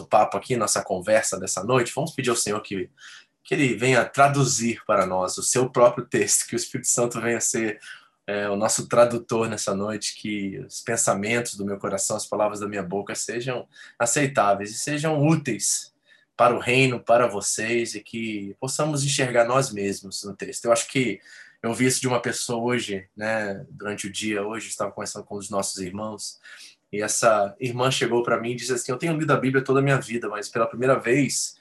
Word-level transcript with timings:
papo 0.00 0.36
aqui, 0.36 0.56
nossa 0.56 0.82
conversa 0.82 1.38
dessa 1.38 1.62
noite, 1.64 1.92
vamos 1.94 2.12
pedir 2.12 2.30
ao 2.30 2.36
Senhor 2.36 2.60
que, 2.60 2.90
que 3.42 3.54
Ele 3.54 3.74
venha 3.74 4.04
traduzir 4.04 4.82
para 4.86 5.06
nós 5.06 5.38
o 5.38 5.42
seu 5.42 5.70
próprio 5.70 6.04
texto, 6.04 6.46
que 6.46 6.54
o 6.54 6.56
Espírito 6.56 6.88
Santo 6.88 7.20
venha 7.20 7.40
ser 7.40 7.78
é, 8.26 8.48
o 8.48 8.56
nosso 8.56 8.88
tradutor 8.88 9.48
nessa 9.48 9.74
noite, 9.74 10.16
que 10.16 10.58
os 10.60 10.80
pensamentos 10.80 11.54
do 11.54 11.64
meu 11.64 11.78
coração, 11.78 12.16
as 12.16 12.26
palavras 12.26 12.60
da 12.60 12.68
minha 12.68 12.82
boca 12.82 13.14
sejam 13.14 13.68
aceitáveis 13.98 14.70
e 14.70 14.78
sejam 14.78 15.20
úteis 15.20 15.92
para 16.36 16.54
o 16.54 16.58
reino, 16.58 16.98
para 16.98 17.26
vocês 17.26 17.94
e 17.94 18.00
que 18.00 18.56
possamos 18.58 19.04
enxergar 19.04 19.44
nós 19.44 19.70
mesmos 19.70 20.24
no 20.24 20.34
texto. 20.34 20.64
Eu 20.64 20.72
acho 20.72 20.88
que 20.88 21.20
eu 21.62 21.70
ouvi 21.70 21.86
isso 21.86 22.00
de 22.00 22.08
uma 22.08 22.20
pessoa 22.20 22.62
hoje, 22.62 23.08
né, 23.16 23.64
durante 23.70 24.06
o 24.06 24.12
dia, 24.12 24.42
hoje 24.42 24.68
estava 24.68 24.90
conversando 24.90 25.24
com 25.24 25.36
os 25.36 25.48
nossos 25.48 25.78
irmãos, 25.78 26.38
e 26.94 27.02
essa 27.02 27.56
irmã 27.58 27.90
chegou 27.90 28.22
para 28.22 28.40
mim 28.40 28.52
e 28.52 28.54
disse 28.54 28.72
assim: 28.72 28.92
Eu 28.92 28.98
tenho 28.98 29.18
lido 29.18 29.32
a 29.32 29.36
Bíblia 29.36 29.64
toda 29.64 29.80
a 29.80 29.82
minha 29.82 30.00
vida, 30.00 30.28
mas 30.28 30.48
pela 30.48 30.64
primeira 30.64 30.96
vez 30.96 31.56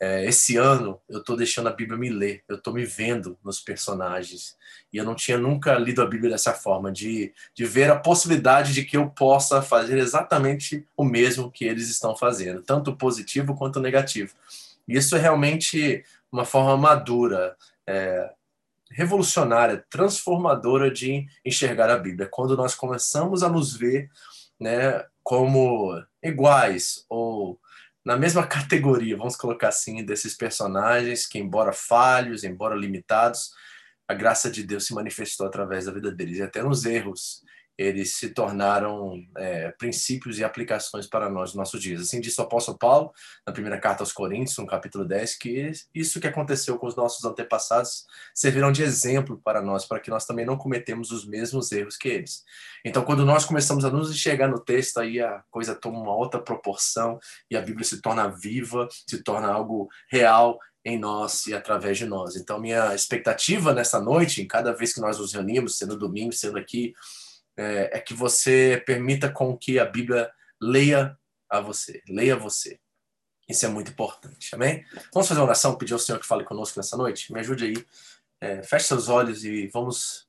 é, 0.00 0.24
esse 0.24 0.56
ano 0.56 0.98
eu 1.06 1.18
estou 1.18 1.36
deixando 1.36 1.68
a 1.68 1.72
Bíblia 1.72 1.98
me 1.98 2.08
ler, 2.08 2.42
eu 2.48 2.56
estou 2.56 2.72
me 2.72 2.86
vendo 2.86 3.38
nos 3.44 3.60
personagens. 3.60 4.56
E 4.90 4.96
eu 4.96 5.04
não 5.04 5.14
tinha 5.14 5.36
nunca 5.36 5.74
lido 5.74 6.00
a 6.00 6.06
Bíblia 6.06 6.30
dessa 6.30 6.54
forma, 6.54 6.90
de, 6.90 7.34
de 7.54 7.66
ver 7.66 7.90
a 7.90 7.98
possibilidade 7.98 8.72
de 8.72 8.82
que 8.82 8.96
eu 8.96 9.10
possa 9.10 9.60
fazer 9.60 9.98
exatamente 9.98 10.86
o 10.96 11.04
mesmo 11.04 11.50
que 11.50 11.66
eles 11.66 11.90
estão 11.90 12.16
fazendo, 12.16 12.62
tanto 12.62 12.96
positivo 12.96 13.54
quanto 13.54 13.80
negativo. 13.80 14.34
E 14.88 14.96
isso 14.96 15.14
é 15.14 15.20
realmente 15.20 16.02
uma 16.32 16.46
forma 16.46 16.74
madura, 16.78 17.54
é, 17.86 18.30
revolucionária, 18.90 19.84
transformadora 19.90 20.90
de 20.90 21.26
enxergar 21.44 21.90
a 21.90 21.98
Bíblia. 21.98 22.26
Quando 22.26 22.56
nós 22.56 22.74
começamos 22.74 23.42
a 23.42 23.50
nos 23.50 23.76
ver 23.76 24.10
né, 24.60 25.04
como 25.22 26.02
iguais 26.22 27.04
ou 27.08 27.58
na 28.04 28.16
mesma 28.16 28.46
categoria, 28.46 29.16
vamos 29.16 29.36
colocar 29.36 29.68
assim, 29.68 30.04
desses 30.04 30.34
personagens 30.34 31.26
que, 31.26 31.38
embora 31.38 31.72
falhos, 31.72 32.44
embora 32.44 32.74
limitados, 32.74 33.50
a 34.08 34.14
graça 34.14 34.50
de 34.50 34.62
Deus 34.64 34.86
se 34.86 34.94
manifestou 34.94 35.46
através 35.46 35.84
da 35.84 35.92
vida 35.92 36.10
deles. 36.10 36.38
E 36.38 36.42
até 36.42 36.62
nos 36.62 36.84
erros 36.84 37.42
eles 37.80 38.12
se 38.12 38.28
tornaram 38.28 39.24
é, 39.38 39.70
princípios 39.70 40.38
e 40.38 40.44
aplicações 40.44 41.06
para 41.06 41.30
nós 41.30 41.50
nos 41.50 41.54
nossos 41.54 41.80
dias. 41.80 42.02
Assim 42.02 42.20
disse 42.20 42.38
o 42.38 42.44
apóstolo 42.44 42.76
Paulo, 42.76 43.10
na 43.46 43.54
primeira 43.54 43.80
carta 43.80 44.02
aos 44.02 44.12
Coríntios, 44.12 44.58
no 44.58 44.66
capítulo 44.66 45.02
10, 45.02 45.38
que 45.38 45.72
isso 45.94 46.20
que 46.20 46.26
aconteceu 46.26 46.76
com 46.76 46.86
os 46.86 46.94
nossos 46.94 47.24
antepassados 47.24 48.04
servirão 48.34 48.70
de 48.70 48.82
exemplo 48.82 49.40
para 49.42 49.62
nós, 49.62 49.86
para 49.86 49.98
que 49.98 50.10
nós 50.10 50.26
também 50.26 50.44
não 50.44 50.58
cometemos 50.58 51.10
os 51.10 51.26
mesmos 51.26 51.72
erros 51.72 51.96
que 51.96 52.08
eles. 52.08 52.44
Então, 52.84 53.02
quando 53.02 53.24
nós 53.24 53.46
começamos 53.46 53.82
a 53.82 53.90
nos 53.90 54.10
enxergar 54.10 54.48
no 54.48 54.60
texto, 54.60 54.98
aí 54.98 55.18
a 55.18 55.42
coisa 55.50 55.74
toma 55.74 56.00
uma 56.00 56.14
outra 56.14 56.38
proporção 56.38 57.18
e 57.50 57.56
a 57.56 57.62
Bíblia 57.62 57.86
se 57.86 58.02
torna 58.02 58.28
viva, 58.28 58.88
se 59.08 59.22
torna 59.22 59.48
algo 59.50 59.88
real 60.10 60.58
em 60.84 60.98
nós 60.98 61.46
e 61.46 61.54
através 61.54 61.96
de 61.96 62.04
nós. 62.04 62.36
Então, 62.36 62.60
minha 62.60 62.94
expectativa 62.94 63.72
nessa 63.72 63.98
noite, 63.98 64.42
em 64.42 64.46
cada 64.46 64.74
vez 64.74 64.92
que 64.92 65.00
nós 65.00 65.18
nos 65.18 65.32
reunimos, 65.32 65.78
sendo 65.78 65.96
domingo, 65.96 66.32
sendo 66.32 66.58
aqui 66.58 66.92
é, 67.56 67.98
é 67.98 68.00
que 68.00 68.14
você 68.14 68.82
permita 68.86 69.30
com 69.30 69.56
que 69.56 69.78
a 69.78 69.84
Bíblia 69.84 70.30
leia 70.60 71.16
a 71.48 71.60
você, 71.60 72.02
leia 72.08 72.36
você. 72.36 72.78
Isso 73.48 73.66
é 73.66 73.68
muito 73.68 73.90
importante, 73.90 74.54
amém? 74.54 74.84
Vamos 75.12 75.28
fazer 75.28 75.40
uma 75.40 75.46
oração, 75.46 75.76
pedir 75.76 75.92
ao 75.92 75.98
Senhor 75.98 76.20
que 76.20 76.26
fale 76.26 76.44
conosco 76.44 76.78
nessa 76.78 76.96
noite? 76.96 77.32
Me 77.32 77.40
ajude 77.40 77.64
aí. 77.64 77.86
É, 78.40 78.62
feche 78.62 78.86
seus 78.86 79.08
olhos 79.08 79.44
e 79.44 79.66
vamos 79.66 80.28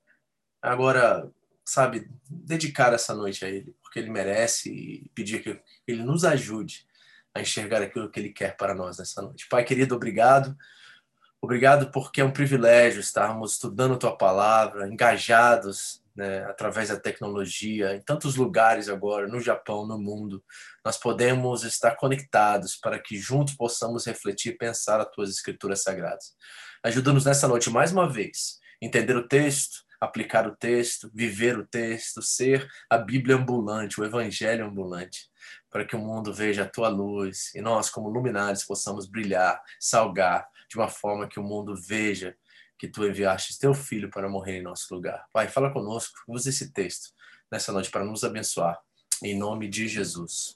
agora, 0.61 1.29
sabe, 1.63 2.09
dedicar 2.27 2.93
essa 2.93 3.13
noite 3.13 3.45
a 3.45 3.49
Ele, 3.49 3.75
porque 3.81 3.99
Ele 3.99 4.09
merece 4.09 4.69
e 4.69 5.09
pedir 5.13 5.43
que 5.43 5.61
Ele 5.87 6.03
nos 6.03 6.25
ajude 6.25 6.85
a 7.33 7.41
enxergar 7.41 7.81
aquilo 7.81 8.09
que 8.09 8.19
Ele 8.19 8.33
quer 8.33 8.57
para 8.57 8.73
nós 8.73 8.97
nessa 8.97 9.21
noite. 9.21 9.47
Pai 9.47 9.63
querido, 9.63 9.95
obrigado. 9.95 10.57
Obrigado 11.39 11.91
porque 11.91 12.21
é 12.21 12.25
um 12.25 12.31
privilégio 12.31 12.99
estarmos 12.99 13.53
estudando 13.53 13.97
Tua 13.97 14.17
palavra, 14.17 14.87
engajados 14.87 16.00
né, 16.15 16.43
através 16.45 16.89
da 16.89 16.99
tecnologia, 16.99 17.95
em 17.95 18.01
tantos 18.01 18.35
lugares 18.35 18.89
agora, 18.89 19.27
no 19.27 19.39
Japão, 19.39 19.85
no 19.85 19.97
mundo, 19.97 20.43
nós 20.83 20.97
podemos 20.97 21.63
estar 21.63 21.95
conectados 21.95 22.75
para 22.75 22.99
que 22.99 23.17
juntos 23.17 23.53
possamos 23.55 24.05
refletir 24.05 24.53
e 24.53 24.57
pensar 24.57 24.99
as 24.99 25.09
tuas 25.11 25.29
escrituras 25.29 25.83
sagradas. 25.83 26.35
Ajuda-nos 26.83 27.25
nessa 27.25 27.47
noite 27.47 27.69
mais 27.69 27.91
uma 27.91 28.09
vez, 28.09 28.59
entender 28.81 29.15
o 29.15 29.27
texto, 29.27 29.83
aplicar 30.01 30.47
o 30.47 30.55
texto, 30.55 31.11
viver 31.13 31.59
o 31.59 31.65
texto, 31.65 32.23
ser 32.23 32.67
a 32.89 32.97
Bíblia 32.97 33.35
ambulante, 33.35 34.01
o 34.01 34.03
Evangelho 34.03 34.65
ambulante, 34.65 35.29
para 35.69 35.85
que 35.85 35.95
o 35.95 35.99
mundo 35.99 36.33
veja 36.33 36.63
a 36.63 36.69
tua 36.69 36.89
luz 36.89 37.53
e 37.53 37.61
nós, 37.61 37.89
como 37.89 38.09
luminares, 38.09 38.65
possamos 38.65 39.07
brilhar, 39.07 39.61
salgar 39.79 40.47
de 40.67 40.75
uma 40.75 40.87
forma 40.87 41.27
que 41.27 41.39
o 41.39 41.43
mundo 41.43 41.75
veja 41.75 42.35
que 42.81 42.87
tu 42.87 43.05
enviaste 43.05 43.59
teu 43.59 43.75
filho 43.75 44.09
para 44.09 44.27
morrer 44.27 44.57
em 44.57 44.63
nosso 44.63 44.91
lugar. 44.91 45.27
Pai, 45.31 45.47
fala 45.47 45.71
conosco, 45.71 46.17
usa 46.27 46.49
esse 46.49 46.71
texto 46.71 47.11
nessa 47.51 47.71
noite 47.71 47.91
para 47.91 48.03
nos 48.03 48.23
abençoar. 48.23 48.79
Em 49.21 49.37
nome 49.37 49.67
de 49.67 49.87
Jesus. 49.87 50.55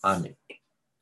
Amém. 0.00 0.36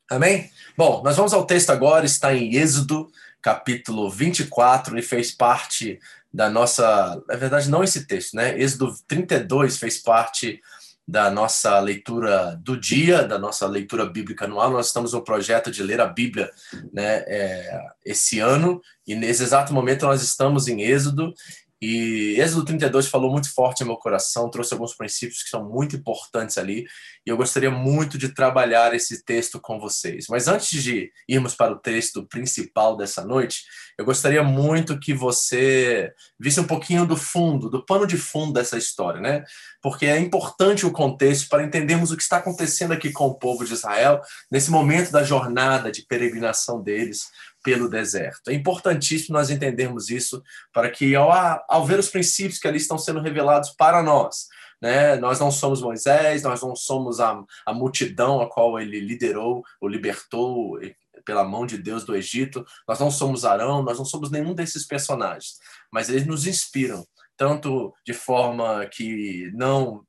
Amém? 0.09 0.51
Bom, 0.75 1.03
nós 1.03 1.15
vamos 1.15 1.31
ao 1.31 1.45
texto 1.45 1.69
agora, 1.69 2.07
está 2.07 2.33
em 2.33 2.55
Êxodo, 2.55 3.07
capítulo 3.39 4.09
24, 4.09 4.95
ele 4.95 5.03
fez 5.03 5.31
parte 5.31 5.99
da 6.33 6.49
nossa. 6.49 7.21
Na 7.27 7.35
verdade, 7.35 7.69
não 7.69 7.83
esse 7.83 8.07
texto, 8.07 8.35
né? 8.35 8.59
Êxodo 8.59 8.95
32 9.07 9.77
fez 9.77 9.99
parte 9.99 10.59
da 11.07 11.31
nossa 11.31 11.79
leitura 11.79 12.59
do 12.61 12.77
dia, 12.77 13.23
da 13.23 13.39
nossa 13.39 13.65
leitura 13.65 14.05
bíblica 14.05 14.45
anual. 14.45 14.71
Nós 14.71 14.87
estamos 14.87 15.13
no 15.13 15.23
projeto 15.23 15.71
de 15.71 15.81
ler 15.81 16.01
a 16.01 16.05
Bíblia 16.05 16.51
né, 16.91 17.23
é, 17.27 17.79
esse 18.05 18.39
ano, 18.39 18.81
e 19.07 19.15
nesse 19.15 19.43
exato 19.43 19.73
momento 19.73 20.05
nós 20.05 20.21
estamos 20.21 20.67
em 20.67 20.81
Êxodo, 20.81 21.33
e 21.81 22.35
Êxodo 22.39 22.65
32 22.65 23.07
falou 23.07 23.31
muito 23.31 23.53
forte 23.53 23.81
no 23.81 23.87
meu 23.87 23.97
coração, 23.97 24.49
trouxe 24.49 24.73
alguns 24.73 24.95
princípios 24.95 25.43
que 25.43 25.49
são 25.49 25.63
muito 25.63 25.95
importantes 25.95 26.57
ali, 26.57 26.85
e 27.25 27.29
eu 27.29 27.37
gostaria 27.37 27.69
muito 27.69 28.17
de 28.17 28.29
trabalhar 28.29 28.93
esse 28.95 29.23
texto 29.23 29.59
com 29.59 29.79
vocês. 29.79 30.25
Mas 30.29 30.47
antes 30.47 30.81
de 30.81 31.11
irmos 31.27 31.53
para 31.53 31.73
o 31.73 31.79
texto 31.79 32.25
principal 32.25 32.97
dessa 32.97 33.23
noite, 33.23 33.63
eu 33.97 34.05
gostaria 34.05 34.43
muito 34.43 34.99
que 34.99 35.13
você 35.13 36.11
visse 36.39 36.59
um 36.59 36.67
pouquinho 36.67 37.05
do 37.05 37.15
fundo, 37.15 37.69
do 37.69 37.85
pano 37.85 38.07
de 38.07 38.17
fundo 38.17 38.53
dessa 38.53 38.77
história, 38.77 39.21
né? 39.21 39.43
Porque 39.81 40.05
é 40.05 40.19
importante 40.19 40.85
o 40.85 40.91
contexto 40.91 41.47
para 41.47 41.63
entendermos 41.63 42.11
o 42.11 42.17
que 42.17 42.23
está 42.23 42.37
acontecendo 42.37 42.91
aqui 42.91 43.11
com 43.11 43.25
o 43.25 43.35
povo 43.35 43.65
de 43.65 43.73
Israel 43.73 44.21
nesse 44.51 44.71
momento 44.71 45.11
da 45.11 45.23
jornada 45.23 45.91
de 45.91 46.03
peregrinação 46.03 46.81
deles 46.81 47.27
pelo 47.63 47.89
deserto. 47.89 48.49
É 48.49 48.53
importantíssimo 48.53 49.37
nós 49.37 49.49
entendermos 49.49 50.09
isso 50.09 50.41
para 50.73 50.89
que, 50.89 51.15
ao, 51.15 51.31
ao 51.69 51.85
ver 51.85 51.99
os 51.99 52.09
princípios 52.09 52.59
que 52.59 52.67
ali 52.67 52.77
estão 52.77 52.97
sendo 52.97 53.19
revelados 53.19 53.71
para 53.71 54.01
nós, 54.01 54.47
né, 54.81 55.15
nós 55.17 55.39
não 55.39 55.51
somos 55.51 55.81
Moisés, 55.81 56.43
nós 56.43 56.61
não 56.61 56.75
somos 56.75 57.19
a, 57.19 57.43
a 57.65 57.73
multidão 57.73 58.41
a 58.41 58.49
qual 58.49 58.79
ele 58.79 58.99
liderou, 58.99 59.63
ou 59.81 59.89
libertou 59.89 60.79
pela 61.25 61.43
mão 61.43 61.65
de 61.65 61.77
Deus 61.77 62.05
do 62.05 62.15
Egito, 62.15 62.65
nós 62.87 62.99
não 62.99 63.11
somos 63.11 63.43
Arão, 63.43 63.83
nós 63.83 63.97
não 63.97 64.05
somos 64.05 64.31
nenhum 64.31 64.53
desses 64.53 64.85
personagens, 64.85 65.57
mas 65.91 66.09
eles 66.09 66.25
nos 66.25 66.47
inspiram, 66.47 67.05
tanto 67.35 67.93
de 68.05 68.13
forma 68.13 68.85
que 68.85 69.51
não 69.53 70.05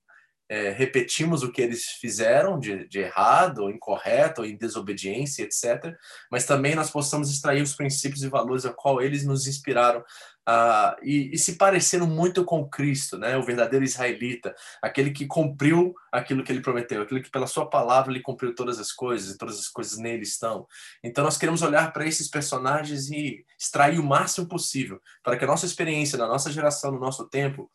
é, 0.48 0.70
repetimos 0.70 1.42
o 1.42 1.52
que 1.52 1.60
eles 1.60 1.84
fizeram 1.84 2.58
de, 2.58 2.88
de 2.88 3.00
errado, 3.00 3.58
ou 3.58 3.70
incorreto, 3.70 4.40
ou 4.40 4.46
em 4.46 4.56
desobediência, 4.56 5.42
etc. 5.42 5.94
Mas 6.30 6.46
também 6.46 6.74
nós 6.74 6.90
possamos 6.90 7.30
extrair 7.30 7.62
os 7.62 7.74
princípios 7.74 8.22
e 8.22 8.28
valores 8.28 8.64
a 8.64 8.72
qual 8.72 9.00
eles 9.02 9.24
nos 9.24 9.46
inspiraram 9.46 10.02
e, 11.02 11.30
e, 11.34 11.38
se 11.38 11.56
pareceram 11.56 12.06
muito 12.06 12.42
com 12.44 12.66
Cristo, 12.68 13.18
né? 13.18 13.36
o 13.36 13.42
verdadeiro 13.42 13.84
israelita, 13.84 14.54
aquele 14.82 15.10
que 15.10 15.26
cumpriu 15.26 15.94
aquilo 16.10 16.42
que 16.42 16.50
ele 16.50 16.62
prometeu, 16.62 17.02
aquele 17.02 17.20
que 17.20 17.30
pela 17.30 17.46
sua 17.46 17.68
palavra 17.68 18.10
ele 18.10 18.22
cumpriu 18.22 18.54
todas 18.54 18.78
as 18.78 18.90
coisas, 18.90 19.34
e 19.34 19.38
todas 19.38 19.58
as 19.58 19.68
coisas 19.68 19.98
nele 19.98 20.22
estão. 20.22 20.66
Então 21.04 21.22
nós 21.22 21.36
queremos 21.36 21.60
olhar 21.60 21.92
para 21.92 22.06
esses 22.06 22.28
personagens 22.28 23.10
e 23.10 23.44
extrair 23.58 23.98
o 23.98 24.04
máximo 24.04 24.48
possível 24.48 25.00
para 25.22 25.36
que 25.36 25.44
a 25.44 25.48
nossa 25.48 25.66
experiência, 25.66 26.16
na 26.16 26.26
nossa 26.26 26.50
geração, 26.50 26.92
no 26.92 27.00
nosso 27.00 27.28
tempo, 27.28 27.70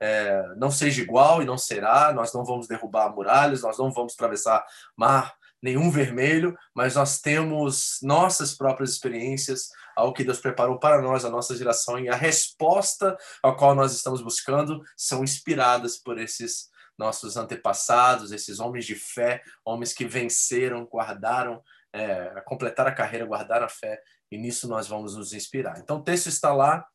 é, 0.00 0.54
não 0.56 0.70
seja 0.70 1.02
igual 1.02 1.42
e 1.42 1.44
não 1.44 1.58
será, 1.58 2.12
nós 2.12 2.32
não 2.32 2.44
vamos 2.44 2.68
derrubar 2.68 3.14
muralhas, 3.14 3.62
nós 3.62 3.78
não 3.78 3.92
vamos 3.92 4.14
atravessar 4.14 4.64
mar 4.96 5.34
nenhum 5.62 5.90
vermelho, 5.90 6.56
mas 6.74 6.94
nós 6.94 7.20
temos 7.20 7.98
nossas 8.02 8.54
próprias 8.54 8.90
experiências, 8.90 9.68
ao 9.96 10.12
que 10.12 10.22
Deus 10.22 10.38
preparou 10.38 10.78
para 10.78 11.02
nós, 11.02 11.24
a 11.24 11.30
nossa 11.30 11.56
geração, 11.56 11.98
e 11.98 12.08
a 12.08 12.14
resposta 12.14 13.16
a 13.42 13.52
qual 13.52 13.74
nós 13.74 13.92
estamos 13.92 14.22
buscando 14.22 14.80
são 14.96 15.24
inspiradas 15.24 15.98
por 15.98 16.18
esses 16.18 16.68
nossos 16.96 17.36
antepassados, 17.36 18.32
esses 18.32 18.60
homens 18.60 18.84
de 18.84 18.94
fé, 18.94 19.42
homens 19.64 19.92
que 19.92 20.04
venceram, 20.04 20.84
guardaram, 20.84 21.62
é, 21.92 22.40
completaram 22.44 22.90
a 22.90 22.94
carreira, 22.94 23.26
guardaram 23.26 23.66
a 23.66 23.68
fé, 23.68 24.00
e 24.30 24.38
nisso 24.38 24.68
nós 24.68 24.86
vamos 24.86 25.16
nos 25.16 25.32
inspirar. 25.32 25.78
Então 25.78 25.98
o 25.98 26.02
texto 26.02 26.28
está 26.28 26.52
lá 26.52 26.86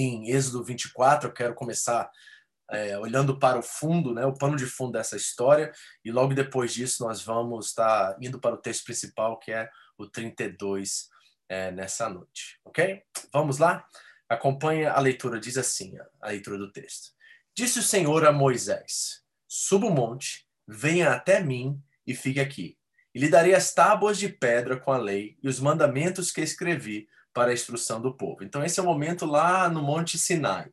em 0.00 0.30
Êxodo 0.30 0.62
24, 0.62 1.28
eu 1.28 1.32
quero 1.32 1.54
começar 1.54 2.08
é, 2.70 2.96
olhando 2.98 3.36
para 3.38 3.58
o 3.58 3.62
fundo, 3.62 4.14
né, 4.14 4.24
o 4.24 4.34
pano 4.34 4.56
de 4.56 4.66
fundo 4.66 4.92
dessa 4.92 5.16
história, 5.16 5.72
e 6.04 6.12
logo 6.12 6.34
depois 6.34 6.72
disso 6.72 7.04
nós 7.04 7.22
vamos 7.22 7.68
estar 7.68 8.16
indo 8.20 8.38
para 8.38 8.54
o 8.54 8.58
texto 8.58 8.84
principal, 8.84 9.38
que 9.38 9.50
é 9.50 9.68
o 9.96 10.06
32 10.06 11.08
é, 11.48 11.72
nessa 11.72 12.08
noite, 12.08 12.60
ok? 12.64 13.02
Vamos 13.32 13.58
lá? 13.58 13.84
Acompanhe 14.28 14.86
a 14.86 15.00
leitura, 15.00 15.40
diz 15.40 15.58
assim, 15.58 15.96
a 16.20 16.28
leitura 16.28 16.58
do 16.58 16.70
texto. 16.70 17.08
Disse 17.56 17.80
o 17.80 17.82
Senhor 17.82 18.24
a 18.24 18.30
Moisés, 18.30 19.24
suba 19.48 19.86
o 19.86 19.90
monte, 19.90 20.46
venha 20.66 21.12
até 21.12 21.40
mim 21.40 21.82
e 22.06 22.14
fique 22.14 22.38
aqui. 22.38 22.78
E 23.12 23.18
lhe 23.18 23.28
darei 23.28 23.54
as 23.54 23.74
tábuas 23.74 24.16
de 24.16 24.28
pedra 24.28 24.78
com 24.78 24.92
a 24.92 24.98
lei 24.98 25.36
e 25.42 25.48
os 25.48 25.58
mandamentos 25.58 26.30
que 26.30 26.40
escrevi 26.40 27.08
para 27.32 27.50
a 27.50 27.54
instrução 27.54 28.00
do 28.00 28.16
povo. 28.16 28.42
Então 28.42 28.64
esse 28.64 28.80
é 28.80 28.82
o 28.82 28.86
momento 28.86 29.26
lá 29.26 29.68
no 29.68 29.82
Monte 29.82 30.18
Sinai. 30.18 30.70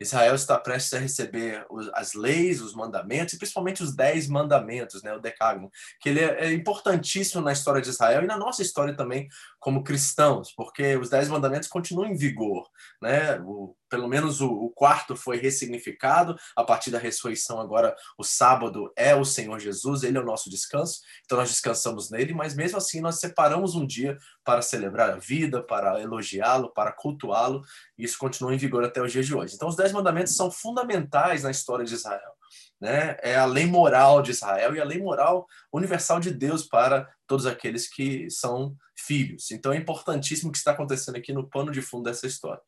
Israel 0.00 0.34
está 0.34 0.56
prestes 0.56 0.94
a 0.94 0.98
receber 0.98 1.66
as 1.92 2.14
leis, 2.14 2.60
os 2.60 2.72
mandamentos, 2.72 3.34
e 3.34 3.38
principalmente 3.38 3.82
os 3.82 3.94
dez 3.94 4.28
mandamentos, 4.28 5.02
né, 5.02 5.12
o 5.12 5.20
decágono, 5.20 5.70
que 6.00 6.08
ele 6.08 6.20
é, 6.20 6.46
é 6.46 6.52
importantíssimo 6.52 7.42
na 7.42 7.52
história 7.52 7.82
de 7.82 7.88
Israel 7.88 8.22
e 8.22 8.26
na 8.26 8.36
nossa 8.36 8.62
história 8.62 8.96
também 8.96 9.28
como 9.58 9.82
cristãos, 9.82 10.52
porque 10.52 10.96
os 10.96 11.10
dez 11.10 11.28
mandamentos 11.28 11.68
continuam 11.68 12.08
em 12.08 12.16
vigor, 12.16 12.68
né? 13.02 13.40
O, 13.40 13.74
pelo 13.88 14.08
menos 14.08 14.40
o, 14.40 14.50
o, 14.50 14.70
quarto 14.70 15.16
foi 15.16 15.36
ressignificado 15.38 16.36
a 16.56 16.62
partir 16.62 16.90
da 16.90 16.98
ressurreição. 16.98 17.60
Agora, 17.60 17.94
o 18.16 18.24
sábado 18.24 18.92
é 18.96 19.14
o 19.14 19.24
Senhor 19.24 19.58
Jesus, 19.58 20.02
ele 20.02 20.18
é 20.18 20.20
o 20.20 20.24
nosso 20.24 20.50
descanso, 20.50 21.00
então 21.24 21.38
nós 21.38 21.48
descansamos 21.48 22.10
nele, 22.10 22.34
mas 22.34 22.54
mesmo 22.54 22.78
assim 22.78 23.00
nós 23.00 23.20
separamos 23.20 23.74
um 23.74 23.86
dia 23.86 24.16
para 24.44 24.62
celebrar 24.62 25.10
a 25.10 25.16
vida, 25.16 25.62
para 25.62 26.00
elogiá-lo, 26.00 26.72
para 26.72 26.92
cultuá-lo, 26.92 27.62
e 27.96 28.04
isso 28.04 28.18
continua 28.18 28.54
em 28.54 28.58
vigor 28.58 28.84
até 28.84 29.02
os 29.02 29.12
dias 29.12 29.26
de 29.26 29.34
hoje. 29.34 29.54
Então, 29.54 29.68
os 29.68 29.76
dez 29.76 29.92
mandamentos 29.92 30.34
são 30.34 30.50
fundamentais 30.50 31.42
na 31.42 31.50
história 31.50 31.84
de 31.84 31.94
Israel 31.94 32.38
né? 32.80 33.16
É 33.22 33.36
a 33.36 33.44
lei 33.44 33.66
moral 33.66 34.22
de 34.22 34.30
Israel 34.30 34.74
e 34.74 34.80
a 34.80 34.84
lei 34.84 34.98
moral 34.98 35.46
universal 35.72 36.20
de 36.20 36.30
Deus 36.32 36.64
para 36.66 37.08
todos 37.26 37.46
aqueles 37.46 37.88
que 37.88 38.30
são 38.30 38.76
filhos. 39.08 39.50
Então 39.50 39.72
é 39.72 39.78
importantíssimo 39.78 40.50
o 40.50 40.52
que 40.52 40.58
está 40.58 40.72
acontecendo 40.72 41.16
aqui 41.16 41.32
no 41.32 41.48
pano 41.48 41.72
de 41.72 41.80
fundo 41.80 42.04
dessa 42.04 42.26
história. 42.26 42.60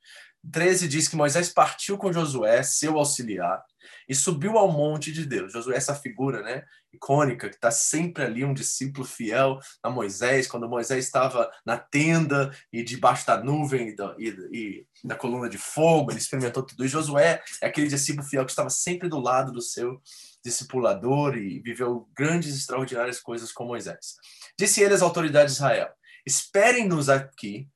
13 0.51 0.89
diz 0.89 1.07
que 1.07 1.17
Moisés 1.17 1.51
partiu 1.51 1.99
com 1.99 2.11
Josué, 2.11 2.63
seu 2.63 2.99
auxiliar, 2.99 3.63
e 4.09 4.15
subiu 4.15 4.57
ao 4.57 4.73
monte 4.73 5.13
de 5.13 5.27
Deus. 5.27 5.53
Josué 5.53 5.75
é 5.75 5.77
essa 5.77 5.95
figura, 5.95 6.43
né, 6.43 6.65
icônica, 6.93 7.51
que 7.51 7.57
está 7.57 7.71
sempre 7.71 8.25
ali, 8.25 8.43
um 8.43 8.55
discípulo 8.55 9.05
fiel 9.05 9.59
a 9.83 9.91
Moisés, 9.91 10.47
quando 10.47 10.69
Moisés 10.69 11.05
estava 11.05 11.51
na 11.65 11.77
tenda 11.77 12.51
e 12.73 12.83
debaixo 12.83 13.27
da 13.27 13.43
nuvem 13.43 13.91
e 13.91 13.95
da, 13.95 14.17
e, 14.19 14.29
e 14.51 14.87
da 15.05 15.15
coluna 15.15 15.49
de 15.49 15.59
fogo, 15.59 16.11
ele 16.11 16.19
experimentou 16.19 16.63
tudo. 16.63 16.85
E 16.85 16.89
Josué 16.89 17.43
é 17.63 17.67
aquele 17.67 17.89
discípulo 17.89 18.27
fiel 18.27 18.47
que 18.47 18.53
estava 18.53 18.71
sempre 18.71 19.11
do 19.11 19.21
lado 19.21 19.53
do 19.53 19.61
seu 19.61 20.01
discipulador 20.43 21.37
e 21.37 21.61
viveu 21.61 22.09
grandes 22.17 22.57
extraordinárias 22.57 23.21
coisas 23.21 23.53
com 23.53 23.67
Moisés. 23.67 24.17
Disse 24.59 24.83
ele 24.83 24.95
às 24.95 25.03
autoridades 25.03 25.55
de 25.55 25.59
Israel: 25.59 25.91
Esperem-nos 26.27 27.09
aqui 27.09 27.69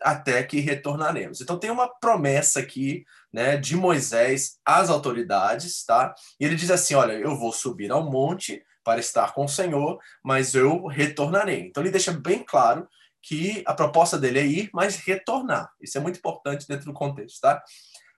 até 0.00 0.42
que 0.42 0.60
retornaremos. 0.60 1.40
Então 1.40 1.58
tem 1.58 1.70
uma 1.70 1.88
promessa 1.88 2.60
aqui, 2.60 3.04
né, 3.32 3.56
de 3.56 3.76
Moisés 3.76 4.58
às 4.64 4.90
autoridades, 4.90 5.84
tá? 5.84 6.14
E 6.38 6.44
ele 6.44 6.56
diz 6.56 6.70
assim: 6.70 6.94
olha, 6.94 7.12
eu 7.12 7.36
vou 7.36 7.52
subir 7.52 7.90
ao 7.90 8.10
monte 8.10 8.62
para 8.84 9.00
estar 9.00 9.32
com 9.32 9.44
o 9.44 9.48
Senhor, 9.48 9.98
mas 10.22 10.54
eu 10.54 10.86
retornarei. 10.86 11.60
Então 11.60 11.82
ele 11.82 11.92
deixa 11.92 12.12
bem 12.12 12.44
claro 12.44 12.86
que 13.22 13.62
a 13.66 13.72
proposta 13.72 14.18
dele 14.18 14.40
é 14.40 14.46
ir, 14.46 14.70
mas 14.74 14.96
retornar. 14.96 15.70
Isso 15.80 15.96
é 15.96 16.00
muito 16.00 16.18
importante 16.18 16.66
dentro 16.66 16.86
do 16.86 16.92
contexto, 16.92 17.40
tá? 17.40 17.62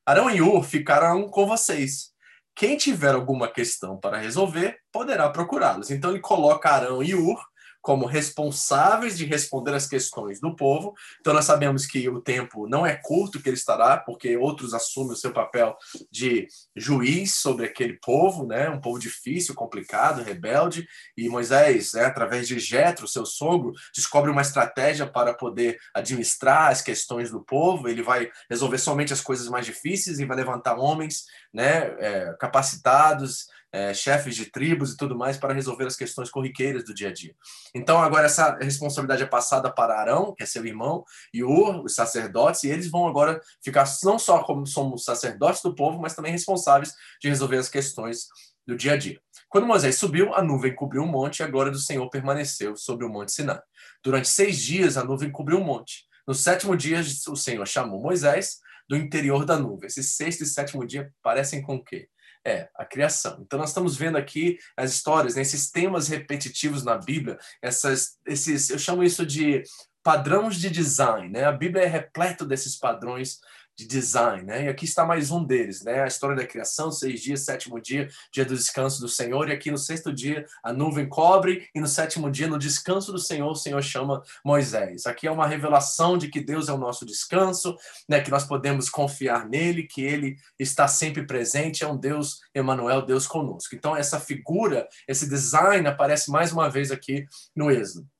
Arão 0.06 0.30
e 0.30 0.40
Ur 0.40 0.64
ficarão 0.64 1.28
com 1.28 1.46
vocês. 1.46 2.14
Quem 2.54 2.76
tiver 2.76 3.14
alguma 3.14 3.48
questão 3.48 3.98
para 3.98 4.18
resolver, 4.18 4.78
poderá 4.92 5.28
procurá-los. 5.28 5.90
Então 5.90 6.10
ele 6.10 6.20
coloca 6.20 6.70
Arão 6.70 7.02
e 7.02 7.14
Ur 7.14 7.38
como 7.84 8.06
responsáveis 8.06 9.14
de 9.14 9.26
responder 9.26 9.74
as 9.74 9.86
questões 9.86 10.40
do 10.40 10.56
povo. 10.56 10.94
Então, 11.20 11.34
nós 11.34 11.44
sabemos 11.44 11.84
que 11.84 12.08
o 12.08 12.18
tempo 12.18 12.66
não 12.66 12.86
é 12.86 12.96
curto 12.96 13.42
que 13.42 13.50
ele 13.50 13.58
estará, 13.58 13.98
porque 13.98 14.38
outros 14.38 14.72
assumem 14.72 15.12
o 15.12 15.16
seu 15.16 15.34
papel 15.34 15.76
de 16.10 16.48
juiz 16.74 17.34
sobre 17.34 17.66
aquele 17.66 17.98
povo, 18.00 18.46
né? 18.46 18.70
um 18.70 18.80
povo 18.80 18.98
difícil, 18.98 19.54
complicado, 19.54 20.22
rebelde. 20.22 20.88
E 21.14 21.28
Moisés, 21.28 21.92
né, 21.92 22.06
através 22.06 22.48
de 22.48 22.58
Jetro, 22.58 23.06
seu 23.06 23.26
sogro, 23.26 23.74
descobre 23.94 24.30
uma 24.30 24.40
estratégia 24.40 25.06
para 25.06 25.34
poder 25.34 25.78
administrar 25.92 26.72
as 26.72 26.80
questões 26.80 27.30
do 27.30 27.44
povo. 27.44 27.86
Ele 27.86 28.02
vai 28.02 28.30
resolver 28.48 28.78
somente 28.78 29.12
as 29.12 29.20
coisas 29.20 29.46
mais 29.46 29.66
difíceis 29.66 30.18
e 30.18 30.24
vai 30.24 30.38
levantar 30.38 30.78
homens 30.78 31.24
né, 31.52 31.94
é, 31.98 32.34
capacitados, 32.40 33.46
é, 33.74 33.92
chefes 33.92 34.36
de 34.36 34.46
tribos 34.46 34.92
e 34.92 34.96
tudo 34.96 35.18
mais 35.18 35.36
para 35.36 35.52
resolver 35.52 35.84
as 35.84 35.96
questões 35.96 36.30
corriqueiras 36.30 36.84
do 36.84 36.94
dia 36.94 37.08
a 37.08 37.12
dia. 37.12 37.34
Então, 37.74 38.00
agora 38.00 38.26
essa 38.26 38.56
responsabilidade 38.60 39.24
é 39.24 39.26
passada 39.26 39.68
para 39.68 39.98
Arão, 39.98 40.32
que 40.32 40.44
é 40.44 40.46
seu 40.46 40.64
irmão, 40.64 41.04
e 41.32 41.42
Ur, 41.42 41.84
os 41.84 41.96
sacerdotes, 41.96 42.62
e 42.62 42.68
eles 42.68 42.88
vão 42.88 43.08
agora 43.08 43.40
ficar 43.60 43.84
não 44.04 44.16
só 44.16 44.44
como 44.44 44.64
somos 44.64 45.04
sacerdotes 45.04 45.60
do 45.60 45.74
povo, 45.74 46.00
mas 46.00 46.14
também 46.14 46.30
responsáveis 46.30 46.94
de 47.20 47.28
resolver 47.28 47.56
as 47.56 47.68
questões 47.68 48.28
do 48.64 48.76
dia 48.76 48.92
a 48.92 48.96
dia. 48.96 49.20
Quando 49.48 49.66
Moisés 49.66 49.98
subiu, 49.98 50.32
a 50.34 50.40
nuvem 50.40 50.72
cobriu 50.72 51.02
o 51.02 51.06
monte 51.06 51.40
e 51.40 51.42
a 51.42 51.48
glória 51.48 51.72
do 51.72 51.78
Senhor 51.78 52.08
permaneceu 52.10 52.76
sobre 52.76 53.04
o 53.04 53.08
monte 53.08 53.32
Sinai. 53.32 53.60
Durante 54.04 54.28
seis 54.28 54.56
dias, 54.58 54.96
a 54.96 55.02
nuvem 55.02 55.32
cobriu 55.32 55.58
o 55.58 55.64
monte. 55.64 56.04
No 56.28 56.32
sétimo 56.32 56.76
dia, 56.76 57.00
o 57.28 57.36
Senhor 57.36 57.66
chamou 57.66 58.00
Moisés 58.00 58.60
do 58.88 58.96
interior 58.96 59.44
da 59.44 59.58
nuvem. 59.58 59.88
Esse 59.88 60.04
sexto 60.04 60.44
e 60.44 60.46
sétimo 60.46 60.86
dia 60.86 61.12
parecem 61.22 61.60
com 61.60 61.74
o 61.74 61.84
quê? 61.84 62.08
É, 62.46 62.68
a 62.76 62.84
criação. 62.84 63.38
Então, 63.40 63.58
nós 63.58 63.70
estamos 63.70 63.96
vendo 63.96 64.18
aqui 64.18 64.58
as 64.76 64.92
histórias, 64.92 65.34
né, 65.34 65.40
esses 65.40 65.70
temas 65.70 66.08
repetitivos 66.08 66.84
na 66.84 66.98
Bíblia, 66.98 67.38
essas, 67.62 68.18
esses, 68.26 68.68
eu 68.68 68.78
chamo 68.78 69.02
isso 69.02 69.24
de 69.24 69.62
padrões 70.02 70.56
de 70.56 70.68
design. 70.68 71.30
Né? 71.30 71.44
A 71.44 71.52
Bíblia 71.52 71.84
é 71.84 71.86
repleta 71.86 72.44
desses 72.44 72.76
padrões 72.76 73.38
de 73.76 73.86
design, 73.86 74.44
né? 74.44 74.64
E 74.64 74.68
aqui 74.68 74.84
está 74.84 75.04
mais 75.04 75.30
um 75.30 75.44
deles, 75.44 75.82
né? 75.82 76.02
A 76.02 76.06
história 76.06 76.36
da 76.36 76.46
criação, 76.46 76.92
seis 76.92 77.20
dias, 77.20 77.40
sétimo 77.40 77.80
dia, 77.80 78.08
dia 78.32 78.44
do 78.44 78.54
descanso 78.54 79.00
do 79.00 79.08
Senhor, 79.08 79.48
e 79.48 79.52
aqui 79.52 79.70
no 79.70 79.78
sexto 79.78 80.12
dia 80.12 80.46
a 80.62 80.72
nuvem 80.72 81.08
cobre, 81.08 81.68
e 81.74 81.80
no 81.80 81.86
sétimo 81.86 82.30
dia, 82.30 82.46
no 82.46 82.58
descanso 82.58 83.10
do 83.10 83.18
Senhor, 83.18 83.50
o 83.50 83.54
Senhor 83.54 83.82
chama 83.82 84.22
Moisés. 84.44 85.06
Aqui 85.06 85.26
é 85.26 85.30
uma 85.30 85.46
revelação 85.46 86.16
de 86.16 86.28
que 86.28 86.40
Deus 86.40 86.68
é 86.68 86.72
o 86.72 86.78
nosso 86.78 87.04
descanso, 87.04 87.76
né? 88.08 88.20
Que 88.20 88.30
nós 88.30 88.44
podemos 88.44 88.88
confiar 88.88 89.48
nele, 89.48 89.84
que 89.84 90.02
ele 90.02 90.36
está 90.58 90.86
sempre 90.86 91.26
presente, 91.26 91.82
é 91.82 91.88
um 91.88 91.96
Deus, 91.96 92.40
Emanuel, 92.54 93.02
Deus 93.02 93.26
conosco. 93.26 93.74
Então 93.74 93.96
essa 93.96 94.20
figura, 94.20 94.88
esse 95.08 95.28
design 95.28 95.86
aparece 95.88 96.30
mais 96.30 96.52
uma 96.52 96.70
vez 96.70 96.90
aqui 96.92 97.26
no 97.56 97.70
Êxodo. 97.70 98.13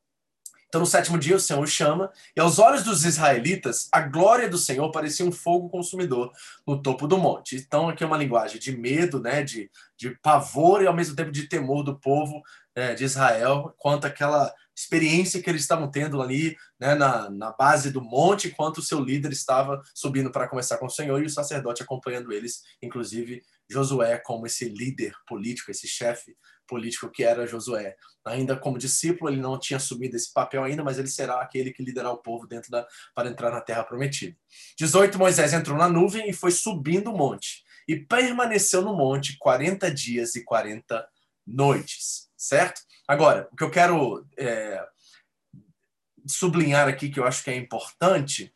Então, 0.74 0.80
no 0.80 0.88
sétimo 0.88 1.16
dia, 1.16 1.36
o 1.36 1.40
Senhor 1.40 1.62
o 1.62 1.66
chama, 1.68 2.10
e 2.36 2.40
aos 2.40 2.58
olhos 2.58 2.82
dos 2.82 3.04
israelitas, 3.04 3.88
a 3.92 4.00
glória 4.00 4.48
do 4.48 4.58
Senhor 4.58 4.90
parecia 4.90 5.24
um 5.24 5.30
fogo 5.30 5.68
consumidor 5.68 6.32
no 6.66 6.82
topo 6.82 7.06
do 7.06 7.16
monte. 7.16 7.54
Então, 7.54 7.88
aqui 7.88 8.02
é 8.02 8.06
uma 8.08 8.16
linguagem 8.16 8.58
de 8.58 8.76
medo, 8.76 9.20
né, 9.20 9.44
de, 9.44 9.70
de 9.96 10.18
pavor 10.20 10.82
e 10.82 10.88
ao 10.88 10.92
mesmo 10.92 11.14
tempo 11.14 11.30
de 11.30 11.46
temor 11.46 11.84
do 11.84 11.96
povo 11.96 12.42
né, 12.76 12.92
de 12.92 13.04
Israel, 13.04 13.72
quanto 13.78 14.08
àquela 14.08 14.52
experiência 14.76 15.40
que 15.40 15.48
eles 15.48 15.62
estavam 15.62 15.88
tendo 15.88 16.20
ali 16.20 16.56
né, 16.80 16.96
na, 16.96 17.30
na 17.30 17.52
base 17.52 17.92
do 17.92 18.02
monte, 18.02 18.48
enquanto 18.48 18.78
o 18.78 18.82
seu 18.82 18.98
líder 18.98 19.30
estava 19.30 19.80
subindo 19.94 20.32
para 20.32 20.48
conversar 20.48 20.78
com 20.78 20.86
o 20.86 20.90
Senhor 20.90 21.22
e 21.22 21.26
o 21.26 21.30
sacerdote 21.30 21.84
acompanhando 21.84 22.32
eles, 22.32 22.62
inclusive 22.82 23.44
Josué 23.70 24.18
como 24.18 24.44
esse 24.44 24.68
líder 24.68 25.14
político, 25.24 25.70
esse 25.70 25.86
chefe 25.86 26.36
político 26.66 27.10
que 27.10 27.24
era 27.24 27.46
Josué. 27.46 27.96
Ainda 28.24 28.56
como 28.56 28.78
discípulo, 28.78 29.30
ele 29.30 29.40
não 29.40 29.58
tinha 29.58 29.76
assumido 29.76 30.16
esse 30.16 30.32
papel 30.32 30.64
ainda, 30.64 30.82
mas 30.82 30.98
ele 30.98 31.08
será 31.08 31.40
aquele 31.40 31.72
que 31.72 31.82
liderará 31.82 32.12
o 32.12 32.18
povo 32.18 32.46
dentro 32.46 32.70
da 32.70 32.86
para 33.14 33.28
entrar 33.28 33.50
na 33.50 33.60
terra 33.60 33.84
prometida. 33.84 34.36
18 34.78 35.18
Moisés 35.18 35.52
entrou 35.52 35.76
na 35.76 35.88
nuvem 35.88 36.28
e 36.28 36.32
foi 36.32 36.50
subindo 36.50 37.12
o 37.12 37.16
monte 37.16 37.62
e 37.86 37.96
permaneceu 37.96 38.82
no 38.82 38.96
monte 38.96 39.36
40 39.38 39.90
dias 39.90 40.34
e 40.34 40.44
40 40.44 41.06
noites, 41.46 42.30
certo? 42.36 42.80
Agora, 43.06 43.48
o 43.52 43.56
que 43.56 43.62
eu 43.62 43.70
quero 43.70 44.26
é, 44.38 44.82
sublinhar 46.26 46.88
aqui 46.88 47.10
que 47.10 47.20
eu 47.20 47.26
acho 47.26 47.44
que 47.44 47.50
é 47.50 47.56
importante 47.56 48.52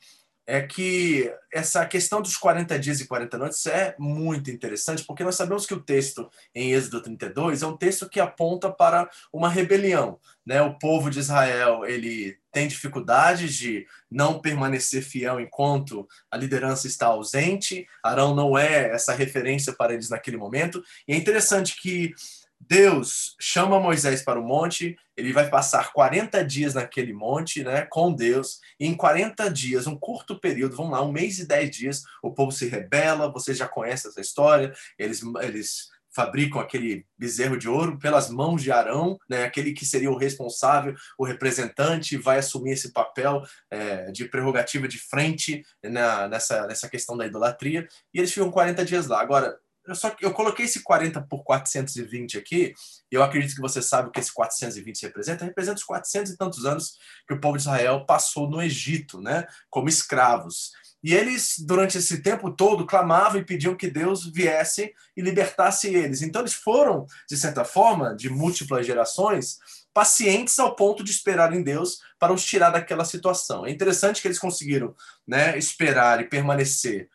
é 0.48 0.62
que 0.62 1.30
essa 1.52 1.84
questão 1.84 2.22
dos 2.22 2.34
40 2.34 2.78
dias 2.78 3.02
e 3.02 3.06
40 3.06 3.36
noites 3.36 3.66
é 3.66 3.94
muito 3.98 4.50
interessante, 4.50 5.04
porque 5.04 5.22
nós 5.22 5.34
sabemos 5.34 5.66
que 5.66 5.74
o 5.74 5.80
texto 5.80 6.30
em 6.54 6.72
Êxodo 6.72 7.02
32 7.02 7.62
é 7.62 7.66
um 7.66 7.76
texto 7.76 8.08
que 8.08 8.18
aponta 8.18 8.72
para 8.72 9.10
uma 9.30 9.50
rebelião. 9.50 10.18
Né? 10.46 10.62
O 10.62 10.78
povo 10.78 11.10
de 11.10 11.18
Israel 11.18 11.84
ele 11.84 12.38
tem 12.50 12.66
dificuldades 12.66 13.54
de 13.54 13.86
não 14.10 14.40
permanecer 14.40 15.02
fiel 15.02 15.38
enquanto 15.38 16.08
a 16.30 16.36
liderança 16.38 16.86
está 16.86 17.08
ausente. 17.08 17.86
Arão 18.02 18.34
não 18.34 18.56
é 18.56 18.88
essa 18.90 19.12
referência 19.12 19.74
para 19.74 19.92
eles 19.92 20.08
naquele 20.08 20.38
momento. 20.38 20.82
E 21.06 21.12
é 21.12 21.16
interessante 21.16 21.78
que 21.78 22.14
Deus 22.60 23.34
chama 23.40 23.80
Moisés 23.80 24.22
para 24.22 24.38
o 24.38 24.44
monte, 24.46 24.96
ele 25.16 25.32
vai 25.32 25.48
passar 25.48 25.92
40 25.92 26.44
dias 26.44 26.74
naquele 26.74 27.12
monte, 27.12 27.64
né, 27.64 27.82
com 27.82 28.12
Deus, 28.12 28.60
e 28.78 28.86
em 28.86 28.94
40 28.94 29.50
dias, 29.50 29.86
um 29.86 29.96
curto 29.96 30.38
período, 30.38 30.76
vamos 30.76 30.92
lá, 30.92 31.02
um 31.02 31.12
mês 31.12 31.38
e 31.38 31.46
10 31.46 31.70
dias, 31.70 32.02
o 32.22 32.32
povo 32.32 32.52
se 32.52 32.68
rebela, 32.68 33.30
você 33.32 33.54
já 33.54 33.66
conhece 33.66 34.08
essa 34.08 34.20
história, 34.20 34.72
eles, 34.98 35.22
eles 35.40 35.88
fabricam 36.10 36.60
aquele 36.60 37.06
bezerro 37.16 37.56
de 37.56 37.68
ouro 37.68 37.98
pelas 37.98 38.28
mãos 38.28 38.62
de 38.62 38.72
Arão, 38.72 39.18
né, 39.28 39.44
aquele 39.44 39.72
que 39.72 39.86
seria 39.86 40.10
o 40.10 40.16
responsável, 40.16 40.94
o 41.16 41.24
representante, 41.24 42.16
vai 42.16 42.38
assumir 42.38 42.72
esse 42.72 42.92
papel 42.92 43.42
é, 43.70 44.10
de 44.10 44.24
prerrogativa 44.24 44.88
de 44.88 44.98
frente 44.98 45.62
na, 45.82 46.28
nessa, 46.28 46.66
nessa 46.66 46.88
questão 46.88 47.16
da 47.16 47.26
idolatria, 47.26 47.86
e 48.12 48.18
eles 48.18 48.32
ficam 48.32 48.50
40 48.50 48.84
dias 48.84 49.06
lá. 49.06 49.20
Agora, 49.20 49.56
eu, 49.88 49.94
só, 49.94 50.14
eu 50.20 50.32
coloquei 50.32 50.66
esse 50.66 50.82
40 50.82 51.22
por 51.22 51.42
420 51.42 52.36
aqui, 52.36 52.74
e 53.10 53.14
eu 53.14 53.22
acredito 53.22 53.54
que 53.54 53.60
você 53.60 53.80
sabe 53.80 54.08
o 54.08 54.12
que 54.12 54.20
esse 54.20 54.32
420 54.32 55.02
representa. 55.02 55.44
Representa 55.44 55.78
os 55.78 55.84
400 55.84 56.32
e 56.32 56.36
tantos 56.36 56.64
anos 56.66 56.98
que 57.26 57.34
o 57.34 57.40
povo 57.40 57.56
de 57.56 57.62
Israel 57.62 58.04
passou 58.04 58.48
no 58.48 58.62
Egito, 58.62 59.20
né, 59.20 59.46
como 59.70 59.88
escravos. 59.88 60.72
E 61.02 61.14
eles, 61.14 61.54
durante 61.60 61.96
esse 61.96 62.20
tempo 62.22 62.50
todo, 62.50 62.84
clamavam 62.84 63.40
e 63.40 63.44
pediam 63.44 63.76
que 63.76 63.88
Deus 63.88 64.26
viesse 64.26 64.92
e 65.16 65.22
libertasse 65.22 65.88
eles. 65.88 66.22
Então, 66.22 66.42
eles 66.42 66.54
foram, 66.54 67.06
de 67.28 67.36
certa 67.36 67.64
forma, 67.64 68.14
de 68.14 68.28
múltiplas 68.28 68.84
gerações, 68.84 69.58
pacientes 69.94 70.58
ao 70.58 70.74
ponto 70.74 71.02
de 71.02 71.10
esperar 71.10 71.52
em 71.52 71.62
Deus 71.62 72.00
para 72.18 72.32
os 72.32 72.44
tirar 72.44 72.70
daquela 72.70 73.04
situação. 73.04 73.64
É 73.64 73.70
interessante 73.70 74.20
que 74.20 74.28
eles 74.28 74.38
conseguiram 74.38 74.94
né, 75.26 75.56
esperar 75.56 76.20
e 76.20 76.28
permanecer 76.28 77.08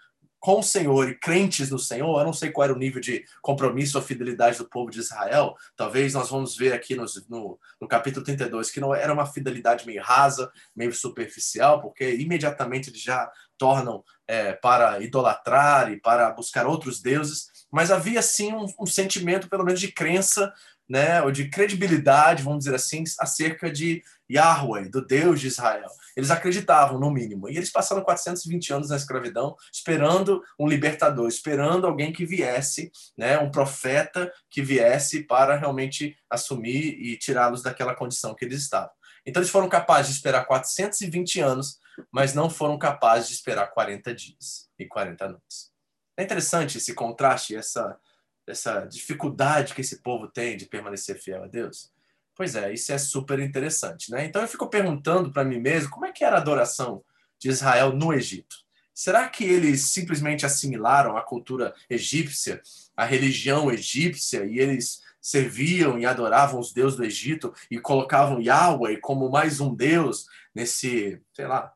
com 0.43 0.59
o 0.59 0.63
Senhor 0.63 1.07
e 1.07 1.15
crentes 1.15 1.69
no 1.69 1.79
Senhor, 1.79 2.19
eu 2.19 2.25
não 2.25 2.33
sei 2.33 2.51
qual 2.51 2.65
era 2.65 2.73
o 2.73 2.77
nível 2.77 2.99
de 2.99 3.23
compromisso 3.41 3.97
ou 3.97 4.03
fidelidade 4.03 4.57
do 4.57 4.67
povo 4.67 4.91
de 4.91 4.99
Israel, 4.99 5.55
talvez 5.73 6.13
nós 6.13 6.29
vamos 6.29 6.57
ver 6.57 6.73
aqui 6.73 6.95
no, 6.95 7.05
no, 7.29 7.57
no, 7.79 7.87
capítulo 7.87 8.25
32 8.25 8.69
que 8.69 8.81
não 8.81 8.93
era 8.93 9.13
uma 9.13 9.25
fidelidade 9.25 9.87
meio 9.87 10.03
rasa, 10.03 10.51
meio 10.75 10.91
superficial, 10.91 11.79
porque 11.79 12.13
imediatamente 12.15 12.89
eles 12.89 13.01
já 13.01 13.31
tornam 13.57 14.03
é, 14.27 14.51
para 14.51 15.01
idolatrar 15.01 15.89
e 15.93 16.01
para 16.01 16.29
buscar 16.31 16.67
outros 16.67 17.01
deuses, 17.01 17.47
mas 17.73 17.89
havia 17.89 18.21
sim 18.21 18.53
um, 18.53 18.67
um 18.79 18.85
sentimento, 18.85 19.49
pelo 19.49 19.65
menos, 19.65 19.79
de 19.79 19.91
crença 19.91 20.53
né, 20.87 21.23
ou 21.23 21.31
de 21.31 21.49
credibilidade, 21.49 22.43
vamos 22.43 22.65
dizer 22.65 22.75
assim, 22.75 23.03
acerca 23.19 23.71
de 23.71 24.03
Yahweh, 24.31 24.89
do 24.89 25.03
Deus 25.03 25.41
de 25.41 25.47
Israel. 25.47 25.89
Eles 26.15 26.29
acreditavam, 26.29 26.99
no 26.99 27.09
mínimo. 27.09 27.49
E 27.49 27.57
eles 27.57 27.71
passaram 27.71 28.03
420 28.03 28.73
anos 28.73 28.89
na 28.89 28.95
escravidão, 28.95 29.55
esperando 29.71 30.43
um 30.59 30.67
libertador, 30.67 31.27
esperando 31.27 31.87
alguém 31.87 32.13
que 32.13 32.27
viesse, 32.27 32.91
né, 33.17 33.39
um 33.39 33.49
profeta 33.49 34.31
que 34.51 34.61
viesse 34.61 35.23
para 35.23 35.55
realmente 35.55 36.15
assumir 36.29 36.95
e 37.01 37.17
tirá-los 37.17 37.63
daquela 37.63 37.95
condição 37.95 38.35
que 38.35 38.45
eles 38.45 38.61
estavam. 38.61 38.91
Então 39.25 39.41
eles 39.41 39.51
foram 39.51 39.67
capazes 39.67 40.11
de 40.11 40.17
esperar 40.17 40.45
420 40.45 41.39
anos, 41.39 41.79
mas 42.11 42.35
não 42.35 42.51
foram 42.51 42.77
capazes 42.77 43.29
de 43.29 43.33
esperar 43.33 43.65
40 43.71 44.13
dias 44.13 44.69
e 44.77 44.85
40 44.85 45.27
noites. 45.27 45.72
É 46.17 46.23
interessante 46.23 46.77
esse 46.77 46.93
contraste, 46.93 47.55
essa 47.55 47.99
essa 48.45 48.81
dificuldade 48.85 49.73
que 49.73 49.81
esse 49.81 50.01
povo 50.01 50.27
tem 50.27 50.57
de 50.57 50.65
permanecer 50.65 51.17
fiel 51.17 51.43
a 51.43 51.47
Deus? 51.47 51.91
Pois 52.35 52.55
é, 52.55 52.73
isso 52.73 52.91
é 52.91 52.97
super 52.97 53.39
interessante, 53.39 54.11
né? 54.11 54.25
Então 54.25 54.41
eu 54.41 54.47
fico 54.47 54.67
perguntando 54.67 55.31
para 55.31 55.43
mim 55.43 55.59
mesmo 55.59 55.89
como 55.89 56.05
é 56.05 56.11
que 56.11 56.23
era 56.23 56.37
a 56.37 56.39
adoração 56.39 57.03
de 57.39 57.49
Israel 57.49 57.93
no 57.93 58.13
Egito. 58.13 58.57
Será 58.93 59.27
que 59.27 59.43
eles 59.43 59.85
simplesmente 59.85 60.45
assimilaram 60.45 61.17
a 61.17 61.21
cultura 61.21 61.73
egípcia, 61.89 62.61
a 62.95 63.05
religião 63.05 63.71
egípcia, 63.71 64.45
e 64.45 64.59
eles 64.59 65.01
serviam 65.19 65.97
e 65.97 66.05
adoravam 66.05 66.59
os 66.59 66.73
deuses 66.73 66.97
do 66.97 67.05
Egito 67.05 67.53
e 67.71 67.79
colocavam 67.79 68.41
Yahweh 68.41 68.97
como 68.97 69.31
mais 69.31 69.59
um 69.59 69.73
deus 69.73 70.27
nesse, 70.53 71.21
sei 71.33 71.47
lá, 71.47 71.73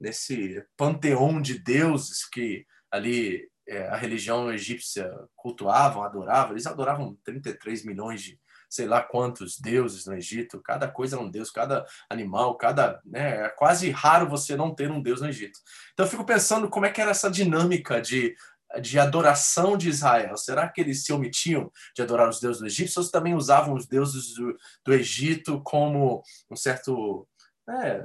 nesse 0.00 0.64
panteão 0.76 1.40
de 1.40 1.58
deuses 1.58 2.24
que 2.24 2.66
ali 2.90 3.48
é, 3.68 3.88
a 3.88 3.96
religião 3.96 4.52
egípcia 4.52 5.10
cultuavam, 5.34 6.02
adoravam, 6.02 6.52
eles 6.52 6.66
adoravam 6.66 7.16
33 7.24 7.84
milhões 7.84 8.22
de 8.22 8.38
sei 8.68 8.86
lá 8.86 9.00
quantos 9.00 9.58
deuses 9.60 10.06
no 10.06 10.14
Egito, 10.14 10.60
cada 10.60 10.88
coisa 10.88 11.16
é 11.16 11.18
um 11.18 11.30
deus, 11.30 11.52
cada 11.52 11.86
animal, 12.10 12.56
cada, 12.56 13.00
né, 13.04 13.44
é 13.44 13.48
quase 13.48 13.90
raro 13.90 14.28
você 14.28 14.56
não 14.56 14.74
ter 14.74 14.90
um 14.90 15.00
deus 15.00 15.20
no 15.20 15.28
Egito. 15.28 15.60
Então 15.92 16.04
eu 16.04 16.10
fico 16.10 16.24
pensando 16.24 16.68
como 16.68 16.84
é 16.84 16.90
que 16.90 17.00
era 17.00 17.12
essa 17.12 17.30
dinâmica 17.30 18.00
de 18.00 18.34
de 18.80 18.98
adoração 18.98 19.76
de 19.76 19.88
Israel. 19.88 20.36
Será 20.36 20.68
que 20.68 20.80
eles 20.80 21.04
se 21.04 21.12
omitiam 21.12 21.70
de 21.94 22.02
adorar 22.02 22.28
os 22.28 22.40
deuses 22.40 22.60
do 22.60 22.66
Egito? 22.66 22.98
Ou 22.98 23.10
também 23.10 23.34
usavam 23.34 23.74
os 23.74 23.86
deuses 23.86 24.34
do, 24.34 24.56
do 24.84 24.92
Egito 24.92 25.62
como 25.62 26.22
um 26.50 26.56
certo 26.56 27.26
é, 27.68 28.04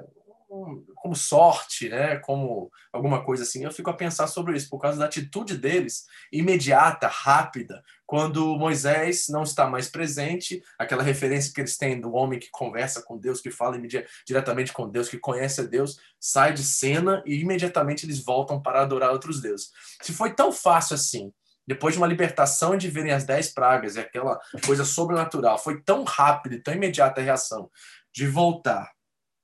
como 0.96 1.16
sorte, 1.16 1.88
né? 1.88 2.18
Como 2.18 2.70
alguma 2.92 3.24
coisa 3.24 3.44
assim. 3.44 3.64
Eu 3.64 3.72
fico 3.72 3.90
a 3.90 3.96
pensar 3.96 4.28
sobre 4.28 4.56
isso 4.58 4.70
por 4.70 4.80
causa 4.80 5.00
da 5.00 5.06
atitude 5.06 5.58
deles 5.58 6.06
imediata, 6.32 7.08
rápida, 7.08 7.82
quando 8.06 8.58
Moisés 8.58 9.28
não 9.30 9.44
está 9.44 9.68
mais 9.68 9.88
presente, 9.88 10.62
aquela 10.78 11.02
referência 11.02 11.54
que 11.54 11.62
eles 11.62 11.78
têm 11.78 12.00
do 12.00 12.14
homem 12.14 12.40
que 12.40 12.50
conversa 12.52 13.02
com 13.02 13.18
Deus, 13.18 13.40
que 13.40 13.50
fala 13.50 13.80
diretamente 14.28 14.74
com 14.74 14.90
Deus, 14.90 15.08
que 15.08 15.18
conhece 15.18 15.62
a 15.62 15.64
Deus, 15.64 15.98
sai 16.20 16.54
de 16.54 16.64
cena 16.64 17.24
e 17.26 17.40
imediatamente 17.40 18.06
eles 18.06 18.24
voltam 18.24 18.62
para 18.62 18.82
adorar 18.82 19.12
outros 19.12 19.42
deuses. 19.42 19.72
Se 20.02 20.12
foi 20.12 20.34
tão 20.34 20.52
fácil 20.52 20.96
assim, 20.96 21.32
depois 21.66 21.94
de 21.94 22.00
uma 22.00 22.08
libertação 22.08 22.76
de 22.76 22.90
verem 22.90 23.14
as 23.14 23.24
dez 23.24 23.54
pragas 23.54 23.96
e 23.96 24.02
aquela 24.02 24.38
coisa 24.66 24.84
sobrenatural, 24.84 25.58
foi 25.58 25.82
tão 25.82 26.04
rápido 26.04 26.56
e 26.56 26.62
tão 26.62 26.74
imediata 26.74 27.22
a 27.22 27.24
reação 27.24 27.72
de 28.14 28.28
voltar 28.28 28.92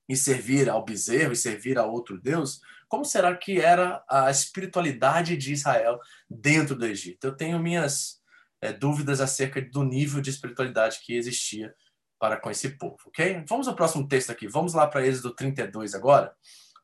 e 0.07 0.15
servir 0.15 0.69
ao 0.69 0.85
bezerro 0.85 1.33
e 1.33 1.35
servir 1.35 1.77
a 1.77 1.85
outro 1.85 2.19
Deus, 2.19 2.61
como 2.87 3.03
será 3.03 3.35
que 3.35 3.59
era 3.59 4.03
a 4.09 4.31
espiritualidade 4.31 5.35
de 5.35 5.51
Israel 5.51 5.99
dentro 6.29 6.75
do 6.75 6.85
Egito? 6.85 7.27
Eu 7.27 7.35
tenho 7.35 7.59
minhas 7.59 8.21
é, 8.61 8.71
dúvidas 8.71 9.19
acerca 9.19 9.61
do 9.61 9.83
nível 9.83 10.21
de 10.21 10.29
espiritualidade 10.29 10.99
que 11.03 11.15
existia 11.15 11.73
para 12.19 12.37
com 12.37 12.49
esse 12.49 12.69
povo, 12.69 12.97
ok? 13.05 13.43
Vamos 13.47 13.67
ao 13.67 13.75
próximo 13.75 14.07
texto 14.07 14.31
aqui. 14.31 14.47
Vamos 14.47 14.73
lá 14.73 14.87
para 14.87 15.05
Êxodo 15.05 15.35
32 15.35 15.93
agora, 15.93 16.33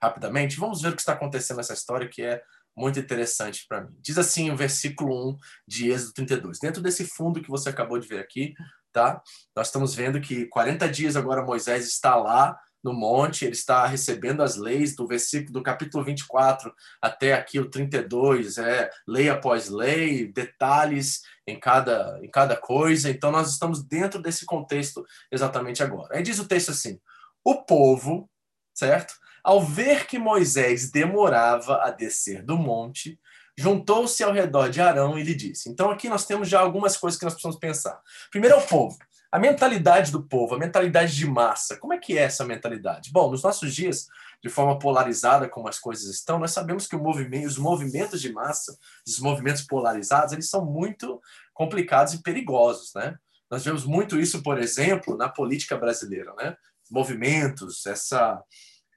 rapidamente. 0.01 0.59
Vamos 0.59 0.81
ver 0.81 0.89
o 0.89 0.95
que 0.95 1.01
está 1.01 1.13
acontecendo 1.13 1.57
nessa 1.57 1.73
história 1.73 2.07
que 2.07 2.21
é 2.21 2.41
muito 2.75 2.99
interessante 2.99 3.65
para 3.67 3.81
mim. 3.81 3.95
Diz 3.99 4.17
assim 4.17 4.51
o 4.51 4.57
versículo 4.57 5.31
1 5.31 5.37
de 5.67 5.91
Êxodo 5.91 6.13
32. 6.13 6.59
Dentro 6.59 6.81
desse 6.81 7.05
fundo 7.05 7.41
que 7.41 7.49
você 7.49 7.69
acabou 7.69 7.97
de 7.97 8.07
ver 8.07 8.19
aqui, 8.19 8.53
tá? 8.91 9.21
Nós 9.55 9.67
estamos 9.67 9.95
vendo 9.95 10.21
que 10.21 10.45
40 10.47 10.87
dias 10.89 11.15
agora 11.15 11.43
Moisés 11.43 11.87
está 11.87 12.15
lá 12.15 12.57
no 12.83 12.93
monte, 12.93 13.45
ele 13.45 13.53
está 13.53 13.87
recebendo 13.87 14.43
as 14.43 14.57
leis 14.57 14.95
do 14.95 15.07
versículo 15.07 15.53
do 15.53 15.63
capítulo 15.63 16.03
24 16.03 16.73
até 17.01 17.33
aqui 17.33 17.59
o 17.59 17.69
32, 17.69 18.57
é 18.57 18.89
lei 19.07 19.29
após 19.29 19.69
lei, 19.69 20.27
detalhes 20.27 21.21
em 21.47 21.57
cada 21.59 22.19
em 22.21 22.29
cada 22.29 22.57
coisa. 22.57 23.09
Então 23.09 23.31
nós 23.31 23.49
estamos 23.51 23.81
dentro 23.83 24.21
desse 24.21 24.45
contexto 24.45 25.05
exatamente 25.31 25.81
agora. 25.81 26.17
Aí 26.17 26.23
diz 26.23 26.39
o 26.39 26.47
texto 26.47 26.71
assim: 26.71 26.99
o 27.43 27.63
povo, 27.63 28.29
certo? 28.73 29.13
Ao 29.43 29.61
ver 29.61 30.05
que 30.05 30.17
Moisés 30.17 30.91
demorava 30.91 31.81
a 31.83 31.91
descer 31.91 32.43
do 32.43 32.57
monte, 32.57 33.19
juntou-se 33.57 34.23
ao 34.23 34.31
redor 34.31 34.69
de 34.69 34.81
Arão 34.81 35.17
e 35.17 35.23
lhe 35.23 35.35
disse. 35.35 35.69
Então 35.69 35.89
aqui 35.91 36.09
nós 36.09 36.25
temos 36.25 36.49
já 36.49 36.59
algumas 36.59 36.97
coisas 36.97 37.19
que 37.19 37.25
nós 37.25 37.33
precisamos 37.33 37.59
pensar. 37.59 37.99
Primeiro 38.31 38.55
é 38.55 38.59
o 38.59 38.67
povo. 38.67 38.97
A 39.31 39.39
mentalidade 39.39 40.11
do 40.11 40.21
povo, 40.21 40.53
a 40.53 40.59
mentalidade 40.59 41.15
de 41.15 41.25
massa, 41.25 41.75
como 41.77 41.93
é 41.93 41.97
que 41.97 42.17
é 42.17 42.21
essa 42.21 42.45
mentalidade? 42.45 43.11
Bom, 43.11 43.31
nos 43.31 43.41
nossos 43.41 43.73
dias, 43.73 44.07
de 44.43 44.49
forma 44.49 44.77
polarizada 44.77 45.49
como 45.49 45.67
as 45.67 45.79
coisas 45.79 46.05
estão, 46.05 46.37
nós 46.37 46.51
sabemos 46.51 46.85
que 46.85 46.95
movimento, 46.95 47.47
os 47.47 47.57
movimentos 47.57 48.21
de 48.21 48.31
massa, 48.31 48.77
os 49.07 49.19
movimentos 49.19 49.63
polarizados, 49.63 50.33
eles 50.33 50.49
são 50.49 50.63
muito 50.63 51.19
complicados 51.51 52.13
e 52.13 52.21
perigosos, 52.21 52.93
né? 52.93 53.15
Nós 53.49 53.63
vemos 53.63 53.85
muito 53.85 54.19
isso, 54.19 54.43
por 54.43 54.59
exemplo, 54.59 55.17
na 55.17 55.29
política 55.29 55.77
brasileira, 55.77 56.33
né? 56.35 56.55
Movimentos, 56.91 57.87
essa 57.87 58.39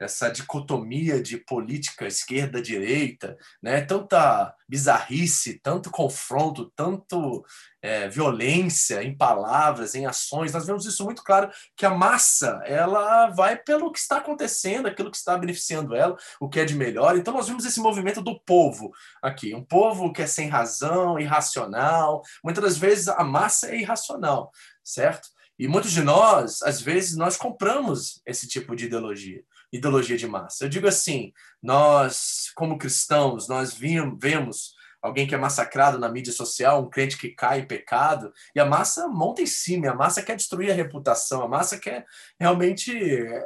essa 0.00 0.29
dicotomia 0.31 1.23
de 1.23 1.38
política 1.38 2.07
esquerda-direita, 2.07 3.37
né? 3.62 3.81
tanta 3.81 4.55
bizarrice, 4.69 5.61
tanto 5.62 5.91
confronto, 5.91 6.73
tanto 6.75 7.45
é, 7.81 8.09
violência 8.09 9.03
em 9.03 9.17
palavras, 9.17 9.95
em 9.95 10.07
ações. 10.07 10.53
Nós 10.53 10.67
vemos 10.67 10.85
isso 10.87 11.05
muito 11.05 11.23
claro 11.23 11.50
que 11.76 11.87
a 11.87 11.91
massa 11.91 12.61
ela 12.65 13.29
vai 13.29 13.57
pelo 13.57 13.93
que 13.93 13.99
está 13.99 14.19
acontecendo, 14.19 14.87
aquilo 14.87 15.11
que 15.11 15.17
está 15.17 15.38
beneficiando 15.38 15.95
ela, 15.95 16.17
o 16.41 16.49
que 16.49 16.61
é 16.61 16.65
de 16.65 16.75
melhor. 16.75 17.17
Então 17.17 17.33
nós 17.33 17.49
vimos 17.49 17.65
esse 17.65 17.81
movimento 17.81 18.21
do 18.21 18.41
povo 18.41 18.91
aqui, 19.23 19.55
um 19.55 19.65
povo 19.65 20.12
que 20.12 20.23
é 20.23 20.26
sem 20.26 20.49
razão, 20.49 21.19
irracional. 21.19 22.23
Muitas 22.43 22.65
das 22.65 22.76
vezes 22.76 23.09
a 23.09 23.23
massa 23.23 23.69
é 23.69 23.79
irracional, 23.79 24.50
certo? 24.83 25.29
E 25.59 25.67
muitos 25.67 25.93
de 25.93 26.03
nós, 26.03 26.62
às 26.62 26.83
vezes, 26.83 27.17
nós 27.17 27.37
compramos 27.37 28.21
esse 28.26 28.47
tipo 28.47 28.76
de 28.76 28.87
ideologia 28.87 29.43
ideologia 29.73 30.16
de 30.16 30.26
massa. 30.26 30.64
Eu 30.64 30.68
digo 30.68 30.87
assim, 30.87 31.32
nós, 31.62 32.50
como 32.54 32.78
cristãos, 32.78 33.49
nós 33.49 33.75
vimos, 33.75 34.18
vemos 34.20 34.75
alguém 35.03 35.26
que 35.26 35.35
é 35.35 35.38
massacrado 35.38 35.99
na 35.99 36.09
mídia 36.09 36.33
social, 36.33 36.83
um 36.83 36.91
crente 36.91 37.17
que 37.17 37.29
cai 37.29 37.61
em 37.61 37.67
pecado, 37.67 38.33
e 38.55 38.61
a 38.61 38.65
massa 38.65 39.07
monta 39.09 39.43
em 39.43 39.47
cima, 39.47 39.91
a 39.91 39.95
massa 39.95 40.23
quer 40.23 40.37
destruir 40.37 40.71
a 40.71 40.75
reputação, 40.75 41.43
a 41.43 41.49
massa 41.49 41.79
quer 41.79 42.05
realmente 42.38 42.93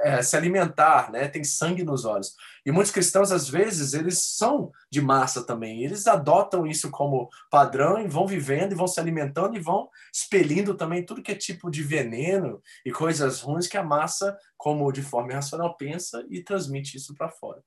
é, 0.03 0.23
se 0.23 0.37
alimentar, 0.37 1.11
né? 1.11 1.29
tem 1.29 1.45
sangue 1.45 1.85
nos 1.85 2.05
olhos. 2.05 2.35
E 2.65 2.71
muitos 2.71 2.93
cristãos, 2.93 3.33
às 3.33 3.49
vezes, 3.49 3.95
eles 3.95 4.19
são 4.19 4.71
de 4.91 5.01
massa 5.01 5.45
também, 5.45 5.83
eles 5.83 6.07
adotam 6.07 6.67
isso 6.67 6.91
como 6.91 7.29
padrão 7.51 7.99
e 7.99 8.09
vão 8.09 8.27
vivendo 8.27 8.73
e 8.73 8.77
vão 8.77 8.87
se 8.87 9.01
alimentando 9.01 9.57
e 9.57 9.61
vão 9.61 9.89
expelindo 10.13 10.75
também 10.75 11.05
tudo 11.05 11.23
que 11.23 11.33
é 11.33 11.35
tipo 11.35 11.71
de 11.71 11.83
veneno 11.83 12.63
e 12.85 12.93
coisas 12.93 13.41
ruins 13.41 13.67
que 13.67 13.77
a 13.77 13.83
massa, 13.83 14.37
como 14.57 14.93
de 14.93 15.03
forma 15.03 15.33
irracional, 15.33 15.77
pensa 15.77 16.25
e 16.29 16.43
transmite 16.43 16.97
isso 16.97 17.15
para 17.15 17.31
fora. 17.31 17.63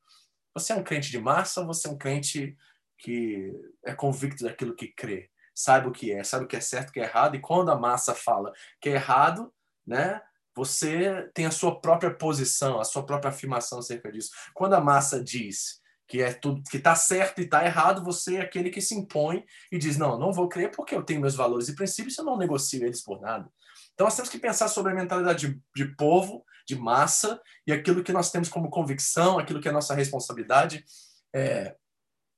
Você 0.53 0.71
é 0.71 0.75
um 0.75 0.83
crente 0.83 1.09
de 1.09 1.19
massa 1.19 1.61
ou 1.61 1.67
você 1.67 1.87
é 1.87 1.91
um 1.91 1.97
crente 1.97 2.55
que 3.03 3.53
é 3.85 3.93
convicto 3.93 4.45
daquilo 4.45 4.75
que 4.75 4.87
crê? 4.87 5.29
Sabe 5.53 5.87
o 5.87 5.91
que 5.91 6.11
é, 6.11 6.23
sabe 6.23 6.45
o 6.45 6.47
que 6.47 6.55
é 6.55 6.61
certo, 6.61 6.89
o 6.89 6.93
que 6.93 7.01
é 7.01 7.03
errado, 7.03 7.35
e 7.35 7.39
quando 7.39 7.69
a 7.69 7.77
massa 7.77 8.15
fala 8.15 8.51
que 8.81 8.89
é 8.89 8.93
errado, 8.93 9.53
né? 9.85 10.21
Você 10.55 11.29
tem 11.33 11.45
a 11.45 11.51
sua 11.51 11.79
própria 11.81 12.13
posição, 12.13 12.79
a 12.79 12.83
sua 12.83 13.03
própria 13.05 13.29
afirmação 13.29 13.79
acerca 13.79 14.11
disso. 14.11 14.31
Quando 14.53 14.73
a 14.73 14.81
massa 14.81 15.21
diz 15.21 15.81
que 16.07 16.21
é 16.21 16.31
tudo 16.31 16.61
que 16.69 16.77
está 16.77 16.95
certo 16.95 17.41
e 17.41 17.45
está 17.45 17.65
errado, 17.65 18.03
você 18.03 18.35
é 18.37 18.41
aquele 18.41 18.69
que 18.69 18.79
se 18.79 18.95
impõe 18.95 19.43
e 19.71 19.77
diz: 19.77 19.97
não, 19.97 20.17
não 20.17 20.31
vou 20.31 20.47
crer 20.47 20.71
porque 20.71 20.95
eu 20.95 21.03
tenho 21.03 21.21
meus 21.21 21.35
valores 21.35 21.67
e 21.69 21.75
princípios, 21.75 22.17
eu 22.17 22.23
não 22.23 22.37
negocio 22.37 22.85
eles 22.85 23.03
por 23.03 23.19
nada. 23.19 23.49
Então 23.93 24.05
nós 24.05 24.15
temos 24.15 24.29
que 24.29 24.39
pensar 24.39 24.67
sobre 24.67 24.91
a 24.91 24.95
mentalidade 24.95 25.47
de, 25.47 25.61
de 25.75 25.95
povo, 25.95 26.45
de 26.67 26.75
massa 26.75 27.41
e 27.67 27.73
aquilo 27.73 28.03
que 28.03 28.13
nós 28.13 28.31
temos 28.31 28.47
como 28.47 28.69
convicção, 28.69 29.37
aquilo 29.37 29.59
que 29.59 29.67
é 29.67 29.71
nossa 29.71 29.93
responsabilidade 29.93 30.85
é, 31.33 31.75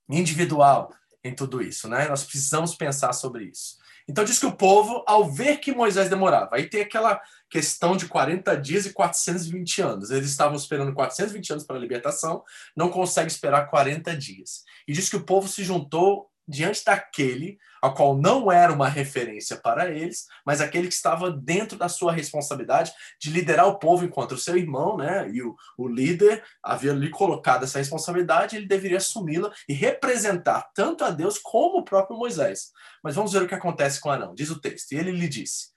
individual 0.09 0.93
em 1.23 1.33
tudo 1.33 1.61
isso, 1.61 1.87
né? 1.87 2.07
Nós 2.07 2.23
precisamos 2.23 2.75
pensar 2.75 3.13
sobre 3.13 3.45
isso. 3.45 3.77
Então 4.07 4.23
diz 4.23 4.37
que 4.37 4.45
o 4.45 4.55
povo, 4.55 5.03
ao 5.07 5.31
ver 5.31 5.57
que 5.57 5.73
Moisés 5.73 6.09
demorava, 6.09 6.55
aí 6.55 6.69
tem 6.69 6.81
aquela 6.81 7.19
questão 7.49 7.97
de 7.97 8.07
40 8.07 8.55
dias 8.57 8.85
e 8.85 8.93
420 8.93 9.81
anos. 9.81 10.11
Eles 10.11 10.29
estavam 10.29 10.55
esperando 10.55 10.93
420 10.93 11.51
anos 11.53 11.63
para 11.63 11.75
a 11.75 11.79
libertação, 11.79 12.43
não 12.75 12.89
consegue 12.89 13.31
esperar 13.31 13.67
40 13.67 14.15
dias. 14.15 14.63
E 14.87 14.93
diz 14.93 15.09
que 15.09 15.15
o 15.15 15.23
povo 15.23 15.47
se 15.47 15.63
juntou 15.63 16.29
diante 16.47 16.83
daquele 16.83 17.57
a 17.81 17.89
qual 17.89 18.17
não 18.17 18.51
era 18.51 18.73
uma 18.73 18.89
referência 18.89 19.57
para 19.57 19.91
eles, 19.91 20.25
mas 20.45 20.61
aquele 20.61 20.87
que 20.87 20.93
estava 20.93 21.29
dentro 21.29 21.77
da 21.77 21.87
sua 21.87 22.11
responsabilidade 22.11 22.91
de 23.21 23.29
liderar 23.29 23.67
o 23.67 23.77
povo 23.77 24.03
enquanto 24.03 24.33
o 24.33 24.37
seu 24.37 24.57
irmão, 24.57 24.97
né, 24.97 25.29
e 25.29 25.41
o, 25.43 25.55
o 25.77 25.87
líder 25.87 26.43
havia 26.63 26.93
lhe 26.93 27.09
colocado 27.09 27.63
essa 27.63 27.77
responsabilidade, 27.77 28.55
ele 28.55 28.67
deveria 28.67 28.97
assumi-la 28.97 29.53
e 29.69 29.73
representar 29.73 30.69
tanto 30.73 31.03
a 31.03 31.11
Deus 31.11 31.37
como 31.37 31.79
o 31.79 31.85
próprio 31.85 32.17
Moisés. 32.17 32.71
Mas 33.03 33.15
vamos 33.15 33.33
ver 33.33 33.43
o 33.43 33.47
que 33.47 33.55
acontece 33.55 33.99
com 33.99 34.09
Arão. 34.09 34.33
Diz 34.33 34.49
o 34.49 34.59
texto, 34.59 34.91
e 34.91 34.97
ele 34.97 35.11
lhe 35.11 35.27
disse, 35.27 35.67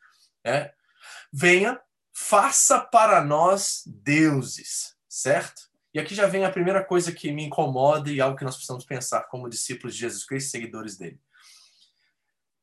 é, 0.45 0.73
venha, 1.33 1.79
faça 2.15 2.81
para 2.81 3.23
nós 3.23 3.83
deuses, 3.87 4.95
certo? 5.09 5.68
E 5.92 5.99
aqui 5.99 6.14
já 6.14 6.26
vem 6.26 6.45
a 6.45 6.50
primeira 6.50 6.85
coisa 6.85 7.12
que 7.12 7.33
me 7.33 7.45
incomoda 7.45 8.11
e 8.11 8.21
algo 8.21 8.37
que 8.37 8.45
nós 8.45 8.57
precisamos 8.57 8.85
pensar 8.85 9.23
como 9.23 9.49
discípulos 9.49 9.95
de 9.95 10.00
Jesus 10.00 10.25
Cristo, 10.25 10.50
seguidores 10.50 10.97
dele. 10.97 11.21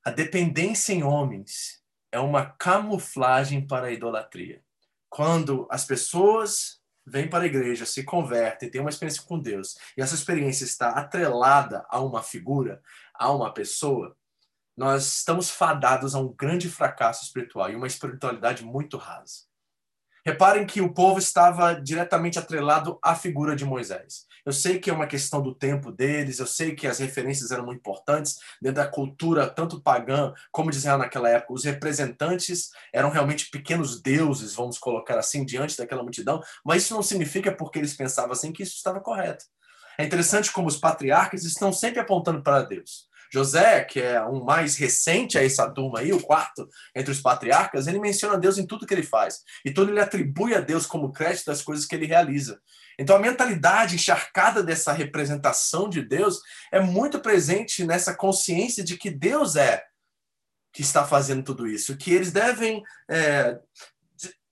A 0.04 0.12
dependência 0.12 0.94
em 0.94 1.04
homens 1.04 1.84
é 2.12 2.20
uma 2.20 2.46
camuflagem 2.46 3.66
para 3.66 3.88
a 3.88 3.92
idolatria. 3.92 4.62
Quando 5.10 5.68
as 5.72 5.84
pessoas 5.86 6.80
vêm 7.06 7.28
para 7.28 7.44
a 7.44 7.48
igreja, 7.48 7.86
se 7.86 8.04
convertem, 8.04 8.70
têm 8.70 8.82
uma 8.82 8.90
experiência 8.90 9.24
com 9.24 9.40
Deus, 9.40 9.78
e 9.98 10.02
essa 10.02 10.16
experiência 10.16 10.64
está 10.64 10.90
atrelada 10.90 11.86
a 11.90 12.00
uma 12.00 12.22
figura, 12.22 12.82
a 13.14 13.32
uma 13.32 13.54
pessoa, 13.54 14.16
nós 14.76 15.18
estamos 15.18 15.50
fadados 15.50 16.16
a 16.16 16.20
um 16.20 16.34
grande 16.34 16.70
fracasso 16.70 17.24
espiritual 17.24 17.70
e 17.72 17.76
uma 17.76 17.88
espiritualidade 17.88 18.64
muito 18.64 18.98
rasa. 18.98 19.46
Reparem 20.26 20.66
que 20.66 20.82
o 20.82 20.92
povo 20.92 21.20
estava 21.20 21.76
diretamente 21.76 22.40
atrelado 22.40 22.98
à 23.00 23.16
figura 23.16 23.56
de 23.56 23.64
Moisés. 23.64 24.26
Eu 24.44 24.52
sei 24.52 24.80
que 24.80 24.90
é 24.90 24.94
uma 24.94 25.06
questão 25.06 25.40
do 25.40 25.54
tempo 25.54 25.92
deles, 25.92 26.40
eu 26.40 26.48
sei 26.48 26.74
que 26.74 26.88
as 26.88 26.98
referências 26.98 27.52
eram 27.52 27.64
muito 27.64 27.78
importantes 27.78 28.40
dentro 28.60 28.78
da 28.78 28.88
cultura, 28.88 29.48
tanto 29.48 29.80
pagã 29.80 30.34
como 30.52 30.72
de 30.72 30.78
Israel 30.78 30.98
naquela 30.98 31.30
época. 31.30 31.54
Os 31.54 31.64
representantes 31.64 32.72
eram 32.92 33.12
realmente 33.12 33.52
pequenos 33.52 34.02
deuses, 34.02 34.56
vamos 34.56 34.80
colocar 34.80 35.20
assim, 35.20 35.46
diante 35.46 35.78
daquela 35.78 36.02
multidão, 36.02 36.42
mas 36.64 36.82
isso 36.84 36.96
não 36.96 37.04
significa 37.04 37.52
porque 37.52 37.78
eles 37.78 37.96
pensavam 37.96 38.32
assim 38.32 38.52
que 38.52 38.64
isso 38.64 38.76
estava 38.76 39.00
correto. 39.00 39.46
É 39.96 40.04
interessante 40.04 40.52
como 40.52 40.68
os 40.68 40.78
patriarcas 40.78 41.44
estão 41.44 41.72
sempre 41.72 42.00
apontando 42.00 42.42
para 42.42 42.64
Deus. 42.64 43.08
José, 43.36 43.84
que 43.84 44.00
é 44.00 44.24
um 44.26 44.46
mais 44.46 44.78
recente 44.78 45.38
a 45.38 45.44
essa 45.44 45.70
turma 45.70 46.00
aí, 46.00 46.14
o 46.14 46.22
quarto 46.22 46.70
entre 46.96 47.12
os 47.12 47.20
patriarcas, 47.20 47.86
ele 47.86 48.00
menciona 48.00 48.38
Deus 48.38 48.58
em 48.58 48.66
tudo 48.66 48.88
que 48.88 48.94
ele 48.94 49.04
faz. 49.04 49.42
E 49.66 49.74
tudo 49.74 49.92
ele 49.92 50.00
atribui 50.00 50.56
a 50.56 50.62
Deus 50.62 50.86
como 50.86 51.12
crédito 51.12 51.48
das 51.48 51.62
coisas 51.62 51.86
que 51.86 51.94
ele 51.94 52.06
realiza. 52.06 52.62
Então 52.98 53.14
a 53.14 53.20
mentalidade 53.20 53.96
encharcada 53.96 54.64
dessa 54.64 54.94
representação 54.94 55.90
de 55.90 56.02
Deus 56.02 56.40
é 56.72 56.80
muito 56.80 57.20
presente 57.20 57.84
nessa 57.84 58.16
consciência 58.16 58.86
de 58.86 58.96
que 58.96 59.10
Deus 59.10 59.58
é 59.58 59.84
que 60.72 60.82
está 60.82 61.06
fazendo 61.06 61.44
tudo 61.44 61.68
isso, 61.68 61.98
que 61.98 62.14
eles 62.14 62.32
devem 62.32 62.84
é, 63.10 63.60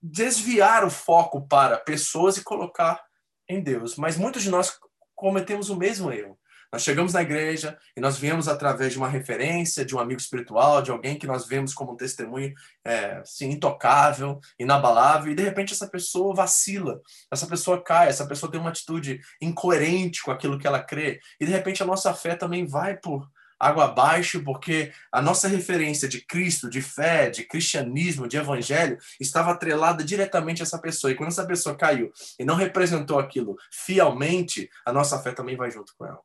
desviar 0.02 0.84
o 0.84 0.90
foco 0.90 1.48
para 1.48 1.78
pessoas 1.78 2.36
e 2.36 2.44
colocar 2.44 3.02
em 3.48 3.62
Deus. 3.62 3.96
Mas 3.96 4.18
muitos 4.18 4.42
de 4.42 4.50
nós 4.50 4.78
cometemos 5.14 5.70
o 5.70 5.76
mesmo 5.76 6.12
erro. 6.12 6.38
Nós 6.74 6.82
chegamos 6.82 7.12
na 7.12 7.22
igreja 7.22 7.78
e 7.96 8.00
nós 8.00 8.18
viemos 8.18 8.48
através 8.48 8.90
de 8.90 8.98
uma 8.98 9.08
referência, 9.08 9.84
de 9.84 9.94
um 9.94 10.00
amigo 10.00 10.20
espiritual, 10.20 10.82
de 10.82 10.90
alguém 10.90 11.16
que 11.16 11.24
nós 11.24 11.46
vemos 11.46 11.72
como 11.72 11.92
um 11.92 11.96
testemunho 11.96 12.52
é, 12.84 13.18
assim, 13.18 13.50
intocável, 13.50 14.40
inabalável, 14.58 15.30
e 15.30 15.36
de 15.36 15.42
repente 15.44 15.72
essa 15.72 15.86
pessoa 15.86 16.34
vacila, 16.34 17.00
essa 17.30 17.46
pessoa 17.46 17.80
cai, 17.80 18.08
essa 18.08 18.26
pessoa 18.26 18.50
tem 18.50 18.60
uma 18.60 18.70
atitude 18.70 19.20
incoerente 19.40 20.20
com 20.20 20.32
aquilo 20.32 20.58
que 20.58 20.66
ela 20.66 20.82
crê, 20.82 21.20
e 21.38 21.46
de 21.46 21.52
repente 21.52 21.80
a 21.80 21.86
nossa 21.86 22.12
fé 22.12 22.34
também 22.34 22.66
vai 22.66 22.96
por 22.96 23.30
água 23.56 23.84
abaixo, 23.84 24.42
porque 24.42 24.92
a 25.12 25.22
nossa 25.22 25.46
referência 25.46 26.08
de 26.08 26.26
Cristo, 26.26 26.68
de 26.68 26.82
fé, 26.82 27.30
de 27.30 27.44
cristianismo, 27.44 28.26
de 28.26 28.36
evangelho, 28.36 28.98
estava 29.20 29.52
atrelada 29.52 30.02
diretamente 30.02 30.60
a 30.60 30.64
essa 30.64 30.80
pessoa. 30.80 31.12
E 31.12 31.14
quando 31.14 31.28
essa 31.28 31.46
pessoa 31.46 31.76
caiu 31.76 32.12
e 32.36 32.44
não 32.44 32.56
representou 32.56 33.16
aquilo 33.16 33.56
fielmente, 33.70 34.68
a 34.84 34.92
nossa 34.92 35.20
fé 35.20 35.30
também 35.30 35.56
vai 35.56 35.70
junto 35.70 35.94
com 35.96 36.04
ela. 36.04 36.18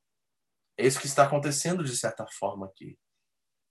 É 0.79 0.87
isso 0.87 0.97
que 0.97 1.07
está 1.07 1.25
acontecendo 1.25 1.83
de 1.83 1.93
certa 1.93 2.25
forma 2.25 2.65
aqui. 2.65 2.97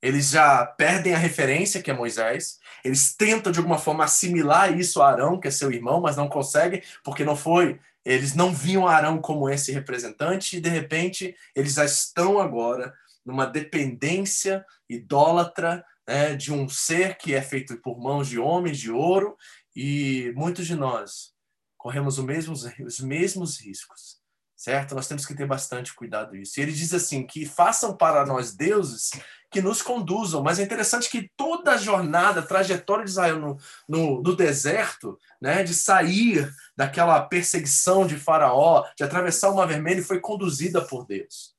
Eles 0.03 0.29
já 0.29 0.67
perdem 0.67 1.15
a 1.15 1.19
referência, 1.19 1.83
que 1.83 1.91
é 1.91 1.95
Moisés. 1.95 2.59
Eles 2.85 3.17
tentam 3.17 3.51
de 3.51 3.59
alguma 3.59 3.79
forma 3.79 4.05
assimilar 4.05 4.79
isso 4.79 5.01
a 5.01 5.09
Arão, 5.09 5.41
que 5.41 5.49
é 5.49 5.51
seu 5.51 5.73
irmão, 5.73 6.03
mas 6.03 6.19
não 6.19 6.29
conseguem, 6.29 6.83
porque 7.03 7.25
não 7.25 7.35
foi. 7.35 7.81
Eles 8.05 8.35
não 8.35 8.53
viam 8.53 8.87
Arão 8.87 9.23
como 9.23 9.49
esse 9.49 9.73
representante, 9.73 10.59
e 10.59 10.61
de 10.61 10.69
repente 10.69 11.35
eles 11.57 11.73
já 11.75 11.85
estão 11.87 12.39
agora 12.39 12.93
numa 13.25 13.47
dependência 13.47 14.65
idólatra 14.87 15.83
né, 16.07 16.37
de 16.37 16.53
um 16.53 16.69
ser 16.69 17.17
que 17.17 17.35
é 17.35 17.41
feito 17.41 17.79
por 17.79 17.99
mãos 17.99 18.29
de 18.29 18.39
homens 18.39 18.79
de 18.79 18.91
ouro, 18.91 19.35
e 19.75 20.31
muitos 20.37 20.67
de 20.67 20.75
nós 20.75 21.33
corremos 21.79 22.19
os 22.19 22.25
mesmos, 22.25 22.65
os 22.65 23.01
mesmos 23.01 23.59
riscos 23.59 24.18
certo? 24.59 24.97
Nós 24.97 25.07
temos 25.07 25.25
que 25.25 25.37
ter 25.37 25.47
bastante 25.47 25.95
cuidado 25.95 26.35
isso. 26.35 26.59
E 26.59 26.63
ele 26.63 26.73
diz 26.73 26.93
assim 26.93 27.25
que 27.25 27.47
façam 27.47 27.97
para 27.97 28.27
nós 28.27 28.53
deuses 28.53 29.11
que 29.53 29.63
nos 29.63 29.81
conduzam. 29.81 30.43
Mas 30.43 30.59
é 30.59 30.65
interessante 30.65 31.09
que 31.09 31.31
toda 31.37 31.73
a 31.73 31.77
jornada, 31.77 32.41
a 32.41 32.47
trajetória 32.47 33.05
de 33.05 33.11
Israel 33.13 33.39
no, 33.39 33.57
no, 33.89 34.21
no 34.21 34.35
deserto, 34.35 35.17
né, 35.41 35.63
de 35.63 35.73
sair 35.73 36.53
daquela 36.77 37.23
perseguição 37.23 38.05
de 38.05 38.17
Faraó, 38.17 38.85
de 38.97 39.05
atravessar 39.05 39.51
o 39.51 39.55
Mar 39.55 39.69
Vermelho, 39.69 40.05
foi 40.05 40.19
conduzida 40.19 40.85
por 40.85 41.07
Deus. 41.07 41.57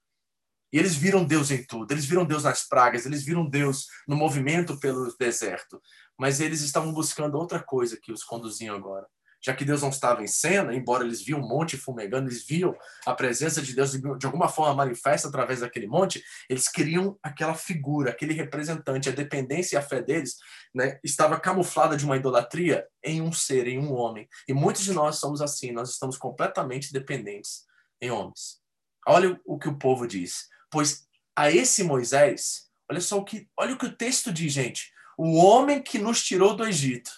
E 0.71 0.77
eles 0.77 0.93
viram 0.93 1.23
Deus 1.23 1.49
em 1.51 1.63
tudo. 1.63 1.91
Eles 1.93 2.05
viram 2.05 2.25
Deus 2.25 2.43
nas 2.43 2.67
pragas, 2.67 3.05
eles 3.05 3.23
viram 3.23 3.49
Deus 3.49 3.87
no 4.05 4.15
movimento 4.15 4.77
pelo 4.77 5.15
deserto. 5.17 5.81
Mas 6.17 6.41
eles 6.41 6.61
estavam 6.61 6.91
buscando 6.91 7.37
outra 7.37 7.63
coisa 7.63 7.97
que 7.99 8.11
os 8.11 8.25
conduziam 8.25 8.75
agora 8.75 9.07
já 9.41 9.53
que 9.53 9.63
Deus 9.63 9.81
não 9.81 9.89
estava 9.89 10.21
em 10.21 10.27
cena, 10.27 10.73
embora 10.73 11.03
eles 11.03 11.21
viam 11.21 11.39
um 11.39 11.47
monte 11.47 11.77
fumegando, 11.77 12.29
eles 12.29 12.45
viam 12.45 12.75
a 13.05 13.13
presença 13.13 13.61
de 13.61 13.73
Deus 13.73 13.91
de 13.91 14.25
alguma 14.25 14.49
forma 14.49 14.75
manifesta 14.75 15.27
através 15.27 15.61
daquele 15.61 15.87
monte, 15.87 16.23
eles 16.49 16.67
queriam 16.67 17.17
aquela 17.23 17.53
figura, 17.53 18.11
aquele 18.11 18.33
representante, 18.33 19.09
a 19.09 19.13
dependência 19.13 19.75
e 19.75 19.77
a 19.77 19.81
fé 19.81 20.01
deles 20.01 20.35
né, 20.75 20.99
estava 21.03 21.39
camuflada 21.39 21.95
de 21.95 22.05
uma 22.05 22.17
idolatria 22.17 22.85
em 23.03 23.21
um 23.21 23.31
ser, 23.31 23.67
em 23.67 23.79
um 23.79 23.93
homem. 23.93 24.27
E 24.47 24.53
muitos 24.53 24.83
de 24.83 24.93
nós 24.93 25.17
somos 25.17 25.41
assim, 25.41 25.71
nós 25.71 25.89
estamos 25.91 26.17
completamente 26.17 26.91
dependentes 26.91 27.63
em 28.01 28.11
homens. 28.11 28.59
Olha 29.07 29.39
o 29.45 29.57
que 29.57 29.69
o 29.69 29.77
povo 29.77 30.05
diz. 30.05 30.47
Pois 30.69 31.07
a 31.35 31.49
esse 31.49 31.83
Moisés, 31.83 32.69
olha 32.91 32.99
só 32.99 33.17
o 33.17 33.23
que, 33.23 33.47
olha 33.57 33.73
o 33.73 33.77
que 33.77 33.85
o 33.85 33.95
texto 33.95 34.31
diz, 34.31 34.51
gente. 34.51 34.91
O 35.17 35.37
homem 35.37 35.81
que 35.81 35.97
nos 35.97 36.23
tirou 36.23 36.55
do 36.55 36.65
Egito 36.65 37.11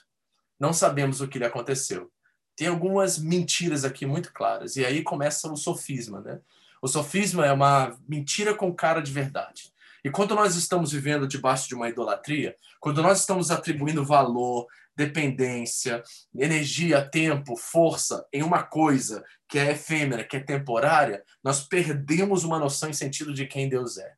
não 0.62 0.72
sabemos 0.72 1.22
o 1.22 1.28
que 1.28 1.40
lhe 1.40 1.46
aconteceu. 1.46 2.12
Tem 2.56 2.68
algumas 2.68 3.18
mentiras 3.18 3.84
aqui 3.84 4.06
muito 4.06 4.32
claras. 4.32 4.76
E 4.76 4.86
aí 4.86 5.02
começa 5.02 5.52
o 5.52 5.58
sofisma, 5.58 6.22
né? 6.22 6.40
O 6.80 6.88
sofisma 6.88 7.48
é 7.48 7.52
uma 7.52 7.98
mentira 8.08 8.54
com 8.54 8.72
cara 8.72 9.02
de 9.02 9.12
verdade. 9.12 9.74
E 10.06 10.12
quando 10.12 10.36
nós 10.36 10.56
estamos 10.56 10.92
vivendo 10.92 11.28
debaixo 11.28 11.68
de 11.68 11.74
uma 11.74 11.90
idolatria, 11.90 12.56
quando 12.80 13.02
nós 13.02 13.22
estamos 13.22 13.50
atribuindo 13.50 14.06
valor, 14.06 14.68
dependência, 14.96 16.04
energia, 16.36 17.10
tempo, 17.10 17.56
força 17.56 18.24
em 18.32 18.44
uma 18.44 18.62
coisa 18.62 19.24
que 19.50 19.58
é 19.58 19.72
efêmera, 19.72 20.24
que 20.24 20.38
é 20.38 20.40
temporária, 20.40 21.24
nós 21.44 21.64
perdemos 21.64 22.44
uma 22.44 22.60
noção 22.60 22.92
e 22.92 22.94
sentido 22.94 23.34
de 23.34 23.48
quem 23.48 23.68
Deus 23.68 23.98
é. 23.98 24.14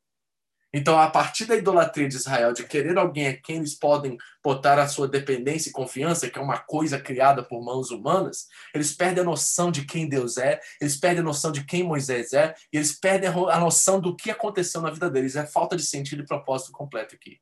Então, 0.76 1.00
a 1.00 1.08
partir 1.08 1.46
da 1.46 1.56
idolatria 1.56 2.10
de 2.10 2.16
Israel, 2.16 2.52
de 2.52 2.64
querer 2.64 2.98
alguém 2.98 3.28
a 3.28 3.38
quem 3.38 3.58
eles 3.58 3.76
podem 3.76 4.18
botar 4.44 4.80
a 4.80 4.88
sua 4.88 5.08
dependência 5.08 5.70
e 5.70 5.72
confiança, 5.72 6.28
que 6.28 6.40
é 6.40 6.42
uma 6.42 6.58
coisa 6.58 7.00
criada 7.00 7.44
por 7.44 7.64
mãos 7.64 7.92
humanas, 7.92 8.48
eles 8.74 8.92
perdem 8.92 9.22
a 9.22 9.26
noção 9.26 9.72
de 9.72 9.86
quem 9.86 10.10
Deus 10.10 10.38
é, 10.38 10.60
eles 10.82 10.98
perdem 10.98 11.20
a 11.20 11.24
noção 11.24 11.52
de 11.52 11.64
quem 11.64 11.84
Moisés 11.84 12.34
é, 12.34 12.56
e 12.74 12.78
eles 12.78 12.92
perdem 12.92 13.30
a 13.30 13.60
noção 13.60 14.02
do 14.02 14.16
que 14.16 14.32
aconteceu 14.32 14.82
na 14.82 14.90
vida 14.90 15.12
deles. 15.12 15.36
É 15.36 15.46
falta 15.46 15.76
de 15.76 15.84
sentido 15.84 16.24
e 16.24 16.26
propósito 16.26 16.72
completo 16.72 17.14
aqui. 17.14 17.40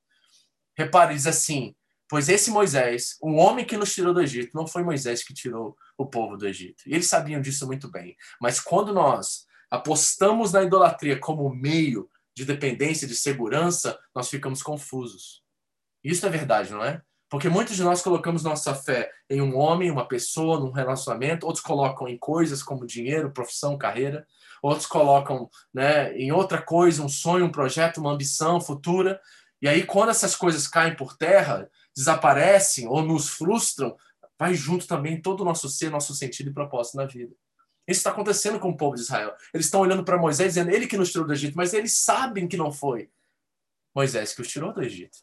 Repare, 0.78 1.14
diz 1.14 1.26
assim: 1.26 1.74
Pois 2.10 2.28
esse 2.28 2.52
Moisés, 2.52 3.16
o 3.22 3.36
homem 3.36 3.64
que 3.64 3.78
nos 3.78 3.94
tirou 3.94 4.14
do 4.14 4.22
Egito, 4.22 4.52
não 4.54 4.68
foi 4.68 4.84
Moisés 4.84 5.24
que 5.24 5.34
tirou 5.34 5.78
o 5.98 6.06
povo 6.06 6.36
do 6.36 6.46
Egito. 6.46 6.84
E 6.86 6.94
eles 6.94 7.08
sabiam 7.08 7.40
disso 7.40 7.66
muito 7.66 7.90
bem. 7.90 8.18
Mas 8.42 8.60
quando 8.60 8.94
nós 8.94 9.46
apostamos 9.70 10.52
na 10.52 10.64
idolatria 10.64 11.18
como 11.18 11.50
meio 11.50 12.11
de 12.36 12.46
dependência, 12.46 13.08
de 13.08 13.16
segurança, 13.16 14.00
nós 14.16 14.30
ficamos 14.30 14.64
confusos. 14.64 15.44
Isso 16.04 16.26
é 16.26 16.30
verdade, 16.30 16.72
não 16.72 16.84
é? 16.84 17.02
Porque 17.30 17.48
muitos 17.48 17.78
de 17.78 17.84
nós 17.84 18.02
colocamos 18.02 18.44
nossa 18.44 18.76
fé 18.76 19.10
em 19.30 19.42
um 19.42 19.58
homem, 19.58 19.90
uma 19.90 20.06
pessoa, 20.06 20.60
num 20.60 20.72
relacionamento, 20.72 21.46
outros 21.46 21.64
colocam 21.64 22.08
em 22.08 22.18
coisas 22.18 22.62
como 22.62 22.86
dinheiro, 22.86 23.32
profissão, 23.32 23.78
carreira, 23.78 24.28
outros 24.62 24.86
colocam 24.86 25.50
né, 25.74 26.14
em 26.18 26.32
outra 26.34 26.62
coisa, 26.62 27.02
um 27.02 27.08
sonho, 27.08 27.46
um 27.46 27.52
projeto, 27.52 28.00
uma 28.00 28.12
ambição 28.12 28.60
futura. 28.60 29.18
E 29.62 29.70
aí, 29.70 29.86
quando 29.86 30.10
essas 30.10 30.36
coisas 30.36 30.68
caem 30.68 30.94
por 30.94 31.16
terra, 31.16 31.70
desaparecem 31.96 32.86
ou 32.88 33.02
nos 33.02 33.30
frustram, 33.30 33.96
vai 34.38 34.54
junto 34.54 34.86
também 34.86 35.22
todo 35.22 35.40
o 35.40 35.46
nosso 35.46 35.70
ser, 35.70 35.90
nosso 35.90 36.14
sentido 36.14 36.50
e 36.50 36.54
propósito 36.54 36.98
na 36.98 37.06
vida. 37.06 37.34
Isso 37.88 38.00
está 38.00 38.12
acontecendo 38.12 38.60
com 38.60 38.70
o 38.70 38.78
povo 38.78 38.96
de 38.96 39.02
Israel. 39.02 39.36
Eles 39.54 39.66
estão 39.66 39.82
olhando 39.82 40.04
para 40.04 40.18
Moisés 40.18 40.54
dizendo, 40.54 40.72
ele 40.72 40.88
que 40.88 40.98
nos 40.98 41.12
tirou 41.12 41.26
do 41.26 41.34
Egito, 41.34 41.58
mas 41.58 41.74
eles 41.74 41.94
sabem 41.94 42.48
que 42.48 42.58
não 42.58 42.72
foi 42.72 43.10
Moisés 43.94 44.34
que 44.34 44.42
os 44.42 44.48
tirou 44.48 44.74
do 44.74 44.82
Egito. 44.82 45.20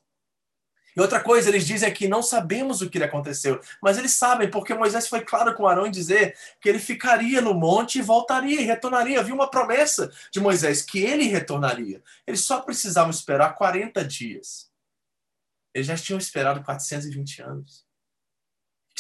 E 0.97 1.01
outra 1.01 1.23
coisa, 1.23 1.49
eles 1.49 1.65
dizem 1.65 1.93
que 1.95 2.09
não 2.09 2.23
sabemos 2.23 2.83
o 2.83 2.91
que 2.91 2.99
lhe 2.99 3.05
aconteceu, 3.05 3.61
mas 3.81 3.97
eles 3.97 4.13
sabem, 4.13 4.51
porque 4.51 4.75
Moisés 4.75 5.07
foi 5.07 5.21
claro 5.21 5.55
com 5.55 5.67
Arão 5.67 5.87
em 5.87 5.93
dizer 5.93 6.37
que 6.61 6.69
ele 6.69 6.81
ficaria 6.81 7.41
no 7.41 7.55
monte 7.55 8.01
e 8.01 8.03
voltaria 8.03 8.61
e 8.61 8.65
retornaria. 8.65 9.21
Havia 9.21 9.35
uma 9.35 9.49
promessa 9.49 10.11
de 10.33 10.41
Moisés 10.41 10.83
que 10.83 10.99
ele 10.99 11.25
retornaria. 11.25 12.03
Eles 12.27 12.41
só 12.41 12.61
precisavam 12.61 13.11
esperar 13.11 13.55
40 13.55 14.05
dias. 14.05 14.69
Eles 15.73 15.87
já 15.87 15.97
tinham 15.97 16.19
esperado 16.19 16.65
420 16.65 17.43
anos 17.43 17.88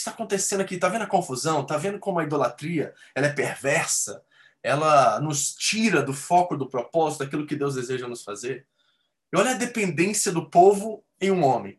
está 0.09 0.11
acontecendo 0.11 0.61
aqui? 0.61 0.75
Está 0.75 0.89
vendo 0.89 1.03
a 1.03 1.07
confusão? 1.07 1.63
Está 1.63 1.77
vendo 1.77 1.99
como 1.99 2.19
a 2.19 2.25
idolatria 2.25 2.95
ela 3.15 3.27
é 3.27 3.33
perversa? 3.33 4.23
Ela 4.63 5.21
nos 5.21 5.55
tira 5.55 6.03
do 6.03 6.13
foco 6.13 6.57
do 6.57 6.69
propósito, 6.69 7.25
daquilo 7.25 7.47
que 7.47 7.57
Deus 7.57 7.75
deseja 7.75 8.09
nos 8.09 8.25
fazer? 8.25 8.67
E 9.33 9.37
olha 9.37 9.53
a 9.53 9.55
dependência 9.55 10.33
do 10.33 10.49
povo 10.49 11.05
em 11.21 11.31
um 11.31 11.45
homem. 11.45 11.79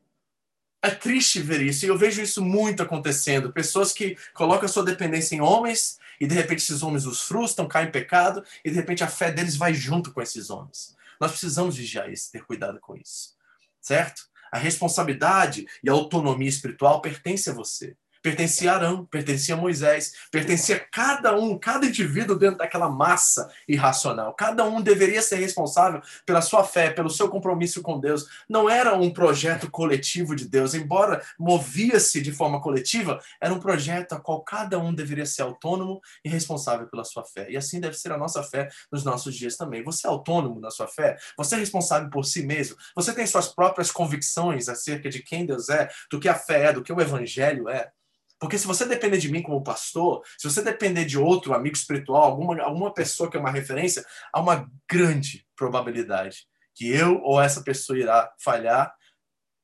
É 0.82 0.90
triste 0.90 1.42
ver 1.42 1.62
isso, 1.62 1.86
e 1.86 1.90
eu 1.90 1.98
vejo 1.98 2.22
isso 2.22 2.42
muito 2.42 2.82
acontecendo. 2.82 3.52
Pessoas 3.52 3.92
que 3.92 4.18
colocam 4.34 4.70
sua 4.70 4.84
dependência 4.84 5.36
em 5.36 5.42
homens, 5.42 6.00
e 6.22 6.28
de 6.28 6.34
repente 6.34 6.60
esses 6.60 6.82
homens 6.82 7.06
os 7.06 7.22
frustram, 7.22 7.68
caem 7.68 7.90
em 7.90 7.92
pecado, 7.92 8.44
e 8.64 8.70
de 8.70 8.76
repente 8.78 9.04
a 9.04 9.08
fé 9.08 9.30
deles 9.30 9.58
vai 9.58 9.74
junto 9.74 10.14
com 10.14 10.22
esses 10.22 10.50
homens. 10.50 10.96
Nós 11.20 11.32
precisamos 11.32 11.76
vigiar 11.76 12.10
isso, 12.10 12.32
ter 12.32 12.46
cuidado 12.46 12.80
com 12.80 12.96
isso. 12.96 13.36
Certo? 13.82 14.22
A 14.52 14.58
responsabilidade 14.58 15.68
e 15.84 15.90
a 15.90 15.94
autonomia 15.94 16.48
espiritual 16.48 17.02
pertence 17.02 17.50
a 17.50 17.54
você 17.54 17.98
pertencia 18.22 18.72
a 18.72 18.76
Arão, 18.76 19.06
pertencia 19.06 19.56
a 19.56 19.58
Moisés, 19.58 20.14
pertencia 20.32 20.76
a 20.76 20.80
cada 20.80 21.38
um, 21.38 21.58
cada 21.58 21.86
indivíduo 21.86 22.38
dentro 22.38 22.58
daquela 22.58 22.90
massa 22.90 23.50
irracional. 23.68 24.34
Cada 24.34 24.64
um 24.66 24.82
deveria 24.82 25.22
ser 25.22 25.38
responsável 25.38 26.02
pela 26.26 26.42
sua 26.42 26.64
fé, 26.64 26.90
pelo 26.90 27.10
seu 27.10 27.30
compromisso 27.30 27.82
com 27.82 28.00
Deus. 28.00 28.28
Não 28.48 28.70
era 28.70 28.96
um 28.96 29.12
projeto 29.12 29.70
coletivo 29.70 30.36
de 30.36 30.48
Deus, 30.48 30.74
embora 30.74 31.22
movia-se 31.38 32.22
de 32.22 32.32
forma 32.32 32.62
coletiva, 32.62 33.20
era 33.40 33.54
um 33.54 33.60
projeto 33.60 34.14
a 34.14 34.20
qual 34.20 34.42
cada 34.42 34.78
um 34.80 34.94
deveria 34.94 35.26
ser 35.26 35.44
autônomo 35.44 36.02
e 36.24 36.30
responsável 36.30 36.88
pela 36.88 37.04
sua 37.04 37.24
fé. 37.24 37.50
E 37.50 37.58
assim 37.58 37.80
deve 37.80 37.98
ser 37.98 38.12
a 38.12 38.18
nossa 38.18 38.44
fé 38.44 38.70
nos 38.92 39.04
nossos 39.04 39.36
dias 39.36 39.56
também. 39.56 39.84
Você 39.84 40.08
é 40.08 40.10
autônomo 40.10 40.60
na 40.60 40.72
sua 40.72 40.88
fé? 40.88 41.18
Você 41.38 41.56
é 41.56 41.60
responsável 41.60 42.10
por 42.10 42.26
si 42.26 42.44
mesmo? 42.46 42.76
Você 42.96 43.14
tem 43.14 43.26
suas 43.26 43.48
próprias 43.48 43.92
convicções 43.92 44.68
acerca 44.68 45.10
de 45.10 45.22
quem 45.22 45.46
Deus 45.46 45.70
é, 45.70 45.90
do 46.12 46.20
que 46.20 46.28
a 46.28 46.36
fé 46.36 46.66
é, 46.66 46.74
do 46.74 46.84
que 46.84 46.92
o 46.92 47.02
evangelho 47.02 47.70
é? 47.70 47.92
Porque 48.40 48.58
se 48.58 48.66
você 48.66 48.86
depender 48.86 49.18
de 49.18 49.30
mim 49.30 49.42
como 49.42 49.64
pastor, 49.64 50.24
se 50.38 50.50
você 50.50 50.62
depender 50.62 51.04
de 51.04 51.18
outro 51.18 51.54
amigo 51.54 51.76
espiritual, 51.76 52.24
alguma, 52.24 52.62
alguma 52.62 52.94
pessoa 52.94 53.30
que 53.30 53.36
é 53.36 53.40
uma 53.40 53.52
referência, 53.52 54.06
há 54.32 54.40
uma 54.40 54.72
grande 54.90 55.46
probabilidade 55.56 56.48
que 56.74 56.88
eu 56.90 57.22
ou 57.22 57.42
essa 57.42 57.62
pessoa 57.62 58.00
irá 58.00 58.34
falhar, 58.40 58.96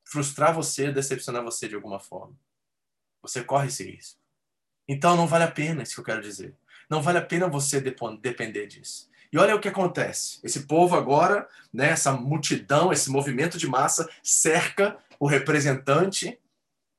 frustrar 0.04 0.54
você, 0.54 0.92
decepcionar 0.92 1.42
você 1.42 1.70
de 1.70 1.76
alguma 1.76 2.00
forma. 2.00 2.36
Você 3.22 3.42
corre 3.42 3.68
esse 3.68 3.90
risco. 3.90 4.20
Então 4.88 5.16
não 5.16 5.26
vale 5.26 5.46
a 5.46 5.52
pena, 5.52 5.82
isso 5.82 5.96
que 5.96 6.02
eu 6.02 6.06
quero 6.06 6.22
dizer. 6.22 6.56
Não 6.90 7.02
vale 7.02 7.18
a 7.18 7.26
pena 7.26 7.48
você 7.48 7.80
depender 7.80 8.68
disso. 8.68 9.10
E 9.32 9.38
olha 9.38 9.56
o 9.56 9.60
que 9.60 9.70
acontece. 9.70 10.40
Esse 10.44 10.68
povo 10.68 10.96
agora, 10.96 11.48
né, 11.74 11.90
essa 11.90 12.12
multidão, 12.12 12.92
esse 12.92 13.10
movimento 13.10 13.58
de 13.58 13.68
massa 13.68 14.10
cerca 14.22 14.98
o 15.20 15.26
representante 15.26 16.38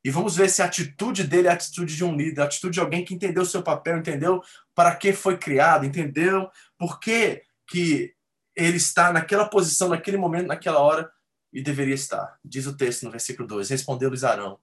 e 0.06 0.10
vamos 0.10 0.36
ver 0.36 0.48
se 0.48 0.62
a 0.62 0.66
atitude 0.66 1.24
dele 1.24 1.48
é 1.48 1.50
a 1.50 1.54
atitude 1.54 1.96
de 1.96 2.04
um 2.04 2.14
líder, 2.14 2.40
a 2.40 2.44
atitude 2.44 2.74
de 2.74 2.78
alguém 2.78 3.04
que 3.04 3.12
entendeu 3.12 3.42
o 3.42 3.46
seu 3.46 3.60
papel, 3.60 3.98
entendeu 3.98 4.40
para 4.72 4.94
que 4.94 5.12
foi 5.12 5.36
criado, 5.36 5.84
entendeu 5.84 6.48
por 6.78 7.00
que, 7.00 7.42
que 7.66 8.14
ele 8.54 8.76
está 8.76 9.12
naquela 9.12 9.48
posição, 9.48 9.88
naquele 9.88 10.16
momento, 10.16 10.46
naquela 10.46 10.78
hora 10.78 11.10
e 11.52 11.60
deveria 11.60 11.96
estar. 11.96 12.38
Diz 12.44 12.68
o 12.68 12.76
texto 12.76 13.02
no 13.02 13.10
versículo 13.10 13.48
2: 13.48 13.68
Respondeu-lhes 13.68 14.22
Arão: 14.22 14.60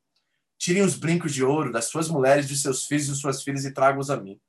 Tirem 0.58 0.82
os 0.82 0.96
brincos 0.96 1.34
de 1.34 1.44
ouro 1.44 1.74
das 1.74 1.90
suas 1.90 2.08
mulheres, 2.08 2.48
de 2.48 2.58
seus 2.58 2.86
filhos 2.86 3.10
e 3.10 3.12
de 3.12 3.18
suas 3.18 3.44
filhas 3.44 3.66
e 3.66 3.74
tragam-os 3.74 4.10
a 4.10 4.16
mim. 4.16 4.40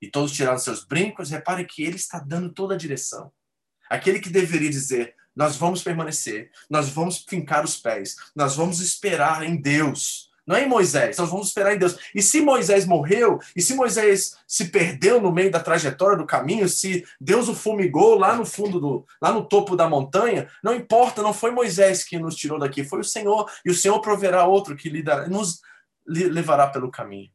E 0.00 0.10
todos 0.10 0.32
tiraram 0.32 0.58
seus 0.58 0.84
brincos. 0.84 1.30
Reparem 1.30 1.64
que 1.64 1.84
ele 1.84 1.94
está 1.94 2.18
dando 2.18 2.52
toda 2.52 2.74
a 2.74 2.76
direção. 2.76 3.30
Aquele 3.88 4.18
que 4.18 4.28
deveria 4.28 4.70
dizer: 4.70 5.14
Nós 5.36 5.54
vamos 5.54 5.84
permanecer, 5.84 6.50
nós 6.68 6.88
vamos 6.88 7.24
fincar 7.28 7.64
os 7.64 7.76
pés, 7.76 8.16
nós 8.34 8.56
vamos 8.56 8.80
esperar 8.80 9.44
em 9.44 9.54
Deus 9.54 10.31
não 10.46 10.56
é 10.56 10.64
em 10.64 10.68
Moisés, 10.68 11.16
nós 11.18 11.30
vamos 11.30 11.48
esperar 11.48 11.74
em 11.74 11.78
Deus. 11.78 11.96
E 12.14 12.20
se 12.20 12.40
Moisés 12.40 12.84
morreu, 12.84 13.38
e 13.54 13.62
se 13.62 13.74
Moisés 13.74 14.36
se 14.46 14.66
perdeu 14.66 15.20
no 15.20 15.32
meio 15.32 15.50
da 15.50 15.60
trajetória 15.60 16.16
do 16.16 16.26
caminho, 16.26 16.68
se 16.68 17.04
Deus 17.20 17.48
o 17.48 17.54
fumigou 17.54 18.18
lá 18.18 18.34
no 18.34 18.44
fundo 18.44 18.80
do, 18.80 19.06
lá 19.20 19.32
no 19.32 19.44
topo 19.44 19.76
da 19.76 19.88
montanha, 19.88 20.48
não 20.62 20.74
importa, 20.74 21.22
não 21.22 21.32
foi 21.32 21.52
Moisés 21.52 22.04
que 22.04 22.18
nos 22.18 22.34
tirou 22.34 22.58
daqui, 22.58 22.82
foi 22.82 23.00
o 23.00 23.04
Senhor, 23.04 23.48
e 23.64 23.70
o 23.70 23.74
Senhor 23.74 24.00
proverá 24.00 24.44
outro 24.44 24.76
que 24.76 24.90
nos 25.28 25.60
levará 26.06 26.66
pelo 26.66 26.90
caminho. 26.90 27.30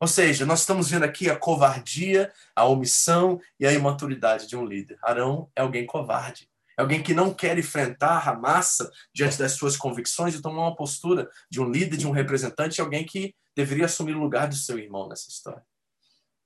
Ou 0.00 0.08
seja, 0.08 0.46
nós 0.46 0.60
estamos 0.60 0.90
vendo 0.90 1.04
aqui 1.04 1.28
a 1.28 1.36
covardia, 1.36 2.32
a 2.56 2.64
omissão 2.64 3.38
e 3.58 3.66
a 3.66 3.72
imaturidade 3.72 4.48
de 4.48 4.56
um 4.56 4.64
líder. 4.64 4.98
Arão 5.02 5.50
é 5.54 5.60
alguém 5.60 5.84
covarde. 5.84 6.49
Alguém 6.80 7.02
que 7.02 7.12
não 7.12 7.34
quer 7.34 7.58
enfrentar 7.58 8.28
a 8.28 8.34
massa 8.34 8.90
diante 9.14 9.38
das 9.38 9.52
suas 9.52 9.76
convicções 9.76 10.34
e 10.34 10.40
tomar 10.40 10.62
uma 10.62 10.76
postura 10.76 11.28
de 11.50 11.60
um 11.60 11.70
líder, 11.70 11.96
de 11.96 12.06
um 12.06 12.10
representante, 12.10 12.80
alguém 12.80 13.04
que 13.04 13.34
deveria 13.54 13.84
assumir 13.84 14.14
o 14.16 14.20
lugar 14.20 14.48
do 14.48 14.54
seu 14.54 14.78
irmão 14.78 15.08
nessa 15.08 15.28
história. 15.28 15.62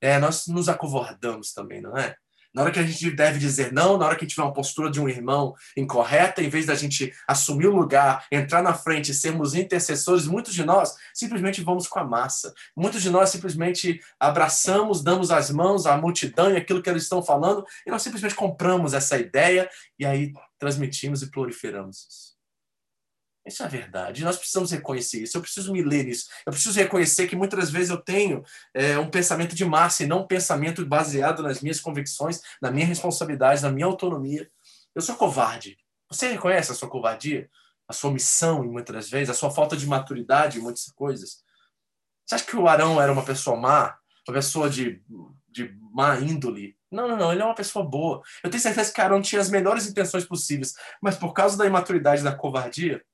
É, 0.00 0.18
nós 0.18 0.46
nos 0.48 0.68
acovardamos 0.68 1.52
também, 1.52 1.80
não 1.80 1.96
é? 1.96 2.16
Na 2.54 2.62
hora 2.62 2.70
que 2.70 2.78
a 2.78 2.86
gente 2.86 3.10
deve 3.10 3.38
dizer 3.40 3.72
não, 3.72 3.98
na 3.98 4.06
hora 4.06 4.14
que 4.14 4.26
tiver 4.26 4.42
uma 4.42 4.52
postura 4.52 4.88
de 4.88 5.00
um 5.00 5.08
irmão 5.08 5.54
incorreta, 5.76 6.40
em 6.40 6.48
vez 6.48 6.66
da 6.66 6.74
gente 6.76 7.12
assumir 7.26 7.66
o 7.66 7.74
lugar, 7.74 8.24
entrar 8.30 8.62
na 8.62 8.72
frente, 8.72 9.12
sermos 9.12 9.54
intercessores, 9.54 10.26
muitos 10.26 10.54
de 10.54 10.64
nós 10.64 10.94
simplesmente 11.12 11.60
vamos 11.62 11.88
com 11.88 11.98
a 11.98 12.04
massa. 12.04 12.54
Muitos 12.76 13.02
de 13.02 13.10
nós 13.10 13.30
simplesmente 13.30 14.00
abraçamos, 14.20 15.02
damos 15.02 15.32
as 15.32 15.50
mãos 15.50 15.84
à 15.84 15.96
multidão 15.96 16.52
e 16.52 16.56
aquilo 16.56 16.80
que 16.80 16.88
eles 16.88 17.02
estão 17.02 17.22
falando, 17.22 17.64
e 17.84 17.90
nós 17.90 18.02
simplesmente 18.02 18.36
compramos 18.36 18.94
essa 18.94 19.18
ideia 19.18 19.68
e 19.98 20.06
aí 20.06 20.32
transmitimos 20.56 21.22
e 21.22 21.30
proliferamos 21.30 22.06
isso. 22.08 22.33
Isso 23.46 23.62
é 23.62 23.68
verdade. 23.68 24.24
Nós 24.24 24.38
precisamos 24.38 24.70
reconhecer 24.70 25.22
isso. 25.22 25.36
Eu 25.36 25.42
preciso 25.42 25.70
me 25.70 25.82
ler 25.82 26.08
isso. 26.08 26.28
Eu 26.46 26.52
preciso 26.52 26.78
reconhecer 26.78 27.26
que 27.26 27.36
muitas 27.36 27.70
vezes 27.70 27.90
eu 27.90 27.98
tenho 27.98 28.42
é, 28.72 28.98
um 28.98 29.10
pensamento 29.10 29.54
de 29.54 29.64
massa 29.64 30.02
e 30.02 30.06
não 30.06 30.20
um 30.20 30.26
pensamento 30.26 30.84
baseado 30.86 31.42
nas 31.42 31.60
minhas 31.60 31.78
convicções, 31.78 32.40
na 32.60 32.70
minha 32.70 32.86
responsabilidade, 32.86 33.62
na 33.62 33.70
minha 33.70 33.86
autonomia. 33.86 34.50
Eu 34.94 35.02
sou 35.02 35.14
covarde. 35.14 35.76
Você 36.10 36.28
reconhece 36.28 36.72
a 36.72 36.74
sua 36.74 36.88
covardia? 36.88 37.50
A 37.86 37.92
sua 37.92 38.10
omissão, 38.10 38.64
muitas 38.64 39.10
vezes, 39.10 39.28
a 39.28 39.34
sua 39.34 39.50
falta 39.50 39.76
de 39.76 39.86
maturidade 39.86 40.58
em 40.58 40.62
muitas 40.62 40.86
coisas? 40.94 41.44
Você 42.24 42.36
acha 42.36 42.44
que 42.44 42.56
o 42.56 42.66
Arão 42.66 43.00
era 43.00 43.12
uma 43.12 43.24
pessoa 43.24 43.56
má? 43.56 43.98
Uma 44.26 44.34
pessoa 44.34 44.70
de, 44.70 45.02
de 45.50 45.76
má 45.92 46.18
índole? 46.18 46.78
Não, 46.90 47.06
não, 47.06 47.16
não, 47.16 47.32
ele 47.32 47.42
é 47.42 47.44
uma 47.44 47.54
pessoa 47.54 47.84
boa. 47.84 48.22
Eu 48.42 48.48
tenho 48.48 48.62
certeza 48.62 48.90
que 48.90 49.00
Arão 49.02 49.20
tinha 49.20 49.40
as 49.40 49.50
melhores 49.50 49.86
intenções 49.86 50.24
possíveis, 50.24 50.72
mas 51.02 51.16
por 51.16 51.34
causa 51.34 51.58
da 51.58 51.66
imaturidade, 51.66 52.22
da 52.22 52.34
covardia 52.34 53.04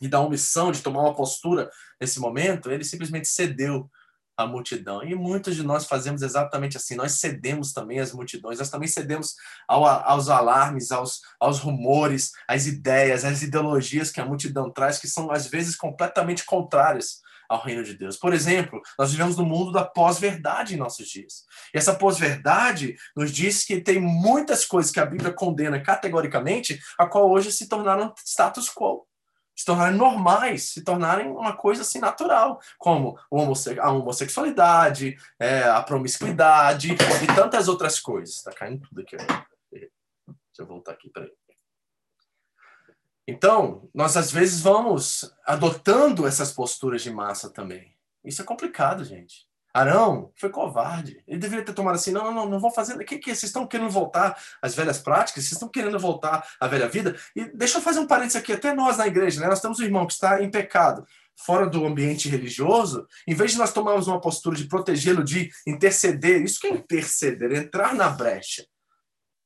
e 0.00 0.08
da 0.08 0.20
omissão 0.20 0.70
de 0.70 0.82
tomar 0.82 1.02
uma 1.02 1.14
postura 1.14 1.70
nesse 2.00 2.20
momento, 2.20 2.70
ele 2.70 2.84
simplesmente 2.84 3.28
cedeu 3.28 3.90
à 4.36 4.46
multidão. 4.46 5.02
E 5.02 5.14
muitos 5.14 5.56
de 5.56 5.62
nós 5.62 5.86
fazemos 5.86 6.22
exatamente 6.22 6.76
assim. 6.76 6.94
Nós 6.94 7.12
cedemos 7.12 7.72
também 7.72 7.98
às 7.98 8.12
multidões, 8.12 8.58
nós 8.58 8.68
também 8.68 8.88
cedemos 8.88 9.34
ao, 9.66 9.86
aos 9.86 10.28
alarmes, 10.28 10.92
aos, 10.92 11.20
aos 11.40 11.58
rumores, 11.58 12.32
às 12.46 12.66
ideias, 12.66 13.24
às 13.24 13.42
ideologias 13.42 14.10
que 14.10 14.20
a 14.20 14.26
multidão 14.26 14.70
traz, 14.70 14.98
que 14.98 15.08
são 15.08 15.30
às 15.30 15.46
vezes 15.46 15.74
completamente 15.74 16.44
contrárias 16.44 17.24
ao 17.48 17.62
reino 17.62 17.84
de 17.84 17.94
Deus. 17.94 18.16
Por 18.16 18.34
exemplo, 18.34 18.82
nós 18.98 19.12
vivemos 19.12 19.36
no 19.36 19.44
mundo 19.44 19.72
da 19.72 19.84
pós-verdade 19.84 20.74
em 20.74 20.78
nossos 20.78 21.08
dias. 21.08 21.44
E 21.72 21.78
essa 21.78 21.94
pós-verdade 21.94 22.96
nos 23.16 23.30
diz 23.30 23.64
que 23.64 23.80
tem 23.80 24.00
muitas 24.00 24.64
coisas 24.64 24.90
que 24.90 25.00
a 25.00 25.06
Bíblia 25.06 25.32
condena 25.32 25.80
categoricamente, 25.80 26.80
a 26.98 27.06
qual 27.06 27.30
hoje 27.30 27.52
se 27.52 27.68
tornaram 27.68 28.12
status 28.24 28.68
quo 28.68 29.06
se 29.56 29.64
tornarem 29.64 29.96
normais, 29.96 30.64
se 30.64 30.84
tornarem 30.84 31.28
uma 31.28 31.56
coisa 31.56 31.80
assim 31.80 31.98
natural, 31.98 32.60
como 32.78 33.18
a 33.80 33.90
homossexualidade, 33.90 35.16
é, 35.38 35.62
a 35.62 35.82
promiscuidade 35.82 36.92
e 36.92 37.26
tantas 37.34 37.66
outras 37.66 37.98
coisas. 37.98 38.36
Está 38.36 38.52
caindo 38.52 38.86
tudo 38.86 39.00
aqui. 39.00 39.16
Deixa 39.16 39.90
eu 40.58 40.66
voltar 40.66 40.92
aqui, 40.92 41.08
peraí. 41.08 41.32
Então, 43.26 43.88
nós 43.92 44.16
às 44.16 44.30
vezes 44.30 44.60
vamos 44.60 45.34
adotando 45.44 46.26
essas 46.26 46.52
posturas 46.52 47.02
de 47.02 47.10
massa 47.10 47.50
também. 47.50 47.96
Isso 48.22 48.42
é 48.42 48.44
complicado, 48.44 49.04
gente. 49.04 49.45
Arão 49.76 50.32
foi 50.36 50.48
covarde. 50.48 51.22
Ele 51.26 51.38
deveria 51.38 51.64
ter 51.64 51.74
tomado 51.74 51.96
assim: 51.96 52.10
não, 52.10 52.24
não, 52.24 52.32
não, 52.32 52.48
não 52.50 52.60
vou 52.60 52.70
fazer. 52.70 52.94
O 52.94 53.04
que, 53.04 53.18
que 53.18 53.30
é? 53.30 53.34
Vocês 53.34 53.50
estão 53.50 53.66
querendo 53.66 53.90
voltar 53.90 54.40
às 54.62 54.74
velhas 54.74 54.98
práticas? 54.98 55.44
Vocês 55.44 55.52
estão 55.52 55.68
querendo 55.68 55.98
voltar 55.98 56.48
à 56.60 56.66
velha 56.66 56.88
vida? 56.88 57.14
E 57.34 57.44
deixa 57.54 57.78
eu 57.78 57.82
fazer 57.82 58.00
um 58.00 58.06
parênteses 58.06 58.36
aqui, 58.36 58.52
até 58.52 58.74
nós 58.74 58.96
na 58.96 59.06
igreja, 59.06 59.40
né? 59.40 59.48
Nós 59.48 59.60
temos 59.60 59.78
um 59.78 59.84
irmão 59.84 60.06
que 60.06 60.14
está 60.14 60.42
em 60.42 60.50
pecado, 60.50 61.06
fora 61.36 61.66
do 61.66 61.84
ambiente 61.84 62.28
religioso. 62.28 63.06
Em 63.26 63.34
vez 63.34 63.52
de 63.52 63.58
nós 63.58 63.72
tomarmos 63.72 64.08
uma 64.08 64.20
postura 64.20 64.56
de 64.56 64.66
protegê-lo, 64.66 65.22
de 65.22 65.50
interceder, 65.66 66.42
isso 66.42 66.60
que 66.60 66.68
é 66.68 66.70
interceder, 66.70 67.52
entrar 67.52 67.94
na 67.94 68.08
brecha 68.08 68.64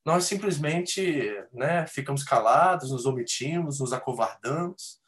nós 0.03 0.23
simplesmente 0.23 1.31
né, 1.53 1.85
ficamos 1.85 2.23
calados, 2.23 2.91
nos 2.91 3.05
omitimos, 3.05 3.79
nos 3.79 3.93
acovardamos. 3.93 4.99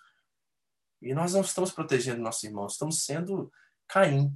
E 1.02 1.14
nós 1.14 1.34
não 1.34 1.42
estamos 1.42 1.72
protegendo 1.72 2.22
nosso 2.22 2.46
irmão, 2.46 2.68
estamos 2.68 3.04
sendo 3.04 3.52
Caim. 3.88 4.32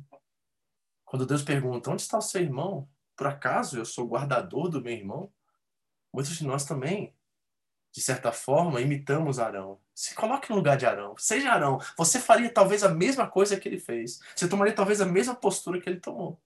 Quando 1.07 1.25
Deus 1.25 1.41
pergunta: 1.41 1.89
onde 1.89 2.03
está 2.03 2.19
o 2.19 2.21
seu 2.21 2.41
irmão? 2.41 2.87
Por 3.15 3.25
acaso 3.25 3.79
eu 3.79 3.85
sou 3.85 4.07
guardador 4.07 4.69
do 4.69 4.81
meu 4.81 4.93
irmão? 4.93 5.31
Muitos 6.13 6.37
de 6.37 6.45
nós 6.45 6.65
também, 6.65 7.15
de 7.91 8.01
certa 8.01 8.31
forma, 8.31 8.81
imitamos 8.81 9.39
Arão. 9.39 9.79
Se 9.95 10.13
coloque 10.13 10.49
no 10.49 10.57
lugar 10.57 10.77
de 10.77 10.85
Arão. 10.85 11.15
Seja 11.17 11.51
Arão. 11.51 11.79
Você 11.97 12.19
faria 12.19 12.49
talvez 12.49 12.83
a 12.83 12.89
mesma 12.89 13.27
coisa 13.27 13.57
que 13.57 13.67
ele 13.67 13.79
fez. 13.79 14.19
Você 14.35 14.47
tomaria 14.47 14.75
talvez 14.75 15.01
a 15.01 15.05
mesma 15.05 15.33
postura 15.33 15.81
que 15.81 15.89
ele 15.89 15.99
tomou. 15.99 16.39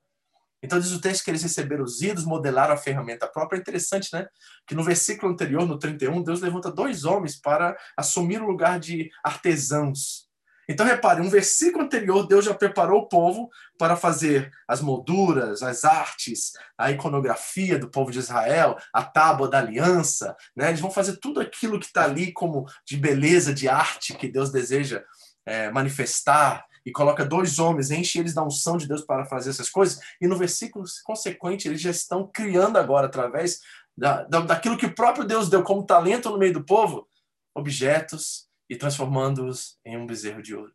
Então 0.63 0.79
diz 0.79 0.91
o 0.91 1.01
texto 1.01 1.25
que 1.25 1.31
eles 1.31 1.41
receberam 1.41 1.83
os 1.83 2.01
ídolos, 2.01 2.23
modelaram 2.23 2.73
a 2.73 2.77
ferramenta 2.77 3.27
própria. 3.27 3.57
É 3.57 3.61
interessante, 3.61 4.13
né? 4.13 4.29
Que 4.67 4.75
no 4.75 4.83
versículo 4.83 5.33
anterior, 5.33 5.65
no 5.65 5.77
31, 5.77 6.23
Deus 6.23 6.39
levanta 6.39 6.71
dois 6.71 7.03
homens 7.03 7.35
para 7.35 7.75
assumir 7.97 8.41
o 8.41 8.47
lugar 8.47 8.79
de 8.79 9.11
artesãos. 9.23 10.30
Então 10.71 10.85
repare, 10.85 11.21
um 11.21 11.29
versículo 11.29 11.83
anterior, 11.83 12.25
Deus 12.25 12.45
já 12.45 12.53
preparou 12.53 13.01
o 13.01 13.07
povo 13.07 13.49
para 13.77 13.95
fazer 13.95 14.51
as 14.67 14.81
molduras, 14.81 15.61
as 15.61 15.83
artes, 15.83 16.53
a 16.77 16.91
iconografia 16.91 17.77
do 17.77 17.89
povo 17.89 18.11
de 18.11 18.19
Israel, 18.19 18.77
a 18.93 19.03
tábua 19.03 19.49
da 19.49 19.59
aliança, 19.59 20.35
né? 20.55 20.69
Eles 20.69 20.79
vão 20.79 20.89
fazer 20.89 21.17
tudo 21.17 21.39
aquilo 21.39 21.79
que 21.79 21.87
está 21.87 22.03
ali 22.05 22.31
como 22.31 22.65
de 22.85 22.97
beleza, 22.97 23.53
de 23.53 23.67
arte 23.67 24.15
que 24.15 24.27
Deus 24.27 24.51
deseja 24.51 25.03
é, 25.45 25.69
manifestar 25.71 26.65
e 26.85 26.91
coloca 26.91 27.25
dois 27.25 27.59
homens, 27.59 27.91
enche 27.91 28.19
eles 28.19 28.33
da 28.33 28.43
unção 28.43 28.77
de 28.77 28.87
Deus 28.87 29.01
para 29.01 29.25
fazer 29.25 29.51
essas 29.51 29.69
coisas, 29.69 29.99
e 30.19 30.27
no 30.27 30.37
versículo 30.37 30.83
consequente 31.03 31.67
eles 31.67 31.81
já 31.81 31.91
estão 31.91 32.29
criando 32.33 32.77
agora, 32.77 33.05
através 33.05 33.59
da, 33.95 34.23
da, 34.23 34.39
daquilo 34.39 34.77
que 34.77 34.87
o 34.87 34.95
próprio 34.95 35.25
Deus 35.25 35.49
deu 35.49 35.63
como 35.63 35.85
talento 35.85 36.29
no 36.29 36.39
meio 36.39 36.53
do 36.53 36.65
povo, 36.65 37.07
objetos 37.53 38.49
e 38.71 38.77
transformando-os 38.77 39.77
em 39.83 39.97
um 39.97 40.07
bezerro 40.07 40.41
de 40.41 40.55
ouro. 40.55 40.73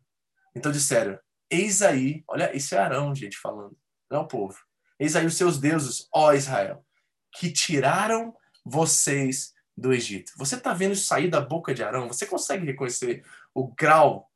Então 0.55 0.71
disseram: 0.71 1.19
Eis 1.49 1.81
aí, 1.81 2.23
olha, 2.27 2.55
isso 2.55 2.75
é 2.75 2.77
Arão, 2.77 3.13
gente, 3.15 3.35
falando, 3.39 3.75
não 4.07 4.19
é 4.19 4.21
o 4.21 4.27
povo. 4.27 4.55
Eis 4.99 5.15
aí 5.15 5.25
os 5.25 5.35
seus 5.35 5.59
deuses, 5.59 6.07
ó 6.13 6.31
Israel, 6.31 6.85
que 7.33 7.51
tiraram 7.51 8.35
vocês 8.63 9.51
do 9.75 9.91
Egito. 9.91 10.31
Você 10.37 10.55
está 10.55 10.75
vendo 10.75 10.91
isso 10.91 11.07
sair 11.07 11.27
da 11.27 11.41
boca 11.41 11.73
de 11.73 11.83
Arão? 11.83 12.07
Você 12.07 12.27
consegue 12.27 12.67
reconhecer 12.67 13.25
o 13.51 13.73
grau 13.73 14.31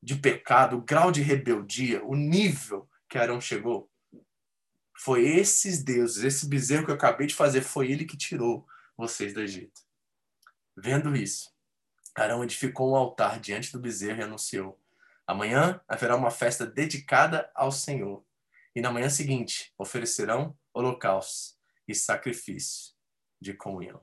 de 0.00 0.14
pecado, 0.14 0.76
o 0.76 0.82
grau 0.82 1.10
de 1.10 1.22
rebeldia, 1.22 2.04
o 2.04 2.14
nível 2.14 2.88
que 3.08 3.18
Arão 3.18 3.40
chegou, 3.40 3.90
foi 4.96 5.26
esses 5.26 5.82
deuses, 5.82 6.22
esse 6.22 6.46
bezerro 6.46 6.84
que 6.84 6.92
eu 6.92 6.94
acabei 6.94 7.26
de 7.26 7.34
fazer, 7.34 7.62
foi 7.62 7.90
ele 7.90 8.04
que 8.04 8.16
tirou 8.16 8.64
vocês 8.96 9.34
do 9.34 9.40
Egito. 9.40 9.80
Vendo 10.76 11.16
isso, 11.16 11.50
Arão 12.14 12.42
edificou 12.42 12.92
um 12.92 12.96
altar 12.96 13.40
diante 13.40 13.72
do 13.72 13.78
bezerro 13.78 14.20
e 14.20 14.24
anunciou: 14.24 14.80
Amanhã 15.26 15.80
haverá 15.86 16.16
uma 16.16 16.30
festa 16.30 16.66
dedicada 16.66 17.50
ao 17.54 17.70
Senhor. 17.70 18.24
E 18.74 18.80
na 18.80 18.90
manhã 18.92 19.08
seguinte 19.08 19.72
oferecerão 19.76 20.56
holocaustos 20.72 21.58
e 21.86 21.94
sacrifícios 21.94 22.96
de 23.40 23.54
comunhão. 23.54 24.02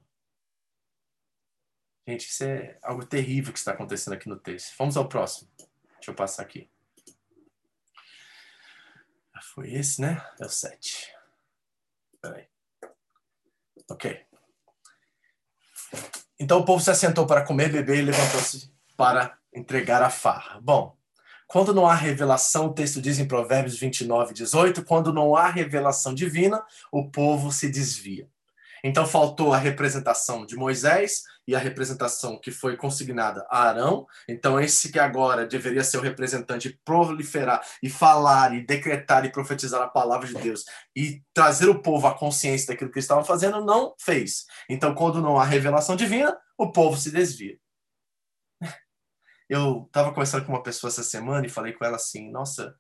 Gente, 2.08 2.30
isso 2.30 2.44
é 2.44 2.78
algo 2.82 3.06
terrível 3.06 3.52
que 3.52 3.60
está 3.60 3.74
acontecendo 3.74 4.14
aqui 4.14 4.30
no 4.30 4.40
texto. 4.40 4.74
Vamos 4.78 4.96
ao 4.96 5.10
próximo. 5.10 5.52
Deixa 5.58 6.12
eu 6.12 6.16
passar 6.16 6.44
aqui. 6.44 6.70
Foi 9.54 9.74
esse, 9.74 10.00
né? 10.00 10.24
É 10.40 10.46
o 10.46 10.50
7. 10.50 11.14
Peraí. 12.22 12.48
Ok. 13.90 14.26
Então 16.40 16.60
o 16.60 16.66
povo 16.66 16.84
se 16.84 16.92
assentou 16.92 17.26
para 17.26 17.44
comer, 17.44 17.72
beber 17.72 17.98
e 17.98 18.02
levantou-se 18.04 18.72
para 18.96 19.38
entregar 19.54 20.02
a 20.04 20.10
farra. 20.10 20.60
Bom, 20.62 20.96
quando 21.48 21.74
não 21.74 21.88
há 21.88 21.96
revelação, 21.96 22.68
o 22.68 22.74
texto 22.74 23.02
diz 23.02 23.20
em 23.20 23.28
Provérbios 23.28 23.80
29, 23.80 24.34
18: 24.34 24.84
quando 24.84 25.14
não 25.14 25.36
há 25.36 25.48
revelação 25.50 26.14
divina, 26.14 26.64
o 26.92 27.10
povo 27.10 27.52
se 27.52 27.70
desvia. 27.70 28.28
Então 28.84 29.06
faltou 29.06 29.54
a 29.54 29.58
representação 29.58 30.46
de 30.46 30.56
Moisés 30.56 31.24
e 31.48 31.56
a 31.56 31.60
representação 31.60 32.38
que 32.38 32.52
foi 32.52 32.76
consignada 32.76 33.46
a 33.50 33.70
Arão. 33.70 34.06
Então 34.28 34.60
esse 34.60 34.92
que 34.92 35.00
agora 35.00 35.48
deveria 35.48 35.84
ser 35.84 35.98
o 35.98 36.02
representante 36.02 36.80
proliferar 36.84 37.66
e 37.82 37.90
falar 37.90 38.54
e 38.54 38.66
decretar 38.66 39.26
e 39.26 39.32
profetizar 39.32 39.82
a 39.82 39.88
palavra 39.88 40.28
de 40.28 40.36
Deus 40.36 40.66
e 40.96 41.24
trazer 41.34 41.70
o 41.70 41.82
povo 41.82 42.08
à 42.08 42.14
consciência 42.14 42.68
daquilo 42.68 42.92
que 42.92 42.98
eles 42.98 43.06
estavam 43.06 43.24
fazendo, 43.24 43.64
não 43.64 43.96
fez. 43.98 44.46
Então 44.70 44.94
quando 44.94 45.22
não 45.22 45.40
há 45.40 45.46
revelação 45.46 45.96
divina, 45.96 46.38
o 46.58 46.72
povo 46.72 46.98
se 46.98 47.10
desvia. 47.12 47.58
Eu 49.50 49.86
estava 49.88 50.10
conversando 50.10 50.46
com 50.46 50.52
uma 50.52 50.64
pessoa 50.64 50.90
essa 50.90 51.04
semana 51.04 51.46
e 51.46 51.50
falei 51.50 51.72
com 51.72 51.86
ela 51.86 51.96
assim: 51.96 52.30
"Nossa, 52.30 52.76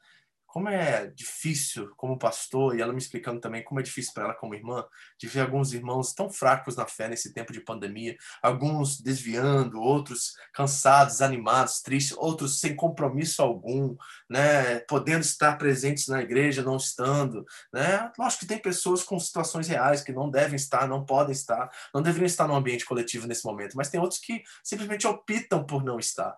como 0.47 0.69
é 0.69 1.07
difícil 1.07 1.91
como 1.97 2.17
pastor, 2.17 2.75
e 2.75 2.81
ela 2.81 2.93
me 2.93 2.99
explicando 2.99 3.39
também 3.39 3.63
como 3.63 3.79
é 3.79 3.83
difícil 3.83 4.13
para 4.13 4.23
ela 4.23 4.33
como 4.33 4.55
irmã, 4.55 4.85
de 5.19 5.27
ver 5.27 5.41
alguns 5.41 5.73
irmãos 5.73 6.13
tão 6.13 6.29
fracos 6.29 6.75
na 6.75 6.87
fé 6.87 7.07
nesse 7.07 7.33
tempo 7.33 7.51
de 7.53 7.59
pandemia, 7.59 8.15
alguns 8.41 8.99
desviando, 8.99 9.79
outros 9.79 10.33
cansados, 10.53 11.21
animados, 11.21 11.81
tristes, 11.81 12.15
outros 12.17 12.59
sem 12.59 12.75
compromisso 12.75 13.41
algum, 13.41 13.95
né, 14.29 14.79
podendo 14.87 15.21
estar 15.21 15.57
presentes 15.57 16.07
na 16.07 16.21
igreja, 16.21 16.63
não 16.63 16.77
estando, 16.77 17.45
né? 17.71 18.11
Lógico 18.17 18.41
que 18.41 18.47
tem 18.47 18.57
pessoas 18.57 19.03
com 19.03 19.19
situações 19.19 19.67
reais 19.67 20.01
que 20.01 20.13
não 20.13 20.29
devem 20.29 20.55
estar, 20.55 20.87
não 20.87 21.05
podem 21.05 21.33
estar, 21.33 21.69
não 21.93 22.01
deveriam 22.01 22.25
estar 22.25 22.47
no 22.47 22.55
ambiente 22.55 22.85
coletivo 22.85 23.27
nesse 23.27 23.45
momento, 23.45 23.75
mas 23.75 23.89
tem 23.89 23.99
outros 23.99 24.19
que 24.19 24.41
simplesmente 24.63 25.05
optam 25.05 25.65
por 25.65 25.83
não 25.83 25.99
estar. 25.99 26.35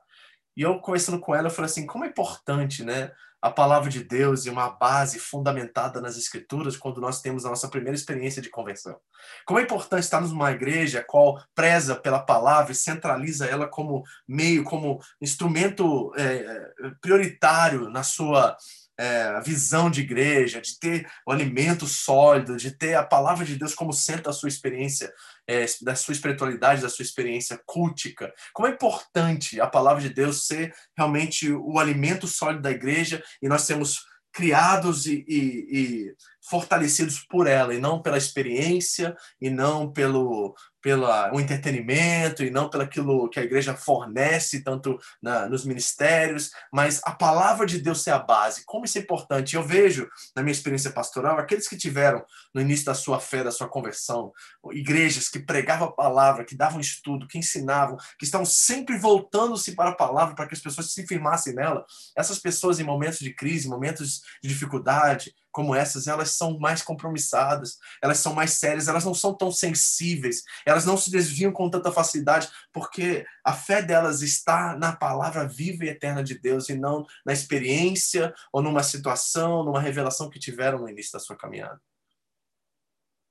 E 0.58 0.62
eu 0.62 0.80
conversando 0.80 1.20
com 1.20 1.34
ela, 1.34 1.48
eu 1.48 1.52
falei 1.52 1.72
assim, 1.72 1.86
como 1.86 2.04
é 2.04 2.08
importante, 2.08 2.84
né? 2.84 3.12
A 3.42 3.50
palavra 3.50 3.90
de 3.90 4.04
Deus 4.04 4.46
e 4.46 4.50
uma 4.50 4.70
base 4.70 5.18
fundamentada 5.18 6.02
nas 6.02 6.18
Escrituras 6.18 6.76
quando 6.76 7.00
nós 7.00 7.22
temos 7.22 7.46
a 7.46 7.50
nossa 7.50 7.70
primeira 7.70 7.96
experiência 7.96 8.42
de 8.42 8.50
conversão. 8.50 8.98
Como 9.46 9.60
é 9.60 9.64
importante 9.64 10.04
estarmos 10.04 10.32
numa 10.32 10.52
igreja 10.52 11.04
qual 11.08 11.42
preza 11.56 11.96
pela 11.96 12.20
palavra 12.20 12.72
e 12.72 12.76
centraliza 12.76 13.46
ela 13.46 13.68
como 13.68 14.04
meio, 14.28 14.64
como 14.64 15.00
instrumento 15.22 16.14
é, 16.18 16.72
prioritário 17.02 17.90
na 17.90 18.04
sua 18.04 18.58
é, 19.00 19.42
visão 19.46 19.90
de 19.90 20.02
igreja, 20.02 20.60
de 20.60 20.78
ter 20.78 21.10
o 21.26 21.32
alimento 21.32 21.88
sólido, 21.88 22.58
de 22.58 22.72
ter 22.72 22.96
a 22.96 23.04
palavra 23.04 23.46
de 23.46 23.56
Deus 23.56 23.74
como 23.74 23.94
centro 23.94 24.24
da 24.24 24.34
sua 24.34 24.50
experiência, 24.50 25.10
é, 25.48 25.66
da 25.82 25.96
sua 25.96 26.12
espiritualidade, 26.12 26.82
da 26.82 26.90
sua 26.90 27.04
experiência 27.04 27.58
cultica. 27.66 28.34
Como 28.54 28.68
é 28.68 28.72
importante 28.72 29.62
a 29.62 29.68
palavra 29.68 30.02
de 30.02 30.10
Deus 30.10 30.46
ser 30.46 30.76
realmente 30.98 31.50
o 31.50 31.80
alimento 31.80 32.28
sólido 32.28 32.62
da 32.62 32.72
igreja 32.72 33.24
e 33.42 33.48
nós 33.48 33.62
sermos 33.62 34.02
criados 34.34 35.06
e, 35.06 35.26
e, 35.28 35.68
e 35.72 36.16
fortalecidos 36.48 37.20
por 37.20 37.48
ela 37.48 37.74
e 37.74 37.80
não 37.80 38.02
pela 38.02 38.18
experiência 38.18 39.16
e 39.40 39.50
não 39.50 39.92
pelo 39.92 40.56
pelo 40.82 41.06
o 41.34 41.40
entretenimento 41.40 42.44
e 42.44 42.50
não 42.50 42.70
pelo 42.70 42.84
aquilo 42.84 43.30
que 43.30 43.40
a 43.40 43.44
igreja 43.44 43.76
fornece 43.76 44.64
tanto 44.64 45.00
na, 45.22 45.48
nos 45.48 45.66
ministérios, 45.66 46.52
mas 46.72 47.02
a 47.04 47.12
palavra 47.12 47.66
de 47.66 47.80
Deus 47.80 48.02
ser 48.04 48.12
a 48.12 48.20
base. 48.20 48.64
Como 48.66 48.86
isso 48.86 48.98
é 48.98 49.02
importante. 49.02 49.56
Eu 49.56 49.64
vejo 49.64 50.10
na 50.36 50.42
minha 50.42 50.52
experiência 50.52 50.92
pastoral 50.92 51.38
aqueles 51.38 51.68
que 51.68 51.78
tiveram 51.78 52.24
no 52.54 52.62
início 52.62 52.86
da 52.86 52.94
sua 52.94 53.20
fé, 53.20 53.44
da 53.44 53.52
sua 53.52 53.68
conversão, 53.68 54.32
igrejas 54.72 55.30
que 55.30 55.40
pregavam 55.40 55.88
a 55.88 55.92
palavra, 55.92 56.46
que 56.46 56.56
davam 56.56 56.80
estudo, 56.80 57.28
que 57.28 57.38
ensinavam, 57.38 57.98
que 58.18 58.26
estavam 58.26 58.46
sempre 58.46 58.98
voltando-se 58.98 59.76
para 59.76 59.92
a 59.92 59.96
palavra 59.96 60.36
para 60.36 60.48
que 60.48 60.54
as 60.54 60.62
pessoas 60.62 60.92
se 60.92 61.06
firmassem 61.06 61.54
nela. 61.54 61.86
Essas 62.16 62.40
pessoas 62.40 62.80
em 62.80 62.84
momentos 62.84 63.20
de 63.20 63.34
crise, 63.34 63.68
momentos 63.68 64.22
de 64.42 64.50
dificuldade, 64.50 65.34
como 65.52 65.76
essas, 65.76 66.08
elas 66.08 66.32
são 66.32 66.60
mais 66.60 66.82
compromissadas, 66.82 67.78
elas 68.02 68.20
são 68.20 68.34
mais 68.34 68.54
sérias, 68.54 68.88
elas 68.88 69.04
não 69.04 69.14
são 69.14 69.34
tão 69.34 69.52
sensíveis, 69.52 70.44
elas 70.66 70.86
não 70.86 70.98
se 70.98 71.12
desviam 71.12 71.52
com 71.52 71.70
tanta 71.70 71.92
facilidade, 71.92 72.50
porque 72.72 73.26
a 73.44 73.54
fé 73.54 73.82
delas 73.82 74.22
está 74.22 74.76
na 74.78 74.96
palavra 74.96 75.48
viva 75.48 75.86
e 75.86 75.90
eterna 75.90 76.24
de 76.24 76.38
Deus 76.38 76.70
e 76.70 76.76
não 76.76 77.06
na 77.26 77.34
experiência 77.34 78.34
ou 78.52 78.62
numa 78.62 78.84
situação, 78.84 79.64
numa 79.64 79.82
revelação 79.82 80.30
que 80.30 80.40
tiveram 80.40 80.80
no 80.80 80.90
início 80.90 81.14
da 81.14 81.20
sua 81.20 81.36
caminhada. 81.36 81.80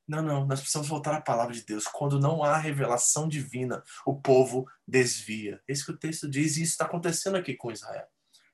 Não, 0.09 0.22
não, 0.22 0.46
nós 0.46 0.61
precisamos 0.61 0.88
voltar 0.88 1.14
à 1.14 1.20
palavra 1.20 1.52
de 1.52 1.62
Deus. 1.62 1.85
Quando 1.85 2.18
não 2.18 2.42
há 2.42 2.57
revelação 2.57 3.28
divina, 3.28 3.83
o 4.07 4.18
povo 4.18 4.66
desvia. 4.87 5.61
É 5.68 5.72
isso 5.72 5.85
que 5.85 5.92
o 5.92 5.98
texto 5.98 6.26
diz 6.26 6.57
e 6.57 6.62
isso 6.62 6.72
está 6.72 6.87
acontecendo 6.87 7.37
aqui 7.37 7.54
com 7.54 7.70
Israel. 7.70 8.07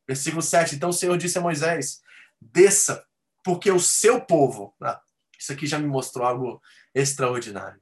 Versículo 0.07 0.42
7. 0.42 0.74
Então 0.74 0.90
o 0.90 0.92
Senhor 0.92 1.16
disse 1.16 1.38
a 1.38 1.40
Moisés: 1.40 2.03
desça 2.40 3.07
porque 3.44 3.70
o 3.70 3.78
seu 3.78 4.20
povo, 4.22 4.74
ah, 4.80 5.00
isso 5.38 5.52
aqui 5.52 5.66
já 5.66 5.78
me 5.78 5.87
mostrou 5.87 6.26
algo 6.26 6.62
extraordinário. 6.94 7.80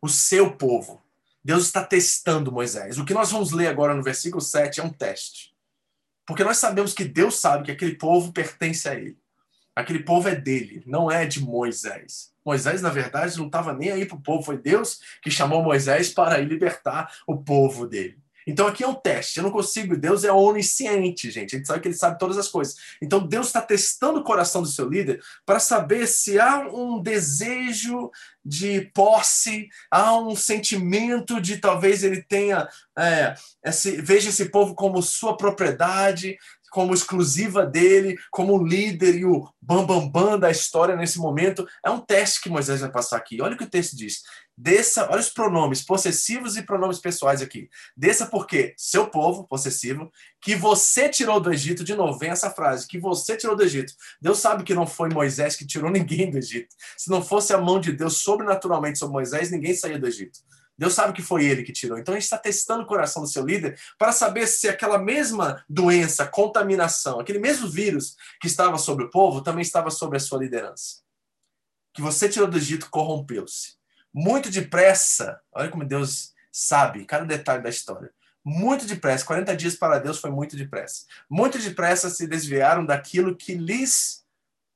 O 0.00 0.08
seu 0.08 0.56
povo, 0.56 1.02
Deus 1.44 1.64
está 1.66 1.84
testando 1.84 2.52
Moisés. 2.52 2.96
O 2.96 3.04
que 3.04 3.12
nós 3.12 3.32
vamos 3.32 3.50
ler 3.50 3.66
agora 3.66 3.94
no 3.94 4.02
versículo 4.02 4.40
7 4.40 4.80
é 4.80 4.84
um 4.84 4.92
teste. 4.92 5.52
Porque 6.24 6.44
nós 6.44 6.58
sabemos 6.58 6.94
que 6.94 7.04
Deus 7.04 7.40
sabe 7.40 7.64
que 7.64 7.72
aquele 7.72 7.96
povo 7.96 8.32
pertence 8.32 8.88
a 8.88 8.94
ele. 8.94 9.18
Aquele 9.74 10.04
povo 10.04 10.28
é 10.28 10.36
dele, 10.36 10.82
não 10.86 11.10
é 11.10 11.26
de 11.26 11.40
Moisés. 11.40 12.32
Moisés, 12.44 12.80
na 12.80 12.90
verdade, 12.90 13.36
não 13.38 13.46
estava 13.46 13.72
nem 13.72 13.90
aí 13.90 14.06
para 14.06 14.16
o 14.16 14.22
povo. 14.22 14.44
Foi 14.44 14.56
Deus 14.56 15.00
que 15.22 15.30
chamou 15.30 15.62
Moisés 15.62 16.10
para 16.10 16.38
ir 16.40 16.46
libertar 16.46 17.12
o 17.26 17.36
povo 17.36 17.86
dele. 17.86 18.19
Então 18.46 18.66
aqui 18.66 18.84
é 18.84 18.88
um 18.88 18.94
teste. 18.94 19.38
Eu 19.38 19.44
não 19.44 19.50
consigo. 19.50 19.96
Deus 19.96 20.24
é 20.24 20.32
onisciente, 20.32 21.30
gente. 21.30 21.52
Gente 21.52 21.66
sabe 21.66 21.80
que 21.80 21.88
ele 21.88 21.94
sabe 21.94 22.18
todas 22.18 22.38
as 22.38 22.48
coisas. 22.48 22.76
Então 23.00 23.26
Deus 23.26 23.48
está 23.48 23.60
testando 23.60 24.20
o 24.20 24.24
coração 24.24 24.62
do 24.62 24.68
seu 24.68 24.88
líder 24.88 25.22
para 25.44 25.58
saber 25.58 26.06
se 26.06 26.38
há 26.38 26.68
um 26.68 27.00
desejo 27.00 28.10
de 28.44 28.90
posse, 28.94 29.68
há 29.90 30.16
um 30.16 30.34
sentimento 30.34 31.40
de 31.40 31.58
talvez 31.58 32.02
ele 32.02 32.22
tenha 32.22 32.68
é, 32.98 33.34
esse, 33.64 34.00
veja 34.00 34.30
esse 34.30 34.46
povo 34.46 34.74
como 34.74 35.02
sua 35.02 35.36
propriedade, 35.36 36.38
como 36.70 36.94
exclusiva 36.94 37.66
dele, 37.66 38.16
como 38.30 38.64
líder 38.64 39.16
e 39.16 39.24
o 39.24 39.46
bambambam 39.60 40.08
bam, 40.08 40.30
bam 40.30 40.38
da 40.38 40.50
história 40.50 40.96
nesse 40.96 41.18
momento. 41.18 41.66
É 41.84 41.90
um 41.90 42.00
teste 42.00 42.40
que 42.40 42.48
Moisés 42.48 42.80
vai 42.80 42.90
passar 42.90 43.16
aqui. 43.16 43.42
Olha 43.42 43.54
o 43.54 43.58
que 43.58 43.64
o 43.64 43.70
texto 43.70 43.96
diz. 43.96 44.22
Desça, 44.62 45.08
olha 45.10 45.20
os 45.20 45.30
pronomes 45.30 45.80
possessivos 45.82 46.54
e 46.58 46.62
pronomes 46.62 46.98
pessoais 46.98 47.40
aqui. 47.40 47.70
Desça 47.96 48.26
porque 48.26 48.74
seu 48.76 49.06
povo, 49.06 49.44
possessivo, 49.44 50.12
que 50.38 50.54
você 50.54 51.08
tirou 51.08 51.40
do 51.40 51.50
Egito, 51.50 51.82
de 51.82 51.94
novo, 51.94 52.18
vem 52.18 52.28
essa 52.28 52.50
frase, 52.50 52.86
que 52.86 52.98
você 52.98 53.38
tirou 53.38 53.56
do 53.56 53.62
Egito. 53.62 53.94
Deus 54.20 54.38
sabe 54.38 54.62
que 54.62 54.74
não 54.74 54.86
foi 54.86 55.08
Moisés 55.08 55.56
que 55.56 55.66
tirou 55.66 55.88
ninguém 55.90 56.30
do 56.30 56.36
Egito. 56.36 56.76
Se 56.94 57.08
não 57.08 57.22
fosse 57.22 57.54
a 57.54 57.58
mão 57.58 57.80
de 57.80 57.90
Deus 57.90 58.18
sobrenaturalmente 58.18 58.98
sobre 58.98 59.14
Moisés, 59.14 59.50
ninguém 59.50 59.72
saía 59.72 59.98
do 59.98 60.06
Egito. 60.06 60.40
Deus 60.76 60.92
sabe 60.92 61.14
que 61.14 61.22
foi 61.22 61.46
ele 61.46 61.62
que 61.62 61.72
tirou. 61.72 61.96
Então 61.96 62.12
a 62.12 62.18
gente 62.18 62.24
está 62.24 62.36
testando 62.36 62.82
o 62.82 62.86
coração 62.86 63.22
do 63.22 63.28
seu 63.30 63.46
líder 63.46 63.80
para 63.98 64.12
saber 64.12 64.46
se 64.46 64.68
aquela 64.68 64.98
mesma 64.98 65.64
doença, 65.70 66.26
contaminação, 66.26 67.18
aquele 67.18 67.38
mesmo 67.38 67.66
vírus 67.66 68.14
que 68.38 68.46
estava 68.46 68.76
sobre 68.76 69.06
o 69.06 69.10
povo 69.10 69.40
também 69.40 69.62
estava 69.62 69.90
sobre 69.90 70.18
a 70.18 70.20
sua 70.20 70.38
liderança. 70.38 70.96
Que 71.94 72.02
você 72.02 72.28
tirou 72.28 72.46
do 72.46 72.58
Egito 72.58 72.90
corrompeu-se. 72.90 73.79
Muito 74.12 74.50
depressa, 74.50 75.40
olha 75.52 75.68
como 75.68 75.84
Deus 75.84 76.34
sabe 76.50 77.04
cada 77.04 77.24
detalhe 77.24 77.62
da 77.62 77.68
história. 77.68 78.10
Muito 78.44 78.86
depressa, 78.86 79.24
40 79.24 79.56
dias 79.56 79.76
para 79.76 79.98
Deus 79.98 80.18
foi 80.18 80.30
muito 80.30 80.56
depressa. 80.56 81.04
Muito 81.28 81.58
depressa 81.58 82.08
se 82.08 82.26
desviaram 82.26 82.84
daquilo 82.84 83.36
que 83.36 83.54
lhes 83.54 84.24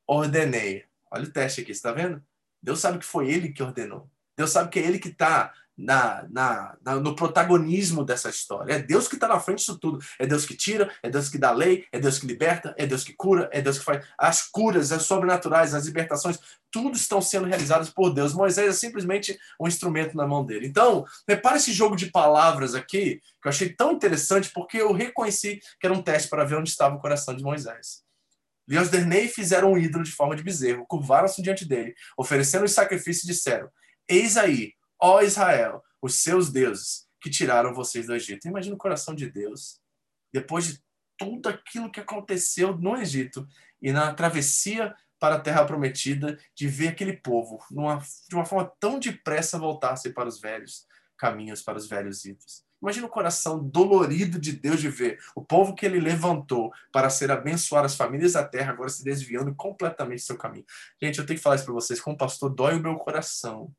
ordenei. 0.07 0.85
Olha 1.11 1.25
o 1.25 1.31
teste 1.31 1.63
aqui, 1.63 1.73
está 1.73 1.91
vendo? 1.91 2.23
Deus 2.63 2.81
sabe 2.81 2.99
que 2.99 3.05
foi 3.05 3.31
ele 3.31 3.53
que 3.53 3.63
ordenou. 3.63 4.09
Deus 4.37 4.51
sabe 4.51 4.71
que 4.71 4.79
é 4.79 4.83
ele 4.83 4.99
que 4.99 5.09
está 5.09 5.53
na, 5.77 6.25
na, 6.31 6.77
na, 6.85 6.95
no 6.97 7.17
protagonismo 7.17 8.05
dessa 8.05 8.31
história. 8.31 8.75
É 8.75 8.79
Deus 8.79 9.09
que 9.09 9.17
está 9.17 9.27
na 9.27 9.41
frente 9.41 9.59
disso 9.59 9.79
tudo. 9.79 9.99
É 10.19 10.27
Deus 10.27 10.47
que 10.47 10.57
tira, 10.57 10.91
é 11.03 11.11
Deus 11.11 11.29
que 11.29 11.39
dá 11.39 11.51
lei, 11.51 11.87
é 11.93 11.99
Deus 11.99 12.19
que 12.19 12.27
liberta, 12.27 12.75
é 12.79 12.87
Deus 12.87 13.03
que 13.03 13.13
cura, 13.13 13.49
é 13.53 13.61
Deus 13.61 13.79
que 13.79 13.85
faz. 13.85 14.07
As 14.19 14.43
curas, 14.43 14.93
as 14.93 15.03
sobrenaturais, 15.03 15.75
as 15.75 15.87
libertações, 15.87 16.39
tudo 16.71 16.97
estão 16.97 17.21
sendo 17.21 17.47
realizadas 17.47 17.91
por 17.91 18.13
Deus. 18.13 18.33
Moisés 18.35 18.69
é 18.69 18.73
simplesmente 18.73 19.39
um 19.61 19.67
instrumento 19.67 20.17
na 20.17 20.27
mão 20.27 20.45
dele. 20.45 20.67
Então, 20.67 21.05
repare 21.29 21.57
esse 21.57 21.73
jogo 21.73 21.97
de 21.97 22.11
palavras 22.11 22.75
aqui, 22.75 23.21
que 23.43 23.49
eu 23.49 23.51
achei 23.51 23.69
tão 23.73 23.93
interessante, 23.93 24.51
porque 24.55 24.79
eu 24.79 24.93
reconheci 24.93 25.61
que 25.81 25.87
era 25.87 25.95
um 25.95 26.03
teste 26.03 26.29
para 26.29 26.45
ver 26.45 26.57
onde 26.57 26.71
estava 26.71 26.95
o 26.95 27.01
coração 27.01 27.35
de 27.35 27.43
Moisés. 27.43 28.05
E 28.67 28.79
os 28.79 28.89
Dernei 28.89 29.29
fizeram 29.29 29.73
um 29.73 29.79
ídolo 29.79 30.05
de 30.05 30.11
forma 30.11 30.35
de 30.35 30.43
bezerro, 30.43 30.87
curvaram-se 30.87 31.43
diante 31.43 31.67
dele, 31.67 31.95
oferecendo 32.17 32.65
os 32.65 32.73
sacrifícios 32.73 33.25
e 33.25 33.27
disseram: 33.27 33.69
Eis 34.09 34.39
aí 34.39 34.73
ó 35.05 35.21
Israel, 35.21 35.85
os 36.01 36.23
seus 36.23 36.51
deuses 36.51 37.07
que 37.21 37.29
tiraram 37.29 37.75
vocês 37.75 38.07
do 38.07 38.15
Egito. 38.15 38.49
Imagina 38.49 38.75
o 38.75 38.79
coração 38.79 39.15
de 39.15 39.31
Deus, 39.31 39.79
depois 40.33 40.67
de 40.67 40.83
tudo 41.19 41.51
aquilo 41.51 41.93
que 41.93 42.01
aconteceu 42.01 42.75
no 42.79 42.97
Egito 42.97 43.47
e 43.83 43.93
na 43.93 44.15
travessia 44.15 44.97
para 45.21 45.37
a 45.37 45.41
Terra 45.41 45.67
Prometida, 45.67 46.39
de 46.55 46.67
ver 46.67 46.89
aquele 46.89 47.15
povo 47.19 47.63
numa, 47.71 48.03
de 48.29 48.35
uma 48.35 48.47
forma 48.47 48.73
tão 48.81 48.99
depressa 48.99 49.59
voltar-se 49.59 50.11
para 50.11 50.29
os 50.29 50.41
velhos 50.41 50.87
caminhos, 51.19 51.63
para 51.63 51.77
os 51.77 51.87
velhos 51.87 52.25
ídolos. 52.25 52.65
Imagina 52.81 53.07
o 53.07 53.11
coração 53.11 53.63
dolorido 53.63 54.39
de 54.39 54.53
Deus 54.53 54.81
de 54.81 54.89
ver 54.89 55.19
o 55.35 55.45
povo 55.45 55.75
que 55.75 55.85
ele 55.85 56.01
levantou 56.01 56.73
para 56.91 57.11
ser 57.11 57.31
abençoar 57.31 57.85
as 57.85 57.95
famílias 57.95 58.33
da 58.33 58.45
terra 58.45 58.73
agora 58.73 58.89
se 58.89 59.05
desviando 59.05 59.55
completamente 59.55 60.21
do 60.21 60.27
seu 60.27 60.39
caminho. 60.39 60.65
Gente, 61.03 61.19
eu 61.19 61.27
tenho 61.27 61.39
que 61.39 61.43
falar 61.43 61.57
isso 61.57 61.65
para 61.65 61.75
vocês. 61.75 62.01
Como 62.01 62.17
pastor, 62.17 62.51
dói 62.51 62.75
o 62.77 62.83
meu 62.83 62.97
coração 62.97 63.71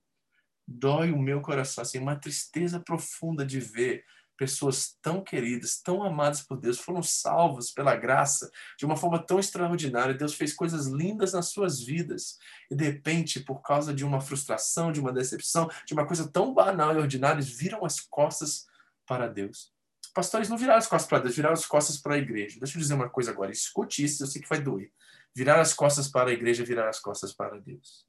dói 0.68 1.12
o 1.12 1.20
meu 1.20 1.42
coração, 1.42 1.82
assim, 1.82 2.00
uma 2.00 2.16
tristeza 2.16 2.80
profunda 2.80 3.46
de 3.46 3.60
ver 3.60 4.04
pessoas 4.38 4.98
tão 5.02 5.24
queridas, 5.24 5.82
tão 5.82 6.04
amadas 6.04 6.42
por 6.42 6.60
Deus, 6.60 6.80
foram 6.80 7.02
salvas 7.02 7.72
pela 7.72 7.96
graça 7.96 8.50
de 8.78 8.86
uma 8.86 8.98
forma 8.98 9.20
tão 9.20 9.40
extraordinária. 9.40 10.14
Deus 10.14 10.34
fez 10.34 10.54
coisas 10.54 10.88
lindas 10.88 11.34
nas 11.34 11.50
suas 11.50 11.82
vidas 11.82 12.38
e 12.70 12.76
de 12.76 12.84
repente, 12.84 13.40
por 13.40 13.62
causa 13.62 13.94
de 13.94 14.04
uma 14.04 14.22
frustração, 14.22 14.92
de 14.92 15.00
uma 15.00 15.14
decepção, 15.14 15.70
de 15.86 15.94
uma 15.94 16.06
coisa 16.06 16.30
tão 16.30 16.54
banal 16.54 16.94
e 16.94 17.00
ordinária, 17.00 17.36
eles 17.36 17.50
viram 17.50 17.86
as 17.86 18.00
costas 18.00 18.66
para 19.06 19.28
Deus. 19.28 19.74
Pastores 20.14 20.48
não 20.48 20.58
viraram 20.58 20.80
as 20.80 20.88
costas 20.88 21.10
para 21.10 21.20
Deus, 21.20 21.36
viraram 21.36 21.54
as 21.54 21.66
costas 21.66 21.98
para 21.98 22.16
a 22.16 22.18
igreja. 22.18 22.58
Deixa 22.60 22.78
eu 22.78 22.82
dizer 22.82 22.94
uma 22.94 23.10
coisa 23.10 23.32
agora, 23.32 23.52
escute 23.52 24.04
isso, 24.04 24.24
eu 24.24 24.28
sei 24.28 24.42
que 24.42 24.50
vai 24.50 24.62
doer. 24.62 24.92
Virar 25.36 25.60
as 25.60 25.74
costas 25.74 26.08
para 26.08 26.30
a 26.30 26.34
igreja, 26.34 26.64
virar 26.64 26.88
as 26.88 27.00
costas 27.00 27.34
para 27.34 27.60
Deus. 27.60 28.06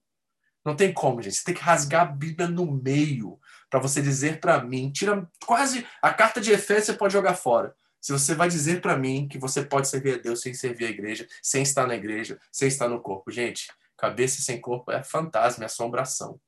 Não 0.66 0.74
tem 0.74 0.92
como, 0.92 1.22
gente. 1.22 1.36
Você 1.36 1.44
tem 1.44 1.54
que 1.54 1.62
rasgar 1.62 2.02
a 2.02 2.10
Bíblia 2.10 2.48
no 2.48 2.66
meio 2.66 3.38
para 3.70 3.78
você 3.78 4.02
dizer 4.02 4.40
para 4.40 4.62
mim, 4.64 4.90
tira 4.90 5.30
quase 5.44 5.86
a 6.02 6.12
carta 6.12 6.40
de 6.40 6.50
Efésios 6.50 6.86
você 6.86 6.92
pode 6.94 7.12
jogar 7.12 7.34
fora. 7.34 7.72
Se 8.00 8.12
você 8.12 8.34
vai 8.34 8.48
dizer 8.48 8.80
para 8.80 8.96
mim 8.96 9.28
que 9.28 9.38
você 9.38 9.64
pode 9.64 9.86
servir 9.86 10.14
a 10.14 10.18
Deus 10.18 10.40
sem 10.40 10.52
servir 10.52 10.86
a 10.86 10.90
igreja, 10.90 11.26
sem 11.40 11.62
estar 11.62 11.86
na 11.86 11.94
igreja, 11.94 12.40
sem 12.50 12.66
estar 12.66 12.88
no 12.88 13.00
corpo. 13.00 13.30
Gente, 13.30 13.72
cabeça 13.96 14.42
sem 14.42 14.60
corpo 14.60 14.90
é 14.90 15.04
fantasma, 15.04 15.62
é 15.62 15.66
assombração. 15.66 16.40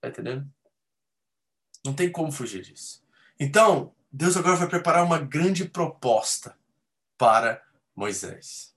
Tá 0.00 0.08
entendendo? 0.08 0.46
Não 1.84 1.94
tem 1.94 2.12
como 2.12 2.30
fugir 2.30 2.60
disso. 2.60 3.02
Então, 3.40 3.94
Deus 4.12 4.36
agora 4.36 4.56
vai 4.56 4.68
preparar 4.68 5.04
uma 5.04 5.18
grande 5.18 5.64
proposta 5.64 6.54
para 7.16 7.62
Moisés. 7.96 8.74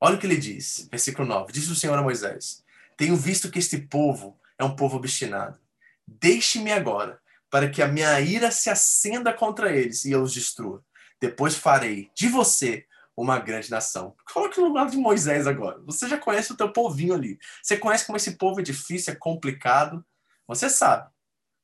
Olha 0.00 0.16
o 0.16 0.18
que 0.18 0.26
ele 0.26 0.38
diz, 0.38 0.88
versículo 0.90 1.28
9. 1.28 1.52
Diz 1.52 1.68
o 1.68 1.74
Senhor 1.74 1.98
a 1.98 2.02
Moisés: 2.02 2.64
tenho 2.96 3.16
visto 3.16 3.50
que 3.50 3.58
este 3.58 3.78
povo 3.78 4.38
é 4.58 4.64
um 4.64 4.74
povo 4.74 4.96
obstinado. 4.96 5.58
Deixe-me 6.06 6.72
agora, 6.72 7.20
para 7.50 7.68
que 7.68 7.82
a 7.82 7.88
minha 7.88 8.20
ira 8.20 8.50
se 8.50 8.70
acenda 8.70 9.32
contra 9.32 9.74
eles 9.74 10.04
e 10.04 10.12
eu 10.12 10.22
os 10.22 10.32
destrua. 10.32 10.82
Depois 11.20 11.54
farei 11.54 12.10
de 12.14 12.28
você 12.28 12.86
uma 13.16 13.38
grande 13.38 13.70
nação. 13.70 14.14
Coloque 14.32 14.60
no 14.60 14.72
lado 14.72 14.90
de 14.90 14.98
Moisés 14.98 15.46
agora. 15.46 15.80
Você 15.86 16.06
já 16.08 16.18
conhece 16.18 16.52
o 16.52 16.56
teu 16.56 16.70
povinho 16.72 17.14
ali. 17.14 17.38
Você 17.62 17.76
conhece 17.76 18.04
como 18.04 18.16
esse 18.16 18.32
povo 18.32 18.60
é 18.60 18.62
difícil, 18.62 19.12
é 19.12 19.16
complicado. 19.16 20.04
Você 20.46 20.68
sabe. 20.68 21.10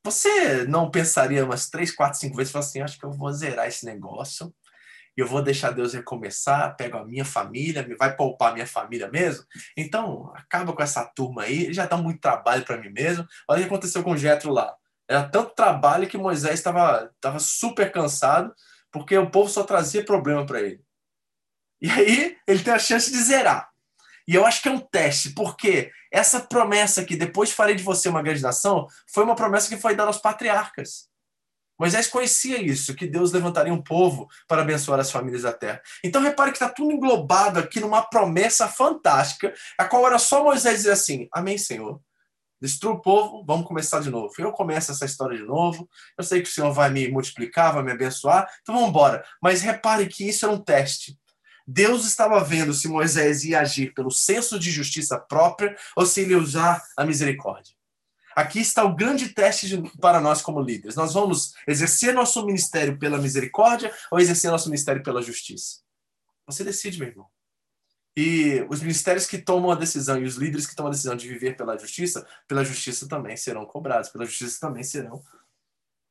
Você 0.04 0.64
não 0.64 0.90
pensaria 0.90 1.44
umas 1.44 1.68
três, 1.68 1.94
quatro, 1.94 2.18
cinco 2.18 2.36
vezes 2.36 2.52
e 2.52 2.58
assim: 2.58 2.80
acho 2.80 2.98
que 2.98 3.04
eu 3.04 3.12
vou 3.12 3.30
zerar 3.32 3.68
esse 3.68 3.84
negócio 3.84 4.52
eu 5.20 5.26
vou 5.26 5.42
deixar 5.42 5.70
Deus 5.70 5.92
recomeçar, 5.92 6.74
pego 6.76 6.96
a 6.96 7.04
minha 7.04 7.24
família, 7.24 7.86
vai 7.98 8.16
poupar 8.16 8.54
minha 8.54 8.66
família 8.66 9.08
mesmo. 9.10 9.44
Então, 9.76 10.32
acaba 10.34 10.72
com 10.72 10.82
essa 10.82 11.04
turma 11.04 11.42
aí, 11.42 11.72
já 11.72 11.86
dá 11.86 11.96
muito 11.96 12.20
trabalho 12.20 12.64
para 12.64 12.78
mim 12.78 12.90
mesmo. 12.90 13.26
Olha 13.48 13.58
o 13.58 13.62
que 13.62 13.66
aconteceu 13.66 14.02
com 14.02 14.12
o 14.12 14.16
Jetro 14.16 14.50
lá. 14.50 14.74
Era 15.08 15.28
tanto 15.28 15.54
trabalho 15.54 16.08
que 16.08 16.16
Moisés 16.16 16.54
estava 16.54 17.12
tava 17.20 17.38
super 17.38 17.92
cansado, 17.92 18.54
porque 18.90 19.16
o 19.18 19.30
povo 19.30 19.50
só 19.50 19.64
trazia 19.64 20.04
problema 20.04 20.46
para 20.46 20.60
ele. 20.60 20.82
E 21.80 21.90
aí, 21.90 22.36
ele 22.46 22.62
tem 22.62 22.72
a 22.72 22.78
chance 22.78 23.10
de 23.10 23.18
zerar. 23.18 23.72
E 24.26 24.34
eu 24.34 24.46
acho 24.46 24.62
que 24.62 24.68
é 24.68 24.72
um 24.72 24.78
teste, 24.78 25.30
porque 25.30 25.90
essa 26.10 26.40
promessa 26.40 27.04
que 27.04 27.16
depois 27.16 27.50
farei 27.50 27.74
de 27.74 27.82
você 27.82 28.08
uma 28.08 28.22
grande 28.22 28.42
nação 28.42 28.86
foi 29.12 29.24
uma 29.24 29.34
promessa 29.34 29.68
que 29.68 29.80
foi 29.80 29.94
dada 29.94 30.08
aos 30.08 30.18
patriarcas. 30.18 31.11
Moisés 31.82 32.06
conhecia 32.06 32.62
isso, 32.62 32.94
que 32.94 33.08
Deus 33.08 33.32
levantaria 33.32 33.74
um 33.74 33.82
povo 33.82 34.28
para 34.46 34.62
abençoar 34.62 35.00
as 35.00 35.10
famílias 35.10 35.42
da 35.42 35.52
terra. 35.52 35.82
Então 36.04 36.22
repare 36.22 36.52
que 36.52 36.56
está 36.56 36.68
tudo 36.68 36.92
englobado 36.92 37.58
aqui 37.58 37.80
numa 37.80 38.02
promessa 38.02 38.68
fantástica, 38.68 39.52
a 39.76 39.84
qual 39.84 40.06
era 40.06 40.16
só 40.16 40.44
Moisés 40.44 40.76
dizer 40.76 40.92
assim: 40.92 41.26
Amém, 41.32 41.58
Senhor. 41.58 42.00
Destrua 42.60 42.92
o 42.92 43.02
povo, 43.02 43.44
vamos 43.44 43.66
começar 43.66 43.98
de 43.98 44.10
novo. 44.10 44.32
Eu 44.38 44.52
começo 44.52 44.92
essa 44.92 45.04
história 45.04 45.36
de 45.36 45.42
novo. 45.42 45.90
Eu 46.16 46.22
sei 46.22 46.40
que 46.40 46.48
o 46.48 46.52
Senhor 46.52 46.72
vai 46.72 46.88
me 46.88 47.10
multiplicar, 47.10 47.74
vai 47.74 47.82
me 47.82 47.90
abençoar, 47.90 48.48
então 48.62 48.76
vamos 48.76 48.90
embora. 48.90 49.24
Mas 49.42 49.60
repare 49.60 50.06
que 50.06 50.28
isso 50.28 50.46
é 50.46 50.48
um 50.48 50.58
teste. 50.58 51.18
Deus 51.66 52.06
estava 52.06 52.38
vendo 52.44 52.72
se 52.72 52.86
Moisés 52.86 53.42
ia 53.42 53.58
agir 53.58 53.92
pelo 53.92 54.12
senso 54.12 54.56
de 54.56 54.70
justiça 54.70 55.18
própria 55.18 55.74
ou 55.96 56.06
se 56.06 56.20
ele 56.20 56.30
ia 56.30 56.38
usar 56.38 56.80
a 56.96 57.04
misericórdia. 57.04 57.74
Aqui 58.34 58.60
está 58.60 58.84
o 58.84 58.94
grande 58.94 59.28
teste 59.30 59.68
de, 59.68 59.98
para 59.98 60.20
nós 60.20 60.42
como 60.42 60.60
líderes. 60.60 60.96
Nós 60.96 61.14
vamos 61.14 61.54
exercer 61.66 62.14
nosso 62.14 62.44
ministério 62.44 62.98
pela 62.98 63.18
misericórdia 63.18 63.92
ou 64.10 64.18
exercer 64.18 64.50
nosso 64.50 64.68
ministério 64.68 65.02
pela 65.02 65.22
justiça? 65.22 65.80
Você 66.46 66.64
decide, 66.64 66.98
meu 66.98 67.08
irmão. 67.08 67.26
E 68.16 68.66
os 68.68 68.80
ministérios 68.82 69.26
que 69.26 69.38
tomam 69.38 69.70
a 69.70 69.74
decisão 69.74 70.18
e 70.18 70.24
os 70.24 70.36
líderes 70.36 70.66
que 70.66 70.76
tomam 70.76 70.90
a 70.90 70.94
decisão 70.94 71.16
de 71.16 71.28
viver 71.28 71.56
pela 71.56 71.78
justiça, 71.78 72.26
pela 72.46 72.64
justiça 72.64 73.08
também 73.08 73.36
serão 73.36 73.64
cobrados, 73.64 74.10
pela 74.10 74.26
justiça 74.26 74.60
também 74.60 74.84
serão 74.84 75.22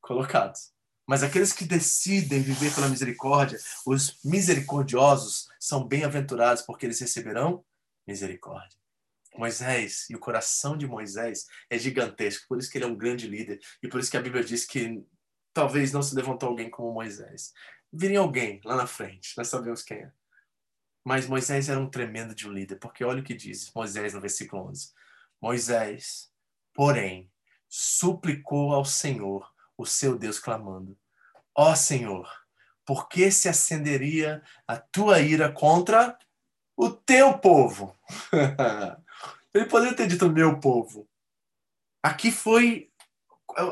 colocados. 0.01 0.72
Mas 1.07 1.22
aqueles 1.24 1.53
que 1.53 1.65
decidem 1.65 2.41
viver 2.41 2.74
pela 2.74 2.89
misericórdia, 2.89 3.59
os 3.86 4.19
misericordiosos, 4.24 5.47
são 5.59 5.88
bem-aventurados 5.88 6.63
porque 6.63 6.86
eles 6.86 6.99
receberão 6.99 7.63
misericórdia. 8.07 8.80
Moisés 9.38 10.09
e 10.09 10.15
o 10.15 10.19
coração 10.19 10.77
de 10.77 10.88
Moisés 10.88 11.45
é 11.69 11.77
gigantesco, 11.77 12.47
por 12.47 12.57
isso 12.57 12.69
que 12.69 12.77
ele 12.77 12.86
é 12.86 12.88
um 12.88 12.95
grande 12.95 13.27
líder 13.27 13.59
e 13.82 13.88
por 13.88 13.99
isso 13.99 14.11
que 14.11 14.17
a 14.17 14.21
Bíblia 14.21 14.43
diz 14.43 14.65
que 14.65 15.03
talvez 15.53 15.91
não 15.91 16.01
se 16.01 16.15
levantou 16.15 16.49
alguém 16.49 16.69
como 16.69 16.93
Moisés. 16.93 17.53
Viria 17.91 18.19
alguém 18.19 18.61
lá 18.63 18.75
na 18.75 18.88
frente, 18.88 19.34
nós 19.38 19.47
sabemos 19.47 19.84
quem 19.84 19.97
é. 19.97 20.11
Mas 21.03 21.27
Moisés 21.27 21.67
era 21.67 21.79
um 21.79 21.89
tremendo 21.89 22.36
de 22.36 22.47
um 22.47 22.53
líder, 22.53 22.77
porque 22.77 23.03
olha 23.03 23.21
o 23.21 23.23
que 23.23 23.34
diz 23.34 23.71
Moisés 23.73 24.13
no 24.13 24.21
versículo 24.21 24.67
11. 24.69 24.91
Moisés, 25.41 26.32
porém, 26.73 27.32
suplicou 27.67 28.73
ao 28.73 28.86
Senhor, 28.86 29.49
o 29.77 29.86
seu 29.86 30.17
Deus, 30.17 30.38
clamando: 30.38 30.95
Ó 31.55 31.73
Senhor, 31.73 32.29
por 32.86 33.09
que 33.09 33.32
se 33.32 33.49
acenderia 33.49 34.43
a 34.67 34.77
tua 34.77 35.19
ira 35.19 35.51
contra 35.51 36.17
o 36.77 36.89
teu 36.89 37.38
povo? 37.38 37.97
Ele 39.53 39.65
poderia 39.65 39.95
ter 39.95 40.07
dito 40.07 40.29
meu 40.29 40.59
povo. 40.59 41.07
Aqui 42.03 42.31
foi. 42.31 42.89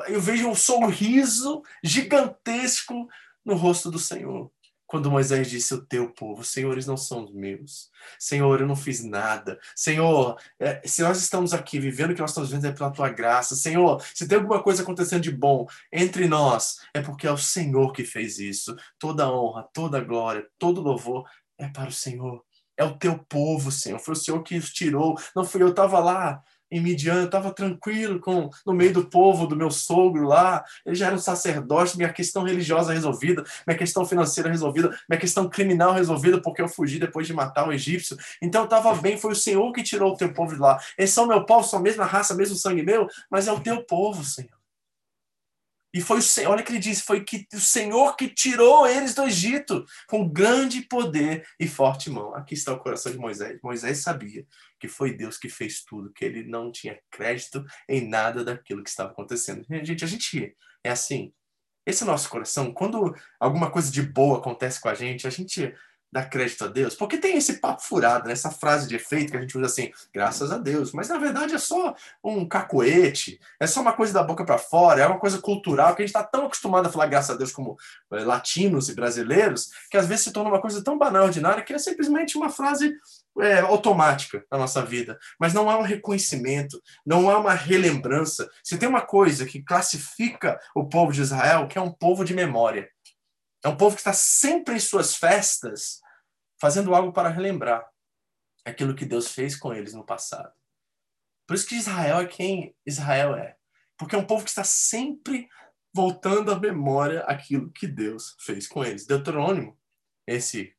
Eu 0.08 0.20
vejo 0.20 0.48
um 0.48 0.56
sorriso 0.56 1.64
gigantesco 1.84 3.08
no 3.46 3.56
rosto 3.56 3.90
do 3.90 3.98
Senhor. 3.98 4.52
Quando 4.86 5.12
Moisés 5.12 5.48
disse 5.48 5.72
o 5.76 5.86
teu 5.86 6.10
povo, 6.10 6.44
Senhor, 6.44 6.72
eles 6.72 6.88
não 6.88 6.98
são 6.98 7.24
os 7.24 7.32
meus. 7.32 7.92
Senhor, 8.18 8.60
eu 8.60 8.66
não 8.66 8.76
fiz 8.76 9.04
nada. 9.04 9.60
Senhor, 9.76 10.36
é, 10.60 10.82
se 10.84 11.04
nós 11.04 11.20
estamos 11.20 11.54
aqui 11.54 11.80
vivendo 11.80 12.10
o 12.10 12.16
que 12.16 12.22
nós 12.22 12.32
estamos 12.32 12.50
vivendo 12.50 12.74
é 12.74 12.76
pela 12.76 12.90
tua 12.90 13.08
graça. 13.08 13.56
Senhor, 13.56 14.04
se 14.16 14.28
tem 14.28 14.40
alguma 14.40 14.64
coisa 14.64 14.82
acontecendo 14.82 15.22
de 15.22 15.32
bom 15.32 15.68
entre 15.94 16.28
nós, 16.28 16.80
é 16.92 17.02
porque 17.02 17.28
é 17.28 17.32
o 17.32 17.38
Senhor 17.38 17.94
que 17.94 18.04
fez 18.04 18.40
isso. 18.40 18.76
Toda 18.98 19.32
honra, 19.32 19.70
toda 19.72 20.02
glória, 20.02 20.48
todo 20.58 20.82
louvor 20.82 21.30
é 21.60 21.68
para 21.68 21.90
o 21.90 21.94
Senhor. 21.94 22.44
É 22.80 22.84
o 22.86 22.98
teu 22.98 23.20
povo, 23.28 23.72
Senhor. 23.74 24.00
Foi 24.00 24.14
o 24.14 24.18
Senhor 24.18 24.42
que 24.42 24.58
os 24.58 24.72
tirou. 24.72 25.20
Não 25.36 25.44
fui 25.44 25.62
eu, 25.62 25.68
estava 25.68 26.00
lá 26.00 26.42
em 26.72 26.80
Midian, 26.80 27.26
estava 27.26 27.52
tranquilo 27.52 28.22
com, 28.22 28.50
no 28.66 28.74
meio 28.74 28.94
do 28.94 29.10
povo, 29.10 29.46
do 29.46 29.56
meu 29.56 29.70
sogro 29.70 30.26
lá. 30.26 30.64
Ele 30.86 30.96
já 30.96 31.08
era 31.08 31.16
um 31.16 31.20
sacerdote, 31.20 31.98
minha 31.98 32.14
questão 32.14 32.44
religiosa 32.44 32.94
resolvida, 32.94 33.44
minha 33.68 33.78
questão 33.78 34.06
financeira 34.06 34.50
resolvida, 34.50 34.98
minha 35.10 35.20
questão 35.20 35.50
criminal 35.50 35.94
resolvida, 35.94 36.42
porque 36.42 36.62
eu 36.62 36.70
fugi 36.70 37.00
depois 37.00 37.28
de 37.28 37.34
matar 37.34 37.68
o 37.68 37.74
egípcio. 37.74 38.16
Então 38.42 38.62
eu 38.62 38.66
estava 38.66 38.94
bem, 38.96 39.18
foi 39.18 39.32
o 39.32 39.36
Senhor 39.36 39.72
que 39.74 39.84
tirou 39.84 40.14
o 40.14 40.18
teu 40.18 40.32
povo 40.32 40.54
de 40.54 40.62
lá. 40.62 40.80
Eles 40.98 41.12
são 41.12 41.28
meu 41.28 41.46
povo, 41.46 41.68
são 41.68 41.80
a 41.80 41.82
mesma 41.82 42.06
raça, 42.06 42.34
mesmo 42.34 42.56
sangue 42.56 42.84
meu, 42.84 43.08
mas 43.30 43.48
é 43.48 43.52
o 43.52 43.60
teu 43.60 43.84
povo, 43.84 44.24
Senhor. 44.24 44.59
E 45.94 46.02
foi 46.02 46.20
o 46.20 46.22
Senhor, 46.22 46.52
olha 46.52 46.64
que 46.64 46.72
ele 46.72 46.80
disse, 46.80 47.02
foi 47.02 47.24
que 47.24 47.48
o 47.54 47.60
Senhor 47.60 48.16
que 48.16 48.28
tirou 48.28 48.88
eles 48.88 49.16
do 49.16 49.24
Egito 49.24 49.84
com 50.08 50.30
grande 50.30 50.82
poder 50.82 51.48
e 51.60 51.68
forte 51.68 52.10
mão. 52.10 52.36
Aqui 52.36 52.54
está 52.54 52.72
o 52.74 52.80
coração 52.80 53.12
de 53.12 53.18
Moisés. 53.18 53.60
Moisés 53.64 54.04
sabia 54.04 54.46
que 54.80 54.88
foi 54.88 55.16
Deus 55.16 55.38
que 55.38 55.50
fez 55.50 55.84
tudo, 55.84 56.14
que 56.14 56.24
ele 56.24 56.44
não 56.44 56.72
tinha 56.72 57.00
crédito 57.10 57.66
em 57.88 58.08
nada 58.08 58.44
daquilo 58.44 58.84
que 58.84 58.90
estava 58.90 59.12
acontecendo. 59.12 59.66
Gente, 59.68 60.04
a 60.04 60.08
gente 60.08 60.56
é 60.84 60.92
assim. 60.92 61.34
Esse 61.86 62.04
é 62.04 62.06
o 62.06 62.10
nosso 62.10 62.30
coração. 62.30 62.72
Quando 62.72 63.16
alguma 63.40 63.72
coisa 63.72 63.92
de 63.92 64.04
boa 64.04 64.38
acontece 64.38 64.80
com 64.80 64.90
a 64.90 64.94
gente, 64.94 65.26
a 65.26 65.32
gente 65.32 65.74
dar 66.12 66.30
crédito 66.30 66.64
a 66.64 66.68
Deus? 66.68 66.96
Porque 66.96 67.18
tem 67.18 67.38
esse 67.38 67.60
papo 67.60 67.82
furado, 67.82 68.28
né? 68.28 68.34
essa 68.34 68.52
frase 68.52 68.88
de 68.88 68.96
efeito 68.96 69.32
que 69.32 69.38
a 69.38 69.42
gente 69.42 69.58
usa 69.58 69.68
assim, 69.68 69.92
graças 70.14 70.52
a 70.52 70.58
Deus, 70.58 70.92
mas 70.92 71.10
na 71.10 71.18
verdade 71.18 71.54
é 71.54 71.58
só 71.58 71.96
um 72.24 72.48
cacoete, 72.48 73.40
é 73.60 73.68
só 73.68 73.82
uma 73.82 73.94
coisa 73.94 74.14
da 74.14 74.24
boca 74.24 74.46
para 74.46 74.58
fora, 74.58 75.02
é 75.02 75.08
uma 75.08 75.20
coisa 75.20 75.40
cultural 75.40 75.96
que 75.96 76.02
a 76.02 76.06
gente 76.06 76.16
está 76.16 76.24
tão 76.24 76.46
acostumado 76.46 76.88
a 76.88 76.92
falar 76.92 77.08
graças 77.08 77.32
a 77.32 77.38
Deus 77.38 77.52
como 77.52 77.78
é, 78.14 78.24
latinos 78.24 78.90
e 78.90 78.96
brasileiros, 78.96 79.70
que 79.90 79.98
às 79.98 80.08
vezes 80.08 80.26
se 80.26 80.34
torna 80.34 80.50
uma 80.50 80.62
coisa 80.62 80.84
tão 80.84 80.98
banal, 80.98 81.26
ordinária, 81.26 81.64
que 81.64 81.74
é 81.74 81.78
simplesmente 81.78 82.38
uma 82.38 82.50
frase 82.50 82.94
é, 83.40 83.60
automática 83.60 84.44
na 84.52 84.58
nossa 84.58 84.84
vida, 84.84 85.18
mas 85.40 85.54
não 85.54 85.70
há 85.70 85.78
um 85.78 85.84
reconhecimento, 85.84 86.82
não 87.06 87.30
há 87.30 87.38
uma 87.38 87.54
relembrança. 87.54 88.50
Se 88.64 88.78
tem 88.78 88.90
uma 88.90 89.02
coisa 89.02 89.46
que 89.46 89.62
classifica 89.62 90.60
o 90.76 90.86
povo 90.86 91.12
de 91.12 91.22
Israel, 91.22 91.68
que 91.68 91.78
é 91.78 91.82
um 91.82 91.92
povo 91.92 92.26
de 92.26 92.34
memória. 92.34 92.90
É 93.64 93.68
um 93.68 93.78
povo 93.78 93.96
que 93.96 94.02
está 94.02 94.14
sempre 94.14 94.76
em 94.76 94.80
suas 94.80 95.16
festas 95.16 96.00
fazendo 96.60 96.94
algo 96.94 97.12
para 97.12 97.30
relembrar 97.30 97.86
aquilo 98.66 98.96
que 98.96 99.06
Deus 99.06 99.32
fez 99.32 99.56
com 99.56 99.74
eles 99.74 99.94
no 99.94 100.06
passado. 100.06 100.54
Por 101.48 101.56
isso 101.56 101.68
que 101.68 101.76
Israel 101.76 102.20
é 102.20 102.26
quem 102.26 102.76
Israel 102.86 103.36
é. 103.36 103.58
Porque 103.98 104.16
é 104.16 104.18
um 104.20 104.26
povo 104.26 104.44
que 104.44 104.50
está 104.50 104.64
sempre 104.64 105.50
voltando 105.94 106.52
à 106.52 106.60
memória 106.60 107.22
aquilo 107.22 107.72
que 107.72 107.88
Deus 107.88 108.36
fez 108.40 108.68
com 108.68 108.84
eles. 108.84 109.06
Deuteronômio, 109.06 109.78
esse 110.28 110.76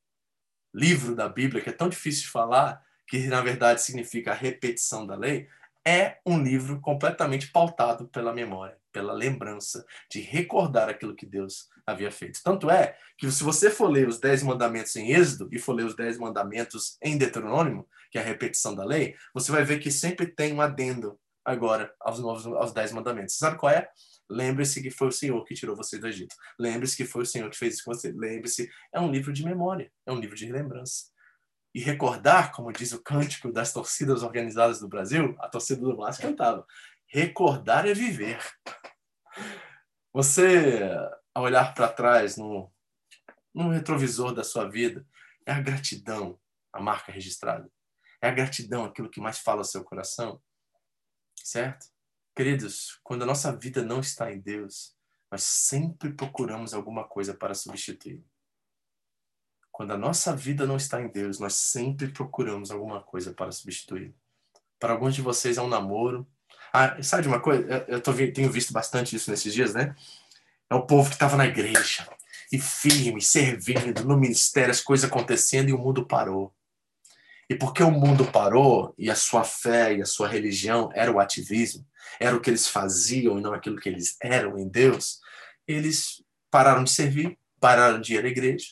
livro 0.72 1.14
da 1.14 1.28
Bíblia 1.28 1.62
que 1.62 1.70
é 1.70 1.72
tão 1.72 1.88
difícil 1.88 2.22
de 2.22 2.30
falar, 2.30 2.84
que 3.06 3.26
na 3.26 3.40
verdade 3.40 3.82
significa 3.82 4.30
a 4.30 4.34
repetição 4.34 5.06
da 5.06 5.16
lei, 5.16 5.48
é 5.84 6.20
um 6.24 6.40
livro 6.42 6.80
completamente 6.80 7.50
pautado 7.50 8.08
pela 8.08 8.32
memória, 8.32 8.79
pela 8.92 9.12
lembrança, 9.12 9.84
de 10.10 10.20
recordar 10.20 10.88
aquilo 10.88 11.14
que 11.14 11.26
Deus 11.26 11.68
havia 11.86 12.10
feito. 12.10 12.40
Tanto 12.42 12.70
é 12.70 12.96
que 13.16 13.30
se 13.30 13.42
você 13.42 13.70
for 13.70 13.88
ler 13.88 14.08
os 14.08 14.18
Dez 14.18 14.42
Mandamentos 14.42 14.94
em 14.96 15.12
Êxodo 15.12 15.48
e 15.52 15.58
for 15.58 15.72
ler 15.72 15.86
os 15.86 15.94
Dez 15.94 16.18
Mandamentos 16.18 16.96
em 17.02 17.16
Deuteronômio, 17.16 17.86
que 18.10 18.18
é 18.18 18.20
a 18.20 18.24
repetição 18.24 18.74
da 18.74 18.84
lei, 18.84 19.14
você 19.34 19.52
vai 19.52 19.64
ver 19.64 19.78
que 19.78 19.90
sempre 19.90 20.26
tem 20.26 20.52
um 20.52 20.60
adendo 20.60 21.18
agora 21.44 21.92
aos 22.00 22.18
novos 22.18 22.46
aos 22.46 22.72
Dez 22.72 22.92
Mandamentos. 22.92 23.36
Sabe 23.36 23.56
qual 23.56 23.72
é? 23.72 23.88
Lembre-se 24.28 24.80
que 24.80 24.90
foi 24.90 25.08
o 25.08 25.12
Senhor 25.12 25.44
que 25.44 25.54
tirou 25.54 25.74
você 25.74 25.98
do 25.98 26.06
Egito. 26.06 26.34
Lembre-se 26.58 26.96
que 26.96 27.04
foi 27.04 27.22
o 27.22 27.26
Senhor 27.26 27.50
que 27.50 27.58
fez 27.58 27.74
isso 27.74 27.84
com 27.84 27.92
você. 27.92 28.12
Lembre-se, 28.12 28.70
é 28.92 29.00
um 29.00 29.10
livro 29.10 29.32
de 29.32 29.44
memória, 29.44 29.90
é 30.06 30.12
um 30.12 30.20
livro 30.20 30.36
de 30.36 30.50
lembrança. 30.50 31.06
E 31.72 31.80
recordar, 31.80 32.52
como 32.52 32.72
diz 32.72 32.92
o 32.92 33.02
cântico 33.02 33.52
das 33.52 33.72
torcidas 33.72 34.22
organizadas 34.24 34.80
do 34.80 34.88
Brasil, 34.88 35.36
a 35.38 35.48
torcida 35.48 35.80
do 35.80 35.96
Vasco 35.96 36.22
cantava: 36.22 36.66
recordar 37.10 37.86
é 37.86 37.92
viver. 37.92 38.40
Você 40.12 40.90
a 41.34 41.40
olhar 41.40 41.74
para 41.74 41.92
trás 41.92 42.36
no, 42.36 42.72
no 43.54 43.70
retrovisor 43.70 44.32
da 44.32 44.42
sua 44.42 44.68
vida 44.68 45.06
é 45.46 45.52
a 45.52 45.60
gratidão, 45.60 46.40
a 46.72 46.80
marca 46.80 47.12
registrada. 47.12 47.70
É 48.22 48.28
a 48.28 48.32
gratidão 48.32 48.84
aquilo 48.84 49.10
que 49.10 49.20
mais 49.20 49.38
fala 49.38 49.60
ao 49.60 49.64
seu 49.64 49.84
coração. 49.84 50.40
Certo? 51.36 51.86
Queridos, 52.34 53.00
quando 53.02 53.22
a 53.22 53.26
nossa 53.26 53.56
vida 53.56 53.82
não 53.82 54.00
está 54.00 54.32
em 54.32 54.40
Deus, 54.40 54.96
nós 55.30 55.42
sempre 55.42 56.12
procuramos 56.12 56.74
alguma 56.74 57.06
coisa 57.06 57.34
para 57.34 57.54
substituir. 57.54 58.24
Quando 59.70 59.92
a 59.92 59.98
nossa 59.98 60.36
vida 60.36 60.66
não 60.66 60.76
está 60.76 61.00
em 61.00 61.08
Deus, 61.08 61.38
nós 61.38 61.54
sempre 61.54 62.12
procuramos 62.12 62.70
alguma 62.70 63.02
coisa 63.02 63.32
para 63.32 63.50
substituir. 63.50 64.14
Para 64.78 64.92
alguns 64.92 65.14
de 65.14 65.22
vocês 65.22 65.56
é 65.56 65.62
um 65.62 65.68
namoro. 65.68 66.28
Ah, 66.72 67.02
sabe 67.02 67.22
de 67.22 67.28
uma 67.28 67.40
coisa? 67.40 67.84
Eu 67.88 68.00
tô, 68.00 68.12
tenho 68.12 68.50
visto 68.50 68.72
bastante 68.72 69.16
isso 69.16 69.30
nesses 69.30 69.52
dias, 69.52 69.74
né? 69.74 69.94
É 70.68 70.74
o 70.74 70.86
povo 70.86 71.08
que 71.08 71.16
estava 71.16 71.36
na 71.36 71.46
igreja. 71.46 72.06
e 72.52 72.58
firme, 72.58 73.22
servindo 73.22 74.04
no 74.04 74.16
ministério, 74.16 74.70
as 74.70 74.80
coisas 74.80 75.08
acontecendo 75.08 75.68
e 75.68 75.72
o 75.72 75.78
mundo 75.78 76.04
parou. 76.04 76.52
E 77.48 77.54
porque 77.54 77.82
o 77.82 77.90
mundo 77.90 78.24
parou 78.24 78.94
e 78.98 79.10
a 79.10 79.14
sua 79.14 79.44
fé 79.44 79.94
e 79.94 80.02
a 80.02 80.06
sua 80.06 80.28
religião 80.28 80.90
era 80.94 81.10
o 81.10 81.18
ativismo, 81.18 81.86
era 82.18 82.36
o 82.36 82.40
que 82.40 82.50
eles 82.50 82.68
faziam 82.68 83.38
e 83.38 83.42
não 83.42 83.52
aquilo 83.52 83.76
que 83.76 83.88
eles 83.88 84.16
eram 84.22 84.58
em 84.58 84.68
Deus, 84.68 85.20
eles 85.66 86.22
pararam 86.50 86.84
de 86.84 86.90
servir, 86.90 87.38
pararam 87.60 88.00
de 88.00 88.14
ir 88.14 88.24
à 88.24 88.28
igreja. 88.28 88.68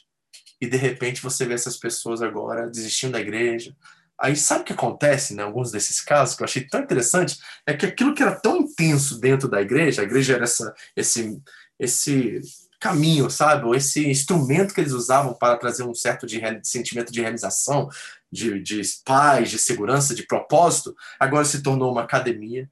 E 0.60 0.66
de 0.66 0.76
repente 0.76 1.22
você 1.22 1.44
vê 1.44 1.54
essas 1.54 1.76
pessoas 1.76 2.20
agora 2.20 2.68
desistindo 2.68 3.12
da 3.12 3.20
igreja, 3.20 3.76
Aí 4.20 4.34
sabe 4.34 4.62
o 4.62 4.64
que 4.64 4.72
acontece 4.72 5.32
em 5.32 5.36
né, 5.36 5.42
alguns 5.42 5.70
desses 5.70 6.00
casos 6.00 6.34
que 6.34 6.42
eu 6.42 6.44
achei 6.44 6.66
tão 6.66 6.80
interessante? 6.80 7.38
É 7.66 7.72
que 7.72 7.86
aquilo 7.86 8.14
que 8.14 8.22
era 8.22 8.34
tão 8.34 8.56
intenso 8.56 9.20
dentro 9.20 9.48
da 9.48 9.60
igreja, 9.60 10.02
a 10.02 10.04
igreja 10.04 10.34
era 10.34 10.44
essa, 10.44 10.74
esse, 10.96 11.40
esse 11.78 12.40
caminho, 12.80 13.30
sabe? 13.30 13.64
Ou 13.64 13.74
esse 13.74 14.08
instrumento 14.08 14.74
que 14.74 14.80
eles 14.80 14.92
usavam 14.92 15.34
para 15.34 15.56
trazer 15.56 15.84
um 15.84 15.94
certo 15.94 16.26
de, 16.26 16.40
de 16.40 16.68
sentimento 16.68 17.12
de 17.12 17.20
realização, 17.20 17.88
de, 18.30 18.60
de 18.60 18.82
paz, 19.04 19.50
de 19.50 19.58
segurança, 19.58 20.14
de 20.14 20.26
propósito, 20.26 20.94
agora 21.18 21.44
se 21.44 21.62
tornou 21.62 21.92
uma 21.92 22.02
academia, 22.02 22.68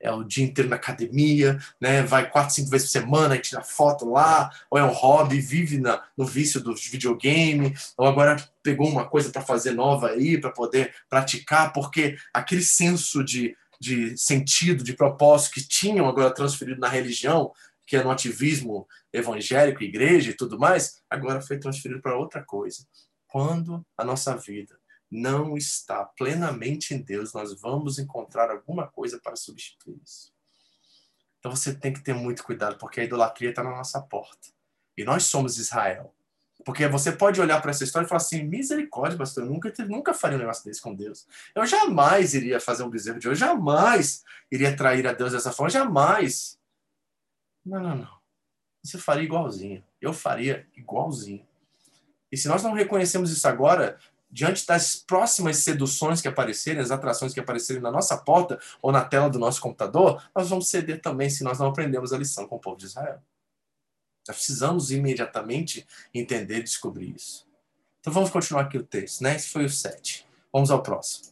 é 0.00 0.10
o 0.12 0.22
dia 0.22 0.44
inteiro 0.44 0.70
na 0.70 0.76
academia, 0.76 1.58
né? 1.80 2.02
Vai 2.02 2.30
quatro, 2.30 2.54
cinco 2.54 2.70
vezes 2.70 2.88
por 2.88 2.92
semana 2.92 3.36
e 3.36 3.40
tira 3.40 3.62
foto 3.62 4.08
lá, 4.08 4.50
ou 4.70 4.78
é 4.78 4.84
um 4.84 4.92
hobby, 4.92 5.40
vive 5.40 5.78
na, 5.78 6.02
no 6.16 6.24
vício 6.24 6.60
do 6.60 6.74
videogame, 6.74 7.74
ou 7.96 8.06
agora 8.06 8.36
pegou 8.62 8.88
uma 8.88 9.08
coisa 9.08 9.30
para 9.30 9.42
fazer 9.42 9.72
nova 9.72 10.10
aí, 10.10 10.40
para 10.40 10.50
poder 10.50 10.94
praticar, 11.08 11.72
porque 11.72 12.16
aquele 12.32 12.62
senso 12.62 13.24
de, 13.24 13.56
de 13.80 14.16
sentido, 14.16 14.84
de 14.84 14.92
propósito 14.92 15.54
que 15.54 15.66
tinham 15.66 16.08
agora 16.08 16.32
transferido 16.32 16.80
na 16.80 16.88
religião, 16.88 17.52
que 17.86 17.96
é 17.96 18.04
no 18.04 18.10
ativismo 18.10 18.86
evangélico, 19.12 19.82
igreja 19.82 20.30
e 20.30 20.36
tudo 20.36 20.58
mais, 20.58 21.00
agora 21.08 21.40
foi 21.40 21.58
transferido 21.58 22.02
para 22.02 22.18
outra 22.18 22.44
coisa. 22.44 22.86
Quando 23.26 23.84
a 23.96 24.04
nossa 24.04 24.36
vida 24.36 24.77
não 25.10 25.56
está 25.56 26.04
plenamente 26.04 26.94
em 26.94 27.00
Deus, 27.00 27.32
nós 27.32 27.58
vamos 27.60 27.98
encontrar 27.98 28.50
alguma 28.50 28.86
coisa 28.86 29.18
para 29.18 29.36
substituir 29.36 30.00
isso. 30.04 30.32
Então 31.38 31.54
você 31.54 31.74
tem 31.74 31.92
que 31.92 32.00
ter 32.00 32.14
muito 32.14 32.44
cuidado, 32.44 32.76
porque 32.78 33.00
a 33.00 33.04
idolatria 33.04 33.50
está 33.50 33.62
na 33.62 33.70
nossa 33.70 34.00
porta. 34.00 34.48
E 34.96 35.04
nós 35.04 35.24
somos 35.24 35.58
Israel. 35.58 36.12
Porque 36.64 36.86
você 36.88 37.12
pode 37.12 37.40
olhar 37.40 37.62
para 37.62 37.70
essa 37.70 37.84
história 37.84 38.04
e 38.04 38.08
falar 38.08 38.20
assim: 38.20 38.42
misericórdia, 38.42 39.16
pastor, 39.16 39.44
eu 39.44 39.50
nunca, 39.50 39.72
nunca 39.86 40.12
faria 40.12 40.36
um 40.36 40.40
negócio 40.40 40.64
desse 40.64 40.82
com 40.82 40.94
Deus. 40.94 41.26
Eu 41.54 41.64
jamais 41.64 42.34
iria 42.34 42.58
fazer 42.58 42.82
um 42.82 42.90
bezerro 42.90 43.18
de 43.18 43.28
eu 43.28 43.34
jamais 43.34 44.24
iria 44.50 44.76
trair 44.76 45.06
a 45.06 45.12
Deus 45.12 45.32
dessa 45.32 45.52
forma, 45.52 45.70
jamais. 45.70 46.58
Não, 47.64 47.80
não, 47.80 47.96
não. 47.96 48.18
Você 48.82 48.98
faria 48.98 49.24
igualzinho. 49.24 49.84
Eu 50.00 50.12
faria 50.12 50.66
igualzinho. 50.76 51.46
E 52.30 52.36
se 52.36 52.48
nós 52.48 52.62
não 52.62 52.72
reconhecemos 52.72 53.30
isso 53.30 53.46
agora, 53.46 53.98
diante 54.30 54.66
das 54.66 54.96
próximas 54.96 55.58
seduções 55.58 56.20
que 56.20 56.28
aparecerem, 56.28 56.80
as 56.80 56.90
atrações 56.90 57.32
que 57.32 57.40
aparecerem 57.40 57.82
na 57.82 57.90
nossa 57.90 58.16
porta 58.16 58.60
ou 58.82 58.92
na 58.92 59.04
tela 59.04 59.30
do 59.30 59.38
nosso 59.38 59.60
computador, 59.60 60.22
nós 60.34 60.48
vamos 60.48 60.68
ceder 60.68 61.00
também 61.00 61.30
se 61.30 61.42
nós 61.42 61.58
não 61.58 61.68
aprendemos 61.68 62.12
a 62.12 62.18
lição 62.18 62.46
com 62.46 62.56
o 62.56 62.60
povo 62.60 62.76
de 62.76 62.86
Israel. 62.86 63.22
Nós 64.26 64.36
precisamos 64.36 64.90
imediatamente 64.90 65.86
entender 66.12 66.58
e 66.58 66.62
descobrir 66.62 67.14
isso. 67.16 67.46
Então 68.00 68.12
vamos 68.12 68.30
continuar 68.30 68.62
aqui 68.62 68.76
o 68.76 68.82
texto, 68.82 69.22
né? 69.22 69.36
Esse 69.36 69.48
foi 69.48 69.64
o 69.64 69.70
7. 69.70 70.26
Vamos 70.52 70.70
ao 70.70 70.82
próximo. 70.82 71.28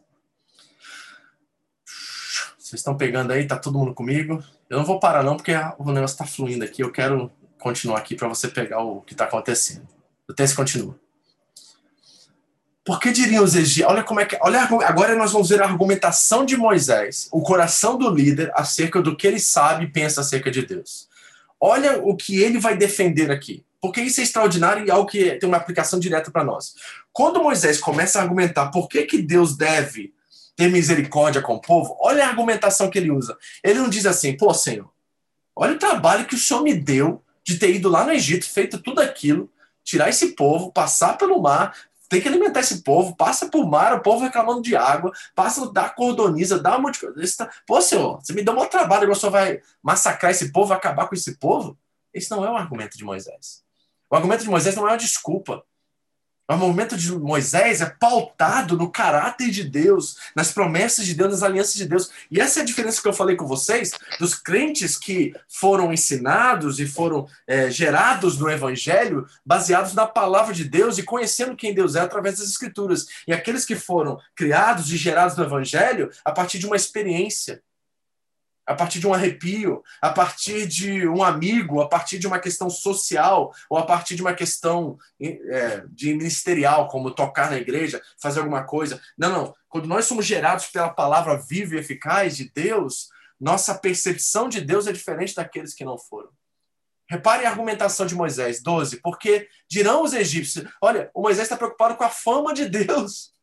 Vocês 2.59 2.81
estão 2.81 2.97
pegando 2.97 3.33
aí? 3.33 3.47
Tá 3.47 3.57
todo 3.57 3.79
mundo 3.79 3.95
comigo? 3.95 4.43
Eu 4.69 4.79
não 4.79 4.85
vou 4.85 4.99
parar 4.99 5.23
não, 5.23 5.37
porque 5.37 5.53
o 5.79 5.93
negócio 5.93 6.15
está 6.15 6.27
fluindo 6.27 6.65
aqui. 6.65 6.83
Eu 6.83 6.91
quero 6.91 7.31
continuar 7.61 7.99
aqui 7.99 8.17
para 8.17 8.27
você 8.27 8.49
pegar 8.49 8.81
o 8.81 9.03
que 9.03 9.15
está 9.15 9.25
acontecendo. 9.25 9.87
O 10.29 10.35
texto 10.35 10.57
continua. 10.57 10.99
Por 12.87 13.01
que 13.01 13.11
diriam 13.11 13.43
os 13.43 13.57
egípcios? 13.57 13.89
Olha 13.89 14.05
como 14.05 14.21
é 14.21 14.25
que. 14.25 14.39
Olha, 14.41 14.63
agora 14.63 15.17
nós 15.17 15.33
vamos 15.33 15.49
ver 15.49 15.61
a 15.61 15.67
argumentação 15.67 16.45
de 16.45 16.57
Moisés, 16.57 17.29
o 17.33 17.43
coração 17.43 17.99
do 17.99 18.09
líder, 18.09 18.53
acerca 18.55 19.03
do 19.03 19.17
que 19.17 19.27
ele 19.27 19.41
sabe 19.41 19.85
e 19.85 19.91
pensa 19.91 20.21
acerca 20.21 20.53
de 20.53 20.65
Deus. 20.65 21.09
Olha 21.61 21.99
o 22.01 22.17
que 22.17 22.41
ele 22.41 22.61
vai 22.61 22.77
defender 22.77 23.29
aqui. 23.33 23.65
Porque 23.81 24.01
isso 24.01 24.21
é 24.21 24.23
extraordinário 24.23 24.87
e 24.87 24.91
algo 24.91 25.09
que 25.09 25.33
tem 25.33 25.49
uma 25.49 25.57
aplicação 25.57 25.99
direta 25.99 26.31
para 26.31 26.45
nós. 26.45 26.75
Quando 27.13 27.43
Moisés 27.43 27.79
começa 27.79 28.21
a 28.21 28.23
argumentar 28.23 28.67
por 28.71 28.89
que, 28.89 29.03
que 29.03 29.19
Deus 29.21 29.57
deve 29.57 30.15
ter 30.55 30.71
misericórdia 30.71 31.43
com 31.43 31.55
o 31.55 31.61
povo, 31.61 31.97
olha 32.01 32.25
a 32.25 32.29
argumentação 32.29 32.89
que 32.89 32.99
ele 32.99 33.11
usa. 33.11 33.37
Ele 33.65 33.81
não 33.81 33.89
diz 33.89 34.07
assim, 34.07 34.37
pô, 34.37 34.55
Senhor, 34.55 34.89
olha 35.55 35.75
o 35.75 35.79
trabalho 35.79 36.25
que 36.25 36.35
o 36.35 36.39
Senhor 36.39 36.63
me 36.63 36.73
deu 36.73 37.23
de 37.45 37.59
ter 37.59 37.75
ido 37.75 37.89
lá 37.89 38.05
no 38.05 38.13
Egito, 38.13 38.49
feito 38.49 38.79
tudo 38.79 39.01
aquilo, 39.01 39.51
tirar 39.85 40.09
esse 40.09 40.29
povo, 40.29 40.73
passar 40.73 41.17
pelo 41.19 41.41
mar, 41.41 41.77
tem 42.09 42.21
que 42.21 42.29
alimentar 42.29 42.61
esse 42.61 42.83
povo, 42.83 43.17
passa 43.17 43.49
por 43.49 43.67
mar, 43.67 43.95
o 43.95 44.01
povo 44.01 44.25
reclamando 44.25 44.63
de 44.63 44.77
água, 44.77 45.13
passa, 45.35 45.71
dá 45.73 45.89
cordoniza, 45.89 46.59
dá 46.59 46.77
um 46.77 46.83
monte 46.83 47.01
de 47.01 47.13
coisa. 47.13 47.37
Tá... 47.37 47.51
Pô, 47.67 47.81
senhor, 47.81 48.21
você 48.21 48.33
me 48.33 48.43
deu 48.43 48.57
um 48.57 48.67
trabalho, 48.67 49.05
agora 49.05 49.19
só 49.19 49.31
vai 49.31 49.61
massacrar 49.83 50.31
esse 50.31 50.53
povo, 50.53 50.73
acabar 50.73 51.09
com 51.09 51.15
esse 51.15 51.37
povo? 51.37 51.79
Esse 52.13 52.31
não 52.31 52.45
é 52.45 52.51
o 52.51 52.57
argumento 52.57 52.97
de 52.97 53.05
Moisés. 53.05 53.65
O 54.09 54.17
argumento 54.17 54.43
de 54.43 54.51
Moisés 54.51 54.75
não 54.77 54.87
é 54.87 54.93
uma 54.93 54.97
desculpa. 54.97 55.65
O 56.49 56.57
movimento 56.57 56.97
de 56.97 57.11
Moisés 57.13 57.81
é 57.81 57.87
pautado 57.87 58.77
no 58.77 58.89
caráter 58.89 59.51
de 59.51 59.65
Deus, 59.65 60.17
nas 60.35 60.53
promessas 60.53 61.05
de 61.05 61.13
Deus, 61.13 61.33
nas 61.33 61.43
alianças 61.43 61.75
de 61.75 61.87
Deus. 61.87 62.09
E 62.31 62.41
essa 62.41 62.61
é 62.61 62.63
a 62.63 62.67
diferença 62.67 63.03
que 63.03 63.09
eu 63.09 63.13
falei 63.13 63.35
com 63.35 63.49
vocês 63.49 63.91
dos 64.21 64.37
crentes 64.37 64.97
que 64.97 65.35
foram 65.49 65.93
ensinados 65.93 66.79
e 66.79 66.87
foram 66.87 67.27
é, 67.49 67.69
gerados 67.69 68.39
no 68.39 68.49
Evangelho, 68.49 69.27
baseados 69.45 69.93
na 69.93 70.07
palavra 70.07 70.55
de 70.55 70.63
Deus 70.63 70.99
e 70.99 71.03
conhecendo 71.03 71.57
quem 71.57 71.75
Deus 71.75 71.97
é 71.97 72.01
através 72.01 72.39
das 72.39 72.49
Escrituras. 72.49 73.07
E 73.27 73.33
aqueles 73.33 73.65
que 73.65 73.75
foram 73.75 74.17
criados 74.37 74.93
e 74.93 74.97
gerados 74.97 75.37
no 75.37 75.43
Evangelho 75.43 76.11
a 76.25 76.31
partir 76.31 76.61
de 76.61 76.67
uma 76.67 76.77
experiência 76.77 77.61
a 78.67 78.75
partir 78.75 78.99
de 78.99 79.07
um 79.07 79.15
arrepio, 79.15 79.83
a 80.03 80.11
partir 80.11 80.67
de 80.67 81.09
um 81.09 81.23
amigo, 81.23 81.81
a 81.81 81.89
partir 81.89 82.19
de 82.19 82.27
uma 82.27 82.39
questão 82.39 82.69
social, 82.69 83.55
ou 83.71 83.79
a 83.79 83.87
partir 83.87 84.17
de 84.17 84.23
uma 84.23 84.35
questão 84.35 84.99
é, 85.21 85.85
de 85.89 86.13
ministerial, 86.13 86.89
como 86.89 87.13
tocar 87.13 87.51
na 87.51 87.57
igreja, 87.57 88.03
fazer 88.21 88.41
alguma 88.41 88.65
coisa. 88.65 89.01
Não, 89.17 89.31
não. 89.31 89.55
Quando 89.69 89.87
nós 89.87 90.07
somos 90.07 90.27
gerados 90.27 90.67
pela 90.67 90.89
palavra 90.89 91.37
viva 91.37 91.77
e 91.77 91.79
eficaz 91.79 92.37
de 92.37 92.51
Deus, 92.53 93.09
nossa 93.41 93.75
percepção 93.75 94.49
de 94.49 94.61
Deus 94.61 94.87
é 94.87 94.93
diferente 94.93 95.35
daqueles 95.35 95.75
que 95.75 95.85
não 95.85 95.97
foram. 95.97 96.31
Repare 97.09 97.47
a 97.47 97.51
argumentação 97.51 98.05
de 98.05 98.17
Moisés, 98.17 98.61
12, 98.61 99.01
porque 99.01 99.49
dirão 99.71 100.03
os 100.03 100.13
egípcios: 100.13 100.67
olha, 100.83 101.09
o 101.15 101.23
Moisés 101.23 101.45
está 101.45 101.57
preocupado 101.57 101.95
com 101.95 102.03
a 102.03 102.09
fama 102.09 102.53
de 102.53 102.69
Deus. 102.69 103.36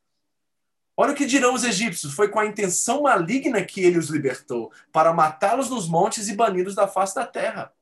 Olha 0.95 1.11
o 1.11 1.15
que 1.15 1.25
dirão 1.25 1.53
os 1.53 1.63
egípcios: 1.63 2.13
foi 2.13 2.29
com 2.29 2.39
a 2.39 2.45
intenção 2.45 3.03
maligna 3.03 3.63
que 3.63 3.81
ele 3.81 3.97
os 3.97 4.09
libertou, 4.09 4.71
para 4.91 5.13
matá-los 5.13 5.69
nos 5.69 5.87
montes 5.87 6.27
e 6.27 6.35
bani-los 6.35 6.75
da 6.75 6.87
face 6.87 7.15
da 7.15 7.25
terra. 7.25 7.73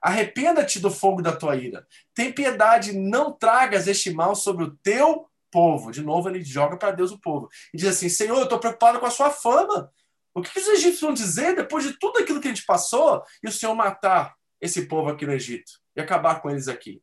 Arrependa-te 0.00 0.78
do 0.78 0.90
fogo 0.90 1.22
da 1.22 1.34
tua 1.34 1.56
ira. 1.56 1.86
Tem 2.14 2.32
piedade, 2.32 2.92
não 2.92 3.32
tragas 3.32 3.88
este 3.88 4.12
mal 4.12 4.34
sobre 4.34 4.64
o 4.64 4.70
teu 4.70 5.28
povo. 5.50 5.90
De 5.90 6.02
novo, 6.02 6.28
ele 6.28 6.42
joga 6.42 6.76
para 6.76 6.92
Deus 6.92 7.10
o 7.10 7.18
povo. 7.18 7.48
E 7.72 7.76
diz 7.76 7.88
assim: 7.88 8.08
Senhor, 8.08 8.36
eu 8.36 8.44
estou 8.44 8.58
preocupado 8.58 9.00
com 9.00 9.06
a 9.06 9.10
sua 9.10 9.30
fama. 9.30 9.92
O 10.34 10.42
que 10.42 10.56
os 10.58 10.68
egípcios 10.68 11.00
vão 11.00 11.12
dizer 11.12 11.56
depois 11.56 11.82
de 11.82 11.98
tudo 11.98 12.18
aquilo 12.18 12.40
que 12.40 12.46
a 12.46 12.54
gente 12.54 12.64
passou 12.64 13.24
e 13.42 13.48
o 13.48 13.52
Senhor 13.52 13.74
matar 13.74 14.36
esse 14.60 14.86
povo 14.86 15.08
aqui 15.08 15.26
no 15.26 15.32
Egito 15.32 15.72
e 15.96 16.00
acabar 16.00 16.40
com 16.40 16.50
eles 16.50 16.68
aqui? 16.68 17.02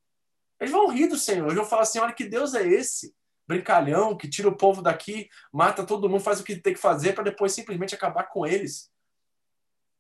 Eles 0.57 0.71
vão 0.71 0.87
rir 0.87 1.07
do 1.07 1.17
Senhor, 1.17 1.45
eles 1.45 1.57
vão 1.57 1.65
falar 1.65 1.81
assim: 1.81 1.99
olha 1.99 2.13
que 2.13 2.23
Deus 2.23 2.53
é 2.53 2.65
esse 2.65 3.13
brincalhão 3.47 4.17
que 4.17 4.29
tira 4.29 4.49
o 4.49 4.57
povo 4.57 4.81
daqui, 4.81 5.29
mata 5.51 5.85
todo 5.85 6.09
mundo, 6.09 6.21
faz 6.21 6.39
o 6.39 6.43
que 6.43 6.55
tem 6.55 6.73
que 6.73 6.79
fazer 6.79 7.13
para 7.13 7.25
depois 7.25 7.53
simplesmente 7.53 7.95
acabar 7.95 8.23
com 8.25 8.45
eles 8.45 8.91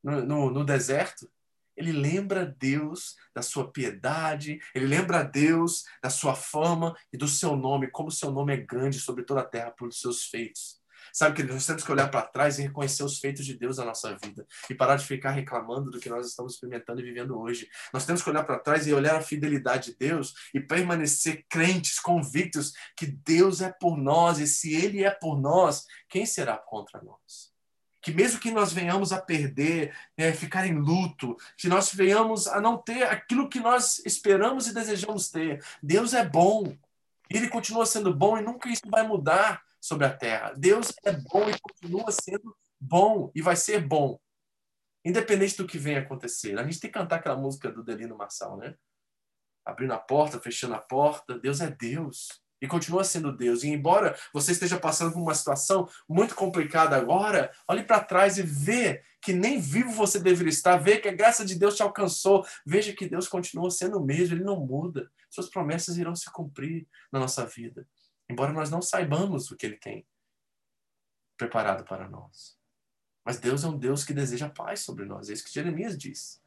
no, 0.03 0.21
no, 0.21 0.51
no 0.51 0.65
deserto. 0.65 1.29
Ele 1.75 1.91
lembra 1.91 2.45
Deus 2.45 3.15
da 3.33 3.41
sua 3.41 3.69
piedade, 3.69 4.59
ele 4.73 4.85
lembra 4.85 5.23
Deus 5.23 5.83
da 6.01 6.09
sua 6.09 6.33
fama 6.33 6.95
e 7.11 7.17
do 7.17 7.27
seu 7.27 7.55
nome, 7.55 7.91
como 7.91 8.09
seu 8.09 8.31
nome 8.31 8.53
é 8.53 8.57
grande 8.57 8.99
sobre 8.99 9.23
toda 9.23 9.41
a 9.41 9.45
terra 9.45 9.71
por 9.71 9.91
seus 9.91 10.23
feitos. 10.23 10.79
Sabe 11.13 11.35
que 11.35 11.43
nós 11.43 11.65
temos 11.65 11.83
que 11.83 11.91
olhar 11.91 12.09
para 12.09 12.21
trás 12.21 12.59
e 12.59 12.63
reconhecer 12.63 13.03
os 13.03 13.19
feitos 13.19 13.45
de 13.45 13.57
Deus 13.57 13.77
na 13.77 13.85
nossa 13.85 14.15
vida 14.17 14.45
e 14.69 14.75
parar 14.75 14.95
de 14.95 15.05
ficar 15.05 15.31
reclamando 15.31 15.91
do 15.91 15.99
que 15.99 16.09
nós 16.09 16.27
estamos 16.27 16.53
experimentando 16.53 17.01
e 17.01 17.03
vivendo 17.03 17.39
hoje. 17.39 17.67
Nós 17.93 18.05
temos 18.05 18.21
que 18.21 18.29
olhar 18.29 18.43
para 18.43 18.59
trás 18.59 18.87
e 18.87 18.93
olhar 18.93 19.15
a 19.15 19.21
fidelidade 19.21 19.91
de 19.91 19.97
Deus 19.97 20.33
e 20.53 20.59
permanecer 20.59 21.45
crentes, 21.49 21.99
convictos 21.99 22.73
que 22.95 23.05
Deus 23.05 23.61
é 23.61 23.71
por 23.71 23.97
nós 23.97 24.39
e 24.39 24.47
se 24.47 24.73
Ele 24.73 25.03
é 25.03 25.11
por 25.11 25.39
nós, 25.39 25.85
quem 26.09 26.25
será 26.25 26.57
contra 26.57 27.01
nós? 27.01 27.55
que 28.05 28.13
mesmo 28.13 28.39
que 28.39 28.51
nós 28.51 28.71
venhamos 28.71 29.11
a 29.11 29.19
perder, 29.19 29.91
é, 30.15 30.31
ficar 30.31 30.67
em 30.67 30.75
luto, 30.75 31.35
que 31.57 31.67
nós 31.67 31.91
venhamos 31.91 32.45
a 32.45 32.61
não 32.61 32.77
ter 32.77 33.01
aquilo 33.01 33.49
que 33.49 33.59
nós 33.59 33.97
esperamos 34.05 34.67
e 34.67 34.75
desejamos 34.75 35.31
ter, 35.31 35.65
Deus 35.81 36.13
é 36.13 36.23
bom. 36.23 36.77
Ele 37.27 37.49
continua 37.49 37.83
sendo 37.83 38.13
bom 38.13 38.37
e 38.37 38.43
nunca 38.43 38.69
isso 38.69 38.83
vai 38.87 39.01
mudar 39.01 39.59
sobre 39.85 40.07
a 40.07 40.17
terra. 40.17 40.51
Deus 40.57 40.91
é 41.05 41.11
bom 41.11 41.47
e 41.47 41.59
continua 41.59 42.11
sendo 42.11 42.57
bom 42.79 43.31
e 43.35 43.41
vai 43.41 43.55
ser 43.55 43.85
bom, 43.85 44.19
independente 45.05 45.57
do 45.57 45.67
que 45.67 45.77
venha 45.77 45.99
acontecer. 45.99 46.57
A 46.57 46.63
gente 46.63 46.79
tem 46.79 46.89
que 46.89 46.97
cantar 46.97 47.17
aquela 47.17 47.37
música 47.37 47.71
do 47.71 47.83
Delino 47.83 48.17
Marçal, 48.17 48.57
né? 48.57 48.75
abrindo 49.63 49.93
a 49.93 49.99
porta, 49.99 50.39
fechando 50.39 50.73
a 50.73 50.79
porta. 50.79 51.37
Deus 51.37 51.61
é 51.61 51.69
Deus 51.69 52.41
e 52.59 52.67
continua 52.67 53.03
sendo 53.03 53.35
Deus. 53.35 53.63
E 53.63 53.69
embora 53.69 54.17
você 54.33 54.53
esteja 54.53 54.79
passando 54.79 55.13
por 55.13 55.21
uma 55.21 55.35
situação 55.35 55.87
muito 56.09 56.33
complicada 56.33 56.95
agora, 56.95 57.51
olhe 57.67 57.83
para 57.83 58.03
trás 58.03 58.39
e 58.39 58.41
vê 58.41 59.03
que 59.21 59.33
nem 59.33 59.59
vivo 59.59 59.91
você 59.91 60.19
deveria 60.19 60.49
estar, 60.49 60.77
vê 60.77 60.97
que 60.97 61.07
a 61.07 61.13
graça 61.13 61.45
de 61.45 61.55
Deus 61.55 61.75
te 61.75 61.83
alcançou, 61.83 62.43
veja 62.65 62.93
que 62.93 63.07
Deus 63.07 63.27
continua 63.27 63.69
sendo 63.69 63.97
o 63.97 64.03
mesmo, 64.03 64.35
ele 64.35 64.43
não 64.43 64.59
muda. 64.59 65.11
Suas 65.29 65.49
promessas 65.49 65.97
irão 65.97 66.15
se 66.15 66.31
cumprir 66.31 66.87
na 67.11 67.19
nossa 67.19 67.45
vida, 67.45 67.87
embora 68.29 68.51
nós 68.51 68.69
não 68.69 68.81
saibamos 68.81 69.51
o 69.51 69.55
que 69.55 69.65
ele 69.65 69.77
tem 69.77 70.05
preparado 71.37 71.83
para 71.83 72.07
nós. 72.07 72.57
Mas 73.23 73.39
Deus 73.39 73.63
é 73.63 73.67
um 73.67 73.77
Deus 73.77 74.03
que 74.03 74.13
deseja 74.13 74.49
paz 74.49 74.81
sobre 74.81 75.05
nós, 75.05 75.29
é 75.29 75.33
isso 75.33 75.43
que 75.43 75.53
Jeremias 75.53 75.97
diz. 75.97 76.41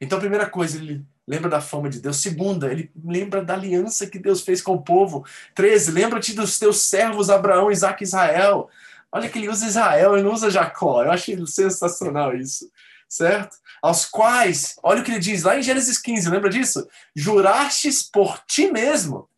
Então, 0.00 0.18
primeira 0.18 0.48
coisa, 0.48 0.76
ele 0.76 1.04
lembra 1.26 1.48
da 1.48 1.60
fama 1.60 1.88
de 1.88 2.00
Deus. 2.00 2.20
Segunda, 2.20 2.70
ele 2.70 2.90
lembra 3.02 3.44
da 3.44 3.54
aliança 3.54 4.06
que 4.06 4.18
Deus 4.18 4.42
fez 4.42 4.60
com 4.60 4.74
o 4.74 4.82
povo. 4.82 5.24
Treze, 5.54 5.90
lembra-te 5.92 6.34
dos 6.34 6.58
teus 6.58 6.82
servos 6.82 7.30
Abraão, 7.30 7.70
Isaac 7.70 8.02
e 8.02 8.04
Israel. 8.04 8.68
Olha 9.10 9.28
que 9.28 9.38
ele 9.38 9.48
usa 9.48 9.66
Israel, 9.66 10.14
ele 10.14 10.24
não 10.24 10.32
usa 10.32 10.50
Jacó. 10.50 11.04
Eu 11.04 11.12
achei 11.12 11.38
sensacional 11.46 12.36
isso. 12.36 12.70
Certo? 13.08 13.56
Aos 13.80 14.04
quais, 14.04 14.76
olha 14.82 15.00
o 15.00 15.04
que 15.04 15.12
ele 15.12 15.20
diz 15.20 15.44
lá 15.44 15.56
em 15.56 15.62
Gênesis 15.62 15.98
15, 15.98 16.28
lembra 16.28 16.50
disso? 16.50 16.88
Jurastes 17.14 18.02
por 18.02 18.40
ti 18.40 18.72
mesmo 18.72 19.28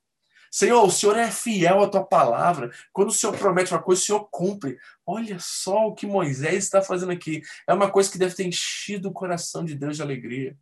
Senhor, 0.56 0.82
o 0.86 0.90
Senhor 0.90 1.18
é 1.18 1.30
fiel 1.30 1.82
à 1.82 1.86
tua 1.86 2.02
palavra. 2.02 2.70
Quando 2.90 3.10
o 3.10 3.12
Senhor 3.12 3.36
promete 3.36 3.74
uma 3.74 3.82
coisa, 3.82 4.00
o 4.00 4.04
Senhor 4.06 4.28
cumpre. 4.30 4.78
Olha 5.04 5.36
só 5.38 5.88
o 5.88 5.94
que 5.94 6.06
Moisés 6.06 6.64
está 6.64 6.80
fazendo 6.80 7.12
aqui. 7.12 7.42
É 7.68 7.74
uma 7.74 7.90
coisa 7.90 8.10
que 8.10 8.16
deve 8.16 8.34
ter 8.34 8.46
enchido 8.46 9.10
o 9.10 9.12
coração 9.12 9.66
de 9.66 9.74
Deus 9.74 9.96
de 9.96 10.02
alegria. 10.02 10.56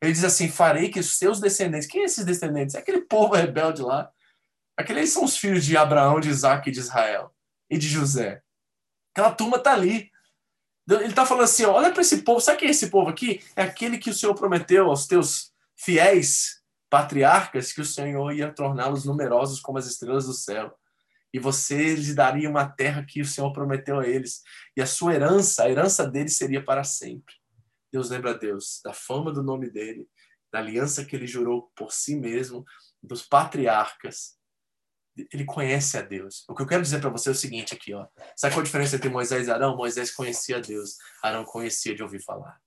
Ele 0.00 0.12
diz 0.12 0.22
assim: 0.22 0.48
Farei 0.48 0.90
que 0.90 1.00
os 1.00 1.18
seus 1.18 1.40
descendentes. 1.40 1.88
Quem 1.88 2.02
é 2.02 2.04
esses 2.04 2.24
descendentes? 2.24 2.76
É 2.76 2.78
aquele 2.78 3.00
povo 3.00 3.34
rebelde 3.34 3.82
lá. 3.82 4.08
Aqueles 4.76 5.10
são 5.10 5.24
os 5.24 5.36
filhos 5.36 5.64
de 5.64 5.76
Abraão, 5.76 6.20
de 6.20 6.28
Isaac 6.28 6.70
de 6.70 6.78
Israel. 6.78 7.34
E 7.68 7.76
de 7.76 7.88
José. 7.88 8.40
Aquela 9.12 9.32
turma 9.32 9.56
está 9.56 9.72
ali. 9.72 10.08
Ele 10.88 11.06
está 11.06 11.26
falando 11.26 11.42
assim: 11.42 11.64
olha 11.64 11.90
para 11.90 12.02
esse 12.02 12.22
povo. 12.22 12.40
Sabe 12.40 12.60
quem 12.60 12.68
é 12.68 12.70
esse 12.70 12.90
povo 12.90 13.10
aqui? 13.10 13.42
É 13.56 13.64
aquele 13.64 13.98
que 13.98 14.10
o 14.10 14.14
Senhor 14.14 14.36
prometeu 14.36 14.88
aos 14.88 15.08
teus 15.08 15.52
fiéis 15.74 16.55
patriarcas 16.90 17.72
que 17.72 17.80
o 17.80 17.84
Senhor 17.84 18.32
ia 18.32 18.52
torná-los 18.52 19.04
numerosos 19.04 19.60
como 19.60 19.78
as 19.78 19.86
estrelas 19.86 20.26
do 20.26 20.32
céu. 20.32 20.76
E 21.32 21.38
você 21.38 21.94
lhes 21.94 22.14
daria 22.14 22.48
uma 22.48 22.66
terra 22.66 23.04
que 23.04 23.20
o 23.20 23.26
Senhor 23.26 23.52
prometeu 23.52 23.98
a 23.98 24.06
eles. 24.06 24.42
E 24.76 24.80
a 24.80 24.86
sua 24.86 25.14
herança, 25.14 25.64
a 25.64 25.70
herança 25.70 26.08
deles 26.08 26.36
seria 26.36 26.64
para 26.64 26.84
sempre. 26.84 27.34
Deus 27.92 28.10
lembra 28.10 28.30
a 28.30 28.34
Deus 28.34 28.80
da 28.84 28.92
fama 28.92 29.32
do 29.32 29.42
nome 29.42 29.70
dele, 29.70 30.08
da 30.52 30.58
aliança 30.58 31.04
que 31.04 31.16
ele 31.16 31.26
jurou 31.26 31.70
por 31.76 31.92
si 31.92 32.16
mesmo, 32.16 32.64
dos 33.02 33.22
patriarcas. 33.22 34.36
Ele 35.32 35.44
conhece 35.44 35.96
a 35.96 36.02
Deus. 36.02 36.44
O 36.48 36.54
que 36.54 36.62
eu 36.62 36.66
quero 36.66 36.82
dizer 36.82 37.00
para 37.00 37.10
você 37.10 37.30
é 37.30 37.32
o 37.32 37.34
seguinte 37.34 37.74
aqui, 37.74 37.94
ó. 37.94 38.06
Sabe 38.36 38.54
qual 38.54 38.60
a 38.60 38.64
diferença 38.64 38.96
entre 38.96 39.08
Moisés 39.08 39.48
e 39.48 39.50
Arão? 39.50 39.76
Moisés 39.76 40.10
conhecia 40.10 40.60
Deus, 40.60 40.96
Arão 41.22 41.44
conhecia 41.44 41.94
de 41.94 42.02
ouvir 42.02 42.22
falar. 42.22 42.60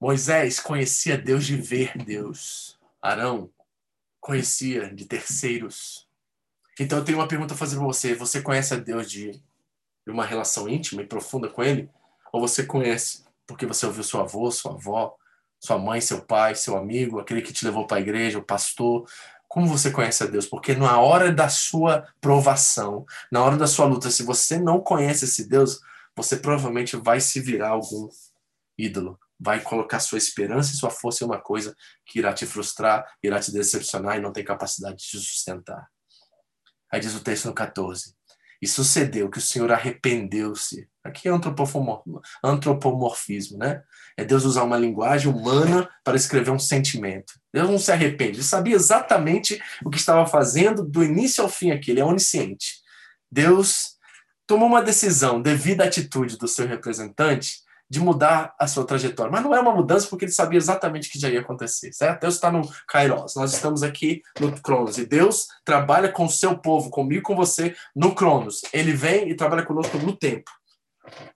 Moisés 0.00 0.58
conhecia 0.58 1.18
Deus 1.18 1.44
de 1.44 1.56
ver 1.56 1.92
Deus. 1.98 2.78
Arão 3.02 3.50
conhecia 4.18 4.94
de 4.94 5.04
terceiros. 5.04 6.08
Então 6.78 6.98
eu 6.98 7.04
tenho 7.04 7.18
uma 7.18 7.28
pergunta 7.28 7.52
a 7.52 7.56
fazer 7.56 7.76
para 7.76 7.84
você. 7.84 8.14
Você 8.14 8.40
conhece 8.40 8.72
a 8.72 8.78
Deus 8.78 9.10
de, 9.10 9.32
de 9.32 10.10
uma 10.10 10.24
relação 10.24 10.66
íntima 10.66 11.02
e 11.02 11.06
profunda 11.06 11.50
com 11.50 11.62
Ele? 11.62 11.90
Ou 12.32 12.40
você 12.40 12.64
conhece 12.64 13.24
porque 13.46 13.66
você 13.66 13.84
ouviu 13.84 14.02
seu 14.02 14.20
avô, 14.20 14.50
sua 14.50 14.72
avó, 14.72 15.14
sua 15.58 15.76
mãe, 15.76 16.00
seu 16.00 16.22
pai, 16.22 16.54
seu 16.54 16.78
amigo, 16.78 17.20
aquele 17.20 17.42
que 17.42 17.52
te 17.52 17.66
levou 17.66 17.86
para 17.86 17.98
a 17.98 18.00
igreja, 18.00 18.38
o 18.38 18.42
pastor? 18.42 19.06
Como 19.46 19.66
você 19.66 19.90
conhece 19.90 20.22
a 20.22 20.26
Deus? 20.26 20.46
Porque 20.46 20.74
na 20.74 20.98
hora 20.98 21.30
da 21.30 21.50
sua 21.50 22.08
provação, 22.22 23.04
na 23.30 23.44
hora 23.44 23.58
da 23.58 23.66
sua 23.66 23.84
luta, 23.84 24.10
se 24.10 24.22
você 24.22 24.58
não 24.58 24.80
conhece 24.80 25.26
esse 25.26 25.46
Deus, 25.46 25.82
você 26.16 26.38
provavelmente 26.38 26.96
vai 26.96 27.20
se 27.20 27.38
virar 27.38 27.70
algum 27.70 28.08
ídolo 28.78 29.18
vai 29.40 29.60
colocar 29.60 29.98
sua 30.00 30.18
esperança 30.18 30.72
e 30.72 30.76
sua 30.76 30.90
força 30.90 31.24
em 31.24 31.26
uma 31.26 31.40
coisa 31.40 31.74
que 32.04 32.18
irá 32.18 32.34
te 32.34 32.44
frustrar, 32.44 33.06
irá 33.22 33.40
te 33.40 33.50
decepcionar 33.50 34.18
e 34.18 34.20
não 34.20 34.32
tem 34.32 34.44
capacidade 34.44 34.98
de 34.98 35.04
te 35.04 35.18
sustentar. 35.18 35.88
Aí 36.92 37.00
diz 37.00 37.14
o 37.14 37.20
texto 37.20 37.46
no 37.46 37.54
14: 37.54 38.14
E 38.60 38.68
sucedeu 38.68 39.30
que 39.30 39.38
o 39.38 39.42
Senhor 39.42 39.72
arrependeu-se. 39.72 40.86
Aqui 41.02 41.28
é 41.28 41.32
antropomorfismo, 42.44 43.56
né? 43.56 43.82
É 44.16 44.24
Deus 44.24 44.44
usar 44.44 44.64
uma 44.64 44.76
linguagem 44.76 45.32
humana 45.32 45.88
para 46.04 46.16
escrever 46.16 46.50
um 46.50 46.58
sentimento. 46.58 47.32
Deus 47.52 47.70
não 47.70 47.78
se 47.78 47.90
arrepende, 47.90 48.36
ele 48.36 48.42
sabia 48.42 48.76
exatamente 48.76 49.58
o 49.82 49.88
que 49.88 49.96
estava 49.96 50.26
fazendo 50.26 50.84
do 50.84 51.02
início 51.02 51.42
ao 51.42 51.48
fim 51.48 51.70
aqui, 51.70 51.90
ele 51.90 52.00
é 52.00 52.04
onisciente. 52.04 52.80
Deus 53.32 53.96
tomou 54.46 54.68
uma 54.68 54.82
decisão 54.82 55.40
devido 55.40 55.80
à 55.80 55.84
atitude 55.84 56.36
do 56.36 56.48
seu 56.48 56.66
representante 56.66 57.62
de 57.90 57.98
mudar 57.98 58.54
a 58.56 58.68
sua 58.68 58.86
trajetória. 58.86 59.32
Mas 59.32 59.42
não 59.42 59.52
é 59.52 59.60
uma 59.60 59.74
mudança 59.74 60.06
porque 60.08 60.24
ele 60.24 60.32
sabia 60.32 60.56
exatamente 60.56 61.08
o 61.08 61.12
que 61.12 61.18
já 61.18 61.28
ia 61.28 61.40
acontecer, 61.40 61.92
certo? 61.92 62.20
Deus 62.20 62.34
está 62.34 62.50
no 62.50 62.62
Kairos, 62.86 63.34
nós 63.34 63.52
estamos 63.52 63.82
aqui 63.82 64.22
no 64.38 64.52
Cronos. 64.62 64.96
E 64.96 65.04
Deus 65.04 65.48
trabalha 65.64 66.08
com 66.08 66.24
o 66.24 66.30
seu 66.30 66.56
povo, 66.56 66.88
comigo 66.88 67.24
com 67.24 67.34
você, 67.34 67.74
no 67.94 68.14
Cronos. 68.14 68.62
Ele 68.72 68.92
vem 68.92 69.28
e 69.28 69.34
trabalha 69.34 69.66
conosco 69.66 69.98
no 69.98 70.16
tempo. 70.16 70.50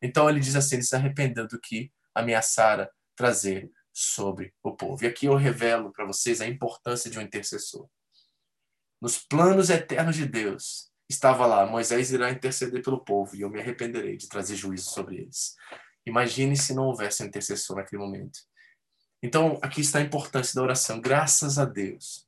Então 0.01 0.31
ele 0.31 0.39
diz 0.39 0.55
assim: 0.55 0.77
ele 0.77 0.85
se 0.85 0.95
arrependeu 0.95 1.49
do 1.49 1.61
que 1.61 1.91
ameaçara 2.15 2.89
trazer 3.17 3.69
sobre 3.93 4.55
o 4.63 4.73
povo. 4.77 5.03
E 5.05 5.09
aqui 5.09 5.27
eu 5.27 5.35
revelo 5.35 5.93
para 5.93 6.05
vocês 6.05 6.41
a 6.41 6.47
importância 6.47 7.11
de 7.11 7.19
um 7.19 7.23
intercessor. 7.23 7.89
Nos 9.03 9.19
planos 9.19 9.71
eternos 9.71 10.15
de 10.15 10.25
Deus, 10.25 10.89
estava 11.11 11.47
lá: 11.47 11.67
Moisés 11.67 12.13
irá 12.13 12.31
interceder 12.31 12.81
pelo 12.81 13.05
povo 13.05 13.35
e 13.35 13.41
eu 13.41 13.51
me 13.51 13.61
arrependerei 13.61 14.17
de 14.17 14.29
trazer 14.29 14.55
juízo 14.55 14.91
sobre 14.91 15.17
eles. 15.17 15.57
Imagine 16.07 16.57
se 16.57 16.75
não 16.75 16.87
houvesse 16.87 17.25
intercessor 17.25 17.77
naquele 17.77 18.03
momento. 18.03 18.39
Então, 19.23 19.59
aqui 19.63 19.81
está 19.81 19.99
a 19.99 20.03
importância 20.03 20.55
da 20.55 20.63
oração. 20.63 21.01
Graças 21.01 21.59
a 21.59 21.65
Deus. 21.65 22.27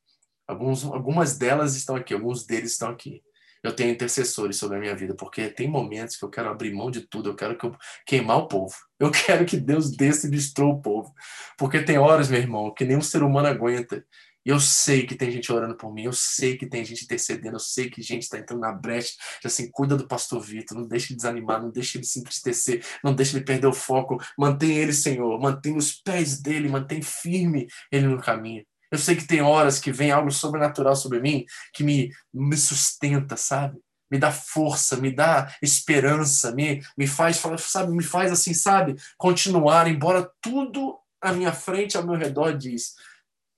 Alguns, 0.49 0.85
algumas 0.85 1.37
delas 1.37 1.77
estão 1.77 1.97
aqui, 1.97 2.15
alguns 2.15 2.47
deles 2.47 2.73
estão 2.73 2.89
aqui. 2.89 3.23
Eu 3.63 3.75
tenho 3.75 3.91
intercessores 3.91 4.57
sobre 4.57 4.77
a 4.77 4.81
minha 4.81 4.95
vida, 4.95 5.15
porque 5.15 5.49
tem 5.49 5.69
momentos 5.69 6.17
que 6.17 6.25
eu 6.25 6.31
quero 6.31 6.49
abrir 6.49 6.73
mão 6.73 6.91
de 6.91 7.01
tudo, 7.01 7.31
eu 7.31 7.35
quero 7.35 7.59
que 7.59 7.67
eu 7.67 7.77
queimar 8.07 8.39
o 8.39 8.49
povo. 8.49 8.75
Eu 8.99 9.11
quero 9.11 9.45
que 9.45 9.57
Deus 9.57 9.91
desça 9.91 10.27
e 10.27 10.31
destrua 10.31 10.73
o 10.73 10.81
povo. 10.81 11.13
Porque 11.59 11.83
tem 11.83 11.99
horas, 11.99 12.31
meu 12.31 12.41
irmão, 12.41 12.73
que 12.73 12.85
nenhum 12.85 13.03
ser 13.03 13.23
humano 13.23 13.49
aguenta. 13.49 14.07
Eu 14.47 14.61
sei 14.61 15.05
que 15.05 15.17
tem 15.17 15.29
gente 15.29 15.53
orando 15.53 15.77
por 15.77 15.93
mim, 15.93 16.05
eu 16.05 16.13
sei 16.13 16.57
que 16.57 16.69
tem 16.69 16.85
gente 16.85 17.03
intercedendo, 17.03 17.57
eu 17.57 17.61
sei 17.61 17.91
que 17.91 18.01
gente 18.01 18.23
está 18.23 18.39
entrando 18.39 18.61
na 18.61 18.71
brecha. 18.71 19.13
Assim, 19.45 19.69
cuida 19.73 19.97
do 19.97 20.07
pastor 20.07 20.41
Vitor, 20.41 20.79
não 20.79 20.87
deixe 20.87 21.13
ele 21.13 21.17
desanimar, 21.17 21.61
não 21.61 21.69
deixe 21.69 21.99
ele 21.99 22.05
se 22.05 22.21
entristecer, 22.21 22.81
não 23.03 23.13
deixe 23.13 23.37
ele 23.37 23.45
perder 23.45 23.67
o 23.67 23.73
foco. 23.73 24.23
Mantém 24.39 24.79
ele, 24.79 24.93
Senhor, 24.93 25.37
mantém 25.41 25.77
os 25.77 25.93
pés 25.93 26.41
dele, 26.41 26.69
mantém 26.69 27.03
firme 27.03 27.67
ele 27.91 28.07
no 28.07 28.21
caminho. 28.21 28.65
Eu 28.89 28.99
sei 28.99 29.17
que 29.17 29.27
tem 29.27 29.43
horas 29.43 29.81
que 29.81 29.91
vem 29.91 30.13
algo 30.13 30.31
sobrenatural 30.31 30.95
sobre 30.95 31.21
mim 31.21 31.45
que 31.75 31.83
me, 31.83 32.13
me 32.33 32.57
sustenta, 32.57 33.37
sabe? 33.37 33.81
Me 34.09 34.17
dá 34.17 34.31
força, 34.31 34.97
me 34.97 35.11
dá 35.11 35.53
esperança, 35.61 36.55
me, 36.55 36.81
me 36.97 37.09
faz, 37.09 37.43
sabe, 37.59 37.91
me 37.91 38.05
faz 38.05 38.31
assim, 38.31 38.55
sabe, 38.55 38.95
continuar, 39.19 39.89
embora 39.89 40.31
tudo 40.41 40.97
à 41.21 41.33
minha 41.33 41.53
frente, 41.53 41.97
ao 41.97 42.07
meu 42.07 42.15
redor 42.15 42.57
diz 42.57 42.95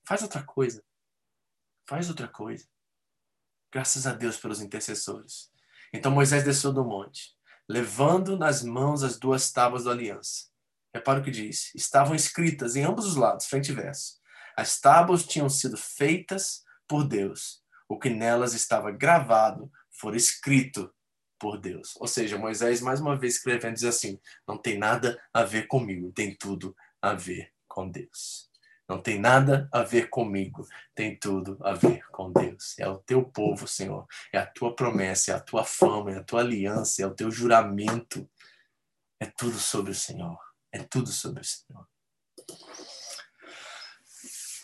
Faz 0.09 0.23
outra 0.23 0.41
coisa. 0.41 0.83
Faz 1.87 2.09
outra 2.09 2.27
coisa. 2.27 2.67
Graças 3.71 4.07
a 4.07 4.11
Deus 4.11 4.37
pelos 4.37 4.59
intercessores. 4.59 5.51
Então 5.93 6.11
Moisés 6.11 6.43
desceu 6.43 6.73
do 6.73 6.83
monte, 6.83 7.37
levando 7.67 8.35
nas 8.35 8.63
mãos 8.63 9.03
as 9.03 9.19
duas 9.19 9.51
tábuas 9.51 9.83
da 9.83 9.91
aliança. 9.91 10.47
Repara 10.91 11.19
o 11.19 11.23
que 11.23 11.29
diz: 11.29 11.71
estavam 11.75 12.15
escritas 12.15 12.75
em 12.75 12.83
ambos 12.83 13.05
os 13.05 13.15
lados, 13.15 13.45
frente 13.45 13.71
e 13.71 13.75
verso. 13.75 14.19
As 14.57 14.81
tábuas 14.81 15.23
tinham 15.27 15.47
sido 15.47 15.77
feitas 15.77 16.63
por 16.87 17.07
Deus. 17.07 17.63
O 17.87 17.99
que 17.99 18.09
nelas 18.09 18.55
estava 18.55 18.89
gravado 18.89 19.71
fora 19.91 20.17
escrito 20.17 20.91
por 21.37 21.59
Deus. 21.59 21.95
Ou 21.97 22.07
seja, 22.07 22.35
Moisés, 22.35 22.81
mais 22.81 22.99
uma 22.99 23.15
vez 23.15 23.35
escrevendo, 23.35 23.75
diz 23.75 23.83
assim: 23.83 24.19
não 24.47 24.57
tem 24.57 24.75
nada 24.75 25.21
a 25.31 25.43
ver 25.43 25.67
comigo, 25.67 26.11
tem 26.11 26.35
tudo 26.35 26.75
a 26.99 27.13
ver 27.13 27.53
com 27.67 27.87
Deus. 27.87 28.48
Não 28.89 28.99
tem 28.99 29.19
nada 29.19 29.69
a 29.71 29.83
ver 29.83 30.09
comigo, 30.09 30.67
tem 30.95 31.15
tudo 31.15 31.59
a 31.61 31.73
ver 31.73 32.03
com 32.07 32.31
Deus. 32.31 32.73
É 32.79 32.89
o 32.89 32.97
teu 32.97 33.23
povo, 33.23 33.67
Senhor. 33.67 34.07
É 34.33 34.39
a 34.39 34.47
tua 34.47 34.75
promessa, 34.75 35.31
é 35.31 35.35
a 35.35 35.39
tua 35.39 35.63
fama, 35.63 36.11
é 36.11 36.17
a 36.17 36.23
tua 36.23 36.39
aliança, 36.39 37.03
é 37.03 37.05
o 37.05 37.13
teu 37.13 37.29
juramento. 37.29 38.27
É 39.19 39.27
tudo 39.27 39.59
sobre 39.59 39.91
o 39.91 39.95
Senhor. 39.95 40.39
É 40.71 40.79
tudo 40.79 41.11
sobre 41.11 41.41
o 41.41 41.45
Senhor. 41.45 41.87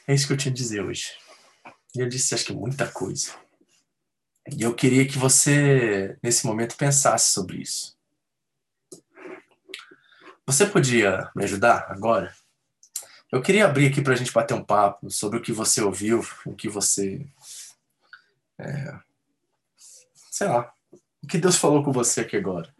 É 0.07 0.13
isso 0.15 0.25
que 0.25 0.33
eu 0.33 0.37
tinha 0.37 0.51
a 0.51 0.55
dizer 0.55 0.83
hoje. 0.83 1.15
E 1.95 1.99
eu 1.99 2.09
disse, 2.09 2.33
acho 2.33 2.45
que 2.45 2.53
muita 2.53 2.91
coisa. 2.91 3.31
E 4.51 4.63
eu 4.63 4.73
queria 4.73 5.07
que 5.07 5.19
você, 5.19 6.17
nesse 6.23 6.47
momento, 6.47 6.77
pensasse 6.77 7.31
sobre 7.31 7.61
isso. 7.61 7.95
Você 10.47 10.65
podia 10.65 11.31
me 11.35 11.43
ajudar 11.43 11.85
agora? 11.91 12.35
Eu 13.31 13.41
queria 13.41 13.65
abrir 13.65 13.87
aqui 13.87 14.01
para 14.01 14.13
a 14.13 14.15
gente 14.15 14.31
bater 14.31 14.53
um 14.53 14.63
papo 14.63 15.09
sobre 15.09 15.39
o 15.39 15.41
que 15.41 15.51
você 15.51 15.81
ouviu, 15.81 16.25
o 16.45 16.53
que 16.53 16.69
você. 16.69 17.25
É, 18.57 18.97
sei 20.31 20.47
lá, 20.47 20.71
o 21.23 21.27
que 21.27 21.37
Deus 21.37 21.55
falou 21.57 21.83
com 21.83 21.91
você 21.91 22.21
aqui 22.21 22.37
agora. 22.37 22.73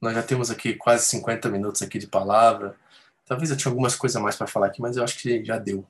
Nós 0.00 0.14
já 0.14 0.22
temos 0.22 0.50
aqui 0.50 0.74
quase 0.74 1.06
50 1.06 1.48
minutos 1.48 1.82
aqui 1.82 1.98
de 1.98 2.06
palavra. 2.06 2.76
Talvez 3.24 3.50
eu 3.50 3.56
tinha 3.56 3.70
algumas 3.70 3.96
coisas 3.96 4.20
mais 4.20 4.36
para 4.36 4.46
falar 4.46 4.66
aqui, 4.66 4.80
mas 4.80 4.96
eu 4.96 5.02
acho 5.02 5.18
que 5.18 5.44
já 5.44 5.58
deu. 5.58 5.84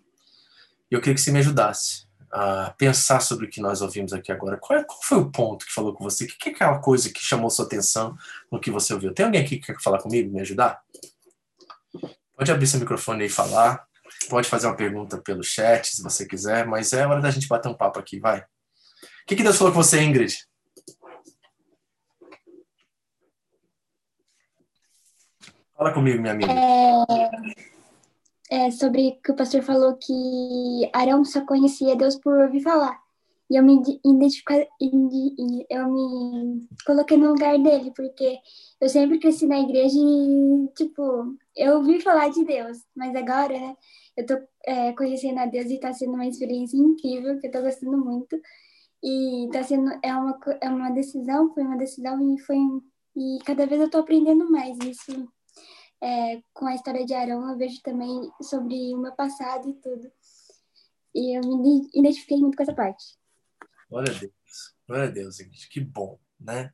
E 0.91 0.95
eu 0.95 1.01
queria 1.01 1.15
que 1.15 1.21
você 1.21 1.33
me 1.33 1.41
ajudasse 1.41 2.07
a 2.31 2.71
pensar 2.79 3.21
sobre 3.21 3.47
o 3.47 3.51
que 3.51 3.61
nós 3.61 3.83
ouvimos 3.83 4.13
aqui 4.13 4.31
agora. 4.31 4.57
Qual, 4.57 4.79
é, 4.79 4.85
qual 4.85 5.03
foi 5.03 5.19
o 5.19 5.31
ponto 5.31 5.67
que 5.67 5.73
falou 5.73 5.95
com 5.95 6.05
você? 6.05 6.25
O 6.25 6.29
que 6.29 6.49
é 6.49 6.53
aquela 6.53 6.79
coisa 6.79 7.11
que 7.11 7.21
chamou 7.21 7.51
sua 7.51 7.65
atenção 7.65 8.17
no 8.51 8.61
que 8.61 8.71
você 8.71 8.95
ouviu? 8.95 9.13
Tem 9.13 9.27
alguém 9.27 9.43
aqui 9.43 9.59
que 9.59 9.73
quer 9.73 9.81
falar 9.81 9.99
comigo, 9.99 10.33
me 10.33 10.41
ajudar? 10.41 10.83
Pode 12.37 12.53
abrir 12.53 12.67
seu 12.67 12.79
microfone 12.79 13.25
e 13.25 13.29
falar. 13.29 13.87
Pode 14.29 14.49
fazer 14.49 14.67
uma 14.67 14.77
pergunta 14.77 15.19
pelo 15.19 15.43
chat, 15.43 15.89
se 15.89 16.03
você 16.03 16.27
quiser, 16.27 16.67
mas 16.67 16.93
é 16.93 17.07
hora 17.07 17.21
da 17.21 17.31
gente 17.31 17.49
bater 17.49 17.69
um 17.69 17.77
papo 17.77 17.99
aqui, 17.99 18.19
vai. 18.19 18.41
O 18.41 18.45
que, 19.27 19.37
que 19.37 19.43
Deus 19.43 19.57
falou 19.57 19.73
com 19.73 19.83
você, 19.83 20.03
Ingrid? 20.03 20.37
Fala 25.77 25.93
comigo, 25.93 26.21
minha 26.21 26.33
amiga. 26.33 26.53
É, 28.51 28.67
é 28.67 28.71
sobre 28.71 29.21
que 29.23 29.31
o 29.33 29.37
pastor 29.37 29.63
falou 29.63 29.97
que 29.97 30.91
Arão 30.93 31.25
só 31.25 31.45
conhecia 31.45 31.97
Deus 31.97 32.17
por 32.17 32.39
ouvir 32.39 32.63
falar. 32.63 32.99
E 33.49 33.57
eu 33.57 33.63
me 33.63 33.81
identifiquei, 34.05 34.67
eu 35.71 35.89
me 35.89 36.67
coloquei 36.85 37.17
no 37.17 37.29
lugar 37.29 37.57
dele, 37.59 37.93
porque 37.95 38.39
eu 38.81 38.89
sempre 38.89 39.21
cresci 39.21 39.47
na 39.47 39.61
igreja 39.61 39.97
e, 39.97 40.69
tipo, 40.75 41.37
eu 41.55 41.77
ouvi 41.77 42.01
falar 42.01 42.29
de 42.31 42.45
Deus, 42.45 42.79
mas 42.95 43.15
agora, 43.15 43.53
né, 43.53 43.77
eu 44.17 44.27
tô 44.27 44.35
é, 44.65 44.93
conhecendo 44.93 45.39
a 45.39 45.47
Deus 45.47 45.71
e 45.71 45.79
tá 45.79 45.93
sendo 45.93 46.15
uma 46.15 46.27
experiência 46.27 46.77
incrível, 46.77 47.39
que 47.39 47.49
eu 47.49 47.51
tô 47.51 47.63
gostando 47.63 47.99
muito. 47.99 48.41
E 49.03 49.49
tá 49.53 49.63
sendo, 49.63 49.91
é 50.03 50.15
uma, 50.15 50.39
é 50.61 50.69
uma 50.69 50.91
decisão, 50.91 51.53
foi 51.53 51.63
uma 51.63 51.77
decisão 51.77 52.35
e 52.35 52.41
foi, 52.41 52.57
e 53.17 53.39
cada 53.45 53.67
vez 53.67 53.81
eu 53.81 53.91
tô 53.91 53.99
aprendendo 53.99 54.51
mais 54.51 54.77
isso 54.79 55.29
é, 56.03 56.41
com 56.53 56.67
a 56.67 56.75
história 56.75 57.05
de 57.05 57.15
Arão, 57.15 57.51
eu 57.51 57.57
vejo 57.57 57.81
também 57.83 58.31
sobre 58.43 58.95
o 58.95 58.99
meu 58.99 59.13
passado 59.13 59.69
e 59.69 59.75
tudo. 59.75 60.11
E 61.15 61.39
eu 61.39 61.43
me 61.43 61.89
identifiquei 61.95 62.39
muito 62.39 62.57
com 62.57 62.63
essa 62.63 62.75
parte. 62.75 63.05
Glória 63.89 64.15
a 64.15 64.19
Deus. 64.19 64.75
Glória 64.87 65.09
a 65.09 65.11
Deus, 65.11 65.37
gente. 65.37 65.69
Que 65.69 65.81
bom, 65.81 66.19
né? 66.39 66.73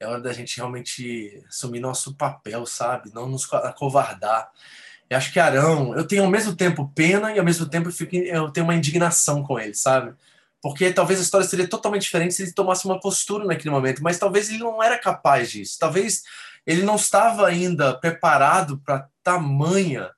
É 0.00 0.06
hora 0.06 0.20
da 0.20 0.32
gente 0.32 0.56
realmente 0.56 1.44
assumir 1.48 1.80
nosso 1.80 2.16
papel, 2.16 2.66
sabe? 2.66 3.12
Não 3.14 3.28
nos 3.28 3.50
acovardar. 3.52 4.52
Eu 5.08 5.18
acho 5.18 5.32
que 5.32 5.38
Arão, 5.38 5.94
eu 5.94 6.06
tenho 6.06 6.24
ao 6.24 6.30
mesmo 6.30 6.54
tempo 6.56 6.90
pena 6.94 7.32
e 7.32 7.38
ao 7.38 7.44
mesmo 7.44 7.66
tempo 7.66 7.88
eu, 7.88 7.92
fico, 7.92 8.16
eu 8.16 8.50
tenho 8.50 8.66
uma 8.66 8.74
indignação 8.74 9.42
com 9.42 9.58
ele, 9.58 9.74
sabe? 9.74 10.14
Porque 10.62 10.92
talvez 10.92 11.20
a 11.20 11.22
história 11.22 11.46
seria 11.46 11.68
totalmente 11.68 12.02
diferente 12.02 12.34
se 12.34 12.42
ele 12.42 12.52
tomasse 12.52 12.86
uma 12.86 12.98
postura 12.98 13.44
naquele 13.44 13.70
momento, 13.70 14.02
mas 14.02 14.18
talvez 14.18 14.48
ele 14.48 14.58
não 14.58 14.82
era 14.82 14.98
capaz 14.98 15.50
disso. 15.50 15.76
Talvez 15.78 16.22
ele 16.66 16.82
não 16.82 16.96
estava 16.96 17.46
ainda 17.46 17.94
preparado 17.94 18.78
para 18.78 19.06
tamanha, 19.22 20.10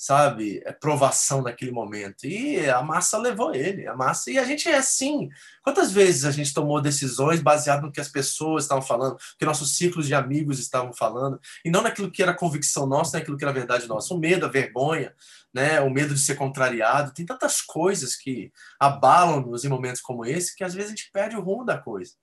sabe, 0.00 0.62
provação 0.80 1.42
naquele 1.42 1.70
momento. 1.70 2.26
E 2.26 2.70
a 2.70 2.80
massa 2.80 3.18
levou 3.18 3.54
ele, 3.54 3.86
a 3.86 3.94
massa. 3.94 4.30
E 4.30 4.38
a 4.38 4.44
gente 4.44 4.66
é 4.66 4.78
assim. 4.78 5.28
Quantas 5.62 5.92
vezes 5.92 6.24
a 6.24 6.30
gente 6.30 6.54
tomou 6.54 6.80
decisões 6.80 7.42
baseado 7.42 7.82
no 7.82 7.92
que 7.92 8.00
as 8.00 8.08
pessoas 8.08 8.64
estavam 8.64 8.80
falando, 8.82 9.18
que 9.38 9.44
nossos 9.44 9.76
ciclos 9.76 10.06
de 10.06 10.14
amigos 10.14 10.58
estavam 10.58 10.90
falando, 10.94 11.38
e 11.62 11.70
não 11.70 11.82
naquilo 11.82 12.10
que 12.10 12.22
era 12.22 12.32
convicção 12.32 12.86
nossa, 12.86 13.18
naquilo 13.18 13.36
que 13.36 13.44
era 13.44 13.52
verdade 13.52 13.86
nossa. 13.86 14.14
O 14.14 14.18
medo, 14.18 14.46
a 14.46 14.48
vergonha, 14.48 15.14
né, 15.52 15.82
o 15.82 15.90
medo 15.90 16.14
de 16.14 16.20
ser 16.20 16.34
contrariado. 16.34 17.12
Tem 17.12 17.26
tantas 17.26 17.60
coisas 17.60 18.16
que 18.16 18.50
abalam-nos 18.80 19.66
em 19.66 19.68
momentos 19.68 20.00
como 20.00 20.24
esse 20.24 20.56
que 20.56 20.64
às 20.64 20.72
vezes 20.72 20.92
a 20.92 20.94
gente 20.96 21.10
perde 21.12 21.36
o 21.36 21.42
rumo 21.42 21.62
da 21.62 21.76
coisa. 21.76 22.14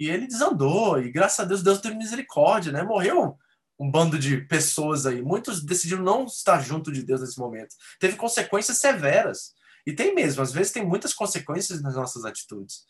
E 0.00 0.10
ele 0.10 0.26
desandou, 0.26 1.00
e 1.00 1.12
graças 1.12 1.38
a 1.38 1.44
Deus, 1.44 1.62
Deus 1.62 1.80
teve 1.80 1.94
misericórdia, 1.94 2.72
né? 2.72 2.82
Morreu 2.82 3.38
um 3.80 3.90
bando 3.90 4.18
de 4.18 4.42
pessoas 4.42 5.06
aí. 5.06 5.22
Muitos 5.22 5.64
decidiram 5.64 6.02
não 6.02 6.26
estar 6.26 6.60
junto 6.60 6.92
de 6.92 7.02
Deus 7.02 7.22
nesse 7.22 7.38
momento. 7.38 7.74
Teve 7.98 8.14
consequências 8.14 8.76
severas. 8.76 9.54
E 9.86 9.94
tem 9.94 10.14
mesmo, 10.14 10.42
às 10.42 10.52
vezes 10.52 10.70
tem 10.70 10.86
muitas 10.86 11.14
consequências 11.14 11.80
nas 11.80 11.94
nossas 11.94 12.26
atitudes. 12.26 12.84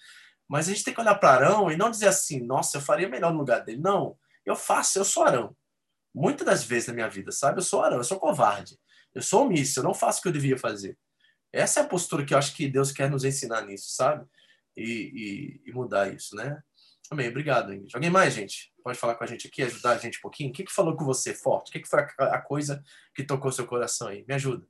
Mas 0.48 0.66
a 0.66 0.72
gente 0.72 0.82
tem 0.82 0.92
que 0.92 1.00
olhar 1.00 1.14
para 1.14 1.30
Arão 1.30 1.70
e 1.70 1.76
não 1.76 1.92
dizer 1.92 2.08
assim, 2.08 2.40
nossa, 2.40 2.76
eu 2.76 2.80
faria 2.80 3.08
melhor 3.08 3.32
no 3.32 3.38
lugar 3.38 3.64
dele. 3.64 3.80
Não, 3.80 4.18
eu 4.44 4.56
faço, 4.56 4.98
eu 4.98 5.04
sou 5.04 5.22
Arão. 5.22 5.56
Muitas 6.12 6.44
das 6.44 6.64
vezes 6.64 6.88
na 6.88 6.94
minha 6.94 7.08
vida, 7.08 7.30
sabe? 7.30 7.60
Eu 7.60 7.62
sou 7.62 7.84
Arão, 7.84 7.98
eu 7.98 8.04
sou 8.04 8.18
covarde. 8.18 8.76
Eu 9.14 9.22
sou 9.22 9.44
omisso, 9.46 9.78
eu 9.78 9.84
não 9.84 9.94
faço 9.94 10.18
o 10.18 10.22
que 10.22 10.28
eu 10.28 10.32
devia 10.32 10.58
fazer. 10.58 10.98
Essa 11.52 11.78
é 11.78 11.82
a 11.84 11.86
postura 11.86 12.24
que 12.24 12.34
eu 12.34 12.38
acho 12.38 12.52
que 12.52 12.66
Deus 12.66 12.90
quer 12.90 13.08
nos 13.08 13.24
ensinar 13.24 13.62
nisso, 13.62 13.94
sabe? 13.94 14.26
E, 14.76 15.62
e, 15.64 15.70
e 15.70 15.72
mudar 15.72 16.12
isso, 16.12 16.34
né? 16.34 16.60
Amém, 17.10 17.28
obrigado, 17.28 17.74
Ingrid. 17.74 17.92
Alguém 17.92 18.08
mais, 18.08 18.32
gente? 18.34 18.72
Pode 18.84 18.96
falar 18.96 19.16
com 19.16 19.24
a 19.24 19.26
gente 19.26 19.48
aqui, 19.48 19.62
ajudar 19.64 19.90
a 19.90 19.98
gente 19.98 20.18
um 20.18 20.20
pouquinho? 20.20 20.50
O 20.50 20.52
que, 20.52 20.62
que 20.62 20.72
falou 20.72 20.96
com 20.96 21.04
você 21.04 21.34
forte? 21.34 21.68
O 21.68 21.72
que, 21.72 21.80
que 21.80 21.88
foi 21.88 22.00
a, 22.00 22.36
a 22.36 22.40
coisa 22.40 22.84
que 23.12 23.24
tocou 23.24 23.50
seu 23.50 23.66
coração 23.66 24.06
aí? 24.06 24.24
Me 24.28 24.34
ajuda. 24.34 24.64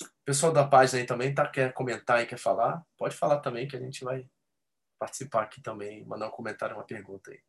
O 0.00 0.24
pessoal 0.24 0.52
da 0.52 0.66
página 0.66 1.00
aí 1.00 1.06
também 1.06 1.34
tá, 1.34 1.46
quer 1.46 1.74
comentar 1.74 2.22
e 2.22 2.26
quer 2.26 2.38
falar? 2.38 2.82
Pode 2.96 3.14
falar 3.14 3.40
também 3.40 3.68
que 3.68 3.76
a 3.76 3.80
gente 3.80 4.02
vai 4.02 4.26
participar 4.98 5.42
aqui 5.42 5.60
também, 5.60 6.02
mandar 6.06 6.28
um 6.28 6.30
comentário, 6.30 6.76
uma 6.76 6.84
pergunta 6.84 7.30
aí. 7.30 7.42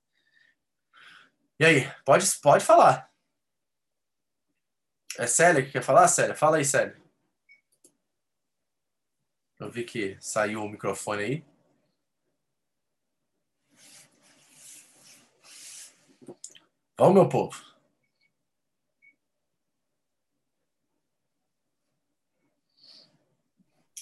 E 1.58 1.66
aí, 1.66 1.92
pode, 2.04 2.26
pode 2.42 2.66
falar. 2.66 3.10
É 5.18 5.26
Célia 5.26 5.64
que 5.64 5.72
quer 5.72 5.84
falar? 5.84 6.08
Célia, 6.10 6.36
fala 6.36 6.58
aí, 6.58 6.66
Célia. 6.66 7.02
Eu 9.58 9.72
vi 9.72 9.86
que 9.86 10.18
saiu 10.20 10.64
o 10.64 10.70
microfone 10.70 11.24
aí. 11.24 11.53
Vamos, 16.98 17.16
meu 17.16 17.28
povo. 17.28 17.56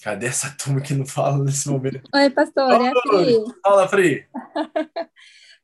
Cadê 0.02 0.26
essa 0.26 0.54
turma 0.56 0.80
que 0.80 0.94
não 0.94 1.06
fala 1.06 1.42
nesse 1.42 1.68
momento? 1.68 2.02
Oi, 2.14 2.30
pastor, 2.30 2.72
é 2.72 2.88
a 2.88 2.92
Pri. 2.92 3.36
Fala, 3.62 3.88
Pri. 3.88 4.28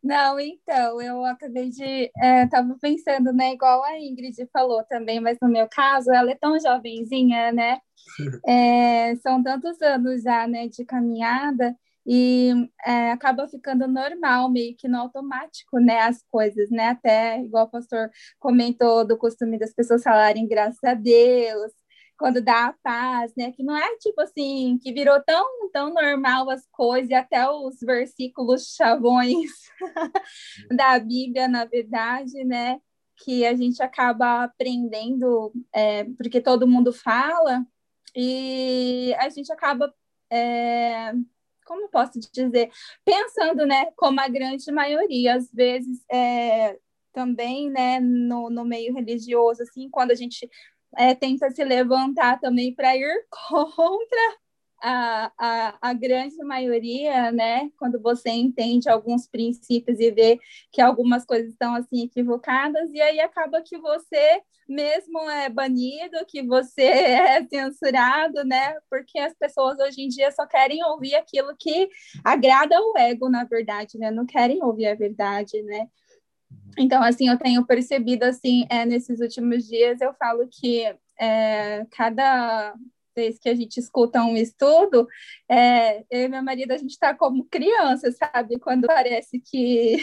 Não, 0.00 0.38
então, 0.38 1.02
eu 1.02 1.24
acabei 1.24 1.70
de. 1.70 2.10
Estava 2.44 2.72
é, 2.72 2.76
pensando, 2.80 3.32
né? 3.32 3.52
Igual 3.52 3.82
a 3.82 3.98
Ingrid 3.98 4.48
falou 4.52 4.84
também, 4.84 5.18
mas 5.18 5.38
no 5.42 5.48
meu 5.48 5.68
caso, 5.68 6.12
ela 6.12 6.30
é 6.30 6.36
tão 6.36 6.58
jovenzinha, 6.58 7.52
né? 7.52 7.78
É, 8.46 9.14
são 9.16 9.42
tantos 9.42 9.80
anos 9.82 10.22
já, 10.22 10.46
né, 10.46 10.66
de 10.68 10.84
caminhada, 10.84 11.76
e 12.10 12.70
é, 12.86 13.10
acaba 13.12 13.46
ficando 13.46 13.86
normal, 13.86 14.50
meio 14.50 14.74
que 14.74 14.88
no 14.88 14.96
automático, 14.98 15.78
né, 15.78 16.00
as 16.00 16.22
coisas, 16.30 16.70
né, 16.70 16.88
até 16.88 17.38
igual 17.42 17.66
o 17.66 17.70
pastor 17.70 18.10
comentou 18.38 19.06
do 19.06 19.18
costume 19.18 19.58
das 19.58 19.74
pessoas 19.74 20.02
falarem 20.02 20.48
graças 20.48 20.82
a 20.82 20.94
Deus, 20.94 21.70
quando 22.18 22.40
dá 22.40 22.68
a 22.68 22.74
paz, 22.82 23.32
né, 23.36 23.52
que 23.52 23.62
não 23.62 23.76
é 23.76 23.96
tipo 23.98 24.22
assim, 24.22 24.78
que 24.82 24.90
virou 24.90 25.22
tão, 25.22 25.70
tão 25.70 25.92
normal 25.92 26.48
as 26.48 26.66
coisas, 26.72 27.10
e 27.10 27.14
até 27.14 27.46
os 27.50 27.78
versículos 27.82 28.74
chavões 28.74 29.50
da 30.74 30.98
Bíblia, 30.98 31.46
na 31.46 31.66
verdade, 31.66 32.42
né, 32.42 32.80
que 33.18 33.44
a 33.44 33.54
gente 33.54 33.82
acaba 33.82 34.44
aprendendo, 34.44 35.52
é, 35.74 36.04
porque 36.16 36.40
todo 36.40 36.66
mundo 36.66 36.90
fala, 36.90 37.66
e 38.16 39.14
a 39.18 39.28
gente 39.28 39.52
acaba 39.52 39.92
é, 40.30 41.12
como 41.68 41.90
posso 41.90 42.18
dizer, 42.32 42.70
pensando, 43.04 43.66
né, 43.66 43.90
como 43.94 44.18
a 44.20 44.26
grande 44.26 44.72
maioria, 44.72 45.34
às 45.34 45.52
vezes, 45.52 46.02
é, 46.10 46.78
também, 47.12 47.70
né, 47.70 48.00
no, 48.00 48.48
no 48.48 48.64
meio 48.64 48.94
religioso, 48.94 49.62
assim, 49.62 49.90
quando 49.90 50.10
a 50.10 50.14
gente 50.14 50.48
é, 50.96 51.14
tenta 51.14 51.50
se 51.50 51.62
levantar 51.62 52.40
também 52.40 52.74
para 52.74 52.96
ir 52.96 53.26
contra 53.30 54.38
a, 54.82 55.32
a, 55.38 55.78
a 55.80 55.92
grande 55.92 56.36
maioria, 56.44 57.32
né, 57.32 57.70
quando 57.78 58.00
você 58.00 58.30
entende 58.30 58.88
alguns 58.88 59.26
princípios 59.26 59.98
e 59.98 60.10
vê 60.10 60.38
que 60.72 60.80
algumas 60.80 61.24
coisas 61.24 61.50
estão 61.50 61.74
assim 61.74 62.04
equivocadas, 62.04 62.90
e 62.92 63.00
aí 63.00 63.20
acaba 63.20 63.62
que 63.62 63.78
você 63.78 64.42
mesmo 64.68 65.18
é 65.30 65.48
banido, 65.48 66.24
que 66.26 66.42
você 66.42 66.82
é 66.82 67.46
censurado, 67.46 68.44
né? 68.44 68.76
Porque 68.90 69.18
as 69.18 69.32
pessoas 69.32 69.78
hoje 69.78 70.02
em 70.02 70.08
dia 70.08 70.30
só 70.30 70.46
querem 70.46 70.84
ouvir 70.84 71.14
aquilo 71.14 71.56
que 71.58 71.88
agrada 72.22 72.78
o 72.78 72.96
ego, 72.98 73.30
na 73.30 73.44
verdade, 73.44 73.98
né? 73.98 74.10
Não 74.10 74.26
querem 74.26 74.62
ouvir 74.62 74.88
a 74.88 74.94
verdade, 74.94 75.62
né? 75.62 75.88
Então, 76.78 77.02
assim, 77.02 77.28
eu 77.28 77.38
tenho 77.38 77.64
percebido, 77.66 78.24
assim, 78.24 78.66
é, 78.70 78.84
nesses 78.84 79.20
últimos 79.20 79.66
dias, 79.66 80.00
eu 80.00 80.14
falo 80.14 80.46
que 80.48 80.84
é, 81.18 81.86
cada 81.90 82.74
vez 83.18 83.38
que 83.38 83.48
a 83.48 83.54
gente 83.54 83.78
escuta 83.78 84.22
um 84.22 84.36
estudo, 84.36 85.08
é, 85.48 86.04
eu 86.10 86.22
e 86.24 86.28
meu 86.28 86.42
marido, 86.42 86.72
a 86.72 86.76
gente 86.76 86.90
está 86.90 87.14
como 87.14 87.46
criança, 87.46 88.12
sabe? 88.12 88.58
Quando 88.60 88.86
parece 88.86 89.40
que 89.40 89.96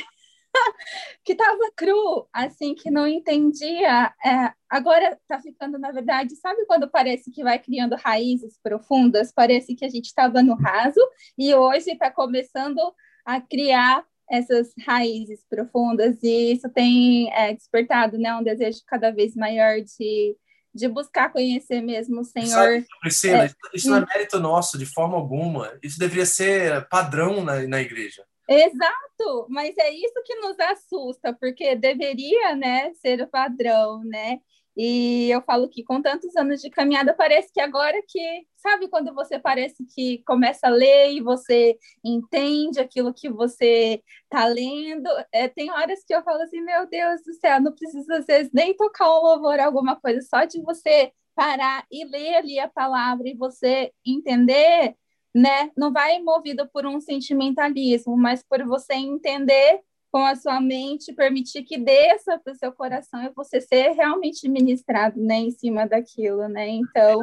que 1.24 1.34
estava 1.34 1.72
cru, 1.76 2.28
assim, 2.34 2.76
que 2.76 2.92
não 2.92 3.08
entendia. 3.08 4.14
É, 4.24 4.54
agora 4.70 5.18
está 5.22 5.40
ficando, 5.42 5.78
na 5.80 5.92
verdade, 5.92 6.36
sabe 6.36 6.66
quando 6.66 6.90
parece 6.90 7.32
que 7.32 7.44
vai 7.44 7.60
criando 7.60 7.96
raízes 7.96 8.58
profundas? 8.62 9.32
Parece 9.34 9.76
que 9.76 9.86
a 9.86 9.90
gente 9.90 10.06
estava 10.06 10.44
no 10.44 10.56
raso 10.56 11.00
e 11.38 11.54
hoje 11.54 11.92
está 11.92 12.12
começando 12.12 12.80
a 13.26 13.42
criar 13.42 14.06
essas 14.30 14.74
raízes 14.86 15.46
profundas 15.48 16.18
e 16.24 16.54
isso 16.54 16.68
tem 16.70 17.32
é, 17.34 17.54
despertado 17.54 18.18
né, 18.18 18.34
um 18.36 18.44
desejo 18.44 18.82
cada 18.88 19.12
vez 19.12 19.36
maior 19.36 19.82
de, 19.82 20.36
de 20.76 20.90
buscar 20.90 21.32
conhecer 21.32 21.82
mesmo 21.82 22.20
o 22.20 22.26
Senhor. 22.26 22.50
Sabe, 22.50 22.86
Priscila, 23.00 23.46
é, 23.46 23.52
isso 23.74 23.90
não 23.90 23.98
é 23.98 24.06
mérito 24.06 24.40
nosso 24.40 24.78
de 24.78 24.86
forma 24.86 25.16
alguma. 25.16 25.80
Isso 25.82 25.98
deveria 25.98 26.26
ser 26.26 26.86
padrão 26.90 27.42
na, 27.42 27.62
na 27.66 27.82
igreja. 27.82 28.26
Exato, 28.48 29.48
mas 29.50 29.76
é 29.78 29.90
isso 29.90 30.22
que 30.24 30.36
nos 30.36 30.60
assusta, 30.60 31.34
porque 31.34 31.76
deveria, 31.76 32.56
né, 32.56 32.94
ser 32.96 33.22
o 33.22 33.28
padrão, 33.28 34.04
né? 34.04 34.40
E 34.78 35.30
eu 35.32 35.42
falo 35.42 35.70
que 35.70 35.84
com 35.84 36.02
tantos 36.02 36.36
anos 36.36 36.62
de 36.62 36.70
caminhada, 36.70 37.14
parece 37.14 37.52
que 37.54 37.62
agora 37.62 37.98
que, 38.08 38.46
sabe, 38.58 38.90
quando 38.90 39.14
você 39.14 39.40
parece 39.40 39.86
que 39.86 40.22
começa 40.26 40.68
a 40.68 40.70
ler 40.70 41.14
e 41.14 41.22
você 41.22 41.78
entende 42.04 42.80
aquilo 42.80 43.14
que 43.14 43.30
você 43.30 44.04
está 44.24 44.46
lendo, 44.48 45.10
é, 45.32 45.48
tem 45.48 45.72
horas 45.72 46.04
que 46.06 46.14
eu 46.14 46.24
falo 46.24 46.42
assim, 46.42 46.62
meu 46.62 46.88
Deus 46.88 47.22
do 47.24 47.34
céu, 47.34 47.62
não 47.62 47.72
precisa 47.72 48.18
às 48.18 48.26
vezes 48.26 48.52
nem 48.54 48.76
tocar 48.76 49.10
um 49.10 49.22
louvor, 49.24 49.60
alguma 49.60 49.96
coisa, 49.96 50.22
só 50.22 50.44
de 50.44 50.62
você 50.62 51.12
parar 51.36 51.86
e 51.92 52.06
ler 52.06 52.36
ali 52.36 52.60
a 52.60 52.68
palavra 52.68 53.28
e 53.30 53.36
você 53.36 53.92
entender, 54.06 54.96
né? 55.34 55.72
Não 55.78 55.92
vai 55.92 56.20
movido 56.22 56.68
por 56.70 56.86
um 56.86 57.00
sentimentalismo, 57.00 58.18
mas 58.18 58.44
por 58.44 58.64
você 58.66 58.94
entender 58.96 59.82
com 60.16 60.24
a 60.24 60.34
sua 60.34 60.62
mente, 60.62 61.12
permitir 61.12 61.64
que 61.64 61.78
desça 61.78 62.40
para 62.40 62.54
o 62.54 62.56
seu 62.56 62.72
coração 62.72 63.22
e 63.22 63.34
você 63.36 63.60
ser 63.60 63.90
realmente 63.90 64.48
ministrado, 64.48 65.20
né, 65.20 65.36
em 65.36 65.52
cima 65.52 65.86
daquilo, 65.86 66.48
né? 66.48 66.70
Então, 66.70 67.20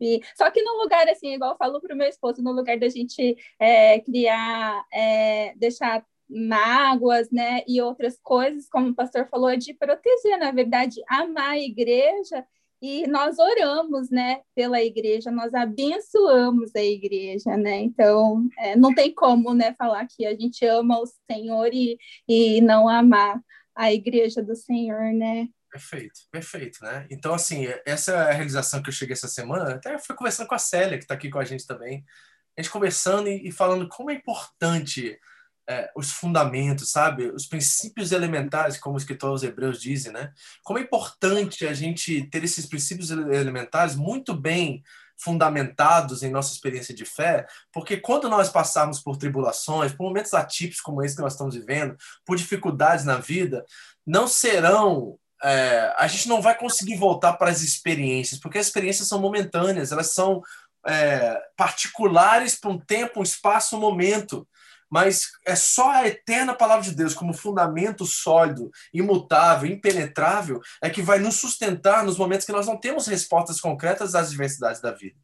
e, 0.00 0.22
só 0.34 0.50
que 0.50 0.62
no 0.62 0.82
lugar 0.82 1.06
assim, 1.10 1.34
igual 1.34 1.50
eu 1.50 1.58
falo 1.58 1.78
para 1.82 1.94
o 1.94 1.98
meu 1.98 2.08
esposo, 2.08 2.42
no 2.42 2.50
lugar 2.50 2.78
da 2.78 2.88
gente 2.88 3.36
é, 3.58 4.00
criar, 4.00 4.86
é, 4.90 5.52
deixar 5.56 6.02
mágoas, 6.26 7.30
né, 7.30 7.62
e 7.68 7.78
outras 7.82 8.18
coisas, 8.22 8.66
como 8.70 8.88
o 8.88 8.94
pastor 8.94 9.28
falou, 9.28 9.50
é 9.50 9.56
de 9.56 9.74
proteger, 9.74 10.38
na 10.38 10.50
verdade, 10.50 10.98
amar 11.10 11.50
a 11.50 11.58
igreja 11.58 12.42
e 12.80 13.06
nós 13.06 13.38
oramos, 13.38 14.10
né, 14.10 14.40
pela 14.54 14.82
igreja, 14.82 15.30
nós 15.30 15.52
abençoamos 15.52 16.74
a 16.74 16.82
igreja, 16.82 17.56
né, 17.56 17.80
então 17.80 18.48
é, 18.58 18.74
não 18.76 18.94
tem 18.94 19.14
como, 19.14 19.54
né, 19.54 19.74
falar 19.76 20.06
que 20.06 20.24
a 20.24 20.34
gente 20.34 20.64
ama 20.64 20.98
o 21.00 21.06
Senhor 21.30 21.70
e, 21.72 21.98
e 22.28 22.60
não 22.60 22.88
amar 22.88 23.40
a 23.74 23.92
igreja 23.92 24.42
do 24.42 24.56
Senhor, 24.56 25.12
né. 25.12 25.48
Perfeito, 25.70 26.20
perfeito, 26.32 26.82
né? 26.82 27.06
Então, 27.08 27.32
assim, 27.32 27.66
essa 27.86 28.10
é 28.12 28.16
a 28.16 28.32
realização 28.32 28.82
que 28.82 28.88
eu 28.88 28.92
cheguei 28.92 29.12
essa 29.12 29.28
semana, 29.28 29.74
até 29.74 29.96
fui 29.98 30.16
conversando 30.16 30.48
com 30.48 30.54
a 30.56 30.58
Célia, 30.58 30.98
que 30.98 31.04
está 31.04 31.14
aqui 31.14 31.30
com 31.30 31.38
a 31.38 31.44
gente 31.44 31.64
também, 31.64 32.04
a 32.58 32.62
gente 32.62 32.72
conversando 32.72 33.28
e, 33.28 33.48
e 33.48 33.52
falando 33.52 33.88
como 33.88 34.10
é 34.10 34.14
importante 34.14 35.16
é, 35.70 35.88
os 35.94 36.10
fundamentos, 36.10 36.90
sabe? 36.90 37.28
Os 37.28 37.46
princípios 37.46 38.10
elementares, 38.10 38.76
como 38.76 38.96
o 38.96 38.98
escritor 38.98 39.30
aos 39.30 39.44
Hebreus 39.44 39.80
dizem, 39.80 40.12
né? 40.12 40.32
Como 40.64 40.80
é 40.80 40.82
importante 40.82 41.64
a 41.64 41.72
gente 41.72 42.28
ter 42.28 42.42
esses 42.42 42.66
princípios 42.66 43.12
elementares 43.12 43.94
muito 43.94 44.34
bem 44.34 44.82
fundamentados 45.16 46.24
em 46.24 46.30
nossa 46.30 46.52
experiência 46.52 46.92
de 46.92 47.04
fé, 47.04 47.46
porque 47.72 47.98
quando 47.98 48.28
nós 48.28 48.48
passarmos 48.48 49.00
por 49.00 49.16
tribulações, 49.16 49.92
por 49.92 50.04
momentos 50.04 50.34
atípicos 50.34 50.80
como 50.80 51.04
esse 51.04 51.14
que 51.14 51.22
nós 51.22 51.34
estamos 51.34 51.54
vivendo, 51.54 51.96
por 52.24 52.36
dificuldades 52.36 53.04
na 53.04 53.18
vida, 53.18 53.64
não 54.04 54.26
serão 54.26 55.18
é, 55.42 55.94
a 55.96 56.06
gente 56.06 56.28
não 56.28 56.42
vai 56.42 56.56
conseguir 56.56 56.96
voltar 56.96 57.34
para 57.34 57.50
as 57.50 57.62
experiências, 57.62 58.40
porque 58.40 58.58
as 58.58 58.66
experiências 58.66 59.08
são 59.08 59.20
momentâneas, 59.20 59.92
elas 59.92 60.12
são 60.12 60.42
é, 60.86 61.40
particulares 61.56 62.58
para 62.58 62.70
um 62.70 62.78
tempo, 62.78 63.20
um 63.20 63.22
espaço, 63.22 63.76
um 63.76 63.80
momento 63.80 64.46
mas 64.90 65.28
é 65.46 65.54
só 65.54 65.90
a 65.90 66.06
eterna 66.06 66.54
palavra 66.54 66.84
de 66.84 66.94
Deus 66.94 67.14
como 67.14 67.32
fundamento 67.32 68.04
sólido, 68.04 68.70
imutável, 68.92 69.70
impenetrável, 69.70 70.60
é 70.82 70.90
que 70.90 71.00
vai 71.00 71.18
nos 71.18 71.36
sustentar 71.36 72.04
nos 72.04 72.18
momentos 72.18 72.44
que 72.44 72.52
nós 72.52 72.66
não 72.66 72.76
temos 72.76 73.06
respostas 73.06 73.60
concretas 73.60 74.14
às 74.14 74.30
diversidades 74.30 74.80
da 74.80 74.90
vida. 74.90 75.16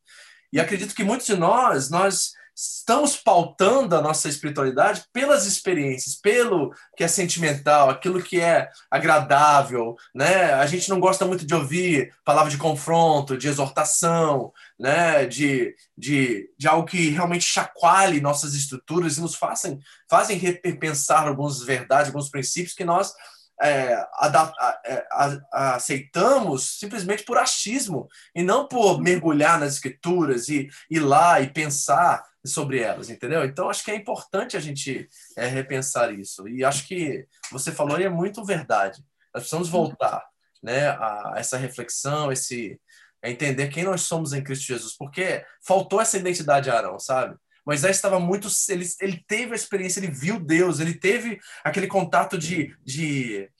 E 0.52 0.60
acredito 0.60 0.94
que 0.94 1.04
muitos 1.04 1.26
de 1.26 1.36
nós, 1.36 1.90
nós 1.90 2.32
estamos 2.56 3.16
pautando 3.16 3.94
a 3.94 4.00
nossa 4.00 4.30
espiritualidade 4.30 5.04
pelas 5.12 5.44
experiências, 5.44 6.16
pelo 6.16 6.72
que 6.96 7.04
é 7.04 7.08
sentimental, 7.08 7.90
aquilo 7.90 8.22
que 8.22 8.40
é 8.40 8.70
agradável, 8.90 9.94
né? 10.14 10.54
A 10.54 10.64
gente 10.64 10.88
não 10.88 10.98
gosta 10.98 11.26
muito 11.26 11.44
de 11.44 11.54
ouvir 11.54 12.14
palavra 12.24 12.50
de 12.50 12.56
confronto, 12.56 13.36
de 13.36 13.46
exortação, 13.46 14.52
né? 14.78 15.26
De, 15.26 15.74
de, 15.96 16.50
de 16.58 16.68
algo 16.68 16.86
que 16.86 17.10
realmente 17.10 17.44
chacoalhe 17.44 18.20
nossas 18.20 18.54
estruturas 18.54 19.16
e 19.16 19.20
nos 19.20 19.34
façam, 19.34 19.78
fazem 20.08 20.38
repensar 20.38 21.26
algumas 21.26 21.62
verdades, 21.62 22.08
alguns 22.08 22.28
princípios 22.28 22.74
que 22.74 22.84
nós 22.84 23.12
é, 23.60 23.92
é 24.84 25.06
aceitamos 25.50 26.78
simplesmente 26.78 27.24
por 27.24 27.38
achismo 27.38 28.08
e 28.34 28.42
não 28.42 28.68
por 28.68 29.00
mergulhar 29.00 29.58
nas 29.58 29.74
escrituras 29.74 30.48
e 30.48 30.68
ir 30.90 31.00
lá 31.00 31.40
e 31.40 31.50
pensar 31.50 32.22
sobre 32.44 32.80
elas, 32.80 33.10
entendeu? 33.10 33.44
Então 33.44 33.68
acho 33.68 33.84
que 33.84 33.90
é 33.90 33.96
importante 33.96 34.56
a 34.56 34.60
gente 34.60 35.08
é, 35.36 35.46
repensar 35.46 36.12
isso 36.12 36.46
e 36.48 36.64
acho 36.64 36.86
que 36.86 37.26
você 37.50 37.72
falou 37.72 37.98
e 37.98 38.04
é 38.04 38.08
muito 38.08 38.44
verdade. 38.44 39.02
Nós 39.34 39.42
precisamos 39.42 39.68
voltar, 39.68 40.24
né, 40.62 40.88
a 40.90 41.34
essa 41.36 41.56
reflexão, 41.56 42.30
esse 42.30 42.80
a 43.26 43.30
entender 43.30 43.68
quem 43.68 43.82
nós 43.82 44.02
somos 44.02 44.32
em 44.32 44.42
Cristo 44.42 44.66
Jesus, 44.66 44.96
porque 44.96 45.44
faltou 45.60 46.00
essa 46.00 46.16
identidade 46.16 46.70
a 46.70 46.76
Arão, 46.76 46.98
sabe? 46.98 47.36
Moisés 47.66 47.96
estava 47.96 48.20
muito. 48.20 48.46
Ele, 48.68 48.86
ele 49.00 49.24
teve 49.26 49.52
a 49.52 49.56
experiência, 49.56 49.98
ele 49.98 50.12
viu 50.12 50.38
Deus, 50.38 50.78
ele 50.78 50.94
teve 50.94 51.40
aquele 51.64 51.88
contato 51.88 52.38
de, 52.38 52.72
de 52.84 53.50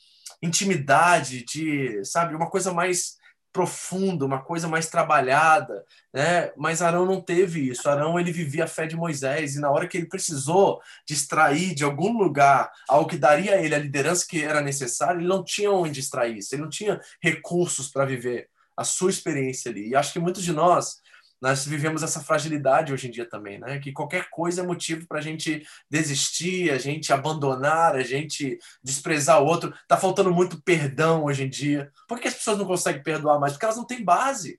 intimidade, 0.40 1.44
de, 1.44 2.04
sabe, 2.04 2.36
uma 2.36 2.48
coisa 2.48 2.72
mais 2.72 3.16
profunda, 3.52 4.24
uma 4.24 4.42
coisa 4.42 4.68
mais 4.68 4.86
trabalhada, 4.86 5.82
né? 6.14 6.52
Mas 6.56 6.82
Arão 6.82 7.04
não 7.04 7.20
teve 7.20 7.68
isso. 7.68 7.88
Arão 7.88 8.20
ele 8.20 8.30
vivia 8.30 8.64
a 8.64 8.68
fé 8.68 8.86
de 8.86 8.94
Moisés 8.94 9.56
e 9.56 9.60
na 9.60 9.70
hora 9.70 9.88
que 9.88 9.96
ele 9.96 10.06
precisou 10.06 10.80
distrair 11.08 11.74
de 11.74 11.82
algum 11.82 12.16
lugar 12.16 12.70
algo 12.88 13.08
que 13.08 13.16
daria 13.16 13.54
a 13.54 13.62
ele 13.62 13.74
a 13.74 13.78
liderança 13.78 14.26
que 14.28 14.44
era 14.44 14.60
necessária, 14.60 15.18
ele 15.18 15.26
não 15.26 15.42
tinha 15.42 15.72
onde 15.72 15.94
distrair, 15.94 16.38
ele 16.52 16.62
não 16.62 16.68
tinha 16.68 17.00
recursos 17.20 17.88
para 17.88 18.04
viver 18.04 18.48
a 18.76 18.84
sua 18.84 19.10
experiência 19.10 19.70
ali. 19.70 19.88
E 19.88 19.96
acho 19.96 20.12
que 20.12 20.18
muitos 20.18 20.42
de 20.42 20.52
nós 20.52 20.96
nós 21.40 21.66
vivemos 21.66 22.02
essa 22.02 22.20
fragilidade 22.20 22.92
hoje 22.92 23.08
em 23.08 23.10
dia 23.10 23.28
também, 23.28 23.58
né? 23.58 23.78
Que 23.78 23.92
qualquer 23.92 24.28
coisa 24.30 24.62
é 24.62 24.66
motivo 24.66 25.06
para 25.06 25.18
a 25.18 25.22
gente 25.22 25.66
desistir, 25.90 26.70
a 26.70 26.78
gente 26.78 27.12
abandonar, 27.12 27.94
a 27.94 28.02
gente 28.02 28.58
desprezar 28.82 29.42
o 29.42 29.46
outro. 29.46 29.72
Tá 29.86 29.96
faltando 29.96 30.32
muito 30.32 30.62
perdão 30.62 31.24
hoje 31.24 31.44
em 31.44 31.48
dia. 31.48 31.92
Por 32.08 32.18
que 32.18 32.28
as 32.28 32.34
pessoas 32.34 32.58
não 32.58 32.64
conseguem 32.64 33.02
perdoar 33.02 33.38
mais? 33.38 33.52
Porque 33.52 33.66
elas 33.66 33.76
não 33.76 33.86
têm 33.86 34.02
base. 34.02 34.58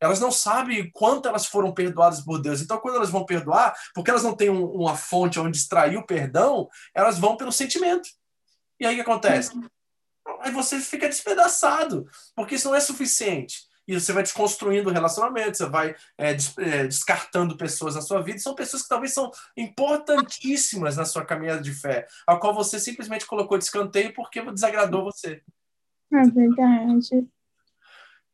Elas 0.00 0.20
não 0.20 0.30
sabem 0.30 0.90
quanto 0.92 1.28
elas 1.28 1.46
foram 1.46 1.72
perdoadas 1.72 2.20
por 2.20 2.40
Deus. 2.40 2.60
Então, 2.60 2.78
quando 2.78 2.96
elas 2.96 3.10
vão 3.10 3.24
perdoar, 3.24 3.74
porque 3.94 4.10
elas 4.10 4.22
não 4.22 4.36
têm 4.36 4.48
um, 4.48 4.64
uma 4.64 4.94
fonte 4.94 5.40
onde 5.40 5.56
extrair 5.56 5.96
o 5.96 6.06
perdão, 6.06 6.68
elas 6.94 7.18
vão 7.18 7.36
pelo 7.36 7.50
sentimento. 7.50 8.08
E 8.78 8.86
aí 8.86 8.92
o 8.94 8.96
que 8.96 9.02
acontece? 9.02 9.50
Aí 10.40 10.50
você 10.52 10.80
fica 10.80 11.08
despedaçado, 11.08 12.06
porque 12.34 12.54
isso 12.54 12.68
não 12.68 12.74
é 12.74 12.80
suficiente 12.80 13.68
e 13.88 13.98
você 13.98 14.12
vai 14.12 14.22
desconstruindo 14.22 14.90
o 14.90 14.92
relacionamento, 14.92 15.56
você 15.56 15.66
vai 15.66 15.96
é, 16.18 16.34
des 16.34 16.56
é, 16.58 16.86
descartando 16.86 17.56
pessoas 17.56 17.94
na 17.94 18.02
sua 18.02 18.20
vida, 18.20 18.38
são 18.38 18.54
pessoas 18.54 18.82
que 18.82 18.88
talvez 18.88 19.14
são 19.14 19.30
importantíssimas 19.56 20.98
na 20.98 21.06
sua 21.06 21.24
caminhada 21.24 21.62
de 21.62 21.72
fé, 21.72 22.06
a 22.26 22.36
qual 22.36 22.52
você 22.52 22.78
simplesmente 22.78 23.26
colocou 23.26 23.56
de 23.56 23.64
escanteio 23.64 24.12
porque 24.12 24.42
desagradou 24.42 25.04
você. 25.04 25.42
É 26.12 26.22
verdade. 26.22 27.26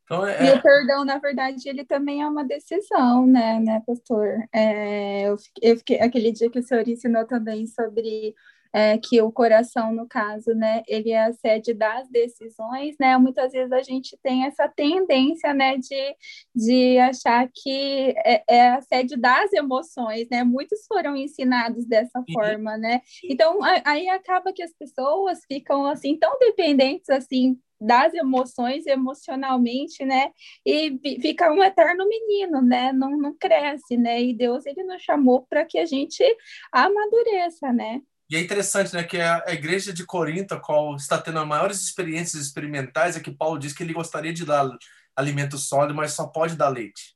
Então, 0.02 0.26
é... 0.26 0.54
E 0.54 0.58
o 0.58 0.60
perdão, 0.60 1.04
na 1.04 1.18
verdade, 1.18 1.68
ele 1.68 1.84
também 1.84 2.20
é 2.20 2.26
uma 2.26 2.44
decisão, 2.44 3.24
né, 3.24 3.60
né 3.60 3.80
pastor? 3.86 4.26
É, 4.52 5.28
eu, 5.28 5.38
fiquei, 5.38 5.72
eu 5.72 5.76
fiquei, 5.78 6.00
aquele 6.00 6.32
dia 6.32 6.50
que 6.50 6.58
o 6.58 6.62
senhor 6.62 6.86
ensinou 6.86 7.24
também 7.26 7.66
sobre 7.68 8.34
é, 8.74 8.98
que 8.98 9.22
o 9.22 9.30
coração, 9.30 9.94
no 9.94 10.08
caso, 10.08 10.52
né, 10.52 10.82
ele 10.88 11.12
é 11.12 11.26
a 11.26 11.32
sede 11.32 11.72
das 11.72 12.08
decisões, 12.08 12.96
né, 12.98 13.16
muitas 13.16 13.52
vezes 13.52 13.70
a 13.70 13.82
gente 13.82 14.18
tem 14.20 14.46
essa 14.46 14.66
tendência, 14.66 15.54
né, 15.54 15.76
de, 15.76 16.16
de 16.52 16.98
achar 16.98 17.48
que 17.54 18.12
é, 18.16 18.42
é 18.48 18.68
a 18.70 18.80
sede 18.80 19.16
das 19.16 19.52
emoções, 19.52 20.26
né, 20.28 20.42
muitos 20.42 20.84
foram 20.88 21.16
ensinados 21.16 21.86
dessa 21.86 22.18
uhum. 22.18 22.24
forma, 22.32 22.76
né, 22.76 23.00
então 23.22 23.60
aí 23.84 24.08
acaba 24.08 24.52
que 24.52 24.62
as 24.62 24.72
pessoas 24.74 25.38
ficam, 25.46 25.86
assim, 25.86 26.16
tão 26.18 26.36
dependentes, 26.40 27.08
assim, 27.08 27.56
das 27.80 28.14
emoções 28.14 28.86
emocionalmente, 28.86 30.04
né? 30.06 30.30
E 30.64 30.98
fica 31.20 31.52
um 31.52 31.62
eterno 31.62 32.08
menino, 32.08 32.62
né? 32.62 32.92
Não, 32.92 33.10
não 33.10 33.34
cresce, 33.36 33.96
né? 33.96 34.22
E 34.22 34.32
Deus 34.32 34.64
ele 34.64 34.84
nos 34.84 35.02
chamou 35.02 35.44
para 35.50 35.64
que 35.66 35.78
a 35.78 35.84
gente 35.84 36.24
amadureça, 36.72 37.72
né? 37.72 38.00
E 38.30 38.36
é 38.36 38.40
interessante, 38.40 38.94
né, 38.94 39.04
que 39.04 39.20
a 39.20 39.44
igreja 39.48 39.92
de 39.92 40.04
Corinto, 40.04 40.54
a 40.54 40.60
qual 40.60 40.96
está 40.96 41.20
tendo 41.20 41.38
as 41.38 41.46
maiores 41.46 41.82
experiências 41.82 42.42
experimentais, 42.42 43.16
é 43.16 43.20
que 43.20 43.30
Paulo 43.30 43.58
diz 43.58 43.72
que 43.72 43.82
ele 43.82 43.92
gostaria 43.92 44.32
de 44.32 44.44
dar 44.44 44.66
alimento 45.14 45.58
sólido, 45.58 45.94
mas 45.94 46.12
só 46.12 46.26
pode 46.26 46.56
dar 46.56 46.68
leite. 46.68 47.14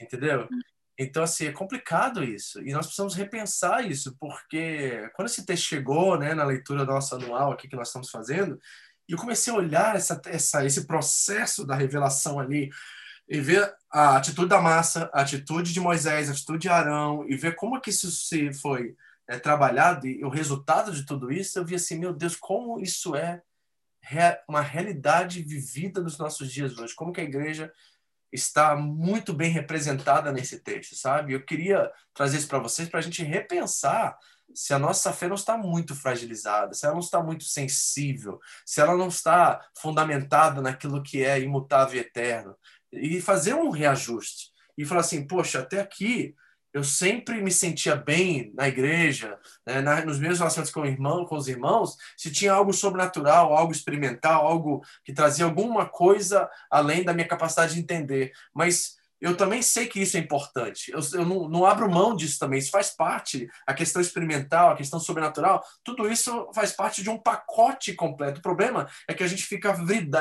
Entendeu? 0.00 0.48
Então, 0.98 1.22
assim, 1.22 1.46
é 1.46 1.52
complicado 1.52 2.22
isso. 2.22 2.60
E 2.60 2.72
nós 2.72 2.86
precisamos 2.86 3.14
repensar 3.14 3.84
isso, 3.88 4.14
porque 4.20 5.10
quando 5.14 5.28
esse 5.28 5.46
texto 5.46 5.64
chegou, 5.64 6.18
né, 6.18 6.34
na 6.34 6.44
leitura 6.44 6.84
nossa 6.84 7.16
anual 7.16 7.52
aqui 7.52 7.66
que 7.66 7.76
nós 7.76 7.88
estamos 7.88 8.10
fazendo, 8.10 8.60
eu 9.08 9.16
comecei 9.16 9.52
a 9.52 9.56
olhar 9.56 9.96
essa, 9.96 10.20
essa, 10.26 10.64
esse 10.64 10.86
processo 10.86 11.66
da 11.66 11.74
revelação 11.74 12.38
ali, 12.38 12.70
e 13.28 13.40
ver 13.40 13.72
a 13.90 14.16
atitude 14.16 14.48
da 14.48 14.60
massa, 14.60 15.10
a 15.12 15.22
atitude 15.22 15.72
de 15.72 15.80
Moisés, 15.80 16.28
a 16.28 16.32
atitude 16.32 16.58
de 16.58 16.68
Arão, 16.68 17.24
e 17.26 17.36
ver 17.36 17.54
como 17.54 17.76
é 17.76 17.80
que 17.80 17.90
isso 17.90 18.10
se 18.10 18.52
foi 18.52 18.94
é, 19.32 19.38
trabalhado 19.38 20.06
e 20.06 20.22
o 20.22 20.28
resultado 20.28 20.92
de 20.92 21.06
tudo 21.06 21.32
isso, 21.32 21.58
eu 21.58 21.64
vi 21.64 21.74
assim, 21.74 21.98
meu 21.98 22.12
Deus, 22.12 22.36
como 22.36 22.78
isso 22.78 23.16
é 23.16 23.42
uma 24.46 24.60
realidade 24.60 25.42
vivida 25.42 26.02
nos 26.02 26.18
nossos 26.18 26.52
dias 26.52 26.76
hoje, 26.76 26.94
como 26.94 27.12
que 27.12 27.20
a 27.20 27.24
igreja 27.24 27.72
está 28.30 28.76
muito 28.76 29.32
bem 29.32 29.50
representada 29.50 30.30
nesse 30.32 30.60
texto, 30.60 30.96
sabe? 30.96 31.32
Eu 31.32 31.44
queria 31.44 31.90
trazer 32.12 32.38
isso 32.38 32.48
para 32.48 32.58
vocês 32.58 32.88
para 32.88 32.98
a 32.98 33.02
gente 33.02 33.22
repensar 33.22 34.18
se 34.54 34.74
a 34.74 34.78
nossa 34.78 35.12
fé 35.14 35.28
não 35.28 35.34
está 35.34 35.56
muito 35.56 35.94
fragilizada, 35.94 36.74
se 36.74 36.84
ela 36.84 36.94
não 36.94 37.00
está 37.00 37.22
muito 37.22 37.44
sensível, 37.44 38.38
se 38.66 38.82
ela 38.82 38.96
não 38.96 39.08
está 39.08 39.66
fundamentada 39.78 40.60
naquilo 40.60 41.02
que 41.02 41.24
é 41.24 41.40
imutável 41.40 41.96
e 41.96 42.00
eterno, 42.00 42.54
e 42.92 43.18
fazer 43.20 43.54
um 43.54 43.70
reajuste 43.70 44.50
e 44.76 44.84
falar 44.84 45.00
assim, 45.00 45.26
poxa, 45.26 45.60
até 45.60 45.80
aqui 45.80 46.34
eu 46.72 46.82
sempre 46.82 47.40
me 47.42 47.50
sentia 47.50 47.94
bem 47.94 48.52
na 48.54 48.66
igreja, 48.66 49.38
né, 49.66 49.80
na, 49.80 50.04
nos 50.04 50.18
meus 50.18 50.38
relacionamentos 50.38 50.72
com, 50.72 50.80
o 50.80 50.86
irmão, 50.86 51.24
com 51.26 51.36
os 51.36 51.48
irmãos, 51.48 51.96
se 52.16 52.30
tinha 52.30 52.52
algo 52.52 52.72
sobrenatural, 52.72 53.54
algo 53.54 53.72
experimental, 53.72 54.46
algo 54.46 54.82
que 55.04 55.12
trazia 55.12 55.44
alguma 55.44 55.86
coisa 55.86 56.48
além 56.70 57.04
da 57.04 57.12
minha 57.12 57.28
capacidade 57.28 57.74
de 57.74 57.80
entender. 57.80 58.32
Mas 58.54 58.96
eu 59.22 59.36
também 59.36 59.62
sei 59.62 59.86
que 59.86 60.00
isso 60.00 60.16
é 60.16 60.20
importante. 60.20 60.90
Eu, 60.90 60.98
eu 61.14 61.24
não, 61.24 61.48
não, 61.48 61.64
abro 61.64 61.88
mão 61.88 62.16
disso 62.16 62.40
também. 62.40 62.58
Isso 62.58 62.72
faz 62.72 62.90
parte. 62.90 63.48
A 63.64 63.72
questão 63.72 64.02
experimental, 64.02 64.72
a 64.72 64.76
questão 64.76 64.98
sobrenatural, 64.98 65.62
tudo 65.84 66.10
isso 66.10 66.50
faz 66.52 66.72
parte 66.72 67.04
de 67.04 67.08
um 67.08 67.16
pacote 67.16 67.94
completo. 67.94 68.40
O 68.40 68.42
problema 68.42 68.90
é 69.06 69.14
que 69.14 69.22
a 69.22 69.28
gente 69.28 69.44
fica 69.44 69.72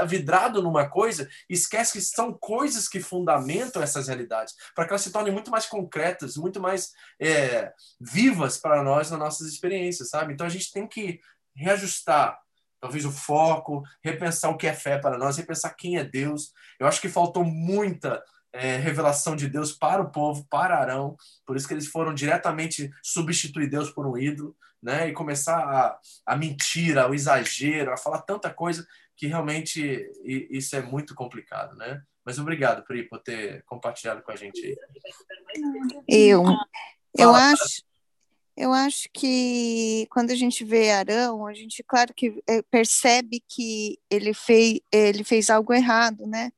vidrado 0.06 0.62
numa 0.62 0.88
coisa 0.88 1.28
e 1.50 1.56
esquece 1.56 1.94
que 1.94 2.02
são 2.02 2.32
coisas 2.32 2.88
que 2.88 3.00
fundamentam 3.00 3.82
essas 3.82 4.08
realidades, 4.08 4.54
para 4.76 4.86
que 4.86 4.92
elas 4.92 5.02
se 5.02 5.12
tornem 5.12 5.34
muito 5.34 5.50
mais 5.50 5.66
concretas, 5.66 6.38
muito 6.38 6.62
mais 6.62 6.92
é, 7.20 7.74
vivas 8.00 8.60
para 8.60 8.84
nós 8.84 9.10
nas 9.10 9.20
nossas 9.20 9.48
experiências, 9.48 10.10
sabe? 10.10 10.32
Então 10.32 10.46
a 10.46 10.50
gente 10.50 10.72
tem 10.72 10.88
que 10.88 11.20
reajustar 11.56 12.40
talvez 12.80 13.04
o 13.06 13.12
foco, 13.12 13.84
repensar 14.04 14.50
o 14.50 14.58
que 14.58 14.68
é 14.68 14.74
fé 14.74 15.00
para 15.00 15.18
nós, 15.18 15.38
repensar 15.38 15.76
quem 15.76 15.98
é 15.98 16.04
Deus. 16.04 16.52
Eu 16.80 16.88
acho 16.88 17.02
que 17.02 17.10
faltou 17.10 17.44
muita 17.44 18.22
é, 18.54 18.78
revelação 18.78 19.36
de 19.36 19.48
Deus 19.48 19.72
para 19.72 20.02
o 20.02 20.12
povo, 20.12 20.46
para 20.50 20.78
Arão, 20.78 21.16
por 21.46 21.56
isso 21.56 21.68
que 21.68 21.74
eles 21.74 21.88
foram 21.88 22.14
diretamente 22.14 22.92
substituir 23.04 23.70
Deus 23.70 23.90
por 23.90 24.06
um 24.06 24.18
ídolo, 24.18 24.56
né? 24.82 25.08
E 25.08 25.14
começar 25.14 25.58
a, 25.58 26.00
a 26.26 26.36
mentira, 26.36 27.10
o 27.10 27.14
exagero, 27.14 27.94
a 27.94 27.98
falar 27.98 28.22
tanta 28.22 28.54
coisa 28.54 28.86
que 29.16 29.28
realmente 29.28 30.10
isso 30.24 30.76
é 30.76 30.82
muito 30.82 31.14
complicado, 31.14 31.76
né? 31.76 32.02
Mas 32.26 32.40
obrigado, 32.40 32.84
Pri, 32.84 33.08
por 33.08 33.20
ter 33.20 33.64
compartilhado 33.66 34.22
com 34.22 34.32
a 34.32 34.36
gente 34.36 34.60
aí. 34.66 34.78
Eu, 36.08 36.44
eu 37.18 37.34
acho, 37.34 37.84
eu 38.56 38.72
acho 38.74 39.10
que 39.14 40.08
quando 40.10 40.32
a 40.32 40.36
gente 40.36 40.64
vê 40.64 40.92
Arão, 40.92 41.46
a 41.48 41.54
gente, 41.54 41.84
claro 41.84 42.14
que 42.14 42.42
é, 42.48 42.62
percebe 42.64 43.44
que 43.48 44.00
ele 44.10 44.34
fez, 44.34 44.80
ele 44.92 45.24
fez 45.24 45.50
algo 45.50 45.74
errado, 45.74 46.28
né? 46.28 46.52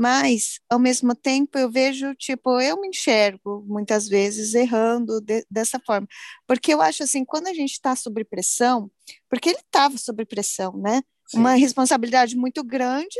Mas, 0.00 0.58
ao 0.70 0.78
mesmo 0.78 1.14
tempo, 1.14 1.58
eu 1.58 1.70
vejo, 1.70 2.14
tipo, 2.14 2.58
eu 2.58 2.80
me 2.80 2.88
enxergo 2.88 3.62
muitas 3.68 4.08
vezes 4.08 4.54
errando 4.54 5.20
de, 5.20 5.44
dessa 5.50 5.78
forma. 5.78 6.08
Porque 6.46 6.72
eu 6.72 6.80
acho 6.80 7.02
assim, 7.02 7.22
quando 7.22 7.48
a 7.48 7.52
gente 7.52 7.72
está 7.72 7.94
sob 7.94 8.24
pressão, 8.24 8.90
porque 9.28 9.50
ele 9.50 9.58
estava 9.58 9.98
sob 9.98 10.24
pressão, 10.24 10.72
né? 10.72 11.02
Sim. 11.26 11.40
Uma 11.40 11.52
responsabilidade 11.52 12.34
muito 12.34 12.64
grande, 12.64 13.14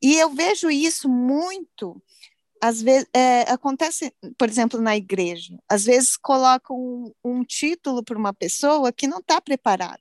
e 0.00 0.14
eu 0.18 0.30
vejo 0.30 0.70
isso 0.70 1.08
muito. 1.08 2.00
Às 2.62 2.80
vezes, 2.80 3.08
é, 3.12 3.40
acontece, 3.50 4.14
por 4.38 4.48
exemplo, 4.48 4.80
na 4.80 4.96
igreja, 4.96 5.58
às 5.68 5.84
vezes 5.84 6.16
colocam 6.16 6.76
um, 6.76 7.12
um 7.24 7.44
título 7.44 8.04
para 8.04 8.16
uma 8.16 8.32
pessoa 8.32 8.92
que 8.92 9.08
não 9.08 9.18
está 9.18 9.40
preparada. 9.40 9.98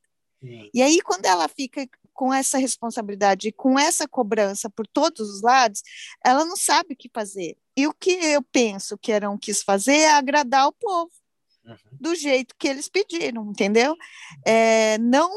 E 0.74 0.82
aí, 0.84 1.02
quando 1.02 1.26
ela 1.26 1.48
fica 1.48 1.90
com 2.20 2.34
essa 2.34 2.58
responsabilidade, 2.58 3.54
com 3.54 3.80
essa 3.80 4.06
cobrança 4.06 4.70
por 4.70 4.86
todos 4.86 5.22
os 5.30 5.42
lados, 5.42 5.82
ela 6.22 6.44
não 6.44 6.58
sabe 6.58 6.94
o 6.94 6.98
que 6.98 7.10
fazer. 7.14 7.56
E 7.78 7.88
o 7.88 7.94
que 7.94 8.12
eu 8.12 8.44
penso 8.44 8.98
que 8.98 9.14
Arão 9.14 9.38
quis 9.38 9.64
fazer 9.64 10.00
é 10.00 10.12
agradar 10.12 10.68
o 10.68 10.74
povo 10.74 11.10
uhum. 11.64 11.78
do 11.94 12.14
jeito 12.14 12.54
que 12.60 12.68
eles 12.68 12.90
pediram, 12.90 13.50
entendeu? 13.50 13.96
É, 14.46 14.98
não. 14.98 15.32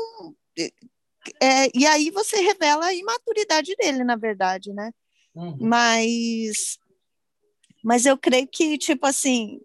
É, 1.40 1.70
e 1.72 1.86
aí 1.86 2.10
você 2.10 2.40
revela 2.40 2.86
a 2.86 2.94
imaturidade 2.94 3.76
dele, 3.76 4.02
na 4.02 4.16
verdade, 4.16 4.72
né? 4.72 4.90
Uhum. 5.36 5.58
Mas, 5.60 6.80
mas 7.80 8.06
eu 8.06 8.18
creio 8.18 8.48
que, 8.48 8.76
tipo 8.76 9.06
assim, 9.06 9.60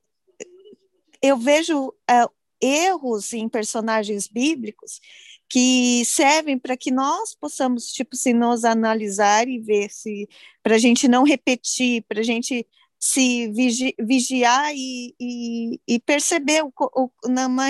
eu 1.19 1.35
vejo 1.35 1.91
é, 2.07 2.27
erros 2.61 3.33
em 3.33 3.49
personagens 3.49 4.27
bíblicos 4.27 5.01
que 5.49 6.03
servem 6.05 6.57
para 6.59 6.75
que 6.75 6.91
nós 6.91 7.35
possamos, 7.35 7.91
tipo, 7.91 8.15
se 8.15 8.33
nos 8.33 8.65
analisar 8.65 9.47
e 9.47 9.59
ver 9.59 9.89
se, 9.89 10.27
para 10.61 10.75
a 10.75 10.77
gente 10.77 11.07
não 11.07 11.23
repetir, 11.23 12.03
para 12.07 12.19
a 12.19 12.23
gente 12.23 12.67
se 12.99 13.47
vigi, 13.51 13.95
vigiar 13.99 14.73
e, 14.75 15.15
e, 15.19 15.79
e 15.87 15.99
perceber 15.99 16.63
o, 16.63 16.73
o, 16.79 17.09
numa, 17.25 17.67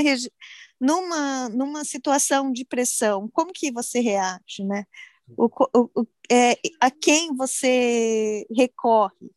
numa, 0.80 1.50
numa 1.50 1.86
situação 1.86 2.52
de 2.52 2.66
pressão, 2.66 3.30
como 3.34 3.52
que 3.54 3.72
você 3.72 4.00
reage, 4.00 4.64
né? 4.64 4.86
O, 5.38 5.50
o, 5.76 6.08
é, 6.32 6.58
a 6.80 6.90
quem 6.90 7.36
você 7.36 8.48
recorre, 8.56 9.30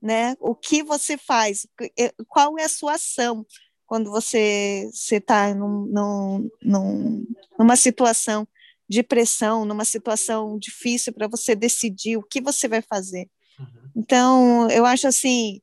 né? 0.00 0.34
O 0.40 0.54
que 0.54 0.82
você 0.82 1.16
faz, 1.16 1.66
é, 1.98 2.12
qual 2.28 2.58
é 2.58 2.64
a 2.64 2.68
sua 2.68 2.94
ação 2.94 3.46
quando 3.92 4.10
você 4.10 4.88
está 5.10 5.54
num, 5.54 5.84
num, 5.84 6.50
num, 6.62 7.26
numa 7.58 7.76
situação 7.76 8.48
de 8.88 9.02
pressão, 9.02 9.66
numa 9.66 9.84
situação 9.84 10.58
difícil 10.58 11.12
para 11.12 11.28
você 11.28 11.54
decidir 11.54 12.16
o 12.16 12.22
que 12.22 12.40
você 12.40 12.66
vai 12.66 12.80
fazer. 12.80 13.28
Uhum. 13.60 13.90
Então, 13.94 14.70
eu 14.70 14.86
acho 14.86 15.06
assim 15.06 15.60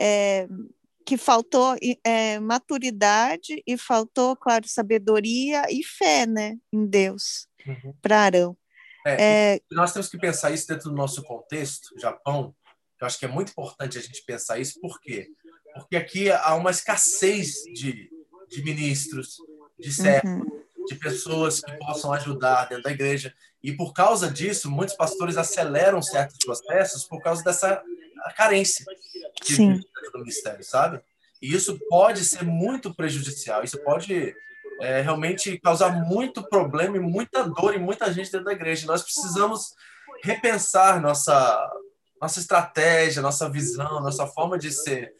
é, 0.00 0.48
que 1.04 1.18
faltou 1.18 1.76
é, 2.02 2.40
maturidade 2.40 3.62
e 3.66 3.76
faltou, 3.76 4.34
claro, 4.36 4.66
sabedoria 4.66 5.66
e 5.68 5.84
fé, 5.84 6.24
né, 6.24 6.56
em 6.72 6.86
Deus 6.86 7.46
uhum. 7.66 7.92
para 8.00 8.20
Arão. 8.20 8.56
É, 9.06 9.56
é, 9.56 9.60
nós 9.70 9.92
temos 9.92 10.08
que 10.08 10.16
pensar 10.16 10.50
isso 10.50 10.66
dentro 10.66 10.88
do 10.88 10.96
nosso 10.96 11.22
contexto, 11.24 11.90
Japão. 12.00 12.56
Eu 12.98 13.06
acho 13.06 13.18
que 13.18 13.26
é 13.26 13.28
muito 13.28 13.50
importante 13.50 13.98
a 13.98 14.00
gente 14.00 14.24
pensar 14.24 14.58
isso, 14.58 14.80
por 14.80 14.98
quê? 14.98 15.28
Porque 15.78 15.96
aqui 15.96 16.30
há 16.30 16.54
uma 16.54 16.70
escassez 16.70 17.62
de, 17.74 18.10
de 18.48 18.62
ministros, 18.62 19.36
de 19.78 19.92
servos, 19.92 20.30
uhum. 20.30 20.64
de 20.86 20.94
pessoas 20.96 21.60
que 21.60 21.72
possam 21.78 22.12
ajudar 22.12 22.68
dentro 22.68 22.84
da 22.84 22.92
igreja. 22.92 23.34
E 23.62 23.72
por 23.72 23.92
causa 23.92 24.30
disso, 24.30 24.70
muitos 24.70 24.94
pastores 24.94 25.36
aceleram 25.36 26.00
certos 26.00 26.38
processos 26.38 27.04
por 27.04 27.20
causa 27.22 27.42
dessa 27.42 27.82
carência 28.36 28.84
de 29.44 29.56
do 30.12 30.18
ministério, 30.20 30.64
sabe? 30.64 31.00
E 31.40 31.54
isso 31.54 31.78
pode 31.88 32.24
ser 32.24 32.44
muito 32.44 32.94
prejudicial, 32.94 33.62
isso 33.62 33.78
pode 33.82 34.34
é, 34.80 35.00
realmente 35.00 35.58
causar 35.58 35.90
muito 35.90 36.42
problema 36.48 36.96
e 36.96 37.00
muita 37.00 37.44
dor 37.44 37.74
em 37.74 37.78
muita 37.78 38.12
gente 38.12 38.30
dentro 38.30 38.46
da 38.46 38.52
igreja. 38.52 38.86
Nós 38.86 39.02
precisamos 39.02 39.74
repensar 40.22 41.00
nossa 41.00 41.72
nossa 42.20 42.40
estratégia, 42.40 43.20
nossa 43.20 43.48
visão, 43.48 44.00
nossa 44.00 44.26
forma 44.26 44.58
de 44.58 44.72
ser 44.72 45.12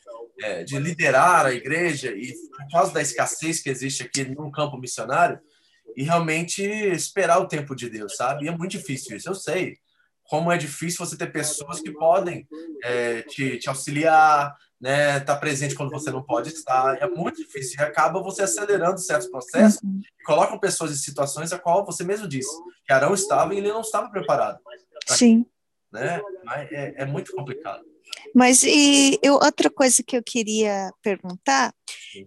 é, 0.42 0.64
de 0.64 0.78
liderar 0.78 1.46
a 1.46 1.52
igreja 1.52 2.12
e 2.12 2.32
por 2.32 2.68
causa 2.70 2.92
da 2.92 3.02
escassez 3.02 3.60
que 3.60 3.70
existe 3.70 4.02
aqui 4.02 4.24
no 4.24 4.50
campo 4.50 4.76
missionário 4.76 5.40
e 5.96 6.02
realmente 6.02 6.62
esperar 6.62 7.38
o 7.38 7.48
tempo 7.48 7.74
de 7.74 7.88
Deus, 7.88 8.16
sabe? 8.16 8.44
E 8.44 8.48
é 8.48 8.56
muito 8.56 8.72
difícil 8.72 9.16
isso, 9.16 9.28
eu 9.28 9.34
sei. 9.34 9.78
Como 10.24 10.50
é 10.50 10.58
difícil 10.58 11.04
você 11.04 11.16
ter 11.16 11.32
pessoas 11.32 11.80
que 11.80 11.92
podem 11.92 12.46
é, 12.82 13.22
te, 13.22 13.58
te 13.58 13.68
auxiliar, 13.68 14.54
né? 14.80 15.18
Estar 15.18 15.34
tá 15.34 15.36
presente 15.36 15.74
quando 15.74 15.90
você 15.90 16.10
não 16.10 16.22
pode 16.22 16.50
estar. 16.50 17.00
É 17.00 17.08
muito 17.08 17.36
difícil. 17.36 17.76
E 17.78 17.82
acaba 17.82 18.22
você 18.22 18.42
acelerando 18.42 18.98
certos 18.98 19.28
processos 19.28 19.80
uhum. 19.82 20.00
e 20.20 20.24
colocam 20.24 20.58
pessoas 20.58 20.90
em 20.90 20.96
situações 20.96 21.52
a 21.52 21.58
qual 21.58 21.84
você 21.84 22.04
mesmo 22.04 22.28
disse 22.28 22.50
que 22.84 22.92
Arão 22.92 23.14
estava 23.14 23.54
e 23.54 23.58
ele 23.58 23.72
não 23.72 23.80
estava 23.80 24.10
preparado. 24.10 24.58
Sim. 25.06 25.46
Né? 25.92 26.20
Mas 26.44 26.70
é, 26.72 26.94
é 26.98 27.04
muito 27.06 27.32
complicado. 27.32 27.84
Mas 28.34 28.62
e 28.62 29.18
eu, 29.22 29.34
outra 29.34 29.70
coisa 29.70 30.02
que 30.02 30.16
eu 30.16 30.22
queria 30.22 30.92
perguntar 31.02 31.74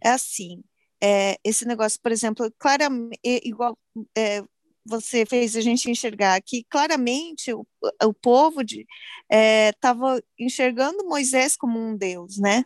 é 0.04 0.10
assim: 0.10 0.64
é, 1.02 1.38
esse 1.44 1.66
negócio, 1.66 2.00
por 2.02 2.12
exemplo, 2.12 2.52
claramente, 2.58 3.20
igual 3.24 3.78
é, 4.18 4.44
você 4.86 5.26
fez 5.26 5.56
a 5.56 5.62
gente 5.62 5.90
enxergar 5.90 6.42
que 6.42 6.66
claramente 6.70 7.54
o, 7.54 7.66
o 8.04 8.14
povo 8.14 8.62
estava 8.62 10.18
é, 10.18 10.22
enxergando 10.40 11.06
Moisés 11.06 11.56
como 11.56 11.80
um 11.80 11.96
Deus, 11.96 12.38
né? 12.38 12.64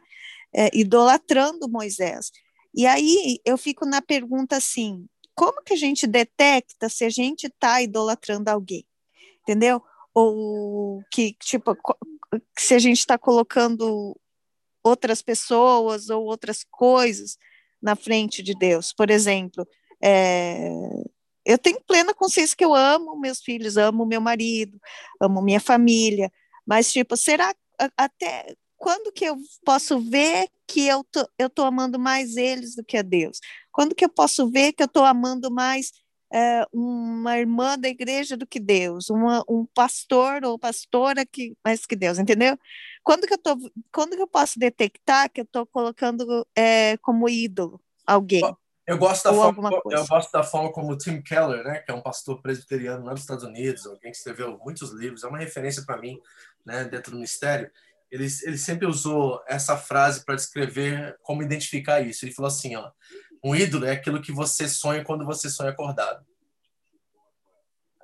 É, 0.56 0.70
idolatrando 0.74 1.70
Moisés. 1.70 2.32
E 2.74 2.86
aí 2.86 3.40
eu 3.46 3.58
fico 3.58 3.86
na 3.86 4.02
pergunta 4.02 4.58
assim: 4.58 5.06
como 5.36 5.64
que 5.64 5.74
a 5.74 5.78
gente 5.78 6.08
detecta 6.08 6.90
se 6.90 7.04
a 7.06 7.10
gente 7.10 7.48
está 7.48 7.82
idolatrando 7.82 8.50
alguém? 8.50 8.86
Entendeu? 9.42 9.82
Ou 10.14 11.04
que, 11.12 11.36
tipo, 11.40 11.76
se 12.58 12.74
a 12.74 12.80
gente 12.80 13.00
está 13.00 13.18
colocando 13.18 14.20
outras 14.84 15.22
pessoas 15.22 16.10
ou 16.10 16.26
outras 16.26 16.64
coisas 16.70 17.38
na 17.82 17.96
frente 17.96 18.44
de 18.44 18.54
Deus. 18.54 18.94
Por 18.94 19.10
exemplo, 19.10 19.68
é, 20.02 20.70
eu 21.46 21.58
tenho 21.58 21.82
plena 21.82 22.14
consciência 22.14 22.56
que 22.56 22.66
eu 22.66 22.74
amo 22.74 23.20
meus 23.20 23.42
filhos, 23.42 23.78
amo 23.78 24.06
meu 24.06 24.22
marido, 24.22 24.80
amo 25.22 25.42
minha 25.42 25.60
família, 25.60 26.32
mas, 26.66 26.92
tipo, 26.92 27.18
será 27.18 27.54
até 27.98 28.56
quando 28.78 29.12
que 29.12 29.26
eu 29.26 29.38
posso 29.66 30.00
ver 30.00 30.48
que 30.68 30.88
eu 30.88 31.04
tô, 31.06 31.28
eu 31.38 31.50
tô 31.50 31.64
amando 31.64 31.98
mais 31.98 32.36
eles 32.36 32.76
do 32.76 32.84
que 32.84 32.98
a 32.98 33.02
Deus? 33.02 33.40
Quando 33.72 33.96
que 33.96 34.06
eu 34.06 34.10
posso 34.10 34.50
ver 34.50 34.74
que 34.74 34.84
eu 34.84 34.88
estou 34.88 35.06
amando 35.06 35.50
mais 35.50 35.92
é, 36.34 36.66
uma 36.74 37.38
irmã 37.38 37.78
da 37.78 37.88
igreja 37.88 38.36
do 38.36 38.48
que 38.48 38.60
Deus, 38.60 39.12
uma, 39.12 39.44
um 39.48 39.68
pastor 39.68 40.44
ou 40.44 40.58
pastora 40.58 41.24
que 41.28 41.56
mais 41.64 41.86
que 41.86 41.96
Deus, 41.96 42.18
entendeu? 42.18 42.58
Quando 43.04 43.28
que 43.28 43.36
eu 43.36 43.38
tô, 43.38 43.56
quando 43.92 44.16
que 44.16 44.22
eu 44.22 44.28
posso 44.28 44.58
detectar 44.58 45.32
que 45.32 45.42
eu 45.42 45.44
estou 45.44 45.64
colocando 45.68 46.48
é, 46.56 46.98
como 46.98 47.30
ídolo 47.30 47.80
alguém? 48.08 48.42
Eu 48.86 48.98
gosto, 48.98 49.24
da 49.24 49.34
forma, 49.34 49.70
eu 49.92 50.08
gosto 50.08 50.32
da 50.32 50.44
forma 50.44 50.72
como 50.72 50.92
o 50.92 50.98
Tim 50.98 51.22
Keller, 51.22 51.64
né, 51.64 51.80
que 51.80 51.90
é 51.90 51.94
um 51.94 52.02
pastor 52.02 52.42
presbiteriano 52.42 53.06
lá 53.06 53.12
nos 53.12 53.22
Estados 53.22 53.46
Unidos, 53.46 53.86
alguém 53.86 54.12
que 54.12 54.18
escreveu 54.18 54.58
muitos 54.58 54.92
livros, 54.92 55.24
é 55.24 55.28
uma 55.28 55.38
referência 55.38 55.84
para 55.86 56.02
mim, 56.02 56.20
né, 56.66 56.84
dentro 56.84 57.12
do 57.12 57.20
mistério. 57.20 57.72
Ele, 58.12 58.28
ele 58.44 58.58
sempre 58.58 58.86
usou 58.86 59.42
essa 59.48 59.78
frase 59.78 60.26
para 60.26 60.36
descrever 60.36 61.16
como 61.22 61.42
identificar 61.42 62.02
isso. 62.02 62.26
Ele 62.26 62.34
falou 62.34 62.48
assim, 62.48 62.76
ó, 62.76 62.92
um 63.44 63.56
ídolo 63.56 63.86
é 63.86 63.92
aquilo 63.92 64.22
que 64.22 64.32
você 64.32 64.68
sonha 64.70 65.04
quando 65.04 65.26
você 65.26 65.50
sonha 65.50 65.72
acordado. 65.72 66.26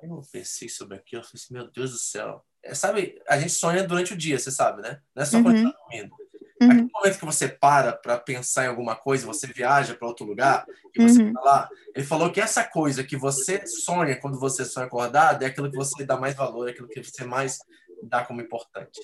Aí 0.02 0.08
eu 0.08 0.22
pensei 0.30 0.68
sobre 0.68 0.96
aquilo, 0.96 1.22
eu 1.22 1.26
falei 1.26 1.42
assim, 1.42 1.54
meu 1.54 1.70
Deus 1.70 1.92
do 1.92 1.98
céu. 1.98 2.44
É, 2.62 2.74
sabe, 2.74 3.20
a 3.26 3.38
gente 3.38 3.52
sonha 3.52 3.82
durante 3.82 4.12
o 4.12 4.16
dia, 4.16 4.38
você 4.38 4.50
sabe, 4.50 4.82
né? 4.82 5.00
Não 5.14 5.22
é 5.22 5.26
só 5.26 5.42
quando 5.42 5.56
uhum. 5.56 5.70
tá 5.70 5.78
dormindo. 5.78 6.14
Uhum. 6.60 6.70
Aquele 6.70 6.90
momento 6.92 7.18
que 7.18 7.24
você 7.24 7.48
para 7.48 7.94
para 7.94 8.18
pensar 8.18 8.64
em 8.64 8.68
alguma 8.68 8.94
coisa, 8.94 9.26
você 9.26 9.46
viaja 9.46 9.94
para 9.94 10.06
outro 10.06 10.26
lugar 10.26 10.66
e 10.94 11.02
você 11.02 11.22
uhum. 11.22 11.32
tá 11.32 11.40
lá. 11.40 11.68
Ele 11.94 12.04
falou 12.04 12.30
que 12.30 12.40
essa 12.40 12.62
coisa 12.62 13.02
que 13.02 13.16
você 13.16 13.66
sonha 13.66 14.16
quando 14.20 14.38
você 14.38 14.64
sonha 14.64 14.86
acordado 14.86 15.42
é 15.42 15.46
aquilo 15.46 15.70
que 15.70 15.76
você 15.76 16.04
dá 16.04 16.18
mais 16.18 16.34
valor, 16.34 16.68
é 16.68 16.72
aquilo 16.72 16.88
que 16.88 17.02
você 17.02 17.24
mais 17.24 17.58
dá 18.02 18.24
como 18.24 18.42
importante. 18.42 19.00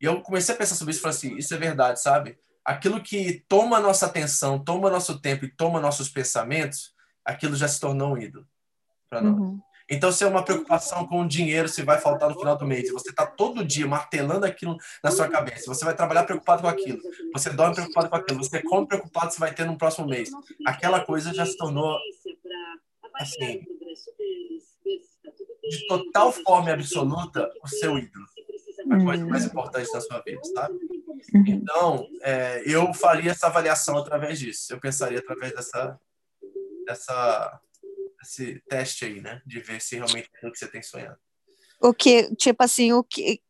E 0.00 0.04
eu 0.04 0.20
comecei 0.22 0.54
a 0.54 0.58
pensar 0.58 0.76
sobre 0.76 0.92
isso 0.92 1.00
e 1.00 1.02
falei 1.02 1.16
assim, 1.16 1.36
isso 1.36 1.54
é 1.54 1.56
verdade, 1.56 2.00
sabe? 2.00 2.38
Aquilo 2.64 3.02
que 3.02 3.44
toma 3.48 3.78
nossa 3.78 4.06
atenção, 4.06 4.58
toma 4.58 4.90
nosso 4.90 5.20
tempo 5.20 5.44
e 5.44 5.50
toma 5.50 5.80
nossos 5.80 6.08
pensamentos, 6.08 6.94
aquilo 7.24 7.54
já 7.54 7.68
se 7.68 7.78
tornou 7.78 8.14
um 8.14 8.18
ídolo 8.18 8.46
para 9.10 9.20
nós. 9.20 9.38
Uhum. 9.38 9.60
Então, 9.88 10.10
se 10.10 10.24
é 10.24 10.26
uma 10.26 10.42
preocupação 10.42 11.06
com 11.06 11.20
o 11.20 11.28
dinheiro, 11.28 11.68
se 11.68 11.82
vai 11.82 11.98
faltar 11.98 12.30
no 12.30 12.38
final 12.38 12.56
do 12.56 12.66
mês, 12.66 12.90
você 12.90 13.10
está 13.10 13.26
todo 13.26 13.64
dia 13.64 13.86
martelando 13.86 14.46
aquilo 14.46 14.78
na 15.02 15.10
sua 15.10 15.28
cabeça, 15.28 15.66
você 15.66 15.84
vai 15.84 15.94
trabalhar 15.94 16.24
preocupado 16.24 16.62
com 16.62 16.68
aquilo, 16.68 16.98
você 17.34 17.50
dorme 17.50 17.74
preocupado 17.74 18.08
com 18.08 18.16
aquilo, 18.16 18.42
você 18.42 18.62
come 18.62 18.86
preocupado 18.86 19.32
se 19.32 19.38
vai 19.38 19.52
ter 19.52 19.66
no 19.66 19.76
próximo 19.76 20.08
mês, 20.08 20.30
aquela 20.66 21.04
coisa 21.04 21.34
já 21.34 21.44
se 21.44 21.56
tornou, 21.58 21.98
assim, 23.16 23.62
de 25.68 25.86
total 25.86 26.32
forma 26.32 26.72
absoluta, 26.72 27.50
o 27.62 27.68
seu 27.68 27.98
ídolo. 27.98 28.24
A 28.90 29.02
coisa 29.02 29.26
mais 29.26 29.44
importante 29.46 29.90
da 29.92 30.00
sua 30.00 30.20
vida, 30.20 30.40
sabe? 30.54 30.78
Uhum. 31.32 31.44
Então, 31.46 32.08
é, 32.22 32.62
eu 32.66 32.92
faria 32.92 33.30
essa 33.30 33.46
avaliação 33.46 33.96
através 33.96 34.38
disso. 34.38 34.72
Eu 34.72 34.80
pensaria 34.80 35.18
através 35.18 35.54
dessa, 35.54 35.98
dessa, 36.86 37.60
desse 38.20 38.62
teste 38.68 39.04
aí, 39.04 39.20
né? 39.20 39.40
De 39.46 39.60
ver 39.60 39.80
se 39.80 39.96
realmente 39.96 40.30
é 40.42 40.48
o 40.48 40.52
que 40.52 40.58
você 40.58 40.68
tem 40.68 40.82
sonhado. 40.82 41.18
O 41.80 41.92
que, 41.92 42.34
tipo 42.36 42.62
assim, 42.62 42.92
o 42.92 43.02
que, 43.02 43.40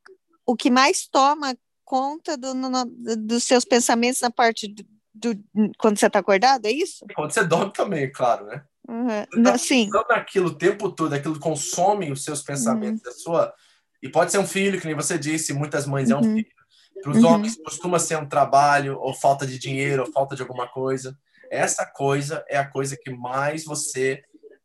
o 0.46 0.56
que 0.56 0.70
mais 0.70 1.06
toma 1.06 1.56
conta 1.84 2.36
do, 2.36 2.54
no, 2.54 2.84
dos 2.84 3.44
seus 3.44 3.64
pensamentos 3.64 4.20
na 4.20 4.30
parte 4.30 4.66
do, 4.68 4.84
do 5.14 5.70
quando 5.78 5.98
você 5.98 6.06
está 6.06 6.18
acordado, 6.18 6.66
é 6.66 6.70
isso? 6.70 7.04
Quando 7.14 7.32
você 7.32 7.44
dorme 7.44 7.72
também, 7.72 8.10
claro, 8.10 8.46
né? 8.46 8.64
Uhum. 8.88 9.42
Tá 9.42 9.56
Sim. 9.56 9.88
aquilo 10.10 10.48
o 10.48 10.54
tempo 10.54 10.90
todo, 10.90 11.14
aquilo 11.14 11.38
consome 11.38 12.12
os 12.12 12.24
seus 12.24 12.42
pensamentos, 12.42 13.02
uhum. 13.04 13.10
a 13.10 13.14
sua. 13.14 13.54
E 14.02 14.08
pode 14.08 14.30
ser 14.30 14.38
um 14.38 14.46
filho, 14.46 14.80
que 14.80 14.86
nem 14.86 14.94
você 14.94 15.18
disse, 15.18 15.52
muitas 15.52 15.86
mães 15.86 16.10
uhum. 16.10 16.16
é 16.16 16.20
um 16.20 16.24
uhum. 16.24 16.34
filho. 16.34 16.54
Para 17.02 17.12
os 17.12 17.18
uhum. 17.18 17.30
homens 17.30 17.56
costuma 17.56 17.98
ser 17.98 18.16
um 18.16 18.28
trabalho, 18.28 18.98
ou 18.98 19.14
falta 19.14 19.46
de 19.46 19.58
dinheiro, 19.58 20.04
ou 20.04 20.12
falta 20.12 20.34
de 20.34 20.42
alguma 20.42 20.68
coisa. 20.68 21.18
Essa 21.50 21.84
coisa 21.86 22.44
é 22.48 22.56
a 22.56 22.68
coisa 22.68 22.96
que 22.96 23.10
mais 23.10 23.64
você 23.64 24.22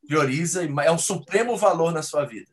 prioriza 0.07 0.63
e 0.63 0.69
é 0.83 0.91
um 0.91 0.97
supremo 0.97 1.55
valor 1.55 1.91
na 1.91 2.01
sua 2.01 2.25
vida. 2.25 2.49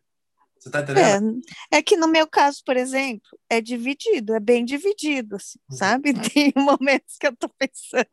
Você 0.59 0.68
está 0.68 0.81
entendendo? 0.81 1.41
É, 1.72 1.79
é, 1.79 1.83
que 1.83 1.97
no 1.97 2.09
meu 2.09 2.27
caso, 2.27 2.61
por 2.66 2.77
exemplo, 2.77 3.39
é 3.49 3.61
dividido, 3.61 4.35
é 4.35 4.41
bem 4.41 4.64
dividido, 4.64 5.37
assim, 5.37 5.59
uhum. 5.70 5.77
sabe? 5.77 6.12
Tem 6.35 6.53
momentos 6.57 7.16
que 7.18 7.27
eu 7.27 7.31
estou 7.31 7.51
pensando 7.57 8.09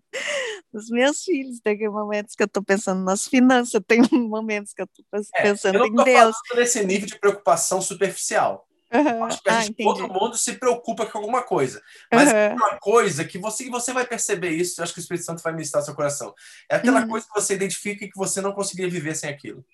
nos 0.72 0.90
meus 0.90 1.24
filhos, 1.24 1.60
tem 1.60 1.90
momentos 1.90 2.36
que 2.36 2.44
eu 2.44 2.48
estou 2.48 2.64
pensando 2.64 3.04
nas 3.04 3.28
finanças, 3.28 3.82
tem 3.88 4.02
momentos 4.12 4.74
que 4.74 4.82
eu 4.82 4.86
estou 4.86 5.06
pensando 5.42 5.78
é, 5.78 5.82
eu 5.82 5.86
em 5.86 5.96
Deus. 5.96 6.36
nesse 6.56 6.84
nível 6.86 7.08
de 7.08 7.20
preocupação 7.20 7.82
superficial. 7.82 8.68
Uhum. 8.94 9.24
Acho 9.24 9.42
que 9.42 9.50
a 9.50 9.58
ah, 9.58 9.62
gente, 9.62 9.84
todo 9.84 10.08
mundo 10.08 10.38
se 10.38 10.54
preocupa 10.54 11.06
com 11.08 11.18
alguma 11.18 11.42
coisa. 11.42 11.82
Mas 12.12 12.32
uhum. 12.32 12.56
uma 12.56 12.78
coisa 12.78 13.26
que 13.26 13.40
você, 13.40 13.68
você 13.70 13.92
vai 13.92 14.06
perceber 14.06 14.50
isso, 14.50 14.80
eu 14.80 14.84
acho 14.84 14.94
que 14.94 15.00
o 15.00 15.02
Espírito 15.02 15.26
Santo 15.26 15.42
vai 15.42 15.52
ministrar 15.52 15.84
seu 15.84 15.96
coração. 15.96 16.34
É 16.70 16.76
aquela 16.76 17.02
uhum. 17.02 17.08
coisa 17.08 17.26
que 17.26 17.34
você 17.34 17.56
identifica 17.56 18.06
e 18.06 18.10
que 18.10 18.18
você 18.18 18.40
não 18.40 18.54
conseguiria 18.54 18.92
viver 18.92 19.16
sem 19.16 19.30
aquilo. 19.30 19.66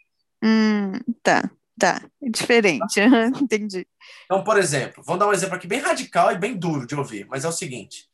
Hum, 0.42 0.94
tá, 1.22 1.52
tá. 1.78 2.02
É 2.24 2.30
diferente. 2.30 3.02
Entendi. 3.42 3.86
Então, 4.24 4.42
por 4.42 4.58
exemplo, 4.58 5.04
vamos 5.06 5.20
dar 5.20 5.28
um 5.28 5.34
exemplo 5.34 5.56
aqui 5.56 5.68
bem 5.68 5.82
radical 5.82 6.32
e 6.32 6.38
bem 6.38 6.56
duro 6.56 6.88
de 6.88 6.96
ouvir, 6.96 7.28
mas 7.30 7.44
é 7.44 7.50
o 7.50 7.52
seguinte. 7.52 8.08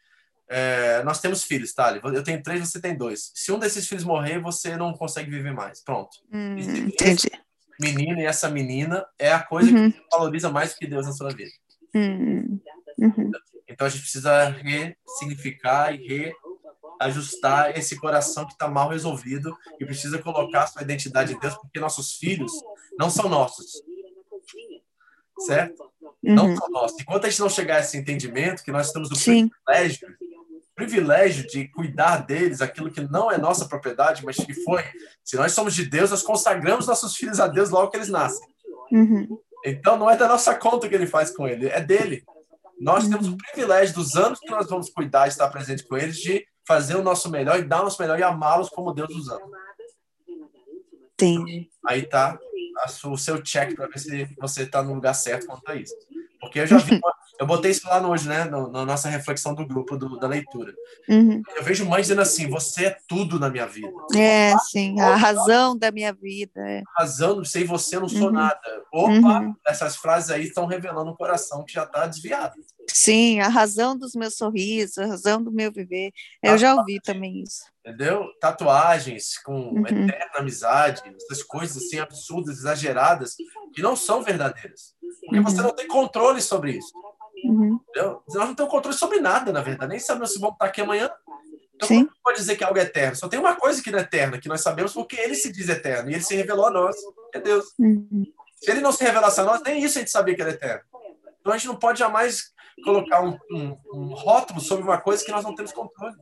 É, 0.47 1.03
nós 1.03 1.19
temos 1.19 1.43
filhos, 1.43 1.73
tá? 1.73 1.99
Eu 2.03 2.23
tenho 2.23 2.41
três, 2.41 2.67
você 2.67 2.79
tem 2.79 2.95
dois. 2.95 3.31
Se 3.33 3.51
um 3.51 3.59
desses 3.59 3.87
filhos 3.87 4.03
morrer, 4.03 4.39
você 4.39 4.75
não 4.75 4.93
consegue 4.93 5.29
viver 5.29 5.53
mais. 5.53 5.83
Pronto. 5.83 6.17
Hum, 6.31 6.57
entendi 6.57 7.29
menino 7.79 8.19
e 8.19 8.25
essa 8.25 8.49
menina 8.49 9.05
é 9.17 9.31
a 9.31 9.41
coisa 9.41 9.71
uhum. 9.71 9.91
que 9.91 10.01
valoriza 10.11 10.49
mais 10.49 10.73
que 10.73 10.87
Deus 10.87 11.05
na 11.05 11.13
sua 11.13 11.29
vida. 11.29 11.51
Uhum. 11.93 12.59
Uhum. 12.97 13.31
Então 13.67 13.87
a 13.87 13.89
gente 13.89 14.01
precisa 14.01 14.49
ressignificar 14.49 15.93
e 15.93 16.35
reajustar 16.99 17.77
esse 17.77 17.97
coração 17.97 18.45
que 18.45 18.53
está 18.53 18.67
mal 18.67 18.89
resolvido 18.89 19.55
e 19.79 19.85
precisa 19.85 20.21
colocar 20.21 20.63
a 20.63 20.67
sua 20.67 20.81
identidade 20.81 21.33
em 21.33 21.39
Deus, 21.39 21.55
porque 21.55 21.79
nossos 21.79 22.13
filhos 22.13 22.51
não 22.97 23.09
são 23.09 23.27
nossos. 23.27 23.81
Certo? 25.39 25.91
Não 26.23 26.47
uhum. 26.47 26.55
são 26.55 26.69
nossos. 26.69 26.99
Enquanto 26.99 27.25
a 27.25 27.29
gente 27.29 27.41
não 27.41 27.49
chegar 27.49 27.77
a 27.77 27.79
esse 27.81 27.97
entendimento, 27.97 28.63
que 28.63 28.71
nós 28.71 28.91
temos 28.91 29.11
o 29.11 29.15
Sim. 29.15 29.49
privilégio 29.49 30.07
privilégio 30.75 31.47
de 31.47 31.67
cuidar 31.69 32.17
deles, 32.25 32.61
aquilo 32.61 32.91
que 32.91 33.01
não 33.01 33.31
é 33.31 33.37
nossa 33.37 33.65
propriedade, 33.67 34.23
mas 34.25 34.35
que 34.35 34.53
foi. 34.53 34.83
Se 35.23 35.35
nós 35.35 35.53
somos 35.53 35.73
de 35.73 35.85
Deus, 35.85 36.11
nós 36.11 36.21
consagramos 36.21 36.87
nossos 36.87 37.15
filhos 37.15 37.39
a 37.39 37.47
Deus 37.47 37.69
logo 37.69 37.89
que 37.89 37.97
eles 37.97 38.09
nascem. 38.09 38.47
Uhum. 38.91 39.39
Então 39.65 39.97
não 39.97 40.09
é 40.09 40.17
da 40.17 40.27
nossa 40.27 40.53
conta 40.53 40.87
que 40.87 40.93
ele 40.93 41.07
faz 41.07 41.31
com 41.31 41.47
ele, 41.47 41.67
é 41.67 41.81
dele. 41.81 42.23
Nós 42.79 43.05
uhum. 43.05 43.11
temos 43.11 43.27
o 43.29 43.37
privilégio 43.37 43.95
dos 43.95 44.15
anos 44.15 44.39
que 44.39 44.51
nós 44.51 44.67
vamos 44.67 44.89
cuidar 44.89 45.25
e 45.25 45.29
estar 45.29 45.47
presente 45.49 45.87
com 45.87 45.97
eles, 45.97 46.17
de 46.17 46.45
fazer 46.67 46.95
o 46.95 47.03
nosso 47.03 47.29
melhor 47.29 47.57
e 47.59 47.63
dar 47.63 47.81
o 47.81 47.83
nosso 47.85 48.01
melhor 48.01 48.19
e 48.19 48.23
amá-los 48.23 48.69
como 48.69 48.93
Deus 48.93 49.15
os 49.15 49.29
ama. 49.29 49.65
Entendi. 51.13 51.69
Aí 51.87 52.03
tá 52.03 52.37
o 53.05 53.17
seu 53.17 53.41
check 53.41 53.73
para 53.73 53.87
ver 53.87 53.99
se 53.99 54.27
você 54.37 54.63
está 54.63 54.83
no 54.83 54.93
lugar 54.93 55.13
certo 55.13 55.47
quanto 55.47 55.69
a 55.69 55.75
isso. 55.75 55.95
Porque 56.39 56.59
eu 56.59 56.67
já 56.67 56.77
vi 56.77 56.95
uma, 56.95 57.13
eu 57.39 57.45
botei 57.45 57.71
isso 57.71 57.87
lá 57.87 58.05
hoje, 58.07 58.27
né? 58.27 58.45
No, 58.45 58.69
na 58.71 58.85
nossa 58.85 59.09
reflexão 59.09 59.53
do 59.53 59.65
grupo 59.65 59.97
do, 59.97 60.17
da 60.17 60.27
leitura. 60.27 60.73
Uhum. 61.09 61.41
Eu 61.55 61.63
vejo 61.63 61.85
mães 61.85 62.03
dizendo 62.03 62.21
assim: 62.21 62.49
você 62.49 62.85
é 62.85 62.97
tudo 63.07 63.39
na 63.39 63.49
minha 63.49 63.65
vida. 63.65 63.91
É, 64.15 64.57
sim, 64.69 64.99
a 64.99 65.15
razão 65.15 65.77
da 65.77 65.91
minha 65.91 66.13
vida. 66.13 66.61
É. 66.61 66.83
Razão, 66.97 67.43
sem 67.43 67.65
você 67.65 67.99
não 67.99 68.07
sou 68.07 68.27
uhum. 68.27 68.31
nada. 68.31 68.59
Opa, 68.91 69.39
uhum. 69.39 69.55
essas 69.67 69.95
frases 69.95 70.29
aí 70.29 70.43
estão 70.43 70.65
revelando 70.65 71.11
um 71.11 71.15
coração 71.15 71.63
que 71.65 71.73
já 71.73 71.83
está 71.83 72.05
desviado. 72.05 72.55
Sim, 72.87 73.39
a 73.39 73.47
razão 73.47 73.97
dos 73.97 74.13
meus 74.13 74.35
sorrisos, 74.35 74.97
a 74.97 75.07
razão 75.07 75.43
do 75.43 75.51
meu 75.51 75.71
viver. 75.71 76.11
Eu 76.41 76.57
já 76.57 76.75
ouvi 76.75 76.99
também 77.01 77.41
isso. 77.41 77.65
Entendeu? 77.85 78.29
Tatuagens 78.39 79.37
com 79.43 79.69
uhum. 79.69 79.81
eterna 79.81 80.31
amizade, 80.37 81.01
essas 81.05 81.43
coisas 81.43 81.77
assim 81.77 81.99
absurdas, 81.99 82.57
exageradas, 82.57 83.35
que 83.73 83.81
não 83.81 83.95
são 83.95 84.23
verdadeiras. 84.23 84.95
Porque 85.25 85.39
você 85.39 85.57
uhum. 85.57 85.63
não 85.63 85.75
tem 85.75 85.87
controle 85.87 86.41
sobre 86.41 86.71
isso. 86.71 86.91
Uhum. 87.49 87.79
Nós 87.95 88.47
não 88.47 88.55
temos 88.55 88.71
controle 88.71 88.97
sobre 88.97 89.19
nada, 89.19 89.51
na 89.51 89.61
verdade. 89.61 89.89
Nem 89.89 89.99
sabemos 89.99 90.33
se 90.33 90.39
vamos 90.39 90.55
estar 90.55 90.65
aqui 90.65 90.81
amanhã. 90.81 91.09
Então, 91.75 91.87
Sim. 91.87 92.05
como 92.05 92.17
pode 92.23 92.37
dizer 92.37 92.55
que 92.55 92.63
algo 92.63 92.77
é 92.79 92.83
eterno? 92.83 93.15
Só 93.15 93.27
tem 93.27 93.39
uma 93.39 93.55
coisa 93.55 93.81
que 93.81 93.91
não 93.91 93.99
é 93.99 94.01
eterna, 94.01 94.39
que 94.39 94.47
nós 94.47 94.61
sabemos 94.61 94.93
porque 94.93 95.17
ele 95.17 95.35
se 95.35 95.51
diz 95.51 95.67
eterno. 95.67 96.09
E 96.09 96.13
ele 96.13 96.23
se 96.23 96.35
revelou 96.35 96.67
a 96.67 96.71
nós, 96.71 96.95
que 97.31 97.37
é 97.37 97.41
Deus. 97.41 97.65
Uhum. 97.77 98.23
Se 98.55 98.71
ele 98.71 98.81
não 98.81 98.91
se 98.91 99.03
revelasse 99.03 99.39
a 99.41 99.43
nós, 99.43 99.61
nem 99.61 99.83
isso 99.83 99.97
a 99.97 100.01
gente 100.01 100.11
sabia 100.11 100.35
que 100.35 100.41
ele 100.41 100.51
é 100.51 100.53
eterno. 100.53 100.83
Então 101.39 101.53
a 101.53 101.57
gente 101.57 101.67
não 101.67 101.75
pode 101.75 101.99
jamais 101.99 102.53
colocar 102.83 103.21
um, 103.21 103.37
um, 103.51 103.77
um 103.93 104.13
rótulo 104.13 104.59
sobre 104.59 104.83
uma 104.83 104.99
coisa 104.99 105.23
que 105.23 105.31
nós 105.31 105.43
não 105.43 105.53
temos 105.53 105.71
controle. 105.71 106.15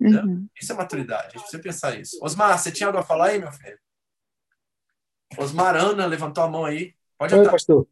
Uhum. 0.00 0.46
Isso 0.60 0.72
é 0.72 0.74
maturidade, 0.74 1.28
a 1.28 1.30
gente 1.30 1.40
precisa 1.40 1.62
pensar 1.62 1.98
isso. 1.98 2.18
Osmar, 2.22 2.58
você 2.58 2.70
tinha 2.70 2.86
algo 2.86 2.98
a 2.98 3.02
falar 3.02 3.28
aí, 3.28 3.38
meu 3.38 3.52
filho? 3.52 3.78
Osmar 5.38 5.76
Ana 5.76 6.06
levantou 6.06 6.44
a 6.44 6.48
mão 6.48 6.64
aí. 6.64 6.94
Pode 7.18 7.34
Oi, 7.34 7.48
pastor. 7.48 7.86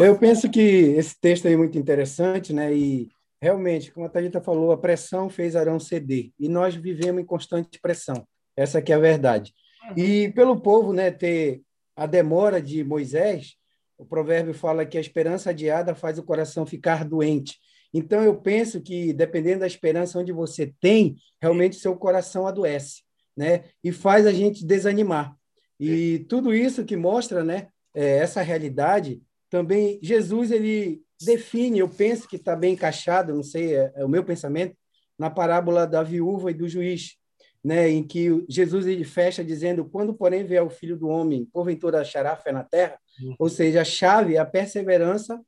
Eu 0.00 0.18
penso 0.18 0.50
que 0.50 0.60
esse 0.60 1.14
texto 1.20 1.46
é 1.46 1.56
muito 1.56 1.78
interessante, 1.78 2.52
né? 2.52 2.74
E 2.74 3.08
realmente, 3.40 3.92
como 3.92 4.06
a 4.06 4.08
Thalita 4.08 4.40
falou, 4.40 4.72
a 4.72 4.78
pressão 4.78 5.28
fez 5.28 5.54
Arão 5.54 5.78
ceder. 5.78 6.30
E 6.38 6.48
nós 6.48 6.74
vivemos 6.74 7.22
em 7.22 7.26
constante 7.26 7.78
pressão. 7.80 8.26
Essa 8.56 8.78
é 8.78 8.92
a 8.92 8.98
verdade. 8.98 9.52
E 9.96 10.30
pelo 10.32 10.60
povo, 10.60 10.92
né, 10.92 11.10
ter 11.10 11.62
a 11.94 12.06
demora 12.06 12.60
de 12.60 12.82
Moisés, 12.82 13.56
o 13.96 14.04
provérbio 14.04 14.54
fala 14.54 14.86
que 14.86 14.98
a 14.98 15.00
esperança 15.00 15.50
adiada 15.50 15.94
faz 15.94 16.18
o 16.18 16.22
coração 16.22 16.66
ficar 16.66 17.04
doente. 17.04 17.58
Então, 17.92 18.22
eu 18.22 18.36
penso 18.36 18.80
que, 18.80 19.12
dependendo 19.12 19.60
da 19.60 19.66
esperança 19.66 20.18
onde 20.18 20.32
você 20.32 20.72
tem, 20.80 21.16
realmente 21.40 21.76
seu 21.76 21.96
coração 21.96 22.46
adoece, 22.46 23.02
né? 23.36 23.64
E 23.82 23.92
faz 23.92 24.26
a 24.26 24.32
gente 24.32 24.64
desanimar. 24.64 25.34
E 25.80 26.20
tudo 26.28 26.54
isso 26.54 26.84
que 26.84 26.96
mostra, 26.96 27.42
né, 27.42 27.68
é, 27.94 28.18
essa 28.18 28.42
realidade, 28.42 29.22
também 29.50 29.98
Jesus 30.02 30.50
ele 30.50 31.02
define, 31.20 31.78
eu 31.78 31.88
penso 31.88 32.28
que 32.28 32.36
está 32.36 32.54
bem 32.54 32.74
encaixado, 32.74 33.34
não 33.34 33.42
sei, 33.42 33.74
é, 33.74 33.92
é, 33.96 34.04
o 34.04 34.08
meu 34.08 34.24
pensamento, 34.24 34.76
na 35.18 35.28
parábola 35.28 35.86
da 35.86 36.02
viúva 36.02 36.50
e 36.50 36.54
do 36.54 36.68
juiz, 36.68 37.16
né, 37.64 37.88
em 37.88 38.06
que 38.06 38.44
Jesus 38.48 38.86
ele 38.86 39.04
fecha 39.04 39.42
dizendo: 39.42 39.84
quando 39.84 40.14
porém 40.14 40.44
vier 40.44 40.62
o 40.62 40.70
Filho 40.70 40.96
do 40.96 41.08
Homem, 41.08 41.44
porventura 41.52 42.00
achará 42.00 42.36
fé 42.36 42.52
na 42.52 42.62
terra, 42.62 42.98
uhum. 43.20 43.34
ou 43.38 43.48
seja, 43.48 43.80
a 43.80 43.84
chave 43.84 44.36
é 44.36 44.38
a 44.38 44.46
perseverança, 44.46 45.40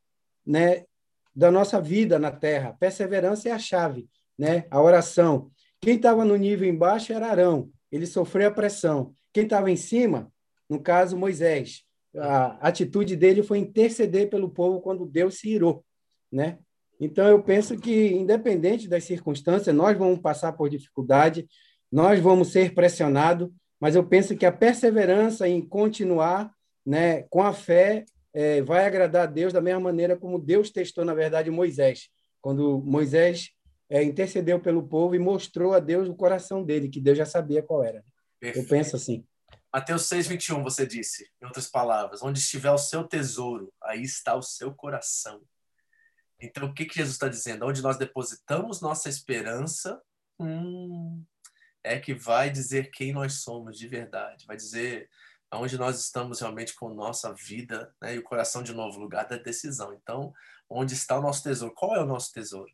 né, 0.45 0.85
da 1.35 1.51
nossa 1.51 1.81
vida 1.81 2.19
na 2.19 2.33
terra. 2.33 2.77
Perseverança 2.81 3.49
é 3.49 3.53
a 3.53 3.59
chave, 3.59 4.09
né, 4.37 4.65
a 4.71 4.83
oração. 4.83 5.51
Quem 5.81 5.97
estava 5.97 6.25
no 6.25 6.37
nível 6.37 6.69
embaixo 6.69 7.13
era 7.13 7.29
Arão, 7.29 7.71
ele 7.93 8.07
sofreu 8.07 8.49
a 8.49 8.53
pressão. 8.53 9.13
Quem 9.33 9.45
estava 9.45 9.71
em 9.71 9.77
cima, 9.77 10.33
no 10.69 10.81
caso 10.81 11.17
Moisés, 11.17 11.85
a 12.17 12.69
atitude 12.69 13.17
dele 13.17 13.43
foi 13.43 13.59
interceder 13.59 14.29
pelo 14.29 14.51
povo 14.51 14.81
quando 14.81 15.07
Deus 15.07 15.39
se 15.39 15.49
irou, 15.51 15.85
né? 16.31 16.59
Então 17.01 17.27
eu 17.27 17.43
penso 17.43 17.79
que 17.79 18.09
independente 18.09 18.89
das 18.89 19.05
circunstâncias, 19.05 19.75
nós 19.75 19.97
vamos 19.97 20.19
passar 20.19 20.53
por 20.53 20.69
dificuldade, 20.69 21.49
nós 21.91 22.21
vamos 22.21 22.53
ser 22.53 22.75
pressionados, 22.75 23.49
mas 23.81 23.97
eu 23.97 24.05
penso 24.07 24.37
que 24.37 24.45
a 24.45 24.53
perseverança 24.53 25.49
em 25.49 25.67
continuar, 25.67 26.53
né, 26.85 27.23
com 27.31 27.43
a 27.43 27.55
fé, 27.55 28.05
é, 28.35 28.61
vai 28.61 28.85
agradar 28.85 29.23
a 29.23 29.31
Deus 29.31 29.53
da 29.53 29.61
mesma 29.61 29.81
maneira 29.81 30.17
como 30.17 30.39
Deus 30.39 30.71
testou 30.71 31.05
na 31.05 31.15
verdade 31.15 31.51
Moisés, 31.51 32.09
quando 32.41 32.83
Moisés 32.85 33.51
é, 33.89 34.03
intercedeu 34.03 34.61
pelo 34.61 34.87
povo 34.87 35.15
e 35.15 35.19
mostrou 35.19 35.73
a 35.73 35.81
Deus 35.81 36.09
o 36.09 36.15
coração 36.15 36.63
dele, 36.63 36.89
que 36.89 37.01
Deus 37.01 37.17
já 37.17 37.27
sabia 37.27 37.63
qual 37.63 37.83
era. 37.83 38.05
Perfeito. 38.39 38.67
Eu 38.67 38.69
penso 38.69 38.97
assim. 38.97 39.25
Mateus 39.73 40.07
6, 40.07 40.27
21, 40.27 40.63
você 40.65 40.85
disse, 40.87 41.31
em 41.41 41.47
outras 41.47 41.69
palavras, 41.69 42.23
onde 42.23 42.41
estiver 42.41 42.73
o 42.73 42.79
seu 42.79 43.05
tesouro, 43.05 43.73
aí 43.83 44.03
está 44.03 44.35
o 44.35 44.43
seu 44.43 44.75
coração. 44.75 45.41
Então, 46.41 46.69
o 46.69 46.75
que, 46.75 46.87
que 46.87 46.97
Jesus 46.97 47.15
está 47.15 47.29
dizendo? 47.29 47.67
Onde 47.67 47.81
nós 47.81 47.97
depositamos 47.97 48.81
nossa 48.81 49.09
esperança, 49.09 50.03
hum, 50.39 51.25
é 51.85 52.01
que 52.01 52.15
vai 52.15 52.51
dizer 52.51 52.91
quem 52.91 53.13
nós 53.13 53.43
somos 53.43 53.79
de 53.79 53.87
verdade, 53.87 54.47
vai 54.47 54.57
dizer 54.57 55.09
aonde 55.51 55.77
nós 55.77 56.01
estamos 56.01 56.41
realmente 56.41 56.75
com 56.75 56.95
nossa 56.95 57.35
vida, 57.35 57.95
né? 58.01 58.15
e 58.15 58.19
o 58.19 58.23
coração, 58.23 58.63
de 58.63 58.73
novo, 58.73 59.01
lugar 59.01 59.27
da 59.27 59.37
decisão. 59.37 59.93
Então, 59.93 60.33
onde 60.69 60.95
está 60.95 61.19
o 61.19 61.23
nosso 61.23 61.43
tesouro? 61.43 61.75
Qual 61.75 61.95
é 61.95 62.01
o 62.01 62.07
nosso 62.07 62.33
tesouro? 62.33 62.73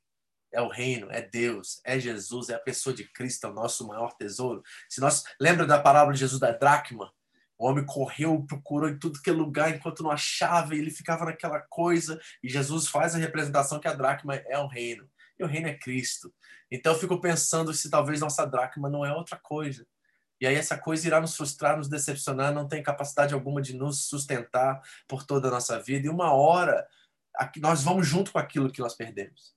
É 0.57 0.63
o 0.63 0.69
reino, 0.69 1.09
é 1.11 1.21
Deus, 1.21 1.83
é 1.85 2.01
Jesus, 2.01 2.49
é 2.49 2.55
a 2.55 2.59
pessoa 2.59 2.95
de 2.95 3.05
Cristo, 3.05 3.47
é 3.47 3.51
o 3.51 3.53
nosso 3.53 3.87
maior 3.87 4.15
tesouro. 4.15 4.63
Se 4.89 5.03
nós 5.03 5.23
lembra 5.39 5.67
da 5.67 5.79
parábola 5.79 6.15
de 6.15 6.21
Jesus 6.21 6.41
da 6.41 6.51
dracma, 6.51 7.13
o 7.59 7.67
homem 7.69 7.85
correu, 7.85 8.43
procurou 8.49 8.89
em 8.89 8.99
tudo 8.99 9.21
que 9.21 9.29
é 9.29 9.33
lugar 9.35 9.75
enquanto 9.75 10.03
não 10.03 10.11
achava, 10.11 10.75
e 10.75 10.79
ele 10.79 10.91
ficava 10.91 11.27
naquela 11.27 11.61
coisa, 11.61 12.19
e 12.43 12.49
Jesus 12.49 12.89
faz 12.89 13.15
a 13.15 13.19
representação 13.19 13.79
que 13.79 13.87
a 13.87 13.93
dracma 13.93 14.35
é 14.35 14.59
o 14.59 14.67
reino, 14.67 15.07
e 15.39 15.45
o 15.45 15.47
reino 15.47 15.69
é 15.69 15.75
Cristo. 15.75 16.33
Então 16.71 16.95
eu 16.95 16.99
fico 16.99 17.21
pensando 17.21 17.75
se 17.75 17.91
talvez 17.91 18.21
nossa 18.21 18.47
dracma 18.47 18.89
não 18.89 19.05
é 19.05 19.13
outra 19.13 19.37
coisa. 19.37 19.87
E 20.41 20.47
aí 20.47 20.55
essa 20.55 20.79
coisa 20.79 21.07
irá 21.07 21.21
nos 21.21 21.37
frustrar, 21.37 21.77
nos 21.77 21.89
decepcionar, 21.89 22.53
não 22.53 22.67
tem 22.67 22.83
capacidade 22.83 23.35
alguma 23.35 23.61
de 23.61 23.75
nos 23.75 24.07
sustentar 24.07 24.81
por 25.07 25.23
toda 25.23 25.49
a 25.49 25.51
nossa 25.51 25.79
vida. 25.81 26.07
E 26.07 26.11
uma 26.11 26.33
hora 26.33 26.87
nós 27.59 27.83
vamos 27.83 28.07
junto 28.07 28.33
com 28.33 28.39
aquilo 28.39 28.71
que 28.71 28.81
nós 28.81 28.95
perdemos. 28.95 29.56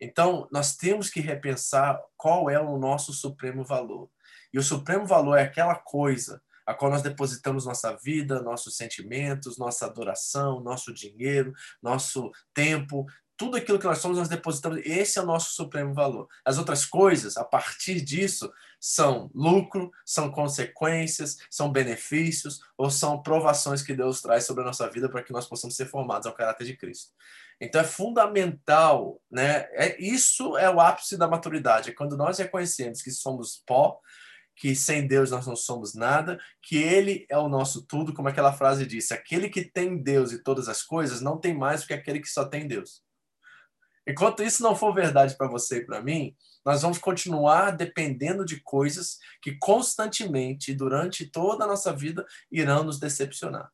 Então, 0.00 0.48
nós 0.52 0.76
temos 0.76 1.10
que 1.10 1.20
repensar 1.20 2.00
qual 2.16 2.48
é 2.48 2.60
o 2.60 2.78
nosso 2.78 3.12
supremo 3.12 3.64
valor. 3.64 4.08
E 4.52 4.58
o 4.58 4.62
supremo 4.62 5.06
valor 5.06 5.36
é 5.36 5.42
aquela 5.42 5.74
coisa 5.74 6.40
a 6.64 6.74
qual 6.74 6.90
nós 6.90 7.00
depositamos 7.00 7.64
nossa 7.64 7.96
vida, 7.96 8.42
nossos 8.42 8.76
sentimentos, 8.76 9.56
nossa 9.56 9.86
adoração, 9.86 10.60
nosso 10.60 10.92
dinheiro, 10.92 11.54
nosso 11.82 12.30
tempo, 12.52 13.06
tudo 13.38 13.56
aquilo 13.56 13.78
que 13.78 13.86
nós 13.86 13.98
somos, 13.98 14.18
nós 14.18 14.28
depositamos. 14.28 14.80
Esse 14.84 15.18
é 15.18 15.22
o 15.22 15.26
nosso 15.26 15.54
supremo 15.54 15.94
valor. 15.94 16.28
As 16.44 16.58
outras 16.58 16.84
coisas, 16.84 17.36
a 17.36 17.44
partir 17.44 18.00
disso, 18.00 18.52
são 18.80 19.30
lucro, 19.32 19.92
são 20.04 20.30
consequências, 20.30 21.38
são 21.48 21.70
benefícios 21.70 22.60
ou 22.76 22.90
são 22.90 23.22
provações 23.22 23.80
que 23.80 23.94
Deus 23.94 24.20
traz 24.20 24.44
sobre 24.44 24.62
a 24.62 24.66
nossa 24.66 24.90
vida 24.90 25.08
para 25.08 25.22
que 25.22 25.32
nós 25.32 25.46
possamos 25.46 25.76
ser 25.76 25.86
formados 25.86 26.26
ao 26.26 26.34
caráter 26.34 26.66
de 26.66 26.76
Cristo. 26.76 27.12
Então 27.60 27.80
é 27.80 27.84
fundamental, 27.84 29.20
né? 29.30 29.66
É, 29.72 30.00
isso 30.00 30.56
é 30.56 30.70
o 30.70 30.80
ápice 30.80 31.16
da 31.16 31.26
maturidade, 31.26 31.90
é 31.90 31.94
quando 31.94 32.16
nós 32.16 32.38
reconhecemos 32.38 33.02
que 33.02 33.10
somos 33.10 33.62
pó, 33.66 33.98
que 34.56 34.74
sem 34.76 35.06
Deus 35.06 35.30
nós 35.30 35.46
não 35.46 35.56
somos 35.56 35.94
nada, 35.94 36.38
que 36.62 36.76
Ele 36.76 37.26
é 37.28 37.36
o 37.36 37.48
nosso 37.48 37.84
tudo, 37.84 38.14
como 38.14 38.28
aquela 38.28 38.52
frase 38.52 38.86
disse: 38.86 39.12
aquele 39.12 39.48
que 39.48 39.64
tem 39.64 40.00
Deus 40.00 40.32
e 40.32 40.42
todas 40.42 40.68
as 40.68 40.82
coisas 40.82 41.20
não 41.20 41.38
tem 41.38 41.52
mais 41.52 41.82
do 41.82 41.88
que 41.88 41.94
aquele 41.94 42.20
que 42.20 42.28
só 42.28 42.44
tem 42.44 42.66
Deus. 42.66 43.02
Enquanto 44.06 44.42
isso 44.42 44.62
não 44.62 44.74
for 44.74 44.94
verdade 44.94 45.36
para 45.36 45.48
você 45.48 45.78
e 45.78 45.84
para 45.84 46.00
mim, 46.00 46.34
nós 46.64 46.80
vamos 46.80 46.96
continuar 46.96 47.72
dependendo 47.72 48.44
de 48.44 48.60
coisas 48.62 49.18
que 49.42 49.58
constantemente, 49.58 50.72
durante 50.72 51.26
toda 51.26 51.64
a 51.64 51.68
nossa 51.68 51.92
vida, 51.92 52.24
irão 52.50 52.84
nos 52.84 52.98
decepcionar. 52.98 53.70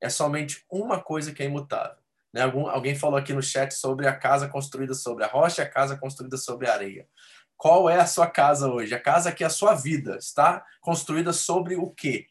É 0.00 0.08
somente 0.08 0.64
uma 0.70 1.02
coisa 1.02 1.32
que 1.32 1.42
é 1.42 1.46
imutável 1.46 2.07
né? 2.38 2.44
Algum, 2.44 2.68
alguém 2.68 2.94
falou 2.94 3.18
aqui 3.18 3.32
no 3.32 3.42
chat 3.42 3.74
sobre 3.74 4.06
a 4.06 4.14
casa 4.14 4.48
construída 4.48 4.94
sobre 4.94 5.24
a 5.24 5.26
rocha 5.26 5.62
e 5.62 5.64
a 5.64 5.68
casa 5.68 5.96
construída 5.96 6.36
sobre 6.36 6.68
a 6.68 6.72
areia. 6.72 7.06
Qual 7.56 7.90
é 7.90 7.98
a 7.98 8.06
sua 8.06 8.28
casa 8.28 8.70
hoje? 8.70 8.94
A 8.94 9.00
casa 9.00 9.32
que 9.32 9.42
é 9.42 9.46
a 9.48 9.50
sua 9.50 9.74
vida 9.74 10.16
está 10.16 10.64
construída 10.80 11.32
sobre 11.32 11.74
o 11.74 11.90
quê? 11.90 12.28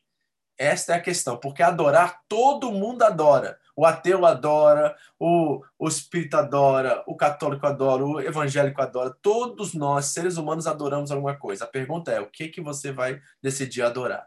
Esta 0.57 0.93
é 0.93 0.95
a 0.95 1.01
questão, 1.01 1.37
porque 1.37 1.61
adorar, 1.61 2.21
todo 2.27 2.71
mundo 2.71 3.03
adora. 3.03 3.59
O 3.75 3.85
ateu 3.85 4.25
adora, 4.25 4.95
o, 5.19 5.61
o 5.77 5.87
espírita 5.87 6.39
adora, 6.39 7.03
o 7.05 7.15
católico 7.15 7.67
adora, 7.67 8.03
o 8.03 8.19
evangélico 8.19 8.81
adora. 8.81 9.15
Todos 9.21 9.75
nós, 9.75 10.05
seres 10.05 10.37
humanos, 10.37 10.65
adoramos 10.65 11.11
alguma 11.11 11.35
coisa. 11.37 11.65
A 11.65 11.67
pergunta 11.67 12.11
é: 12.11 12.19
o 12.19 12.25
que, 12.25 12.47
que 12.47 12.59
você 12.59 12.91
vai 12.91 13.21
decidir 13.43 13.83
adorar? 13.83 14.25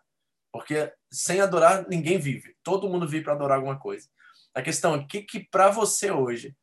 Porque 0.52 0.92
sem 1.10 1.40
adorar, 1.40 1.88
ninguém 1.88 2.18
vive. 2.18 2.54
Todo 2.62 2.88
mundo 2.88 3.08
vive 3.08 3.24
para 3.24 3.32
adorar 3.32 3.56
alguma 3.56 3.76
coisa. 3.76 4.06
A 4.54 4.62
questão 4.62 4.94
é 4.94 5.04
que, 5.04 5.22
que 5.22 5.40
para 5.40 5.70
você 5.70 6.10
hoje 6.10 6.56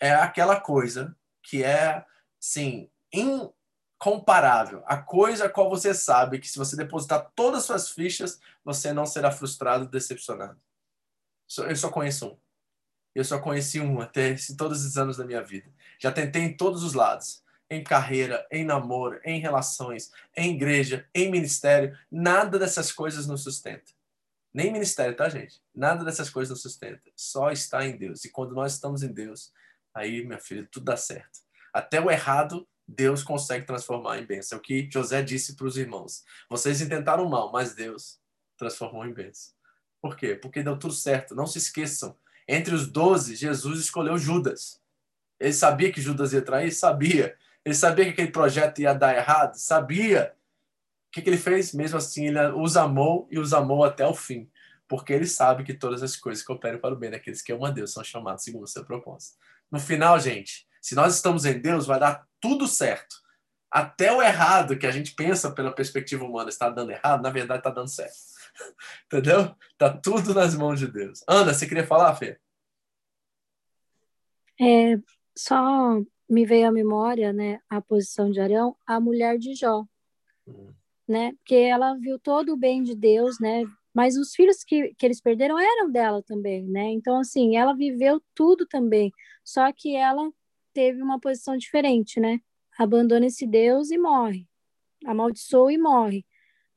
é 0.00 0.12
aquela 0.12 0.60
coisa 0.60 1.16
que 1.42 1.62
é, 1.62 2.04
sim, 2.40 2.90
incomparável. 3.12 4.82
A 4.86 4.96
coisa 4.96 5.46
a 5.46 5.48
qual 5.48 5.68
você 5.68 5.92
sabe 5.92 6.38
que 6.38 6.48
se 6.48 6.58
você 6.58 6.76
depositar 6.76 7.30
todas 7.34 7.60
as 7.60 7.66
suas 7.66 7.90
fichas, 7.90 8.40
você 8.64 8.92
não 8.92 9.06
será 9.06 9.30
frustrado, 9.30 9.88
decepcionado. 9.88 10.60
Eu 11.58 11.76
só 11.76 11.90
conheço 11.90 12.28
um. 12.28 12.38
Eu 13.14 13.24
só 13.24 13.38
conheci 13.38 13.80
um 13.80 14.00
até 14.00 14.34
todos 14.56 14.84
os 14.84 14.96
anos 14.96 15.16
da 15.16 15.24
minha 15.24 15.42
vida. 15.42 15.70
Já 16.00 16.10
tentei 16.10 16.42
em 16.42 16.56
todos 16.56 16.82
os 16.82 16.94
lados. 16.94 17.42
Em 17.70 17.82
carreira, 17.82 18.46
em 18.50 18.64
namoro, 18.64 19.20
em 19.24 19.40
relações, 19.40 20.12
em 20.36 20.54
igreja, 20.54 21.08
em 21.14 21.30
ministério. 21.30 21.96
Nada 22.10 22.58
dessas 22.58 22.92
coisas 22.92 23.26
nos 23.26 23.42
sustenta. 23.42 23.92
Nem 24.54 24.72
ministério, 24.72 25.16
tá, 25.16 25.28
gente? 25.28 25.60
Nada 25.74 26.04
dessas 26.04 26.30
coisas 26.30 26.50
nos 26.50 26.62
sustenta. 26.62 27.10
Só 27.16 27.50
está 27.50 27.84
em 27.84 27.96
Deus. 27.96 28.24
E 28.24 28.30
quando 28.30 28.54
nós 28.54 28.74
estamos 28.74 29.02
em 29.02 29.12
Deus, 29.12 29.52
aí, 29.92 30.24
minha 30.24 30.38
filha, 30.38 30.66
tudo 30.70 30.84
dá 30.84 30.96
certo. 30.96 31.40
Até 31.72 32.00
o 32.00 32.08
errado, 32.08 32.66
Deus 32.86 33.24
consegue 33.24 33.66
transformar 33.66 34.18
em 34.18 34.24
bênção. 34.24 34.56
É 34.56 34.58
o 34.60 34.62
que 34.62 34.88
José 34.88 35.22
disse 35.22 35.56
para 35.56 35.66
os 35.66 35.76
irmãos. 35.76 36.22
Vocês 36.48 36.80
intentaram 36.80 37.28
mal, 37.28 37.50
mas 37.50 37.74
Deus 37.74 38.20
transformou 38.56 39.04
em 39.04 39.12
bênção. 39.12 39.52
Por 40.00 40.16
quê? 40.16 40.36
Porque 40.36 40.62
deu 40.62 40.78
tudo 40.78 40.94
certo. 40.94 41.34
Não 41.34 41.46
se 41.46 41.58
esqueçam. 41.58 42.16
Entre 42.46 42.74
os 42.74 42.86
doze, 42.86 43.34
Jesus 43.34 43.80
escolheu 43.80 44.16
Judas. 44.18 44.80
Ele 45.40 45.52
sabia 45.52 45.90
que 45.90 46.00
Judas 46.00 46.32
ia 46.32 46.42
trair? 46.42 46.70
Sabia. 46.70 47.36
Ele 47.64 47.74
sabia 47.74 48.04
que 48.04 48.10
aquele 48.12 48.30
projeto 48.30 48.80
ia 48.80 48.94
dar 48.94 49.16
errado? 49.16 49.56
Sabia. 49.56 50.36
O 51.14 51.16
que, 51.16 51.22
que 51.22 51.30
ele 51.30 51.36
fez? 51.36 51.72
Mesmo 51.72 51.96
assim, 51.96 52.26
ele 52.26 52.40
os 52.56 52.76
amou 52.76 53.28
e 53.30 53.38
os 53.38 53.52
amou 53.52 53.84
até 53.84 54.04
o 54.04 54.12
fim. 54.12 54.50
Porque 54.88 55.12
ele 55.12 55.28
sabe 55.28 55.62
que 55.62 55.72
todas 55.72 56.02
as 56.02 56.16
coisas 56.16 56.42
cooperam 56.42 56.80
para 56.80 56.92
o 56.92 56.98
bem 56.98 57.08
daqueles 57.08 57.40
que 57.40 57.52
amam 57.52 57.66
a 57.66 57.70
Deus, 57.70 57.92
são 57.92 58.02
chamados 58.02 58.42
segundo 58.42 58.64
o 58.64 58.66
seu 58.66 58.84
propósito. 58.84 59.38
No 59.70 59.78
final, 59.78 60.18
gente, 60.18 60.66
se 60.82 60.96
nós 60.96 61.14
estamos 61.14 61.44
em 61.44 61.56
Deus, 61.56 61.86
vai 61.86 62.00
dar 62.00 62.26
tudo 62.40 62.66
certo. 62.66 63.14
Até 63.70 64.12
o 64.12 64.20
errado 64.20 64.76
que 64.76 64.88
a 64.88 64.90
gente 64.90 65.14
pensa 65.14 65.52
pela 65.52 65.72
perspectiva 65.72 66.24
humana 66.24 66.48
está 66.48 66.68
dando 66.68 66.90
errado, 66.90 67.22
na 67.22 67.30
verdade 67.30 67.60
está 67.60 67.70
dando 67.70 67.88
certo. 67.88 68.16
Entendeu? 69.06 69.54
Tá 69.78 69.96
tudo 69.96 70.34
nas 70.34 70.56
mãos 70.56 70.80
de 70.80 70.88
Deus. 70.88 71.22
Ana, 71.28 71.54
você 71.54 71.64
queria 71.68 71.86
falar, 71.86 72.12
Fê? 72.16 72.40
É, 74.60 74.98
só 75.36 76.00
me 76.28 76.44
veio 76.44 76.66
à 76.66 76.72
memória, 76.72 77.32
né, 77.32 77.60
a 77.70 77.80
posição 77.80 78.32
de 78.32 78.40
Arão, 78.40 78.76
a 78.84 78.98
mulher 78.98 79.38
de 79.38 79.54
Jó, 79.54 79.84
hum. 80.44 80.72
Né, 81.08 81.32
porque 81.38 81.54
ela 81.54 81.94
viu 81.94 82.18
todo 82.18 82.52
o 82.52 82.56
bem 82.56 82.82
de 82.82 82.94
Deus, 82.94 83.38
né, 83.40 83.64
mas 83.92 84.16
os 84.16 84.34
filhos 84.34 84.64
que, 84.64 84.94
que 84.94 85.06
eles 85.06 85.20
perderam 85.20 85.58
eram 85.58 85.90
dela 85.90 86.22
também, 86.22 86.64
né, 86.64 86.90
então, 86.90 87.18
assim, 87.18 87.56
ela 87.56 87.74
viveu 87.74 88.20
tudo 88.34 88.66
também, 88.66 89.12
só 89.44 89.70
que 89.72 89.94
ela 89.94 90.30
teve 90.72 91.02
uma 91.02 91.20
posição 91.20 91.56
diferente, 91.56 92.18
né, 92.20 92.40
abandona 92.78 93.26
esse 93.26 93.46
Deus 93.46 93.90
e 93.90 93.98
morre, 93.98 94.46
amaldiçoa 95.04 95.72
e 95.72 95.78
morre, 95.78 96.24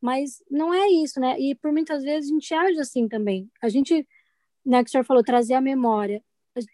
mas 0.01 0.43
não 0.49 0.73
é 0.73 0.87
isso, 0.89 1.19
né, 1.19 1.39
e 1.39 1.55
por 1.55 1.71
muitas 1.71 2.03
vezes 2.03 2.29
a 2.29 2.33
gente 2.33 2.53
age 2.53 2.79
assim 2.79 3.07
também, 3.07 3.49
a 3.61 3.69
gente, 3.69 4.07
né, 4.65 4.83
que 4.83 4.89
o 4.89 4.91
senhor 4.91 5.05
falou, 5.05 5.23
trazer 5.23 5.53
a 5.53 5.61
memória, 5.61 6.21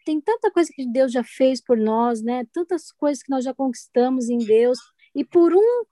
tem 0.06 0.22
tanta 0.22 0.52
coisa 0.52 0.72
que 0.74 0.86
Deus 0.86 1.12
já 1.12 1.24
fez 1.24 1.62
por 1.62 1.78
nós, 1.78 2.22
né? 2.22 2.46
Tantas 2.54 2.92
coisas 2.92 3.24
que 3.24 3.30
nós 3.30 3.44
já 3.44 3.54
conquistamos 3.54 4.30
em 4.30 4.38
Deus. 4.38 4.78
E 5.16 5.24
por 5.26 5.54
um 5.54 5.84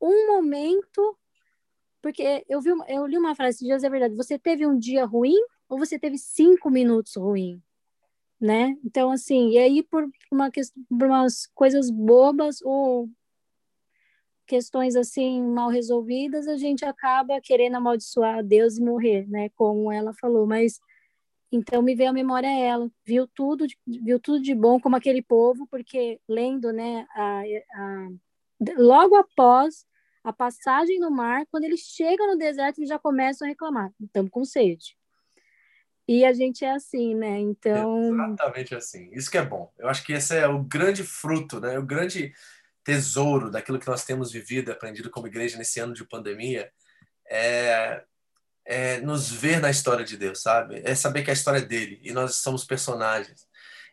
um 0.00 0.26
momento, 0.28 1.16
porque 2.02 2.44
eu 2.48 2.60
vi 2.60 2.70
eu 2.88 3.06
li 3.06 3.18
uma 3.18 3.34
frase 3.34 3.60
de 3.60 3.68
Deus 3.68 3.84
é 3.84 3.90
verdade. 3.90 4.14
Você 4.16 4.38
teve 4.38 4.66
um 4.66 4.78
dia 4.78 5.04
ruim 5.04 5.36
ou 5.68 5.78
você 5.78 5.98
teve 5.98 6.18
cinco 6.18 6.70
minutos 6.70 7.16
ruim, 7.16 7.62
né? 8.40 8.76
Então 8.84 9.10
assim, 9.10 9.50
e 9.50 9.58
aí 9.58 9.82
por 9.82 10.08
uma 10.32 10.50
por 10.50 11.06
umas 11.06 11.46
coisas 11.54 11.90
bobas 11.90 12.60
ou 12.62 13.08
questões 14.46 14.96
assim 14.96 15.42
mal 15.42 15.68
resolvidas, 15.68 16.48
a 16.48 16.56
gente 16.56 16.84
acaba 16.84 17.40
querendo 17.40 17.76
amaldiçoar 17.76 18.42
Deus 18.44 18.78
e 18.78 18.82
morrer, 18.82 19.28
né? 19.28 19.48
Como 19.50 19.92
ela 19.92 20.12
falou, 20.14 20.46
mas 20.46 20.80
então 21.52 21.82
me 21.82 21.94
veio 21.94 22.10
à 22.10 22.12
memória 22.12 22.48
ela, 22.48 22.90
viu 23.04 23.26
tudo, 23.28 23.66
viu 23.86 24.20
tudo 24.20 24.40
de 24.40 24.54
bom 24.54 24.80
como 24.80 24.96
aquele 24.96 25.20
povo, 25.22 25.66
porque 25.68 26.20
lendo, 26.28 26.72
né, 26.72 27.06
a, 27.14 27.42
a, 27.74 28.08
logo 28.76 29.16
após 29.16 29.84
a 30.22 30.32
passagem 30.32 30.98
no 30.98 31.10
mar, 31.10 31.44
quando 31.50 31.64
eles 31.64 31.80
chegam 31.80 32.26
no 32.28 32.36
deserto, 32.36 32.78
eles 32.78 32.88
já 32.88 32.98
começam 32.98 33.46
a 33.46 33.48
reclamar, 33.48 33.90
estamos 34.00 34.30
com 34.30 34.44
sede. 34.44 34.96
E 36.06 36.24
a 36.24 36.32
gente 36.32 36.64
é 36.64 36.72
assim, 36.72 37.14
né? 37.14 37.38
Então. 37.38 38.12
Exatamente 38.12 38.74
assim. 38.74 39.10
Isso 39.12 39.30
que 39.30 39.38
é 39.38 39.44
bom. 39.44 39.72
Eu 39.78 39.88
acho 39.88 40.04
que 40.04 40.12
esse 40.12 40.36
é 40.36 40.46
o 40.48 40.60
grande 40.60 41.04
fruto, 41.04 41.60
né? 41.60 41.78
O 41.78 41.86
grande 41.86 42.32
tesouro 42.82 43.48
daquilo 43.48 43.78
que 43.78 43.86
nós 43.86 44.04
temos 44.04 44.32
vivido, 44.32 44.72
aprendido 44.72 45.08
como 45.08 45.28
igreja 45.28 45.56
nesse 45.56 45.78
ano 45.78 45.94
de 45.94 46.04
pandemia, 46.04 46.72
é 47.28 48.02
é, 48.70 49.00
nos 49.00 49.30
ver 49.30 49.60
na 49.60 49.68
história 49.68 50.04
de 50.04 50.16
Deus, 50.16 50.42
sabe? 50.42 50.80
É 50.84 50.94
saber 50.94 51.24
que 51.24 51.30
a 51.30 51.32
história 51.32 51.58
é 51.58 51.64
dele 51.64 52.00
e 52.04 52.12
nós 52.12 52.36
somos 52.36 52.64
personagens. 52.64 53.48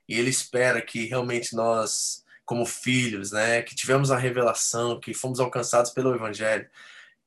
E 0.07 0.17
ele 0.17 0.29
espera 0.29 0.81
que 0.81 1.05
realmente 1.05 1.55
nós, 1.55 2.23
como 2.47 2.65
filhos, 2.65 3.33
né, 3.33 3.61
que 3.61 3.75
tivemos 3.75 4.09
a 4.09 4.17
revelação, 4.17 4.99
que 4.99 5.13
fomos 5.13 5.39
alcançados 5.39 5.91
pelo 5.91 6.15
Evangelho, 6.15 6.65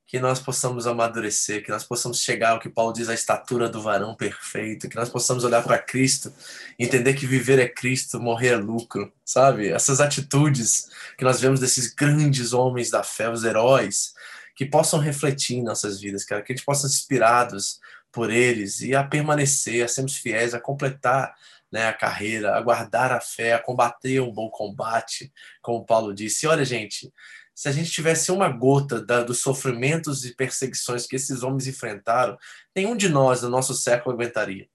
que 0.06 0.18
nós 0.18 0.40
possamos 0.40 0.86
amadurecer, 0.86 1.62
que 1.62 1.70
nós 1.70 1.84
possamos 1.84 2.20
chegar 2.20 2.52
ao 2.52 2.58
que 2.58 2.70
Paulo 2.70 2.92
diz, 2.92 3.08
a 3.08 3.14
estatura 3.14 3.68
do 3.68 3.82
varão 3.82 4.14
perfeito, 4.16 4.88
que 4.88 4.96
nós 4.96 5.10
possamos 5.10 5.44
olhar 5.44 5.62
para 5.62 5.78
Cristo, 5.78 6.32
entender 6.78 7.14
que 7.14 7.26
viver 7.26 7.58
é 7.58 7.68
Cristo, 7.68 8.18
morrer 8.18 8.48
é 8.48 8.56
lucro, 8.56 9.12
sabe? 9.24 9.68
Essas 9.68 10.00
atitudes 10.00 10.88
que 11.16 11.22
nós 11.22 11.38
vemos 11.38 11.60
desses 11.60 11.94
grandes 11.94 12.54
homens 12.54 12.90
da 12.90 13.04
fé, 13.04 13.30
os 13.30 13.44
heróis, 13.44 14.14
que 14.56 14.64
possam 14.64 14.98
refletir 14.98 15.58
em 15.58 15.62
nossas 15.62 16.00
vidas, 16.00 16.24
cara, 16.24 16.42
que 16.42 16.52
a 16.52 16.56
gente 16.56 16.64
possa 16.64 16.88
ser 16.88 16.94
inspirados 16.94 17.78
por 18.10 18.30
eles 18.30 18.80
e 18.80 18.94
a 18.94 19.04
permanecer, 19.04 19.84
a 19.84 19.88
sermos 19.88 20.16
fiéis, 20.16 20.54
a 20.54 20.60
completar 20.60 21.34
né, 21.70 21.86
a 21.86 21.92
carreira, 21.92 22.56
a 22.56 22.60
guardar 22.60 23.12
a 23.12 23.20
fé, 23.20 23.52
a 23.52 23.62
combater 23.62 24.20
um 24.20 24.32
bom 24.32 24.50
combate, 24.50 25.32
como 25.62 25.84
Paulo 25.84 26.14
disse. 26.14 26.44
E 26.44 26.48
olha, 26.48 26.64
gente, 26.64 27.12
se 27.54 27.68
a 27.68 27.72
gente 27.72 27.90
tivesse 27.90 28.32
uma 28.32 28.48
gota 28.48 29.04
da, 29.04 29.22
dos 29.22 29.40
sofrimentos 29.40 30.24
e 30.24 30.34
perseguições 30.34 31.06
que 31.06 31.16
esses 31.16 31.42
homens 31.42 31.66
enfrentaram, 31.66 32.38
nenhum 32.74 32.96
de 32.96 33.08
nós, 33.08 33.42
no 33.42 33.48
nosso 33.48 33.74
século, 33.74 34.14
aguentaria. 34.14 34.66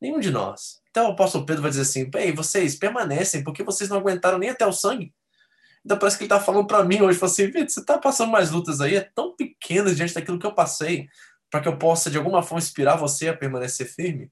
Nenhum 0.00 0.20
de 0.20 0.30
nós. 0.30 0.80
Então 0.90 1.08
o 1.08 1.12
apóstolo 1.12 1.46
Pedro 1.46 1.62
vai 1.62 1.70
dizer 1.70 1.82
assim: 1.82 2.10
Ei, 2.14 2.32
vocês 2.32 2.76
permanecem 2.76 3.42
porque 3.42 3.62
vocês 3.62 3.88
não 3.88 3.96
aguentaram 3.96 4.38
nem 4.38 4.50
até 4.50 4.66
o 4.66 4.72
sangue. 4.72 5.14
Então 5.84 5.96
parece 5.98 6.18
que 6.18 6.24
ele 6.24 6.28
tá 6.28 6.40
falando 6.40 6.66
para 6.66 6.84
mim 6.84 7.00
hoje, 7.00 7.18
assim, 7.22 7.46
Vitor, 7.46 7.70
você 7.70 7.84
tá 7.84 7.96
passando 7.96 8.32
mais 8.32 8.50
lutas 8.50 8.80
aí, 8.80 8.96
é 8.96 9.08
tão 9.14 9.34
pequena 9.34 9.94
diante 9.94 10.12
daquilo 10.12 10.38
que 10.38 10.46
eu 10.46 10.52
passei, 10.52 11.08
para 11.50 11.60
que 11.60 11.68
eu 11.68 11.78
possa 11.78 12.10
de 12.10 12.18
alguma 12.18 12.42
forma 12.42 12.58
inspirar 12.58 12.96
você 12.96 13.28
a 13.28 13.36
permanecer 13.36 13.86
firme. 13.86 14.30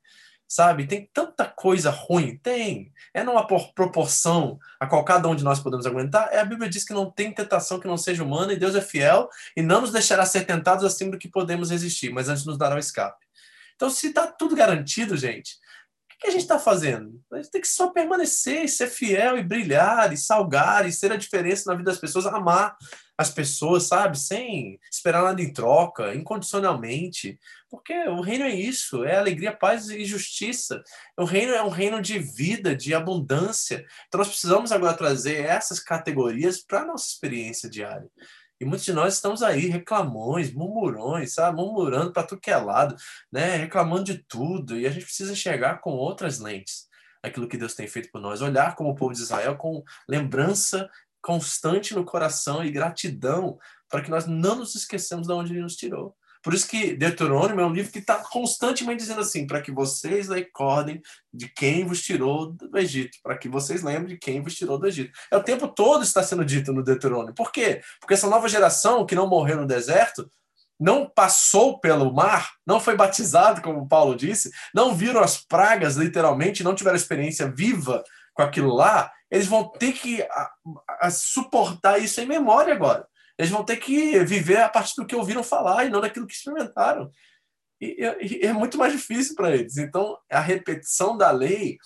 Sabe? 0.55 0.87
Tem 0.87 1.11
tanta 1.13 1.47
coisa 1.47 1.91
ruim, 1.91 2.37
tem. 2.37 2.93
É 3.13 3.25
numa 3.25 3.45
proporção 3.45 4.57
a 4.79 4.87
qual 4.87 5.05
cada 5.05 5.27
um 5.27 5.35
de 5.35 5.43
nós 5.43 5.59
podemos 5.59 5.85
aguentar. 5.85 6.29
É 6.31 6.39
a 6.39 6.45
Bíblia 6.45 6.71
diz 6.71 6.85
que 6.85 6.93
não 6.93 7.11
tem 7.11 7.33
tentação 7.33 7.81
que 7.81 7.89
não 7.89 7.97
seja 7.97 8.23
humana 8.23 8.53
e 8.53 8.57
Deus 8.57 8.77
é 8.77 8.81
fiel 8.81 9.29
e 9.57 9.63
não 9.63 9.81
nos 9.81 9.91
deixará 9.91 10.25
ser 10.25 10.47
tentados 10.47 10.85
acima 10.85 11.11
do 11.11 11.19
que 11.19 11.27
podemos 11.27 11.73
resistir, 11.73 12.13
mas 12.13 12.29
antes 12.29 12.47
nos 12.47 12.57
dará 12.57 12.77
o 12.77 12.79
escape. 12.79 13.27
Então, 13.75 13.91
se 13.91 14.07
está 14.07 14.29
tudo 14.29 14.55
garantido, 14.55 15.17
gente, 15.17 15.59
que 16.25 16.29
a 16.29 16.33
gente 16.33 16.43
está 16.43 16.59
fazendo? 16.59 17.21
A 17.31 17.37
gente 17.37 17.51
tem 17.51 17.61
que 17.61 17.69
só 17.69 17.91
permanecer, 17.91 18.67
ser 18.69 18.89
fiel 18.89 19.37
e 19.37 19.43
brilhar, 19.43 20.11
e 20.13 20.17
salgar, 20.17 20.89
e 20.89 20.93
ser 20.93 21.13
a 21.13 21.17
diferença 21.17 21.71
na 21.71 21.77
vida 21.77 21.91
das 21.91 22.01
pessoas, 22.01 22.27
amar 22.27 22.77
as 23.17 23.31
pessoas, 23.31 23.85
sabe? 23.85 24.19
Sem 24.19 24.81
esperar 24.91 25.23
nada 25.23 25.41
em 25.43 25.53
troca, 25.53 26.15
incondicionalmente. 26.15 27.39
Porque 27.71 27.93
o 28.09 28.23
reino 28.23 28.45
é 28.45 28.55
isso, 28.55 29.05
é 29.05 29.17
alegria, 29.17 29.53
paz 29.53 29.91
e 29.91 30.05
justiça. 30.05 30.83
O 31.19 31.25
reino 31.25 31.53
é 31.53 31.63
um 31.63 31.69
reino 31.69 32.01
de 32.01 32.19
vida, 32.19 32.75
de 32.75 32.95
abundância. 32.95 33.85
Então 34.09 34.19
nós 34.19 34.29
precisamos 34.29 34.73
agora 34.73 34.97
trazer 34.97 35.45
essas 35.45 35.79
categorias 35.79 36.63
para 36.63 36.81
a 36.81 36.87
nossa 36.87 37.07
experiência 37.07 37.69
diária. 37.69 38.09
E 38.61 38.65
muitos 38.65 38.85
de 38.85 38.93
nós 38.93 39.15
estamos 39.15 39.43
aí 39.43 39.67
reclamões, 39.67 40.53
murmurões, 40.53 41.35
sabe? 41.35 41.57
Murmurando 41.57 42.13
para 42.13 42.23
tudo 42.23 42.41
que 42.41 42.51
é 42.51 42.57
lado, 42.57 42.95
né? 43.31 43.57
Reclamando 43.57 44.05
de 44.05 44.19
tudo. 44.19 44.79
E 44.79 44.87
a 44.87 44.91
gente 44.91 45.05
precisa 45.05 45.33
enxergar 45.33 45.81
com 45.81 45.91
outras 45.91 46.39
lentes 46.39 46.89
aquilo 47.23 47.49
que 47.49 47.57
Deus 47.57 47.75
tem 47.75 47.89
feito 47.89 48.11
por 48.13 48.21
nós. 48.21 48.43
Olhar 48.43 48.77
como 48.77 48.91
o 48.91 48.95
povo 48.95 49.13
de 49.13 49.21
Israel 49.21 49.57
com 49.57 49.83
lembrança 50.09 50.89
constante 51.23 51.95
no 51.95 52.05
coração 52.05 52.63
e 52.63 52.71
gratidão 52.71 53.59
para 53.89 54.03
que 54.03 54.11
nós 54.11 54.27
não 54.27 54.57
nos 54.57 54.75
esqueçamos 54.75 55.27
de 55.27 55.33
onde 55.33 55.53
Ele 55.53 55.63
nos 55.63 55.77
tirou. 55.77 56.15
Por 56.45 56.53
isso 56.53 56.69
que 56.69 56.95
Deuteronômio 56.95 57.59
é 57.59 57.67
um 57.67 57.73
livro 57.73 57.91
que 57.91 58.01
está 58.01 58.17
constantemente 58.17 58.99
dizendo 58.99 59.23
assim, 59.23 59.47
para 59.47 59.63
que 59.63 59.73
vocês 59.73 60.29
recordem 60.29 61.01
de 61.33 61.49
quem 61.49 61.87
vos 61.87 62.03
tirou 62.03 62.53
do 62.53 62.79
Egito, 62.79 63.17
para 63.23 63.39
que 63.39 63.49
vocês 63.49 63.83
lembrem 63.83 64.09
de 64.09 64.19
quem 64.19 64.43
vos 64.43 64.55
tirou 64.55 64.79
do 64.79 64.87
Egito. 64.87 65.11
É 65.31 65.37
o 65.39 65.43
tempo 65.43 65.67
todo 65.67 66.05
está 66.05 66.23
sendo 66.23 66.45
dito 66.45 66.71
no 66.71 66.85
Deuteronômio. 66.85 67.35
Por 67.35 67.51
quê? 67.51 67.81
Porque 67.99 68.13
essa 68.13 68.29
nova 68.29 68.47
geração 68.47 69.07
que 69.07 69.15
não 69.15 69.27
morreu 69.27 69.57
no 69.57 69.67
deserto, 69.67 70.31
não 70.79 71.09
passou 71.09 71.81
pelo 71.81 72.13
mar, 72.13 72.51
não 72.67 72.79
foi 72.79 72.95
batizado, 72.95 73.63
como 73.63 73.89
Paulo 73.89 74.15
disse, 74.15 74.51
não 74.75 74.95
viram 74.95 75.23
as 75.23 75.39
pragas 75.39 75.97
literalmente, 75.97 76.63
não 76.63 76.75
tiveram 76.75 76.97
experiência 76.97 77.51
viva 77.51 78.05
com 78.35 78.43
aquilo 78.43 78.75
lá, 78.75 79.11
eles 79.31 79.47
vão 79.47 79.67
ter 79.67 79.93
que 79.93 80.21
a, 80.23 80.51
a 81.01 81.11
suportar 81.11 81.99
isso 81.99 82.21
em 82.21 82.27
memória 82.27 82.75
agora. 82.75 83.07
Eles 83.39 83.51
vão 83.51 83.65
ter 83.65 83.77
que 83.77 84.23
viver 84.25 84.59
a 84.59 84.69
partir 84.69 84.95
do 84.97 85.07
que 85.07 85.17
ouviram 85.17 85.43
falar 85.43 85.85
e 85.85 85.91
não 85.91 86.01
daquilo 86.01 86.27
que 86.27 86.35
experimentaram. 86.35 87.11
E, 87.81 87.97
e 88.21 88.47
é 88.47 88.53
muito 88.53 88.79
mais 88.79 88.93
difícil 88.93 89.35
para 89.35 89.55
eles. 89.55 89.77
Então, 89.77 90.17
a 90.31 90.41
repetição 90.41 91.17
da 91.17 91.31
lei 91.31 91.77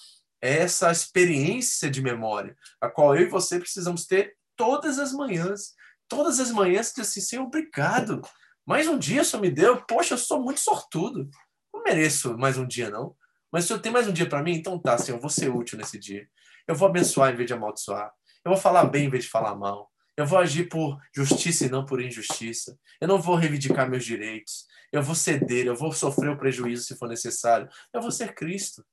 é 0.41 0.59
essa 0.59 0.91
experiência 0.91 1.91
de 1.91 2.01
memória, 2.03 2.57
a 2.81 2.89
qual 2.89 3.17
eu 3.17 3.23
e 3.23 3.29
você 3.29 3.59
precisamos 3.59 4.07
ter 4.07 4.37
todas 4.57 4.99
as 4.99 5.13
manhãs. 5.13 5.75
Todas 6.09 6.41
as 6.41 6.51
manhãs, 6.51 6.93
que 6.93 7.01
assim, 7.01 7.21
Senhor, 7.21 7.45
obrigado. 7.45 8.23
Mais 8.67 8.87
um 8.87 8.99
dia 8.99 9.25
só 9.25 9.39
me 9.39 9.51
deu. 9.51 9.83
Poxa, 9.85 10.15
eu 10.15 10.19
sou 10.19 10.43
muito 10.43 10.61
sortudo. 10.61 11.29
Não 11.73 11.83
mereço 11.83 12.37
mais 12.37 12.57
um 12.57 12.67
dia, 12.67 12.91
não. 12.91 13.17
Mas 13.51 13.65
se 13.65 13.73
eu 13.73 13.79
tenho 13.79 13.95
mais 13.95 14.07
um 14.07 14.13
dia 14.13 14.29
para 14.29 14.43
mim, 14.43 14.53
então 14.53 14.79
tá, 14.79 14.97
Senhor, 14.99 15.17
eu 15.17 15.21
vou 15.21 15.31
ser 15.31 15.49
útil 15.49 15.79
nesse 15.79 15.99
dia. 15.99 16.29
Eu 16.67 16.75
vou 16.75 16.89
abençoar 16.89 17.33
em 17.33 17.37
vez 17.37 17.47
de 17.47 17.55
amaldiçoar. 17.55 18.13
Eu 18.45 18.53
vou 18.53 18.61
falar 18.61 18.85
bem 18.85 19.07
em 19.07 19.11
vez 19.11 19.25
de 19.25 19.31
falar 19.31 19.55
mal. 19.55 19.88
Eu 20.19 20.27
vou 20.27 20.41
agir 20.41 20.69
por 20.69 21.01
justiça 21.15 21.65
e 21.65 21.69
não 21.69 21.87
por 21.87 22.03
injustiça. 22.03 22.77
Eu 23.01 23.07
não 23.07 23.23
vou 23.23 23.37
reivindicar 23.37 23.89
meus 23.89 24.05
direitos. 24.05 24.67
Eu 24.91 25.01
vou 25.01 25.15
ceder, 25.15 25.67
eu 25.67 25.77
vou 25.77 25.93
sofrer 25.93 26.29
o 26.29 26.37
prejuízo 26.37 26.83
se 26.83 26.97
for 26.97 27.09
necessário. 27.09 27.69
Eu 27.93 28.03
vou 28.03 28.11
ser 28.11 28.35
Cristo. 28.35 28.85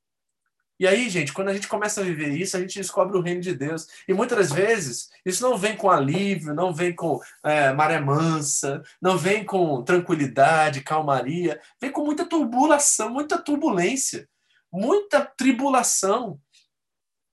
E 0.80 0.86
aí, 0.86 1.10
gente, 1.10 1.34
quando 1.34 1.48
a 1.48 1.54
gente 1.56 1.68
começa 1.68 2.00
a 2.00 2.04
viver 2.04 2.30
isso, 2.30 2.56
a 2.56 2.60
gente 2.60 2.78
descobre 2.78 3.18
o 3.18 3.22
reino 3.22 3.42
de 3.42 3.56
Deus. 3.56 3.88
E 4.08 4.14
muitas 4.14 4.52
vezes, 4.52 5.10
isso 5.26 5.42
não 5.42 5.58
vem 5.58 5.76
com 5.76 5.90
alívio, 5.90 6.54
não 6.54 6.72
vem 6.72 6.94
com 6.94 7.20
é, 7.44 7.74
maré 7.74 8.00
mansa, 8.00 8.84
não 9.02 9.18
vem 9.18 9.44
com 9.44 9.82
tranquilidade, 9.84 10.84
calmaria, 10.84 11.60
vem 11.82 11.92
com 11.92 12.06
muita 12.06 12.30
turbulação, 12.30 13.10
muita 13.10 13.40
turbulência, 13.40 14.30
muita 14.72 15.26
tribulação. 15.26 16.40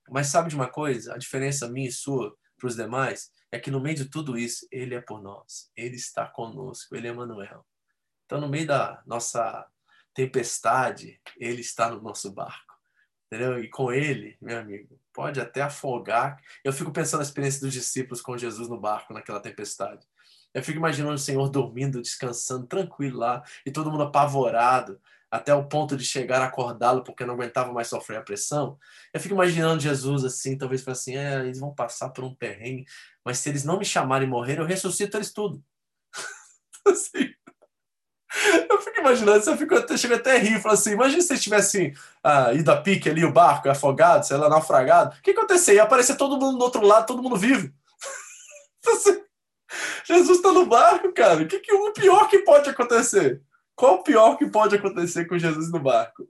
Mas 0.09 0.29
sabe 0.29 0.49
de 0.49 0.55
uma 0.55 0.69
coisa? 0.69 1.13
A 1.13 1.19
diferença 1.19 1.69
minha 1.69 1.91
e 1.91 1.93
sua 1.93 2.35
para 2.57 2.69
os 2.69 2.77
demais 2.77 3.31
é 3.53 3.61
que 3.61 3.71
no 3.71 3.81
meio 3.81 3.97
de 3.97 4.07
tudo 4.07 4.37
isso, 4.37 4.67
Ele 4.73 4.95
é 4.95 5.01
por 5.01 5.23
nós, 5.23 5.71
Ele 5.77 5.95
está 5.95 6.27
conosco, 6.27 6.97
Ele 6.97 7.07
é 7.07 7.13
Manuel. 7.13 7.65
Então, 8.25 8.41
no 8.41 8.49
meio 8.49 8.67
da 8.67 9.03
nossa 9.07 9.65
tempestade, 10.13 11.21
Ele 11.39 11.61
está 11.61 11.89
no 11.91 12.01
nosso 12.01 12.33
barco 12.33 12.73
entendeu? 13.33 13.59
E 13.59 13.69
com 13.69 13.91
ele, 13.91 14.37
meu 14.43 14.59
amigo, 14.59 15.01
pode 15.11 15.41
até 15.41 15.63
afogar. 15.63 16.39
Eu 16.63 16.71
fico 16.71 16.93
pensando 16.93 17.21
na 17.21 17.25
experiência 17.25 17.63
dos 17.63 17.73
discípulos 17.73 18.21
com 18.21 18.37
Jesus 18.37 18.69
no 18.69 18.79
barco 18.79 19.15
naquela 19.15 19.41
tempestade. 19.41 20.07
Eu 20.53 20.63
fico 20.63 20.77
imaginando 20.77 21.15
o 21.15 21.19
Senhor 21.19 21.49
dormindo, 21.49 22.03
descansando, 22.03 22.67
tranquilo 22.67 23.19
lá, 23.21 23.43
e 23.65 23.71
todo 23.71 23.91
mundo 23.91 24.03
apavorado, 24.03 25.01
até 25.33 25.55
o 25.55 25.65
ponto 25.65 25.97
de 25.97 26.05
chegar 26.05 26.43
a 26.43 26.45
acordá-lo 26.45 27.03
porque 27.03 27.25
não 27.25 27.33
aguentava 27.33 27.73
mais 27.73 27.89
sofrer 27.89 28.19
a 28.19 28.23
pressão. 28.23 28.79
Eu 29.15 29.19
fico 29.19 29.35
imaginando 29.35 29.81
Jesus 29.81 30.27
assim, 30.27 30.59
talvez 30.59 30.87
assim, 30.87 31.17
é, 31.17 31.41
eles 31.41 31.59
vão 31.59 31.75
passar 31.75 32.11
por 32.11 32.23
um 32.23 32.35
perrengue, 32.35 32.85
mas 33.25 33.39
se 33.39 33.49
eles 33.49 33.65
não 33.65 33.79
me 33.79 33.85
chamarem 33.85 34.29
morrer, 34.29 34.59
eu 34.59 34.67
ressuscito 34.67 35.17
eles 35.17 35.33
tudo. 35.33 35.65
assim, 36.87 37.33
eu 38.69 38.79
fico 38.83 39.01
imaginando, 39.01 39.49
eu 39.49 39.57
fico 39.57 39.75
até, 39.75 39.97
chego 39.97 40.17
até 40.17 40.37
a 40.37 40.39
rir, 40.39 40.61
falo 40.61 40.75
assim, 40.75 40.93
imagina 40.93 41.23
se 41.23 41.29
vocês 41.29 41.43
tivessem 41.43 41.95
ah, 42.23 42.53
ido 42.53 42.71
a 42.71 42.77
pique 42.77 43.09
ali, 43.09 43.25
o 43.25 43.33
barco, 43.33 43.71
afogado, 43.71 44.27
sei 44.27 44.37
lá, 44.37 44.51
naufragado. 44.51 45.17
O 45.17 45.23
que 45.23 45.31
aconteceria? 45.31 45.79
Ia 45.79 45.85
aparecer 45.85 46.19
todo 46.19 46.39
mundo 46.39 46.59
do 46.59 46.65
outro 46.65 46.85
lado, 46.85 47.07
todo 47.07 47.23
mundo 47.23 47.37
vivo. 47.37 47.73
Assim, 48.87 49.19
Jesus 50.05 50.37
está 50.37 50.53
no 50.53 50.67
barco, 50.67 51.11
cara. 51.15 51.43
O 51.43 51.49
que, 51.49 51.59
que 51.59 51.73
o 51.73 51.91
pior 51.95 52.29
que 52.29 52.41
pode 52.41 52.69
acontecer? 52.69 53.41
Qual 53.75 53.97
o 53.97 54.03
pior 54.03 54.37
que 54.37 54.51
pode 54.51 54.77
acontecer 54.77 55.27
com 55.27 55.39
Jesus 55.39 55.71
no 55.71 55.81
barco? 55.81 56.29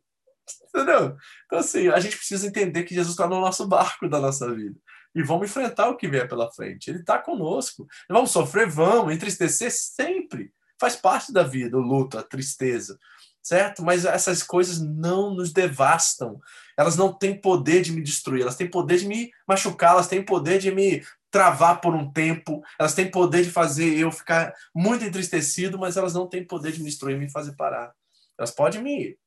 Entendeu? 0.69 1.17
Então, 1.47 1.59
assim, 1.59 1.89
a 1.89 2.01
gente 2.01 2.17
precisa 2.17 2.47
entender 2.47 2.85
que 2.85 2.95
Jesus 2.95 3.13
está 3.13 3.29
no 3.29 3.41
nosso 3.41 3.67
barco 3.67 4.09
da 4.09 4.21
nossa 4.21 4.53
vida. 4.55 4.79
E 5.15 5.23
vamos 5.23 5.51
enfrentar 5.51 5.89
o 5.91 5.97
que 5.97 6.09
vier 6.09 6.27
pela 6.27 6.51
frente. 6.53 6.89
Ele 6.89 7.01
está 7.01 7.19
conosco. 7.19 7.87
Vamos 8.09 8.31
sofrer? 8.31 8.69
Vamos. 8.69 9.13
Entristecer? 9.13 9.71
Sempre 9.71 10.53
faz 10.83 10.97
parte 10.97 11.33
da 11.33 11.45
vida, 11.45 11.79
o 11.79 11.81
luto, 11.81 12.19
a 12.19 12.25
tristeza, 12.25 12.99
certo? 13.41 13.85
Mas 13.85 14.05
essas 14.05 14.43
coisas 14.43 14.81
não 14.81 15.33
nos 15.33 15.53
devastam. 15.53 16.41
Elas 16.77 16.97
não 16.97 17.17
têm 17.17 17.41
poder 17.41 17.83
de 17.83 17.93
me 17.93 18.03
destruir, 18.03 18.43
elas 18.43 18.57
têm 18.57 18.69
poder 18.69 18.99
de 18.99 19.07
me 19.07 19.31
machucar, 19.47 19.93
elas 19.93 20.09
têm 20.09 20.25
poder 20.25 20.59
de 20.59 20.73
me 20.73 21.01
travar 21.33 21.81
por 21.81 21.95
um 21.95 22.13
tempo, 22.13 22.63
elas 22.79 22.95
têm 22.95 23.11
poder 23.11 23.43
de 23.43 23.51
fazer 23.51 23.99
eu 23.99 24.13
ficar 24.13 24.55
muito 24.75 25.05
entristecido, 25.05 25.79
mas 25.79 25.97
elas 25.97 26.15
não 26.15 26.29
têm 26.29 26.47
poder 26.47 26.73
de 26.73 26.79
me 26.79 26.85
destruir, 26.85 27.19
me 27.19 27.31
fazer 27.31 27.57
parar. 27.57 27.93
Elas 28.39 28.53
podem 28.53 28.81
me 28.81 29.19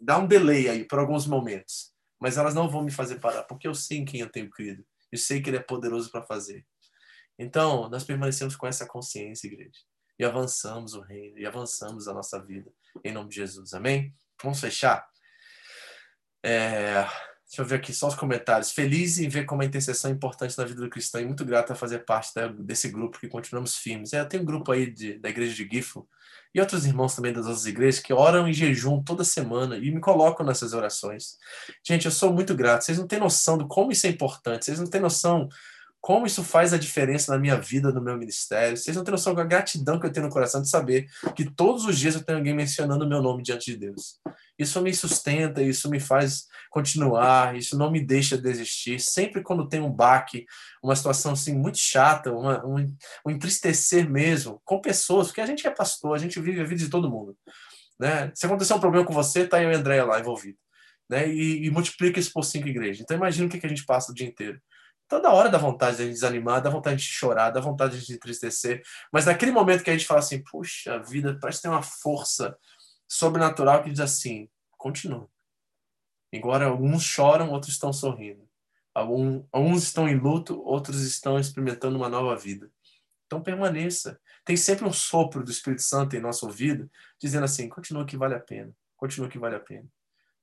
dar 0.00 0.18
um 0.18 0.26
delay 0.26 0.68
aí 0.68 0.84
por 0.84 0.98
alguns 0.98 1.26
momentos, 1.26 1.92
mas 2.18 2.36
elas 2.36 2.54
não 2.54 2.68
vão 2.68 2.82
me 2.82 2.90
fazer 2.90 3.20
parar, 3.20 3.44
porque 3.44 3.68
eu 3.68 3.74
sei 3.74 3.98
em 3.98 4.04
quem 4.04 4.20
eu 4.20 4.30
tenho 4.30 4.50
crido. 4.50 4.84
Eu 5.12 5.18
sei 5.18 5.40
que 5.40 5.50
ele 5.50 5.58
é 5.58 5.62
poderoso 5.62 6.10
para 6.10 6.22
fazer. 6.22 6.66
Então, 7.38 7.88
nós 7.88 8.02
permanecemos 8.04 8.56
com 8.56 8.66
essa 8.66 8.86
consciência, 8.86 9.46
igreja 9.46 9.80
e 10.20 10.24
avançamos 10.24 10.92
o 10.92 11.00
reino, 11.00 11.38
e 11.38 11.46
avançamos 11.46 12.06
a 12.06 12.12
nossa 12.12 12.38
vida, 12.44 12.70
em 13.02 13.10
nome 13.10 13.30
de 13.30 13.36
Jesus. 13.36 13.72
Amém? 13.72 14.14
Vamos 14.42 14.60
fechar? 14.60 15.08
É, 16.44 17.06
deixa 17.50 17.62
eu 17.62 17.66
ver 17.66 17.76
aqui 17.76 17.92
só 17.92 18.06
os 18.06 18.14
comentários. 18.14 18.70
Feliz 18.70 19.18
em 19.18 19.28
ver 19.28 19.44
como 19.44 19.60
a 19.60 19.64
intercessão 19.64 20.08
é 20.08 20.14
importante 20.14 20.56
na 20.56 20.64
vida 20.64 20.80
do 20.80 20.88
cristão 20.88 21.20
e 21.20 21.26
muito 21.26 21.44
grato 21.44 21.72
a 21.72 21.74
fazer 21.74 22.04
parte 22.04 22.30
desse 22.60 22.88
grupo 22.88 23.18
que 23.18 23.26
continuamos 23.26 23.76
firmes. 23.76 24.12
É, 24.12 24.24
tem 24.24 24.38
um 24.38 24.44
grupo 24.44 24.70
aí 24.70 24.88
de, 24.88 25.18
da 25.18 25.28
igreja 25.28 25.52
de 25.52 25.68
Gifo 25.68 26.08
e 26.54 26.60
outros 26.60 26.86
irmãos 26.86 27.16
também 27.16 27.32
das 27.32 27.46
outras 27.46 27.66
igrejas 27.66 27.98
que 27.98 28.12
oram 28.12 28.46
em 28.46 28.52
jejum 28.52 29.02
toda 29.02 29.24
semana 29.24 29.76
e 29.76 29.90
me 29.90 29.98
colocam 29.98 30.46
nessas 30.46 30.72
orações. 30.72 31.38
Gente, 31.84 32.04
eu 32.04 32.12
sou 32.12 32.32
muito 32.32 32.54
grato. 32.54 32.84
Vocês 32.84 32.98
não 32.98 33.08
têm 33.08 33.18
noção 33.18 33.58
do 33.58 33.66
como 33.66 33.90
isso 33.90 34.06
é 34.06 34.10
importante. 34.10 34.66
Vocês 34.66 34.78
não 34.78 34.86
têm 34.86 35.00
noção 35.00 35.48
como 36.00 36.26
isso 36.26 36.42
faz 36.42 36.72
a 36.72 36.78
diferença 36.78 37.32
na 37.32 37.38
minha 37.38 37.56
vida, 37.60 37.92
no 37.92 38.00
meu 38.00 38.16
ministério. 38.16 38.76
Vocês 38.76 38.96
não 38.96 39.04
têm 39.04 39.12
noção 39.12 39.34
da 39.34 39.44
gratidão 39.44 40.00
que 40.00 40.06
eu 40.06 40.12
tenho 40.12 40.26
no 40.26 40.32
coração 40.32 40.62
de 40.62 40.70
saber 40.70 41.06
que 41.36 41.44
todos 41.44 41.84
os 41.84 41.98
dias 41.98 42.14
eu 42.14 42.24
tenho 42.24 42.38
alguém 42.38 42.54
mencionando 42.54 43.04
o 43.04 43.08
meu 43.08 43.20
nome 43.20 43.42
diante 43.42 43.70
de 43.72 43.76
Deus. 43.76 44.18
Isso 44.58 44.80
me 44.80 44.94
sustenta, 44.94 45.62
isso 45.62 45.90
me 45.90 46.00
faz 46.00 46.46
continuar, 46.70 47.54
isso 47.54 47.76
não 47.76 47.90
me 47.90 48.00
deixa 48.00 48.38
desistir. 48.38 48.98
Sempre 48.98 49.42
quando 49.42 49.68
tem 49.68 49.80
um 49.80 49.92
baque, 49.92 50.46
uma 50.82 50.96
situação 50.96 51.32
assim 51.32 51.54
muito 51.54 51.78
chata, 51.78 52.32
uma, 52.32 52.64
um, 52.64 52.76
um 53.26 53.30
entristecer 53.30 54.08
mesmo, 54.08 54.60
com 54.64 54.80
pessoas, 54.80 55.26
porque 55.26 55.40
a 55.40 55.46
gente 55.46 55.66
é 55.66 55.70
pastor, 55.70 56.14
a 56.14 56.18
gente 56.18 56.40
vive 56.40 56.60
a 56.60 56.64
vida 56.64 56.82
de 56.82 56.88
todo 56.88 57.10
mundo. 57.10 57.36
Né? 57.98 58.32
Se 58.34 58.46
acontecer 58.46 58.72
um 58.72 58.80
problema 58.80 59.06
com 59.06 59.12
você, 59.12 59.46
tá 59.46 59.62
eu 59.62 59.70
e 59.70 59.74
a 59.74 59.78
Andréia 59.78 60.04
lá 60.04 60.18
envolvido. 60.18 60.56
Né? 61.10 61.28
E, 61.28 61.66
e 61.66 61.70
multiplica 61.70 62.18
isso 62.18 62.32
por 62.32 62.44
cinco 62.44 62.68
igrejas. 62.68 63.02
Então 63.02 63.16
imagina 63.16 63.46
o 63.46 63.50
que, 63.50 63.58
que 63.58 63.66
a 63.66 63.68
gente 63.68 63.84
passa 63.84 64.10
o 64.12 64.14
dia 64.14 64.26
inteiro. 64.26 64.58
Toda 65.10 65.32
hora 65.32 65.48
dá 65.48 65.58
vontade 65.58 65.96
de 65.96 66.08
desanimar, 66.08 66.62
dá 66.62 66.70
vontade 66.70 66.98
de 66.98 67.02
chorar, 67.02 67.50
dá 67.50 67.60
vontade 67.60 68.06
de 68.06 68.14
entristecer. 68.14 68.80
Mas 69.12 69.26
naquele 69.26 69.50
momento 69.50 69.82
que 69.82 69.90
a 69.90 69.92
gente 69.92 70.06
fala 70.06 70.20
assim, 70.20 70.40
puxa, 70.40 70.94
a 70.94 70.98
vida 70.98 71.36
parece 71.40 71.62
ter 71.62 71.68
uma 71.68 71.82
força 71.82 72.56
sobrenatural 73.08 73.82
que 73.82 73.90
diz 73.90 73.98
assim, 73.98 74.48
continua. 74.78 75.28
Embora 76.32 76.66
alguns 76.66 77.02
choram, 77.02 77.50
outros 77.50 77.72
estão 77.72 77.92
sorrindo. 77.92 78.48
Alguns 78.94 79.82
estão 79.82 80.08
em 80.08 80.16
luto, 80.16 80.62
outros 80.62 81.02
estão 81.02 81.40
experimentando 81.40 81.96
uma 81.96 82.08
nova 82.08 82.36
vida. 82.36 82.70
Então 83.26 83.42
permaneça. 83.42 84.20
Tem 84.44 84.56
sempre 84.56 84.84
um 84.84 84.92
sopro 84.92 85.42
do 85.42 85.50
Espírito 85.50 85.82
Santo 85.82 86.14
em 86.14 86.20
nosso 86.20 86.46
ouvido, 86.46 86.88
dizendo 87.18 87.44
assim: 87.44 87.68
continua 87.68 88.06
que 88.06 88.16
vale 88.16 88.34
a 88.34 88.40
pena, 88.40 88.72
continua 88.96 89.28
que 89.28 89.40
vale 89.40 89.56
a 89.56 89.60
pena. 89.60 89.88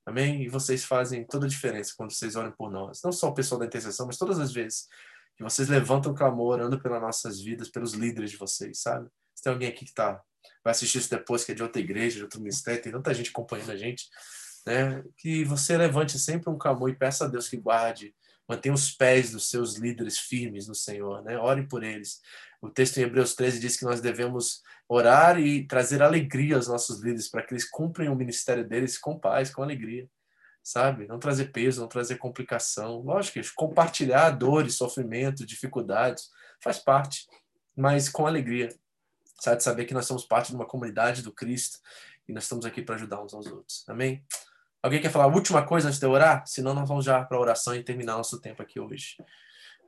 Amém? 0.07 0.41
E 0.41 0.47
vocês 0.47 0.85
fazem 0.85 1.25
toda 1.25 1.47
a 1.47 1.49
diferença 1.49 1.93
quando 1.97 2.13
vocês 2.13 2.37
oram 2.37 2.49
por 2.53 2.71
nós. 2.71 3.01
Não 3.03 3.11
só 3.11 3.27
o 3.27 3.33
pessoal 3.33 3.59
da 3.59 3.65
intercessão, 3.65 4.07
mas 4.07 4.17
todas 4.17 4.39
as 4.39 4.53
vezes 4.53 4.87
que 5.35 5.43
vocês 5.43 5.67
levantam 5.67 6.13
o 6.13 6.15
clamor, 6.15 6.53
orando 6.53 6.81
pelas 6.81 7.01
nossas 7.01 7.41
vidas, 7.41 7.67
pelos 7.67 7.91
líderes 7.91 8.31
de 8.31 8.37
vocês, 8.37 8.79
sabe? 8.79 9.09
Se 9.35 9.43
tem 9.43 9.51
alguém 9.51 9.67
aqui 9.67 9.83
que 9.83 9.93
tá, 9.93 10.23
vai 10.63 10.71
assistir 10.71 10.99
isso 10.99 11.09
depois, 11.09 11.43
que 11.43 11.51
é 11.51 11.55
de 11.55 11.61
outra 11.61 11.81
igreja, 11.81 12.15
de 12.15 12.23
outro 12.23 12.39
ministério, 12.39 12.81
tem 12.81 12.89
tanta 12.89 13.13
gente 13.13 13.31
acompanhando 13.31 13.69
a 13.69 13.75
gente, 13.75 14.07
né? 14.65 15.03
Que 15.17 15.43
você 15.43 15.77
levante 15.77 16.17
sempre 16.17 16.49
um 16.49 16.57
clamor 16.57 16.89
e 16.89 16.95
peça 16.95 17.25
a 17.25 17.27
Deus 17.27 17.49
que 17.49 17.57
guarde, 17.57 18.15
mantenha 18.47 18.73
os 18.73 18.89
pés 18.89 19.31
dos 19.31 19.49
seus 19.49 19.75
líderes 19.75 20.17
firmes 20.17 20.69
no 20.69 20.73
Senhor, 20.73 21.21
né? 21.21 21.37
Ore 21.37 21.67
por 21.67 21.83
eles. 21.83 22.21
O 22.61 22.69
texto 22.69 22.97
em 22.97 23.03
Hebreus 23.03 23.35
13 23.35 23.59
diz 23.59 23.77
que 23.77 23.85
nós 23.85 24.01
devemos 24.01 24.61
orar 24.89 25.39
e 25.39 25.65
trazer 25.67 26.01
alegria 26.01 26.55
aos 26.55 26.67
nossos 26.67 27.01
líderes 27.01 27.29
para 27.29 27.43
que 27.43 27.53
eles 27.53 27.69
cumprem 27.69 28.09
o 28.09 28.15
ministério 28.15 28.67
deles 28.67 28.97
com 28.97 29.19
paz, 29.19 29.49
com 29.49 29.61
alegria, 29.61 30.09
sabe? 30.63 31.07
Não 31.07 31.19
trazer 31.19 31.51
peso, 31.51 31.81
não 31.81 31.87
trazer 31.87 32.17
complicação. 32.17 32.99
Lógico, 33.01 33.39
compartilhar 33.55 34.31
dores, 34.31 34.75
sofrimento, 34.75 35.45
dificuldades, 35.45 36.29
faz 36.61 36.79
parte, 36.79 37.27
mas 37.75 38.09
com 38.09 38.25
alegria. 38.25 38.69
Sabe, 39.39 39.61
saber 39.61 39.85
que 39.85 39.93
nós 39.93 40.07
somos 40.07 40.25
parte 40.25 40.49
de 40.49 40.55
uma 40.55 40.65
comunidade 40.65 41.21
do 41.21 41.31
Cristo 41.31 41.79
e 42.27 42.33
nós 42.33 42.43
estamos 42.43 42.65
aqui 42.65 42.81
para 42.81 42.95
ajudar 42.95 43.21
uns 43.21 43.35
aos 43.35 43.45
outros. 43.45 43.83
Amém? 43.87 44.25
Alguém 44.81 45.01
quer 45.01 45.11
falar 45.11 45.25
a 45.25 45.33
última 45.33 45.63
coisa 45.63 45.87
antes 45.87 45.99
de 45.99 46.05
eu 46.05 46.11
orar? 46.11 46.45
Senão 46.47 46.73
nós 46.73 46.87
vamos 46.87 47.05
já 47.05 47.23
para 47.23 47.37
a 47.37 47.41
oração 47.41 47.75
e 47.75 47.83
terminar 47.83 48.17
nosso 48.17 48.41
tempo 48.41 48.63
aqui 48.63 48.79
hoje. 48.79 49.15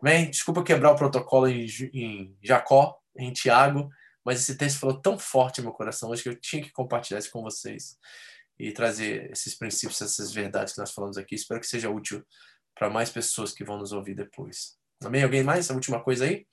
Amém? 0.02 0.30
Desculpa 0.30 0.64
quebrar 0.64 0.92
o 0.92 0.96
protocolo 0.96 1.48
em, 1.48 1.66
em 1.94 2.38
Jacó, 2.42 2.98
em 3.18 3.34
Tiago, 3.34 3.90
mas 4.24 4.40
esse 4.40 4.56
texto 4.56 4.80
falou 4.80 5.00
tão 5.00 5.20
forte 5.20 5.60
no 5.60 5.66
meu 5.66 5.74
coração 5.74 6.10
hoje 6.10 6.24
que 6.24 6.30
eu 6.30 6.36
tinha 6.36 6.64
que 6.64 6.72
compartilhar 6.72 7.20
isso 7.20 7.32
com 7.32 7.42
vocês 7.42 7.98
e 8.58 8.72
trazer 8.72 9.30
esses 9.32 9.56
princípios, 9.56 10.02
essas 10.02 10.32
verdades 10.32 10.74
que 10.74 10.80
nós 10.80 10.92
falamos 10.92 11.18
aqui. 11.18 11.36
Espero 11.36 11.60
que 11.60 11.68
seja 11.68 11.90
útil 11.90 12.26
para 12.76 12.90
mais 12.90 13.10
pessoas 13.10 13.52
que 13.52 13.64
vão 13.64 13.78
nos 13.78 13.92
ouvir 13.92 14.16
depois. 14.16 14.78
Amém? 15.04 15.24
Alguém 15.24 15.44
mais? 15.44 15.70
A 15.70 15.74
última 15.74 16.02
coisa 16.02 16.26
aí? 16.26 16.46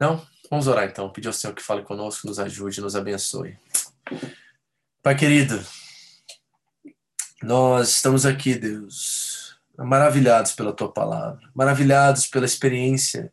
Não? 0.00 0.24
Vamos 0.48 0.68
orar 0.68 0.88
então. 0.88 1.12
Pedir 1.12 1.28
ao 1.28 1.34
Senhor 1.34 1.54
que 1.54 1.62
fale 1.62 1.82
conosco, 1.82 2.26
nos 2.26 2.38
ajude, 2.38 2.80
nos 2.80 2.94
abençoe. 2.94 3.58
Pai 5.02 5.16
querido, 5.16 5.64
nós 7.42 7.90
estamos 7.90 8.26
aqui, 8.26 8.54
Deus 8.54 9.37
maravilhados 9.84 10.52
pela 10.52 10.72
tua 10.72 10.92
palavra, 10.92 11.48
maravilhados 11.54 12.26
pela 12.26 12.44
experiência 12.44 13.32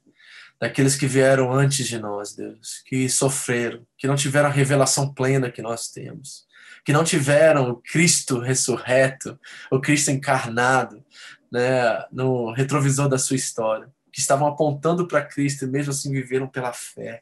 daqueles 0.59 0.95
que 0.95 1.07
vieram 1.07 1.51
antes 1.51 1.87
de 1.87 1.99
nós, 1.99 2.35
Deus, 2.35 2.81
que 2.85 3.09
sofreram, 3.09 3.85
que 3.97 4.07
não 4.07 4.15
tiveram 4.15 4.49
a 4.49 4.51
revelação 4.51 5.13
plena 5.13 5.51
que 5.51 5.61
nós 5.61 5.89
temos, 5.89 6.45
que 6.85 6.93
não 6.93 7.03
tiveram 7.03 7.71
o 7.71 7.75
Cristo 7.77 8.39
ressurreto, 8.39 9.39
o 9.71 9.81
Cristo 9.81 10.11
encarnado, 10.11 11.03
né, 11.51 12.05
no 12.11 12.51
retrovisor 12.53 13.09
da 13.09 13.17
sua 13.17 13.35
história, 13.35 13.89
que 14.13 14.19
estavam 14.19 14.47
apontando 14.47 15.07
para 15.07 15.25
Cristo 15.25 15.65
e 15.65 15.67
mesmo 15.67 15.91
assim 15.91 16.11
viveram 16.11 16.47
pela 16.47 16.71
fé, 16.71 17.21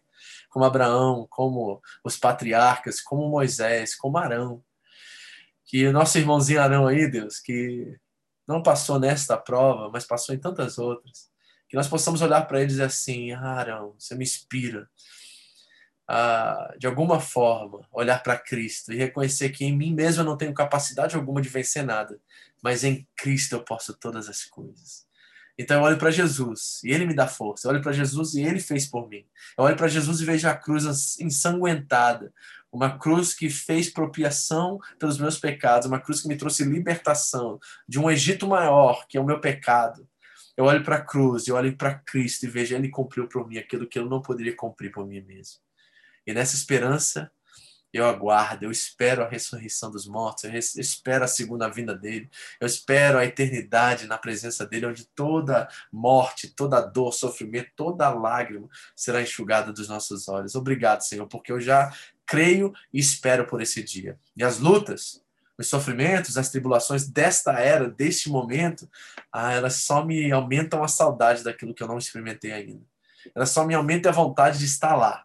como 0.50 0.66
Abraão, 0.66 1.26
como 1.30 1.82
os 2.04 2.18
patriarcas, 2.18 3.02
como 3.02 3.30
Moisés, 3.30 3.96
como 3.96 4.18
Arão, 4.18 4.62
Que 5.66 5.88
o 5.88 5.92
nosso 5.92 6.20
irmãozinho 6.20 6.62
Arão 6.62 6.86
aí, 6.86 7.10
Deus, 7.10 7.40
que 7.40 7.98
não 8.48 8.62
passou 8.62 9.00
nesta 9.00 9.38
prova, 9.38 9.90
mas 9.90 10.06
passou 10.06 10.34
em 10.36 10.40
tantas 10.40 10.78
outras, 10.78 11.30
que 11.70 11.76
nós 11.76 11.88
possamos 11.88 12.22
olhar 12.22 12.42
para 12.48 12.60
ele 12.60 12.66
e 12.66 12.68
dizer 12.68 12.84
assim: 12.84 13.32
ah, 13.32 13.54
Arão, 13.54 13.96
você 13.98 14.16
me 14.16 14.24
inspira. 14.24 14.90
De 16.78 16.86
alguma 16.86 17.20
forma, 17.20 17.88
olhar 17.92 18.22
para 18.22 18.38
Cristo 18.38 18.92
e 18.92 18.98
reconhecer 18.98 19.50
que 19.50 19.66
em 19.66 19.76
mim 19.76 19.94
mesmo 19.94 20.22
eu 20.22 20.26
não 20.26 20.38
tenho 20.38 20.54
capacidade 20.54 21.16
alguma 21.16 21.42
de 21.42 21.50
vencer 21.50 21.84
nada, 21.84 22.20
mas 22.62 22.84
em 22.84 23.08
Cristo 23.16 23.56
eu 23.56 23.64
posso 23.64 23.94
todas 23.94 24.30
as 24.30 24.44
coisas. 24.46 25.08
Então 25.58 25.78
eu 25.78 25.84
olho 25.84 25.98
para 25.98 26.12
Jesus 26.12 26.82
e 26.84 26.92
ele 26.92 27.06
me 27.06 27.16
dá 27.16 27.28
força. 27.28 27.68
Eu 27.68 27.72
olho 27.72 27.82
para 27.82 27.92
Jesus 27.92 28.34
e 28.34 28.42
ele 28.42 28.60
fez 28.60 28.88
por 28.88 29.08
mim. 29.08 29.26
Eu 29.58 29.64
olho 29.64 29.78
para 29.78 29.88
Jesus 29.88 30.20
e 30.20 30.26
vejo 30.26 30.48
a 30.48 30.56
cruz 30.56 31.18
ensanguentada, 31.20 32.34
uma 32.74 32.98
cruz 32.98 33.36
que 33.36 33.52
fez 33.52 33.88
propiação 33.88 34.80
pelos 34.98 35.20
meus 35.20 35.38
pecados, 35.38 35.88
uma 35.88 36.00
cruz 36.00 36.22
que 36.22 36.28
me 36.28 36.36
trouxe 36.36 36.64
libertação 36.64 37.60
de 37.88 38.00
um 38.00 38.10
Egito 38.10 38.48
maior, 38.48 39.06
que 39.08 39.16
é 39.16 39.22
o 39.22 39.26
meu 39.26 39.40
pecado. 39.40 40.08
Eu 40.58 40.66
olho 40.66 40.84
para 40.84 40.96
a 40.96 41.02
cruz, 41.02 41.48
eu 41.48 41.56
olho 41.56 41.78
para 41.78 41.94
Cristo 41.94 42.46
e 42.46 42.50
vejo 42.50 42.76
ele 42.76 42.90
cumpriu 42.90 43.28
por 43.28 43.48
mim 43.48 43.60
aquilo 43.60 43.88
que 43.88 44.00
eu 44.00 44.06
não 44.06 44.22
poderia 44.22 44.56
cumprir 44.56 44.92
por 44.92 45.06
mim 45.06 45.22
mesmo. 45.22 45.60
E 46.26 46.34
nessa 46.34 46.56
esperança, 46.56 47.32
eu 47.94 48.06
aguardo, 48.08 48.66
eu 48.66 48.72
espero 48.72 49.22
a 49.22 49.30
ressurreição 49.30 49.92
dos 49.92 50.08
mortos, 50.08 50.46
eu 50.46 50.54
espero 50.54 51.24
a 51.24 51.28
segunda 51.28 51.70
vinda 51.70 51.96
dele, 51.96 52.28
eu 52.60 52.66
espero 52.66 53.20
a 53.20 53.26
eternidade 53.26 54.08
na 54.08 54.18
presença 54.18 54.66
dele, 54.66 54.88
onde 54.88 55.06
toda 55.06 55.70
morte, 55.92 56.48
toda 56.48 56.82
dor, 56.82 57.14
sofrimento, 57.14 57.70
toda 57.76 58.10
lágrima 58.10 58.68
será 58.96 59.22
enxugada 59.22 59.72
dos 59.72 59.88
nossos 59.88 60.28
olhos. 60.28 60.56
Obrigado, 60.56 61.02
Senhor, 61.02 61.28
porque 61.28 61.52
eu 61.52 61.60
já 61.60 61.94
creio 62.26 62.74
e 62.92 63.00
espero 63.00 63.46
por 63.46 63.62
esse 63.62 63.84
dia. 63.84 64.18
E 64.36 64.44
as 64.44 64.60
lutas, 64.60 65.22
os 65.58 65.68
sofrimentos, 65.68 66.38
as 66.38 66.50
tribulações 66.50 67.08
desta 67.08 67.54
era, 67.54 67.90
deste 67.90 68.30
momento, 68.30 68.90
ah, 69.32 69.52
elas 69.54 69.76
só 69.76 70.04
me 70.06 70.32
aumentam 70.32 70.84
a 70.84 70.88
saudade 70.88 71.44
daquilo 71.44 71.74
que 71.74 71.84
eu 71.84 71.88
não 71.88 71.98
experimentei 71.98 72.52
ainda. 72.52 72.86
Elas 73.34 73.50
só 73.50 73.66
me 73.66 73.74
aumentam 73.74 74.12
a 74.12 74.16
vontade 74.16 74.60
de 74.60 74.66
estar 74.66 74.96
lá 74.96 75.24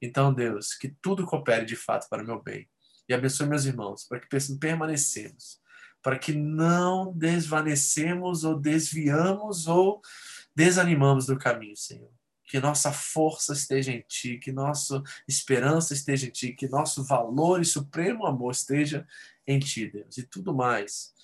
então, 0.00 0.32
Deus, 0.32 0.74
que 0.74 0.88
tudo 1.00 1.26
coopere 1.26 1.64
de 1.64 1.76
fato 1.76 2.08
para 2.08 2.22
o 2.22 2.26
meu 2.26 2.42
bem. 2.42 2.68
E 3.08 3.14
abençoe 3.14 3.46
meus 3.46 3.64
irmãos, 3.64 4.04
para 4.04 4.20
que 4.20 4.28
permanecemos, 4.58 5.60
para 6.02 6.18
que 6.18 6.32
não 6.32 7.12
desvanecemos 7.12 8.44
ou 8.44 8.58
desviamos 8.58 9.66
ou 9.66 10.00
desanimamos 10.54 11.26
do 11.26 11.38
caminho, 11.38 11.76
Senhor. 11.76 12.10
Que 12.46 12.60
nossa 12.60 12.92
força 12.92 13.52
esteja 13.52 13.92
em 13.92 14.04
Ti, 14.06 14.38
que 14.38 14.52
nossa 14.52 15.02
esperança 15.26 15.92
esteja 15.92 16.26
em 16.26 16.30
Ti, 16.30 16.52
que 16.52 16.68
nosso 16.68 17.04
valor 17.04 17.60
e 17.60 17.64
supremo 17.64 18.24
amor 18.24 18.52
esteja 18.52 19.06
em 19.46 19.58
Ti, 19.58 19.90
Deus. 19.90 20.16
E 20.16 20.22
tudo 20.22 20.54
mais 20.54 21.14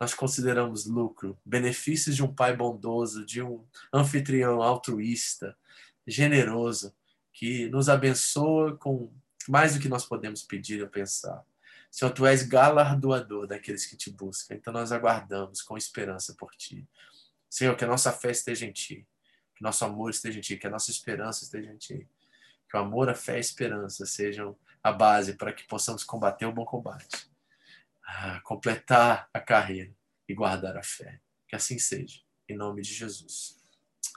nós 0.00 0.14
consideramos 0.14 0.86
lucro, 0.86 1.38
benefícios 1.44 2.16
de 2.16 2.24
um 2.24 2.34
pai 2.34 2.56
bondoso, 2.56 3.26
de 3.26 3.42
um 3.42 3.62
anfitrião 3.92 4.62
altruísta, 4.62 5.54
generoso, 6.06 6.94
que 7.34 7.68
nos 7.68 7.90
abençoa 7.90 8.74
com 8.78 9.12
mais 9.46 9.74
do 9.74 9.80
que 9.80 9.90
nós 9.90 10.06
podemos 10.06 10.42
pedir 10.42 10.82
ou 10.82 10.88
pensar. 10.88 11.44
Senhor, 11.90 12.12
tu 12.12 12.24
és 12.24 12.42
galardoador 12.42 13.46
daqueles 13.46 13.84
que 13.84 13.96
te 13.96 14.10
buscam, 14.10 14.54
então 14.54 14.72
nós 14.72 14.90
aguardamos 14.90 15.60
com 15.60 15.76
esperança 15.76 16.34
por 16.34 16.54
ti. 16.54 16.88
Senhor, 17.48 17.76
que 17.76 17.84
a 17.84 17.88
nossa 17.88 18.10
fé 18.10 18.30
esteja 18.30 18.64
em 18.64 18.72
ti, 18.72 19.06
que 19.60 19.64
nosso 19.64 19.84
amor 19.84 20.08
esteja 20.08 20.38
em 20.38 20.40
ti, 20.40 20.56
que 20.56 20.66
a 20.66 20.70
nossa 20.70 20.90
esperança 20.90 21.44
esteja 21.44 21.70
em 21.70 21.76
ti. 21.76 22.08
Que 22.68 22.78
o 22.78 22.80
amor, 22.80 23.10
a 23.10 23.14
fé 23.14 23.34
e 23.34 23.36
a 23.36 23.40
esperança 23.40 24.06
sejam 24.06 24.56
a 24.82 24.90
base 24.90 25.34
para 25.34 25.52
que 25.52 25.66
possamos 25.66 26.02
combater 26.02 26.46
o 26.46 26.52
bom 26.52 26.64
combate, 26.64 27.30
completar 28.42 29.28
a 29.34 29.38
carreira 29.38 29.92
e 30.26 30.32
guardar 30.32 30.78
a 30.78 30.82
fé. 30.82 31.20
Que 31.46 31.54
assim 31.54 31.78
seja, 31.78 32.20
em 32.48 32.56
nome 32.56 32.80
de 32.80 32.94
Jesus. 32.94 33.58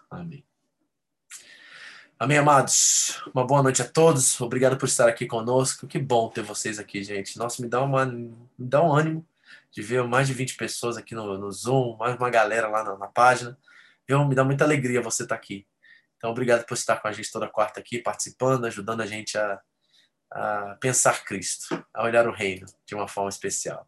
Amém. 0.09 0.45
Amém, 2.17 2.37
amados. 2.37 3.21
Uma 3.33 3.45
boa 3.45 3.61
noite 3.61 3.81
a 3.81 3.89
todos. 3.89 4.39
Obrigado 4.39 4.77
por 4.77 4.85
estar 4.85 5.09
aqui 5.09 5.25
conosco. 5.25 5.87
Que 5.87 5.99
bom 5.99 6.29
ter 6.29 6.41
vocês 6.41 6.79
aqui, 6.79 7.03
gente. 7.03 7.37
Nossa, 7.37 7.61
me 7.61 7.67
dá, 7.67 7.83
uma, 7.83 8.05
me 8.05 8.47
dá 8.57 8.81
um 8.81 8.95
ânimo 8.95 9.27
de 9.71 9.81
ver 9.81 10.05
mais 10.05 10.27
de 10.27 10.33
20 10.33 10.55
pessoas 10.55 10.95
aqui 10.95 11.13
no, 11.13 11.37
no 11.37 11.51
Zoom, 11.51 11.97
mais 11.97 12.15
uma 12.15 12.29
galera 12.29 12.69
lá 12.69 12.81
na, 12.81 12.97
na 12.97 13.07
página. 13.07 13.57
Viu? 14.07 14.25
Me 14.25 14.35
dá 14.35 14.43
muita 14.43 14.63
alegria 14.63 15.01
você 15.01 15.23
estar 15.23 15.35
aqui. 15.35 15.67
Então, 16.17 16.31
obrigado 16.31 16.65
por 16.65 16.75
estar 16.75 16.97
com 16.97 17.07
a 17.07 17.11
gente 17.11 17.31
toda 17.31 17.47
quarta 17.47 17.79
aqui, 17.79 17.99
participando, 17.99 18.65
ajudando 18.65 19.01
a 19.01 19.05
gente 19.05 19.37
a, 19.37 19.59
a 20.31 20.77
pensar 20.79 21.23
Cristo, 21.25 21.85
a 21.93 22.03
olhar 22.03 22.27
o 22.27 22.31
reino 22.31 22.65
de 22.85 22.95
uma 22.95 23.07
forma 23.07 23.29
especial. 23.29 23.87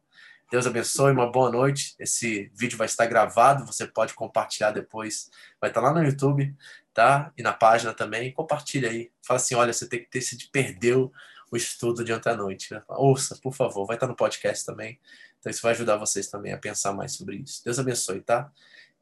Deus 0.51 0.67
abençoe, 0.67 1.11
uma 1.11 1.31
boa 1.31 1.49
noite. 1.49 1.95
Esse 1.97 2.51
vídeo 2.53 2.77
vai 2.77 2.85
estar 2.85 3.05
gravado, 3.07 3.65
você 3.65 3.87
pode 3.87 4.13
compartilhar 4.13 4.71
depois. 4.71 5.29
Vai 5.59 5.69
estar 5.69 5.81
lá 5.81 5.93
no 5.93 6.03
YouTube 6.03 6.55
tá? 6.95 7.31
E 7.37 7.43
na 7.43 7.51
página 7.51 7.93
também, 7.93 8.31
compartilha 8.31 8.89
aí. 8.89 9.11
Fala 9.21 9.37
assim, 9.37 9.53
olha, 9.53 9.73
você 9.73 9.87
tem 9.87 9.99
que 9.99 10.09
ter 10.09 10.21
se 10.21 10.49
perdeu 10.49 11.11
o 11.51 11.57
estudo 11.57 12.03
de 12.05 12.13
ontem 12.13 12.29
à 12.29 12.35
noite. 12.35 12.69
Ouça, 12.87 13.37
por 13.43 13.53
favor, 13.53 13.85
vai 13.85 13.97
estar 13.97 14.07
no 14.07 14.15
podcast 14.15 14.65
também. 14.65 14.97
Então 15.37 15.51
isso 15.51 15.61
vai 15.61 15.73
ajudar 15.73 15.97
vocês 15.97 16.27
também 16.27 16.53
a 16.53 16.57
pensar 16.57 16.93
mais 16.93 17.11
sobre 17.11 17.35
isso. 17.35 17.61
Deus 17.65 17.77
abençoe, 17.77 18.21
tá? 18.21 18.49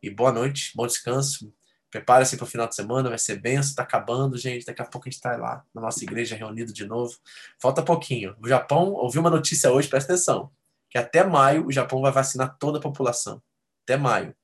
E 0.04 0.10
boa 0.10 0.34
noite, 0.34 0.74
bom 0.76 0.86
descanso. 0.86 1.56
Prepare-se 1.90 2.36
para 2.36 2.44
o 2.44 2.48
final 2.48 2.68
de 2.68 2.76
semana, 2.76 3.08
vai 3.08 3.18
ser 3.18 3.40
benção, 3.40 3.70
está 3.70 3.84
acabando, 3.84 4.38
gente. 4.38 4.66
Daqui 4.66 4.82
a 4.82 4.86
pouco 4.86 5.08
a 5.08 5.10
gente 5.10 5.16
está 5.16 5.38
lá 5.38 5.64
na 5.74 5.82
nossa 5.82 6.04
igreja 6.04 6.36
reunido 6.36 6.74
de 6.74 6.86
novo. 6.86 7.18
Falta 7.58 7.82
pouquinho. 7.82 8.36
O 8.42 8.46
Japão, 8.46 8.92
ouviu 8.92 9.22
uma 9.22 9.30
notícia 9.30 9.72
hoje, 9.72 9.88
presta 9.88 10.12
atenção, 10.12 10.52
que 10.90 10.98
até 10.98 11.24
maio 11.24 11.66
o 11.66 11.72
Japão 11.72 12.02
vai 12.02 12.12
vacinar 12.12 12.58
toda 12.60 12.80
a 12.80 12.82
população. 12.82 13.42
Até 13.84 13.96
maio. 13.96 14.36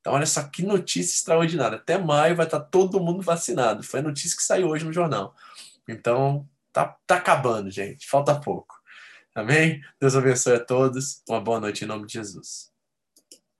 Então, 0.00 0.12
olha 0.12 0.26
só 0.26 0.42
que 0.42 0.62
notícia 0.62 1.14
extraordinária. 1.14 1.78
Até 1.78 1.96
maio 1.96 2.36
vai 2.36 2.44
estar 2.44 2.60
todo 2.60 3.00
mundo 3.00 3.22
vacinado. 3.22 3.82
Foi 3.82 4.00
a 4.00 4.02
notícia 4.02 4.36
que 4.36 4.42
saiu 4.42 4.68
hoje 4.68 4.84
no 4.84 4.92
jornal. 4.92 5.34
Então, 5.88 6.46
tá, 6.70 6.98
tá 7.06 7.16
acabando, 7.16 7.70
gente. 7.70 8.06
Falta 8.06 8.38
pouco. 8.38 8.74
Amém? 9.34 9.82
Deus 9.98 10.14
abençoe 10.14 10.56
a 10.56 10.60
todos. 10.62 11.22
Uma 11.26 11.40
boa 11.40 11.58
noite 11.58 11.82
em 11.82 11.88
nome 11.88 12.06
de 12.06 12.12
Jesus. 12.12 12.70